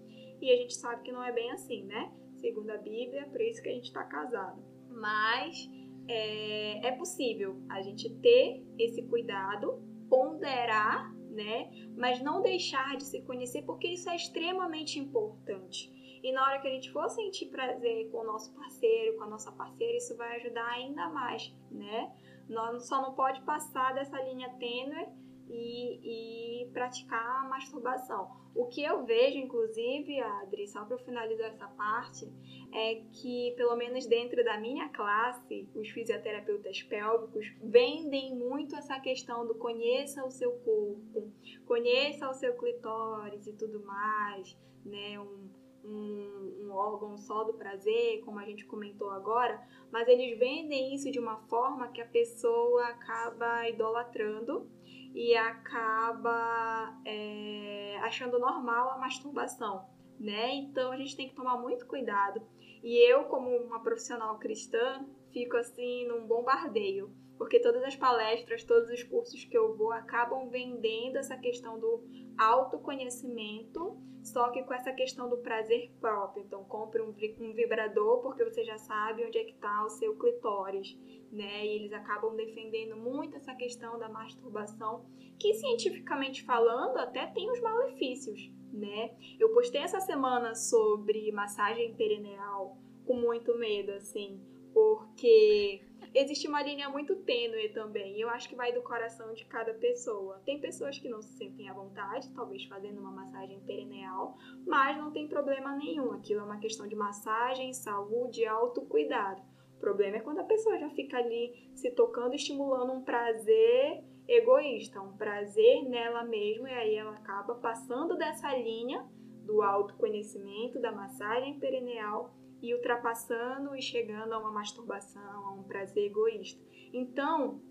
E 0.41 0.51
a 0.51 0.57
gente 0.57 0.75
sabe 0.75 1.03
que 1.03 1.11
não 1.11 1.23
é 1.23 1.31
bem 1.31 1.51
assim, 1.51 1.83
né? 1.85 2.11
Segundo 2.35 2.69
a 2.69 2.77
Bíblia, 2.77 3.27
por 3.27 3.41
isso 3.41 3.61
que 3.61 3.69
a 3.69 3.73
gente 3.73 3.85
está 3.85 4.03
casado. 4.03 4.61
Mas 4.89 5.69
é, 6.07 6.87
é 6.87 6.91
possível 6.91 7.57
a 7.69 7.81
gente 7.81 8.09
ter 8.19 8.63
esse 8.77 9.01
cuidado, 9.03 9.81
ponderar 10.09 11.14
né? 11.35 11.69
Mas 11.97 12.21
não 12.21 12.41
deixar 12.41 12.95
de 12.97 13.03
se 13.03 13.21
conhecer, 13.21 13.63
porque 13.63 13.87
isso 13.89 14.09
é 14.09 14.15
extremamente 14.15 14.97
importante. 14.97 15.93
E 16.23 16.31
na 16.31 16.43
hora 16.43 16.59
que 16.59 16.67
a 16.67 16.71
gente 16.71 16.91
for 16.91 17.07
sentir 17.09 17.47
prazer 17.47 18.09
com 18.09 18.19
o 18.19 18.23
nosso 18.23 18.51
parceiro, 18.55 19.17
com 19.17 19.25
a 19.25 19.29
nossa 19.29 19.51
parceira, 19.51 19.97
isso 19.97 20.17
vai 20.17 20.37
ajudar 20.37 20.65
ainda 20.69 21.07
mais, 21.09 21.53
né? 21.69 22.11
Nós 22.49 22.87
só 22.87 23.01
não 23.01 23.13
pode 23.13 23.41
passar 23.41 23.93
dessa 23.93 24.19
linha 24.21 24.49
tênue 24.57 25.07
e, 25.49 26.63
e 26.63 26.69
praticar 26.71 27.45
a 27.45 27.47
masturbação. 27.47 28.29
O 28.55 28.67
que 28.67 28.81
eu 28.81 29.03
vejo, 29.03 29.37
inclusive, 29.37 30.19
Adri, 30.21 30.67
só 30.67 30.85
para 30.85 30.97
finalizar 30.99 31.49
essa 31.49 31.67
parte, 31.67 32.25
é 32.73 33.03
que, 33.11 33.53
pelo 33.57 33.75
menos 33.75 34.05
dentro 34.05 34.43
da 34.45 34.57
minha 34.57 34.87
classe, 34.89 35.67
os 35.75 35.89
fisioterapeutas 35.89 36.81
pélvicos 36.83 37.45
vendem 37.61 38.33
muito 38.33 38.75
essa 38.75 38.99
questão 38.99 39.45
do 39.45 39.55
conheça 39.55 40.25
o 40.25 40.31
seu 40.31 40.53
corpo, 40.59 41.31
conheça 41.65 42.29
o 42.29 42.33
seu 42.33 42.55
clitóris 42.55 43.45
e 43.45 43.53
tudo 43.53 43.83
mais, 43.83 44.57
né? 44.85 45.19
Um, 45.19 45.49
um, 45.83 46.65
um, 46.65 46.71
órgão 46.71 47.17
só 47.17 47.43
do 47.43 47.53
prazer, 47.53 48.21
como 48.21 48.39
a 48.39 48.45
gente 48.45 48.65
comentou 48.65 49.11
agora, 49.11 49.61
mas 49.91 50.07
eles 50.07 50.37
vendem 50.39 50.95
isso 50.95 51.11
de 51.11 51.19
uma 51.19 51.37
forma 51.47 51.89
que 51.89 52.01
a 52.01 52.07
pessoa 52.07 52.87
acaba 52.87 53.69
idolatrando 53.69 54.67
e 55.15 55.33
acaba 55.33 56.93
é, 57.05 57.97
achando 58.03 58.37
normal 58.37 58.91
a 58.91 58.97
masturbação, 58.97 59.87
né? 60.19 60.53
Então 60.55 60.91
a 60.91 60.97
gente 60.97 61.15
tem 61.15 61.29
que 61.29 61.35
tomar 61.35 61.57
muito 61.57 61.87
cuidado. 61.87 62.45
E 62.83 62.97
eu, 63.09 63.23
como 63.23 63.49
uma 63.49 63.81
profissional 63.81 64.37
cristã, 64.37 65.07
fico 65.31 65.55
assim 65.55 66.05
num 66.05 66.27
bombardeio, 66.27 67.15
porque 67.37 67.59
todas 67.59 67.83
as 67.83 67.95
palestras, 67.95 68.63
todos 68.63 68.89
os 68.89 69.03
cursos 69.03 69.43
que 69.45 69.57
eu 69.57 69.75
vou 69.75 69.91
acabam 69.91 70.49
vendendo 70.49 71.17
essa 71.17 71.37
questão 71.37 71.79
do 71.79 72.03
autoconhecimento 72.37 73.97
só 74.25 74.49
que 74.49 74.63
com 74.63 74.73
essa 74.73 74.91
questão 74.91 75.29
do 75.29 75.37
prazer 75.37 75.91
próprio. 76.01 76.43
Então, 76.43 76.63
compre 76.63 76.99
um, 76.99 77.13
vibrador 77.13 78.23
porque 78.23 78.43
você 78.43 78.63
já 78.63 78.77
sabe 78.77 79.23
onde 79.23 79.37
é 79.37 79.43
que 79.43 79.51
está 79.51 79.85
o 79.85 79.89
seu 79.89 80.17
clitóris, 80.17 80.97
né? 81.31 81.63
E 81.63 81.75
eles 81.75 81.93
acabam 81.93 82.35
defendendo 82.35 82.97
muito 82.97 83.37
essa 83.37 83.53
questão 83.53 83.99
da 83.99 84.09
masturbação, 84.09 85.05
que 85.39 85.53
cientificamente 85.53 86.43
falando 86.43 86.97
até 86.97 87.27
tem 87.27 87.51
os 87.51 87.61
malefícios, 87.61 88.51
né? 88.73 89.15
Eu 89.39 89.53
postei 89.53 89.81
essa 89.81 89.99
semana 89.99 90.55
sobre 90.55 91.31
massagem 91.31 91.93
perineal 91.93 92.79
com 93.05 93.13
muito 93.13 93.55
medo, 93.55 93.91
assim, 93.91 94.41
porque 94.73 95.83
existe 96.15 96.47
uma 96.47 96.63
linha 96.63 96.89
muito 96.89 97.15
tênue 97.17 97.69
também. 97.73 98.19
Eu 98.19 98.29
acho 98.29 98.47
que 98.47 98.55
vai 98.55 98.71
do 98.71 98.81
coração 98.81 99.33
de 99.33 99.45
cada 99.45 99.73
pessoa. 99.73 100.41
Tem 100.45 100.59
pessoas 100.61 100.97
que 100.97 101.09
não 101.09 101.21
se 101.21 101.37
sentem 101.37 101.69
à 101.69 101.73
vontade, 101.73 102.33
talvez 102.33 102.63
fazendo 102.65 102.99
uma 102.99 103.11
massagem 103.11 103.59
perineal, 103.61 104.37
mas 104.65 104.97
não 104.97 105.11
tem 105.11 105.27
problema 105.27 105.75
nenhum. 105.75 106.13
Aquilo 106.13 106.39
é 106.39 106.43
uma 106.43 106.59
questão 106.59 106.87
de 106.87 106.95
massagem, 106.95 107.73
saúde, 107.73 108.45
autocuidado. 108.45 109.41
O 109.75 109.79
problema 109.79 110.17
é 110.17 110.21
quando 110.21 110.39
a 110.39 110.45
pessoa 110.45 110.79
já 110.79 110.89
fica 110.91 111.17
ali 111.17 111.69
se 111.75 111.91
tocando, 111.91 112.33
estimulando 112.33 112.93
um 112.93 113.03
prazer 113.03 114.03
egoísta, 114.27 115.01
um 115.01 115.17
prazer 115.17 115.83
nela 115.83 116.23
mesma, 116.23 116.69
e 116.69 116.73
aí 116.73 116.95
ela 116.95 117.11
acaba 117.11 117.55
passando 117.55 118.17
dessa 118.17 118.55
linha 118.55 119.05
do 119.43 119.61
autoconhecimento, 119.61 120.79
da 120.79 120.91
massagem 120.91 121.59
perineal 121.59 122.33
e 122.61 122.73
ultrapassando 122.73 123.75
e 123.75 123.81
chegando 123.81 124.33
a 124.33 124.39
uma 124.39 124.51
masturbação, 124.51 125.47
a 125.47 125.53
um 125.53 125.63
prazer 125.63 126.05
egoísta. 126.05 126.61
Então, 126.93 127.61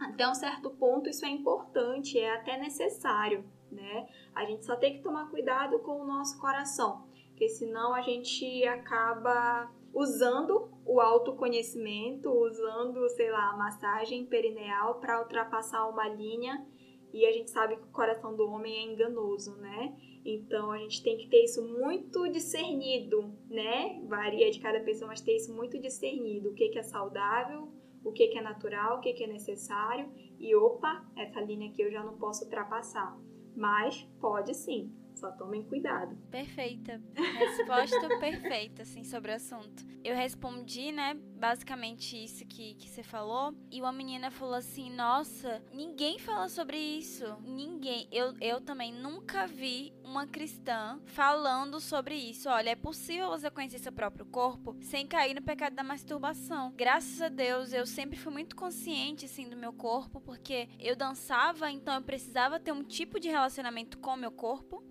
até 0.00 0.28
um 0.28 0.34
certo 0.34 0.70
ponto 0.70 1.08
isso 1.08 1.24
é 1.24 1.28
importante, 1.28 2.18
é 2.18 2.34
até 2.34 2.58
necessário, 2.58 3.44
né? 3.70 4.08
A 4.34 4.44
gente 4.44 4.64
só 4.64 4.76
tem 4.76 4.96
que 4.96 5.02
tomar 5.02 5.30
cuidado 5.30 5.78
com 5.80 6.00
o 6.00 6.06
nosso 6.06 6.38
coração, 6.40 7.06
porque 7.28 7.48
senão 7.48 7.94
a 7.94 8.02
gente 8.02 8.64
acaba 8.66 9.70
usando 9.92 10.68
o 10.84 11.00
autoconhecimento, 11.00 12.28
usando, 12.30 13.08
sei 13.10 13.30
lá, 13.30 13.50
a 13.50 13.56
massagem 13.56 14.26
perineal 14.26 14.96
para 14.96 15.20
ultrapassar 15.20 15.88
uma 15.88 16.08
linha 16.08 16.66
e 17.12 17.24
a 17.24 17.32
gente 17.32 17.50
sabe 17.50 17.76
que 17.76 17.84
o 17.84 17.92
coração 17.92 18.34
do 18.34 18.44
homem 18.48 18.74
é 18.76 18.92
enganoso, 18.92 19.56
né? 19.56 19.96
Então 20.24 20.72
a 20.72 20.78
gente 20.78 21.02
tem 21.02 21.18
que 21.18 21.28
ter 21.28 21.44
isso 21.44 21.62
muito 21.62 22.28
discernido, 22.30 23.30
né? 23.48 24.00
Varia 24.06 24.50
de 24.50 24.58
cada 24.58 24.80
pessoa, 24.80 25.08
mas 25.08 25.20
ter 25.20 25.36
isso 25.36 25.54
muito 25.54 25.78
discernido. 25.78 26.50
O 26.50 26.54
que, 26.54 26.70
que 26.70 26.78
é 26.78 26.82
saudável, 26.82 27.68
o 28.02 28.12
que, 28.12 28.28
que 28.28 28.38
é 28.38 28.42
natural, 28.42 28.98
o 28.98 29.00
que, 29.00 29.12
que 29.12 29.24
é 29.24 29.26
necessário. 29.26 30.10
E 30.38 30.54
opa, 30.54 31.06
essa 31.16 31.40
linha 31.40 31.68
aqui 31.68 31.82
eu 31.82 31.90
já 31.90 32.02
não 32.02 32.16
posso 32.16 32.44
ultrapassar. 32.44 33.18
Mas 33.54 34.02
pode 34.18 34.54
sim. 34.54 34.92
Só 35.14 35.30
tomem 35.30 35.62
cuidado. 35.62 36.16
Perfeita. 36.30 37.00
Resposta 37.14 38.08
perfeita, 38.18 38.82
assim, 38.82 39.04
sobre 39.04 39.30
o 39.30 39.34
assunto. 39.34 39.84
Eu 40.02 40.14
respondi, 40.14 40.90
né, 40.90 41.16
basicamente 41.34 42.22
isso 42.22 42.44
que, 42.46 42.74
que 42.74 42.88
você 42.88 43.02
falou. 43.02 43.54
E 43.70 43.80
uma 43.80 43.92
menina 43.92 44.30
falou 44.30 44.54
assim: 44.54 44.90
Nossa, 44.90 45.62
ninguém 45.72 46.18
fala 46.18 46.48
sobre 46.48 46.78
isso. 46.78 47.24
Ninguém. 47.44 48.08
Eu, 48.10 48.34
eu 48.40 48.60
também 48.60 48.92
nunca 48.92 49.46
vi 49.46 49.92
uma 50.02 50.26
cristã 50.26 51.00
falando 51.06 51.80
sobre 51.80 52.14
isso. 52.14 52.48
Olha, 52.48 52.70
é 52.70 52.76
possível 52.76 53.28
você 53.28 53.50
conhecer 53.50 53.78
seu 53.78 53.92
próprio 53.92 54.26
corpo 54.26 54.76
sem 54.80 55.06
cair 55.06 55.34
no 55.34 55.42
pecado 55.42 55.74
da 55.74 55.82
masturbação. 55.82 56.72
Graças 56.76 57.20
a 57.20 57.28
Deus, 57.28 57.72
eu 57.72 57.86
sempre 57.86 58.18
fui 58.18 58.32
muito 58.32 58.56
consciente, 58.56 59.24
assim, 59.24 59.48
do 59.48 59.56
meu 59.56 59.72
corpo, 59.72 60.20
porque 60.20 60.68
eu 60.78 60.96
dançava, 60.96 61.70
então 61.70 61.94
eu 61.94 62.02
precisava 62.02 62.60
ter 62.60 62.72
um 62.72 62.82
tipo 62.82 63.18
de 63.18 63.28
relacionamento 63.28 63.98
com 63.98 64.10
o 64.10 64.16
meu 64.16 64.30
corpo 64.30 64.82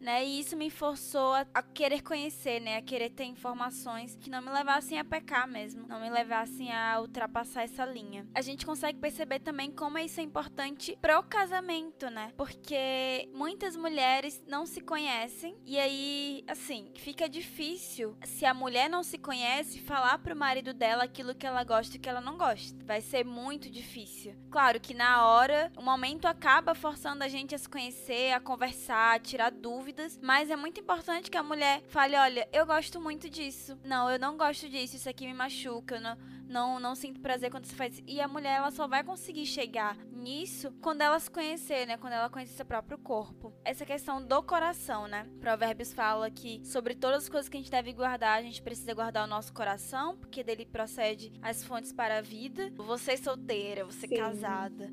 né? 0.00 0.24
E 0.24 0.40
isso 0.40 0.56
me 0.56 0.70
forçou 0.70 1.34
a, 1.34 1.46
a, 1.54 1.62
querer 1.62 2.02
conhecer, 2.02 2.60
né? 2.60 2.76
A 2.76 2.82
querer 2.82 3.10
ter 3.10 3.24
informações 3.24 4.16
que 4.16 4.30
não 4.30 4.42
me 4.42 4.50
levassem 4.50 4.98
a 4.98 5.04
pecar 5.04 5.48
mesmo, 5.48 5.86
não 5.88 6.00
me 6.00 6.10
levassem 6.10 6.72
a 6.72 7.00
ultrapassar 7.00 7.62
essa 7.62 7.84
linha. 7.84 8.26
A 8.34 8.42
gente 8.42 8.66
consegue 8.66 8.98
perceber 8.98 9.40
também 9.40 9.70
como 9.70 9.98
isso 9.98 10.20
é 10.20 10.22
importante 10.22 10.98
pro 11.00 11.22
casamento, 11.22 12.10
né? 12.10 12.32
Porque 12.36 13.28
muitas 13.32 13.76
mulheres 13.76 14.42
não 14.46 14.66
se 14.66 14.80
conhecem 14.80 15.56
e 15.64 15.78
aí, 15.78 16.44
assim, 16.46 16.90
fica 16.96 17.28
difícil 17.28 18.16
se 18.24 18.44
a 18.44 18.52
mulher 18.52 18.90
não 18.90 19.02
se 19.02 19.16
conhece 19.16 19.80
falar 19.80 20.18
pro 20.18 20.36
marido 20.36 20.74
dela 20.74 21.04
aquilo 21.04 21.34
que 21.34 21.46
ela 21.46 21.64
gosta 21.64 21.96
e 21.96 21.98
que 21.98 22.08
ela 22.08 22.20
não 22.20 22.36
gosta. 22.36 22.76
Vai 22.84 23.00
ser 23.00 23.24
muito 23.24 23.70
difícil. 23.70 24.34
Claro 24.50 24.80
que 24.80 24.92
na 24.92 25.26
hora, 25.26 25.72
o 25.76 25.82
momento 25.82 26.26
acaba 26.26 26.74
forçando 26.74 27.24
a 27.24 27.28
gente 27.28 27.54
a 27.54 27.58
se 27.58 27.68
conhecer, 27.68 28.32
a 28.32 28.40
conversar, 28.40 29.14
a 29.14 29.18
tirar 29.18 29.50
dúvidas 29.50 29.83
dúvidas, 29.84 30.18
mas 30.22 30.50
é 30.50 30.56
muito 30.56 30.80
importante 30.80 31.30
que 31.30 31.36
a 31.36 31.42
mulher 31.42 31.82
fale: 31.88 32.16
olha, 32.16 32.48
eu 32.52 32.64
gosto 32.64 32.98
muito 33.00 33.28
disso. 33.28 33.78
Não, 33.84 34.10
eu 34.10 34.18
não 34.18 34.36
gosto 34.36 34.68
disso, 34.68 34.96
isso 34.96 35.08
aqui 35.08 35.26
me 35.26 35.34
machuca, 35.34 35.96
eu 35.96 36.00
não, 36.00 36.16
não, 36.48 36.80
não 36.80 36.94
sinto 36.94 37.20
prazer 37.20 37.50
quando 37.50 37.66
você 37.66 37.76
faz 37.76 37.94
isso. 37.94 38.04
E 38.06 38.18
a 38.18 38.26
mulher, 38.26 38.56
ela 38.56 38.70
só 38.70 38.88
vai 38.88 39.04
conseguir 39.04 39.44
chegar 39.44 39.94
nisso 40.10 40.72
quando 40.80 41.02
ela 41.02 41.20
se 41.20 41.30
conhecer, 41.30 41.86
né? 41.86 41.98
Quando 41.98 42.14
ela 42.14 42.30
conhecer 42.30 42.54
seu 42.54 42.64
próprio 42.64 42.96
corpo. 42.96 43.52
Essa 43.62 43.84
questão 43.84 44.24
do 44.24 44.42
coração, 44.42 45.06
né? 45.06 45.26
Provérbios 45.38 45.92
fala 45.92 46.30
que 46.30 46.62
sobre 46.64 46.94
todas 46.94 47.24
as 47.24 47.28
coisas 47.28 47.48
que 47.48 47.58
a 47.58 47.60
gente 47.60 47.70
deve 47.70 47.92
guardar, 47.92 48.38
a 48.38 48.42
gente 48.42 48.62
precisa 48.62 48.94
guardar 48.94 49.24
o 49.24 49.30
nosso 49.30 49.52
coração, 49.52 50.16
porque 50.16 50.42
dele 50.42 50.64
procede 50.64 51.30
as 51.42 51.62
fontes 51.62 51.92
para 51.92 52.18
a 52.18 52.22
vida. 52.22 52.72
Você 52.76 53.18
solteira, 53.18 53.84
você 53.84 54.08
Sim. 54.08 54.16
casada 54.16 54.90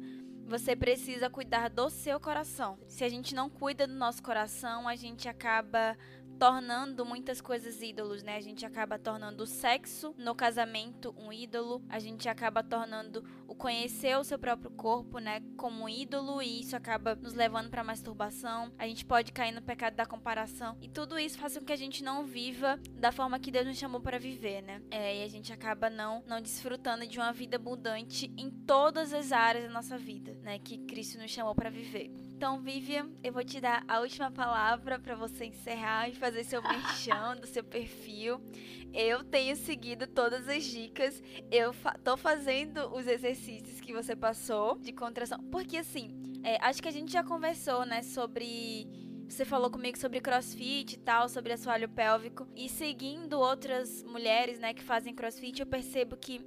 você 0.51 0.75
precisa 0.75 1.29
cuidar 1.29 1.69
do 1.69 1.89
seu 1.89 2.19
coração. 2.19 2.77
Se 2.85 3.05
a 3.05 3.09
gente 3.09 3.33
não 3.33 3.49
cuida 3.49 3.87
do 3.87 3.93
nosso 3.93 4.21
coração, 4.21 4.85
a 4.85 4.97
gente 4.97 5.29
acaba 5.29 5.97
tornando 6.41 7.05
muitas 7.05 7.39
coisas 7.39 7.83
ídolos, 7.83 8.23
né? 8.23 8.35
A 8.35 8.41
gente 8.41 8.65
acaba 8.65 8.97
tornando 8.97 9.43
o 9.43 9.45
sexo 9.45 10.15
no 10.17 10.33
casamento 10.33 11.13
um 11.15 11.31
ídolo, 11.31 11.83
a 11.87 11.99
gente 11.99 12.27
acaba 12.27 12.63
tornando 12.63 13.23
o 13.47 13.53
conhecer 13.53 14.17
o 14.17 14.23
seu 14.23 14.39
próprio 14.39 14.71
corpo, 14.71 15.19
né, 15.19 15.43
como 15.55 15.87
ídolo 15.87 16.41
e 16.41 16.61
isso 16.61 16.75
acaba 16.75 17.13
nos 17.13 17.35
levando 17.35 17.69
para 17.69 17.83
masturbação. 17.83 18.73
A 18.79 18.87
gente 18.87 19.05
pode 19.05 19.31
cair 19.31 19.51
no 19.51 19.61
pecado 19.61 19.95
da 19.95 20.03
comparação 20.03 20.75
e 20.81 20.89
tudo 20.89 21.19
isso 21.19 21.37
faz 21.37 21.55
com 21.55 21.63
que 21.63 21.73
a 21.73 21.77
gente 21.77 22.03
não 22.03 22.25
viva 22.25 22.79
da 22.93 23.11
forma 23.11 23.39
que 23.39 23.51
Deus 23.51 23.67
nos 23.67 23.77
chamou 23.77 24.01
para 24.01 24.17
viver, 24.17 24.63
né? 24.63 24.81
É, 24.89 25.21
e 25.21 25.23
a 25.23 25.27
gente 25.27 25.53
acaba 25.53 25.91
não 25.91 26.23
não 26.25 26.41
desfrutando 26.41 27.05
de 27.05 27.19
uma 27.19 27.31
vida 27.31 27.57
abundante 27.57 28.33
em 28.35 28.49
todas 28.49 29.13
as 29.13 29.31
áreas 29.31 29.65
da 29.65 29.71
nossa 29.71 29.95
vida, 29.95 30.33
né, 30.41 30.57
que 30.57 30.79
Cristo 30.79 31.19
nos 31.19 31.29
chamou 31.29 31.53
para 31.53 31.69
viver. 31.69 32.30
Então, 32.41 32.59
Vivian, 32.59 33.07
eu 33.23 33.31
vou 33.31 33.43
te 33.43 33.61
dar 33.61 33.83
a 33.87 33.99
última 33.99 34.31
palavra 34.31 34.97
para 34.97 35.13
você 35.13 35.45
encerrar 35.45 36.09
e 36.09 36.15
fazer 36.15 36.43
seu 36.43 36.59
merchan 36.59 37.35
do 37.39 37.45
seu 37.45 37.63
perfil. 37.63 38.41
Eu 38.91 39.23
tenho 39.23 39.55
seguido 39.55 40.07
todas 40.07 40.49
as 40.49 40.63
dicas. 40.63 41.21
Eu 41.51 41.71
fa 41.71 41.93
tô 42.03 42.17
fazendo 42.17 42.91
os 42.95 43.05
exercícios 43.05 43.79
que 43.79 43.93
você 43.93 44.15
passou 44.15 44.79
de 44.79 44.91
contração. 44.91 45.37
Porque, 45.51 45.77
assim, 45.77 46.19
é, 46.43 46.57
acho 46.65 46.81
que 46.81 46.87
a 46.87 46.91
gente 46.91 47.11
já 47.11 47.23
conversou, 47.23 47.85
né, 47.85 48.01
sobre 48.01 48.87
você 49.29 49.45
falou 49.45 49.69
comigo 49.69 49.99
sobre 49.99 50.19
crossfit 50.19 50.95
e 50.95 50.97
tal, 50.97 51.29
sobre 51.29 51.53
assoalho 51.53 51.89
pélvico. 51.89 52.47
E 52.55 52.67
seguindo 52.67 53.39
outras 53.39 54.01
mulheres, 54.01 54.57
né, 54.57 54.73
que 54.73 54.83
fazem 54.83 55.13
crossfit, 55.13 55.59
eu 55.59 55.67
percebo 55.67 56.17
que 56.17 56.41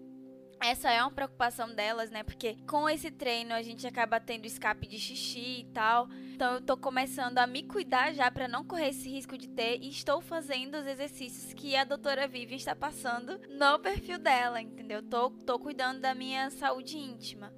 essa 0.61 0.91
é 0.91 1.01
uma 1.01 1.11
preocupação 1.11 1.75
delas, 1.75 2.11
né? 2.11 2.23
Porque 2.23 2.57
com 2.67 2.89
esse 2.89 3.11
treino 3.11 3.53
a 3.55 3.63
gente 3.63 3.87
acaba 3.87 4.21
tendo 4.21 4.47
escape 4.47 4.87
de 4.87 4.99
xixi 4.99 5.61
e 5.61 5.65
tal. 5.73 6.09
Então 6.35 6.55
eu 6.55 6.61
tô 6.61 6.77
começando 6.77 7.39
a 7.39 7.47
me 7.47 7.63
cuidar 7.63 8.13
já 8.13 8.31
para 8.31 8.49
não 8.49 8.65
correr 8.65 8.89
esse 8.89 9.09
risco 9.09 9.39
de 9.39 9.49
ter 9.49 9.79
e 9.83 9.89
estou 9.89 10.21
fazendo 10.21 10.77
os 10.77 10.87
exercícios 10.87 11.53
que 11.55 11.77
a 11.77 11.85
doutora 11.85 12.27
Vivian 12.27 12.57
está 12.57 12.75
passando 12.75 13.41
no 13.49 13.79
perfil 13.79 14.19
dela, 14.19 14.61
entendeu? 14.61 15.03
Tô, 15.03 15.31
tô 15.31 15.59
cuidando 15.59 16.01
da 16.01 16.15
minha 16.15 16.51
saúde 16.51 16.99
íntima. 16.99 17.53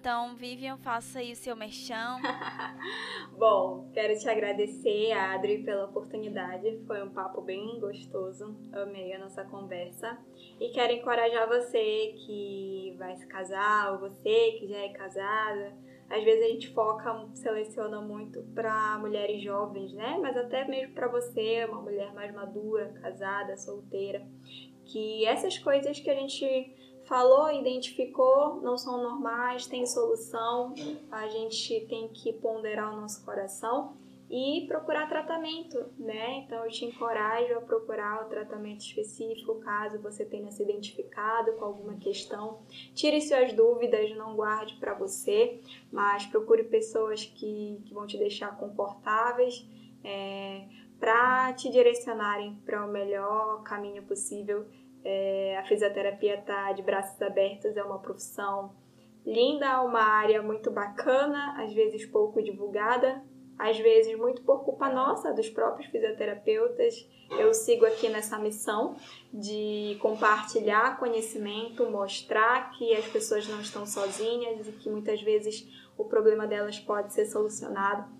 Então, 0.00 0.34
Vivian, 0.34 0.78
faça 0.78 1.18
aí 1.18 1.32
o 1.32 1.36
seu 1.36 1.54
merchão. 1.54 2.18
Bom, 3.36 3.90
quero 3.92 4.18
te 4.18 4.30
agradecer, 4.30 5.12
Adri, 5.12 5.62
pela 5.62 5.84
oportunidade. 5.84 6.80
Foi 6.86 7.02
um 7.02 7.10
papo 7.10 7.42
bem 7.42 7.78
gostoso. 7.78 8.56
Amei 8.72 9.12
a 9.12 9.18
nossa 9.18 9.44
conversa. 9.44 10.18
E 10.58 10.70
quero 10.70 10.94
encorajar 10.94 11.46
você 11.46 12.14
que 12.24 12.96
vai 12.98 13.14
se 13.14 13.26
casar, 13.26 13.92
ou 13.92 13.98
você 13.98 14.52
que 14.58 14.68
já 14.68 14.78
é 14.78 14.88
casada. 14.88 15.76
Às 16.08 16.24
vezes 16.24 16.44
a 16.46 16.48
gente 16.48 16.72
foca, 16.72 17.28
seleciona 17.34 18.00
muito 18.00 18.42
para 18.54 18.98
mulheres 18.98 19.42
jovens, 19.42 19.92
né? 19.92 20.18
Mas 20.18 20.34
até 20.34 20.66
mesmo 20.66 20.94
para 20.94 21.08
você, 21.08 21.66
uma 21.66 21.82
mulher 21.82 22.14
mais 22.14 22.34
madura, 22.34 22.90
casada, 23.02 23.54
solteira, 23.58 24.26
que 24.86 25.26
essas 25.26 25.58
coisas 25.58 26.00
que 26.00 26.08
a 26.08 26.14
gente 26.14 26.74
falou, 27.10 27.50
identificou, 27.50 28.60
não 28.62 28.78
são 28.78 29.02
normais, 29.02 29.66
tem 29.66 29.84
solução. 29.84 30.72
A 31.10 31.26
gente 31.26 31.84
tem 31.88 32.06
que 32.06 32.32
ponderar 32.34 32.94
o 32.94 33.00
nosso 33.00 33.24
coração 33.24 33.96
e 34.30 34.64
procurar 34.68 35.08
tratamento, 35.08 35.86
né? 35.98 36.44
Então 36.44 36.64
eu 36.64 36.70
te 36.70 36.84
encorajo 36.84 37.52
a 37.54 37.60
procurar 37.62 38.24
o 38.24 38.28
tratamento 38.28 38.82
específico 38.82 39.56
caso 39.56 39.98
você 39.98 40.24
tenha 40.24 40.52
se 40.52 40.62
identificado 40.62 41.54
com 41.54 41.64
alguma 41.64 41.94
questão. 41.96 42.60
Tire 42.94 43.20
suas 43.20 43.52
dúvidas, 43.52 44.16
não 44.16 44.36
guarde 44.36 44.76
para 44.76 44.94
você, 44.94 45.60
mas 45.90 46.26
procure 46.26 46.62
pessoas 46.62 47.24
que, 47.24 47.82
que 47.86 47.92
vão 47.92 48.06
te 48.06 48.16
deixar 48.18 48.56
confortáveis 48.56 49.68
é, 50.04 50.64
para 51.00 51.52
te 51.54 51.68
direcionarem 51.70 52.54
para 52.64 52.86
o 52.86 52.88
melhor 52.88 53.64
caminho 53.64 54.04
possível 54.04 54.64
é, 55.04 55.56
a 55.58 55.64
fisioterapia 55.64 56.38
está 56.38 56.72
de 56.72 56.82
braços 56.82 57.20
abertos, 57.22 57.76
é 57.76 57.82
uma 57.82 57.98
profissão 57.98 58.74
linda, 59.24 59.82
uma 59.82 60.02
área 60.02 60.42
muito 60.42 60.70
bacana, 60.70 61.62
às 61.62 61.72
vezes 61.72 62.06
pouco 62.06 62.42
divulgada, 62.42 63.22
às 63.58 63.78
vezes 63.78 64.16
muito 64.18 64.42
por 64.42 64.64
culpa 64.64 64.88
nossa, 64.88 65.32
dos 65.32 65.48
próprios 65.48 65.90
fisioterapeutas. 65.90 67.06
Eu 67.30 67.52
sigo 67.52 67.84
aqui 67.84 68.08
nessa 68.08 68.38
missão 68.38 68.96
de 69.32 69.96
compartilhar 70.00 70.98
conhecimento, 70.98 71.88
mostrar 71.90 72.70
que 72.70 72.94
as 72.94 73.06
pessoas 73.06 73.46
não 73.46 73.60
estão 73.60 73.86
sozinhas 73.86 74.66
e 74.66 74.72
que 74.72 74.88
muitas 74.90 75.20
vezes 75.22 75.68
o 75.96 76.04
problema 76.04 76.46
delas 76.46 76.78
pode 76.78 77.12
ser 77.12 77.26
solucionado. 77.26 78.10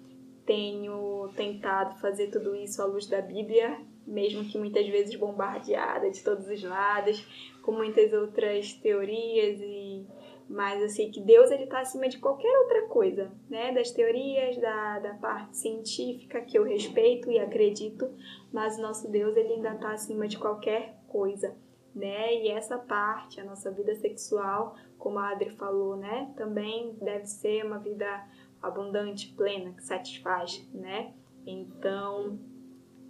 Tenho 0.45 1.31
tentado 1.35 1.99
fazer 2.01 2.29
tudo 2.29 2.55
isso 2.55 2.83
à 2.83 2.85
luz 2.85 3.07
da 3.07 3.21
Bíblia 3.21 3.79
mesmo 4.11 4.45
que 4.45 4.59
muitas 4.59 4.87
vezes 4.89 5.15
bombardeada 5.15 6.11
de 6.11 6.23
todos 6.23 6.49
os 6.49 6.63
lados, 6.63 7.25
com 7.63 7.73
muitas 7.73 8.13
outras 8.13 8.73
teorias 8.75 9.61
e, 9.61 10.07
mas 10.51 10.83
eu 10.83 10.89
sei 10.89 11.11
que 11.11 11.21
Deus 11.21 11.49
ele 11.53 11.63
está 11.63 11.79
acima 11.79 12.09
de 12.09 12.19
qualquer 12.19 12.53
outra 12.63 12.89
coisa, 12.89 13.31
né? 13.49 13.73
Das 13.73 13.93
teorias, 13.93 14.57
da, 14.59 14.99
da 14.99 15.15
parte 15.15 15.57
científica 15.57 16.41
que 16.41 16.59
eu 16.59 16.65
respeito 16.65 17.31
e 17.31 17.39
acredito, 17.39 18.13
mas 18.53 18.77
o 18.77 18.83
nosso 18.83 19.09
Deus 19.09 19.37
ele 19.37 19.55
ainda 19.55 19.75
está 19.75 19.93
acima 19.93 20.27
de 20.27 20.37
qualquer 20.39 20.97
coisa, 21.07 21.57
né? 21.95 22.35
E 22.35 22.49
essa 22.49 22.77
parte, 22.77 23.41
a 23.41 23.45
nossa 23.45 23.71
vida 23.71 23.95
sexual, 23.95 24.75
como 24.99 25.21
a 25.21 25.31
Adri 25.31 25.51
falou, 25.51 25.97
né? 25.97 26.33
Também 26.37 26.97
deve 27.01 27.27
ser 27.27 27.65
uma 27.65 27.79
vida 27.79 28.27
abundante, 28.61 29.33
plena, 29.37 29.73
que 29.73 29.85
satisfaz, 29.85 30.69
né? 30.75 31.15
Então, 31.47 32.39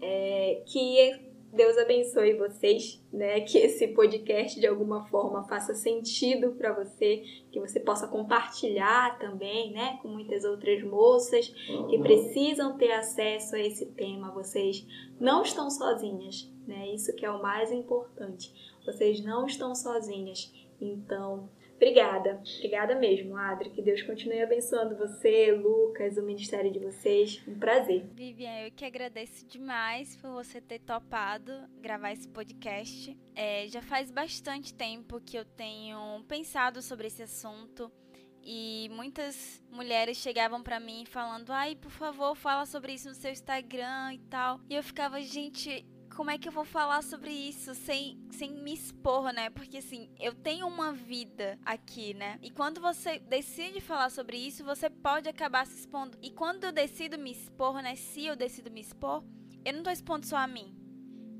é, 0.00 0.62
que 0.66 1.30
Deus 1.52 1.76
abençoe 1.76 2.34
vocês, 2.34 3.02
né? 3.12 3.40
Que 3.40 3.58
esse 3.58 3.88
podcast 3.88 4.58
de 4.58 4.66
alguma 4.68 5.04
forma 5.08 5.42
faça 5.48 5.74
sentido 5.74 6.52
para 6.52 6.72
você, 6.72 7.24
que 7.50 7.58
você 7.58 7.80
possa 7.80 8.06
compartilhar 8.06 9.18
também, 9.18 9.72
né? 9.72 9.98
Com 10.00 10.08
muitas 10.08 10.44
outras 10.44 10.82
moças 10.84 11.48
que 11.88 11.98
precisam 11.98 12.78
ter 12.78 12.92
acesso 12.92 13.56
a 13.56 13.58
esse 13.58 13.86
tema. 13.86 14.30
Vocês 14.30 14.86
não 15.18 15.42
estão 15.42 15.68
sozinhas, 15.68 16.48
né? 16.68 16.88
Isso 16.94 17.14
que 17.16 17.26
é 17.26 17.30
o 17.30 17.42
mais 17.42 17.72
importante. 17.72 18.54
Vocês 18.86 19.20
não 19.24 19.44
estão 19.44 19.74
sozinhas. 19.74 20.52
Então, 20.80 21.48
Obrigada, 21.80 22.42
obrigada 22.56 22.94
mesmo, 22.94 23.34
Adri. 23.34 23.70
Que 23.70 23.80
Deus 23.80 24.02
continue 24.02 24.42
abençoando 24.42 24.98
você, 24.98 25.50
Lucas, 25.50 26.18
o 26.18 26.22
ministério 26.22 26.70
de 26.70 26.78
vocês. 26.78 27.42
Um 27.48 27.58
prazer. 27.58 28.04
Vivian, 28.12 28.66
eu 28.66 28.70
que 28.70 28.84
agradeço 28.84 29.46
demais 29.46 30.14
por 30.16 30.30
você 30.30 30.60
ter 30.60 30.80
topado 30.80 31.50
gravar 31.80 32.12
esse 32.12 32.28
podcast. 32.28 33.16
É, 33.34 33.66
já 33.66 33.80
faz 33.80 34.10
bastante 34.10 34.74
tempo 34.74 35.22
que 35.22 35.38
eu 35.38 35.44
tenho 35.46 36.22
pensado 36.28 36.82
sobre 36.82 37.06
esse 37.06 37.22
assunto 37.22 37.90
e 38.44 38.90
muitas 38.92 39.62
mulheres 39.72 40.18
chegavam 40.18 40.62
para 40.62 40.78
mim 40.78 41.06
falando: 41.06 41.50
"Ai, 41.50 41.76
por 41.76 41.90
favor, 41.90 42.36
fala 42.36 42.66
sobre 42.66 42.92
isso 42.92 43.08
no 43.08 43.14
seu 43.14 43.32
Instagram 43.32 44.12
e 44.12 44.18
tal". 44.28 44.60
E 44.68 44.74
eu 44.74 44.82
ficava, 44.82 45.18
gente, 45.22 45.86
como 46.20 46.30
é 46.30 46.36
que 46.36 46.46
eu 46.46 46.52
vou 46.52 46.66
falar 46.66 47.02
sobre 47.02 47.30
isso 47.30 47.74
sem, 47.74 48.18
sem 48.30 48.50
me 48.52 48.74
expor, 48.74 49.32
né? 49.32 49.48
Porque 49.48 49.78
assim, 49.78 50.10
eu 50.20 50.34
tenho 50.34 50.66
uma 50.66 50.92
vida 50.92 51.58
aqui, 51.64 52.12
né? 52.12 52.38
E 52.42 52.50
quando 52.50 52.78
você 52.78 53.18
decide 53.20 53.80
falar 53.80 54.10
sobre 54.10 54.36
isso, 54.36 54.62
você 54.62 54.90
pode 54.90 55.30
acabar 55.30 55.66
se 55.66 55.78
expondo. 55.78 56.18
E 56.20 56.30
quando 56.30 56.64
eu 56.64 56.72
decido 56.72 57.16
me 57.16 57.32
expor, 57.32 57.80
né? 57.80 57.96
Se 57.96 58.26
eu 58.26 58.36
decido 58.36 58.70
me 58.70 58.82
expor, 58.82 59.24
eu 59.64 59.72
não 59.72 59.82
tô 59.82 59.88
expondo 59.88 60.26
só 60.26 60.36
a 60.36 60.46
mim 60.46 60.79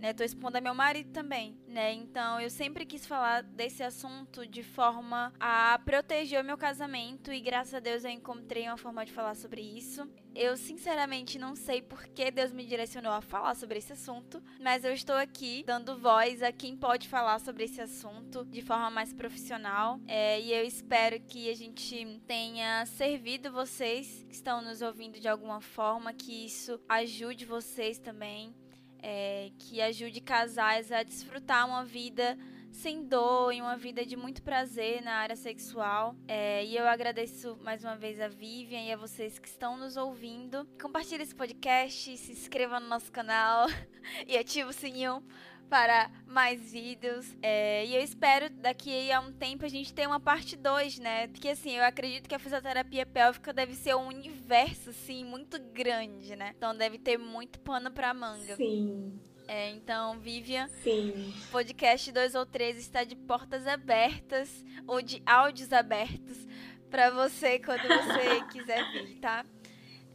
né? 0.01 0.14
Tô 0.14 0.24
expondo 0.24 0.56
a 0.56 0.60
meu 0.60 0.74
marido 0.74 1.12
também, 1.12 1.56
né? 1.68 1.93
Então 1.93 2.40
eu 2.40 2.48
sempre 2.48 2.86
quis 2.86 3.06
falar 3.06 3.43
desse 3.43 3.82
assunto 3.82 4.47
de 4.47 4.62
forma 4.62 5.32
a 5.39 5.78
proteger 5.85 6.40
o 6.40 6.44
meu 6.44 6.56
casamento 6.56 7.31
e 7.31 7.40
graças 7.40 7.74
a 7.74 7.81
Deus 7.81 8.05
eu 8.05 8.10
encontrei 8.10 8.66
uma 8.66 8.78
forma 8.78 9.05
de 9.05 9.12
falar 9.12 9.35
sobre 9.35 9.60
isso. 9.60 10.09
Eu 10.35 10.56
sinceramente 10.56 11.39
não 11.39 11.55
sei 11.55 11.82
por 11.82 12.06
que 12.06 12.31
Deus 12.31 12.52
me 12.52 12.64
direcionou 12.64 13.12
a 13.12 13.20
falar 13.20 13.55
sobre 13.55 13.78
esse 13.78 13.93
assunto, 13.93 14.43
mas 14.60 14.85
eu 14.85 14.93
estou 14.93 15.16
aqui 15.16 15.64
dando 15.66 15.98
voz 15.98 16.43
a 16.43 16.51
quem 16.51 16.77
pode 16.77 17.09
falar 17.09 17.40
sobre 17.40 17.64
esse 17.64 17.81
assunto 17.81 18.44
de 18.47 18.62
forma 18.62 18.90
mais 18.90 19.12
profissional. 19.12 20.01
É, 20.06 20.40
e 20.40 20.52
eu 20.52 20.64
espero 20.64 21.20
que 21.20 21.51
a 21.51 21.55
gente 21.55 22.20
tenha 22.27 22.86
servido 22.86 23.52
vocês 23.52 24.24
que 24.28 24.35
estão 24.35 24.62
nos 24.62 24.81
ouvindo 24.81 25.20
de 25.20 25.28
alguma 25.28 25.60
forma, 25.60 26.14
que 26.14 26.47
isso 26.47 26.81
ajude 26.89 27.44
vocês 27.44 27.98
também 27.98 28.55
é, 29.02 29.51
que 29.59 29.81
ajude 29.81 30.20
casais 30.20 30.90
a 30.93 31.02
desfrutar 31.02 31.66
uma 31.66 31.85
vida 31.85 32.36
sem 32.72 33.05
dor 33.05 33.52
e 33.52 33.60
uma 33.60 33.77
vida 33.77 34.05
de 34.06 34.16
muito 34.16 34.43
prazer 34.43 35.02
na 35.02 35.14
área 35.14 35.36
sexual. 35.36 36.14
É, 36.27 36.64
e 36.64 36.77
eu 36.77 36.86
agradeço 36.86 37.59
mais 37.62 37.85
uma 37.85 37.97
vez 37.97 38.20
a 38.20 38.28
Vivian 38.28 38.82
e 38.82 38.93
a 38.93 38.97
vocês 38.97 39.39
que 39.39 39.48
estão 39.48 39.77
nos 39.77 39.97
ouvindo. 39.97 40.66
Compartilhe 40.81 41.22
esse 41.22 41.35
podcast, 41.35 42.16
se 42.16 42.32
inscreva 42.32 42.81
no 42.81 42.89
nosso 42.89 43.10
canal 43.10 43.66
e 44.27 44.36
ative 44.36 44.68
o 44.68 44.72
sininho 44.72 45.22
para 45.71 46.11
mais 46.27 46.73
vídeos. 46.73 47.35
É, 47.41 47.87
e 47.87 47.95
eu 47.95 48.03
espero 48.03 48.51
daqui 48.51 49.11
a 49.13 49.21
um 49.21 49.33
tempo 49.33 49.65
a 49.65 49.69
gente 49.69 49.95
ter 49.95 50.07
uma 50.07 50.19
parte 50.19 50.57
2, 50.57 50.99
né? 50.99 51.29
Porque 51.29 51.49
assim, 51.49 51.77
eu 51.77 51.85
acredito 51.85 52.29
que 52.29 52.35
a 52.35 52.39
fisioterapia 52.41 53.07
pélvica 53.07 53.53
deve 53.53 53.75
ser 53.75 53.95
um 53.95 54.09
universo, 54.09 54.91
assim, 54.91 55.25
muito 55.25 55.59
grande, 55.73 56.35
né? 56.35 56.53
Então 56.57 56.77
deve 56.77 56.99
ter 56.99 57.17
muito 57.17 57.61
pano 57.61 57.91
pra 57.91 58.13
manga. 58.13 58.57
Sim. 58.57 59.19
É, 59.47 59.71
então, 59.71 60.19
Vivian, 60.19 60.69
Sim. 60.83 61.33
podcast 61.51 62.13
2 62.13 62.35
ou 62.35 62.47
3 62.47 62.79
está 62.79 63.03
de 63.03 63.17
portas 63.17 63.67
abertas 63.67 64.65
ou 64.87 65.01
de 65.01 65.23
áudios 65.25 65.73
abertos 65.73 66.47
para 66.89 67.11
você 67.11 67.59
quando 67.59 67.83
você 67.83 68.45
quiser 68.53 68.93
vir, 68.93 69.19
tá? 69.21 69.45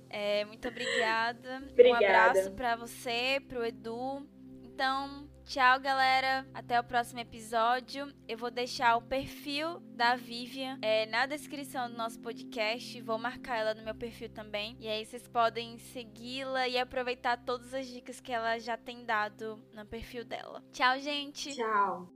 É, 0.10 0.46
muito 0.46 0.68
obrigada. 0.68 1.64
obrigada. 1.70 1.92
Um 1.92 2.08
abraço 2.08 2.52
para 2.52 2.76
você, 2.76 3.42
pro 3.48 3.66
Edu. 3.66 4.26
Então, 4.64 5.25
Tchau, 5.46 5.80
galera. 5.80 6.46
Até 6.54 6.80
o 6.80 6.84
próximo 6.84 7.20
episódio. 7.20 8.12
Eu 8.28 8.38
vou 8.38 8.50
deixar 8.50 8.98
o 8.98 9.02
perfil 9.02 9.80
da 9.96 10.16
Vivian 10.16 10.80
é, 10.82 11.06
na 11.06 11.26
descrição 11.28 11.90
do 11.90 11.96
nosso 11.96 12.20
podcast. 12.20 13.00
Vou 13.02 13.18
marcar 13.20 13.60
ela 13.60 13.74
no 13.76 13.84
meu 13.84 13.96
perfil 13.96 14.30
também. 14.30 14.76
E 14.80 14.88
aí 14.88 15.06
vocês 15.06 15.28
podem 15.28 15.78
segui-la 15.78 16.68
e 16.68 16.78
aproveitar 16.80 17.38
todas 17.38 17.74
as 17.74 17.88
dicas 17.88 18.20
que 18.20 18.32
ela 18.32 18.58
já 18.58 18.76
tem 18.76 19.06
dado 19.06 19.64
no 19.72 19.86
perfil 19.86 20.26
dela. 20.26 20.64
Tchau, 20.72 21.00
gente. 21.00 21.56
Tchau. 21.56 22.15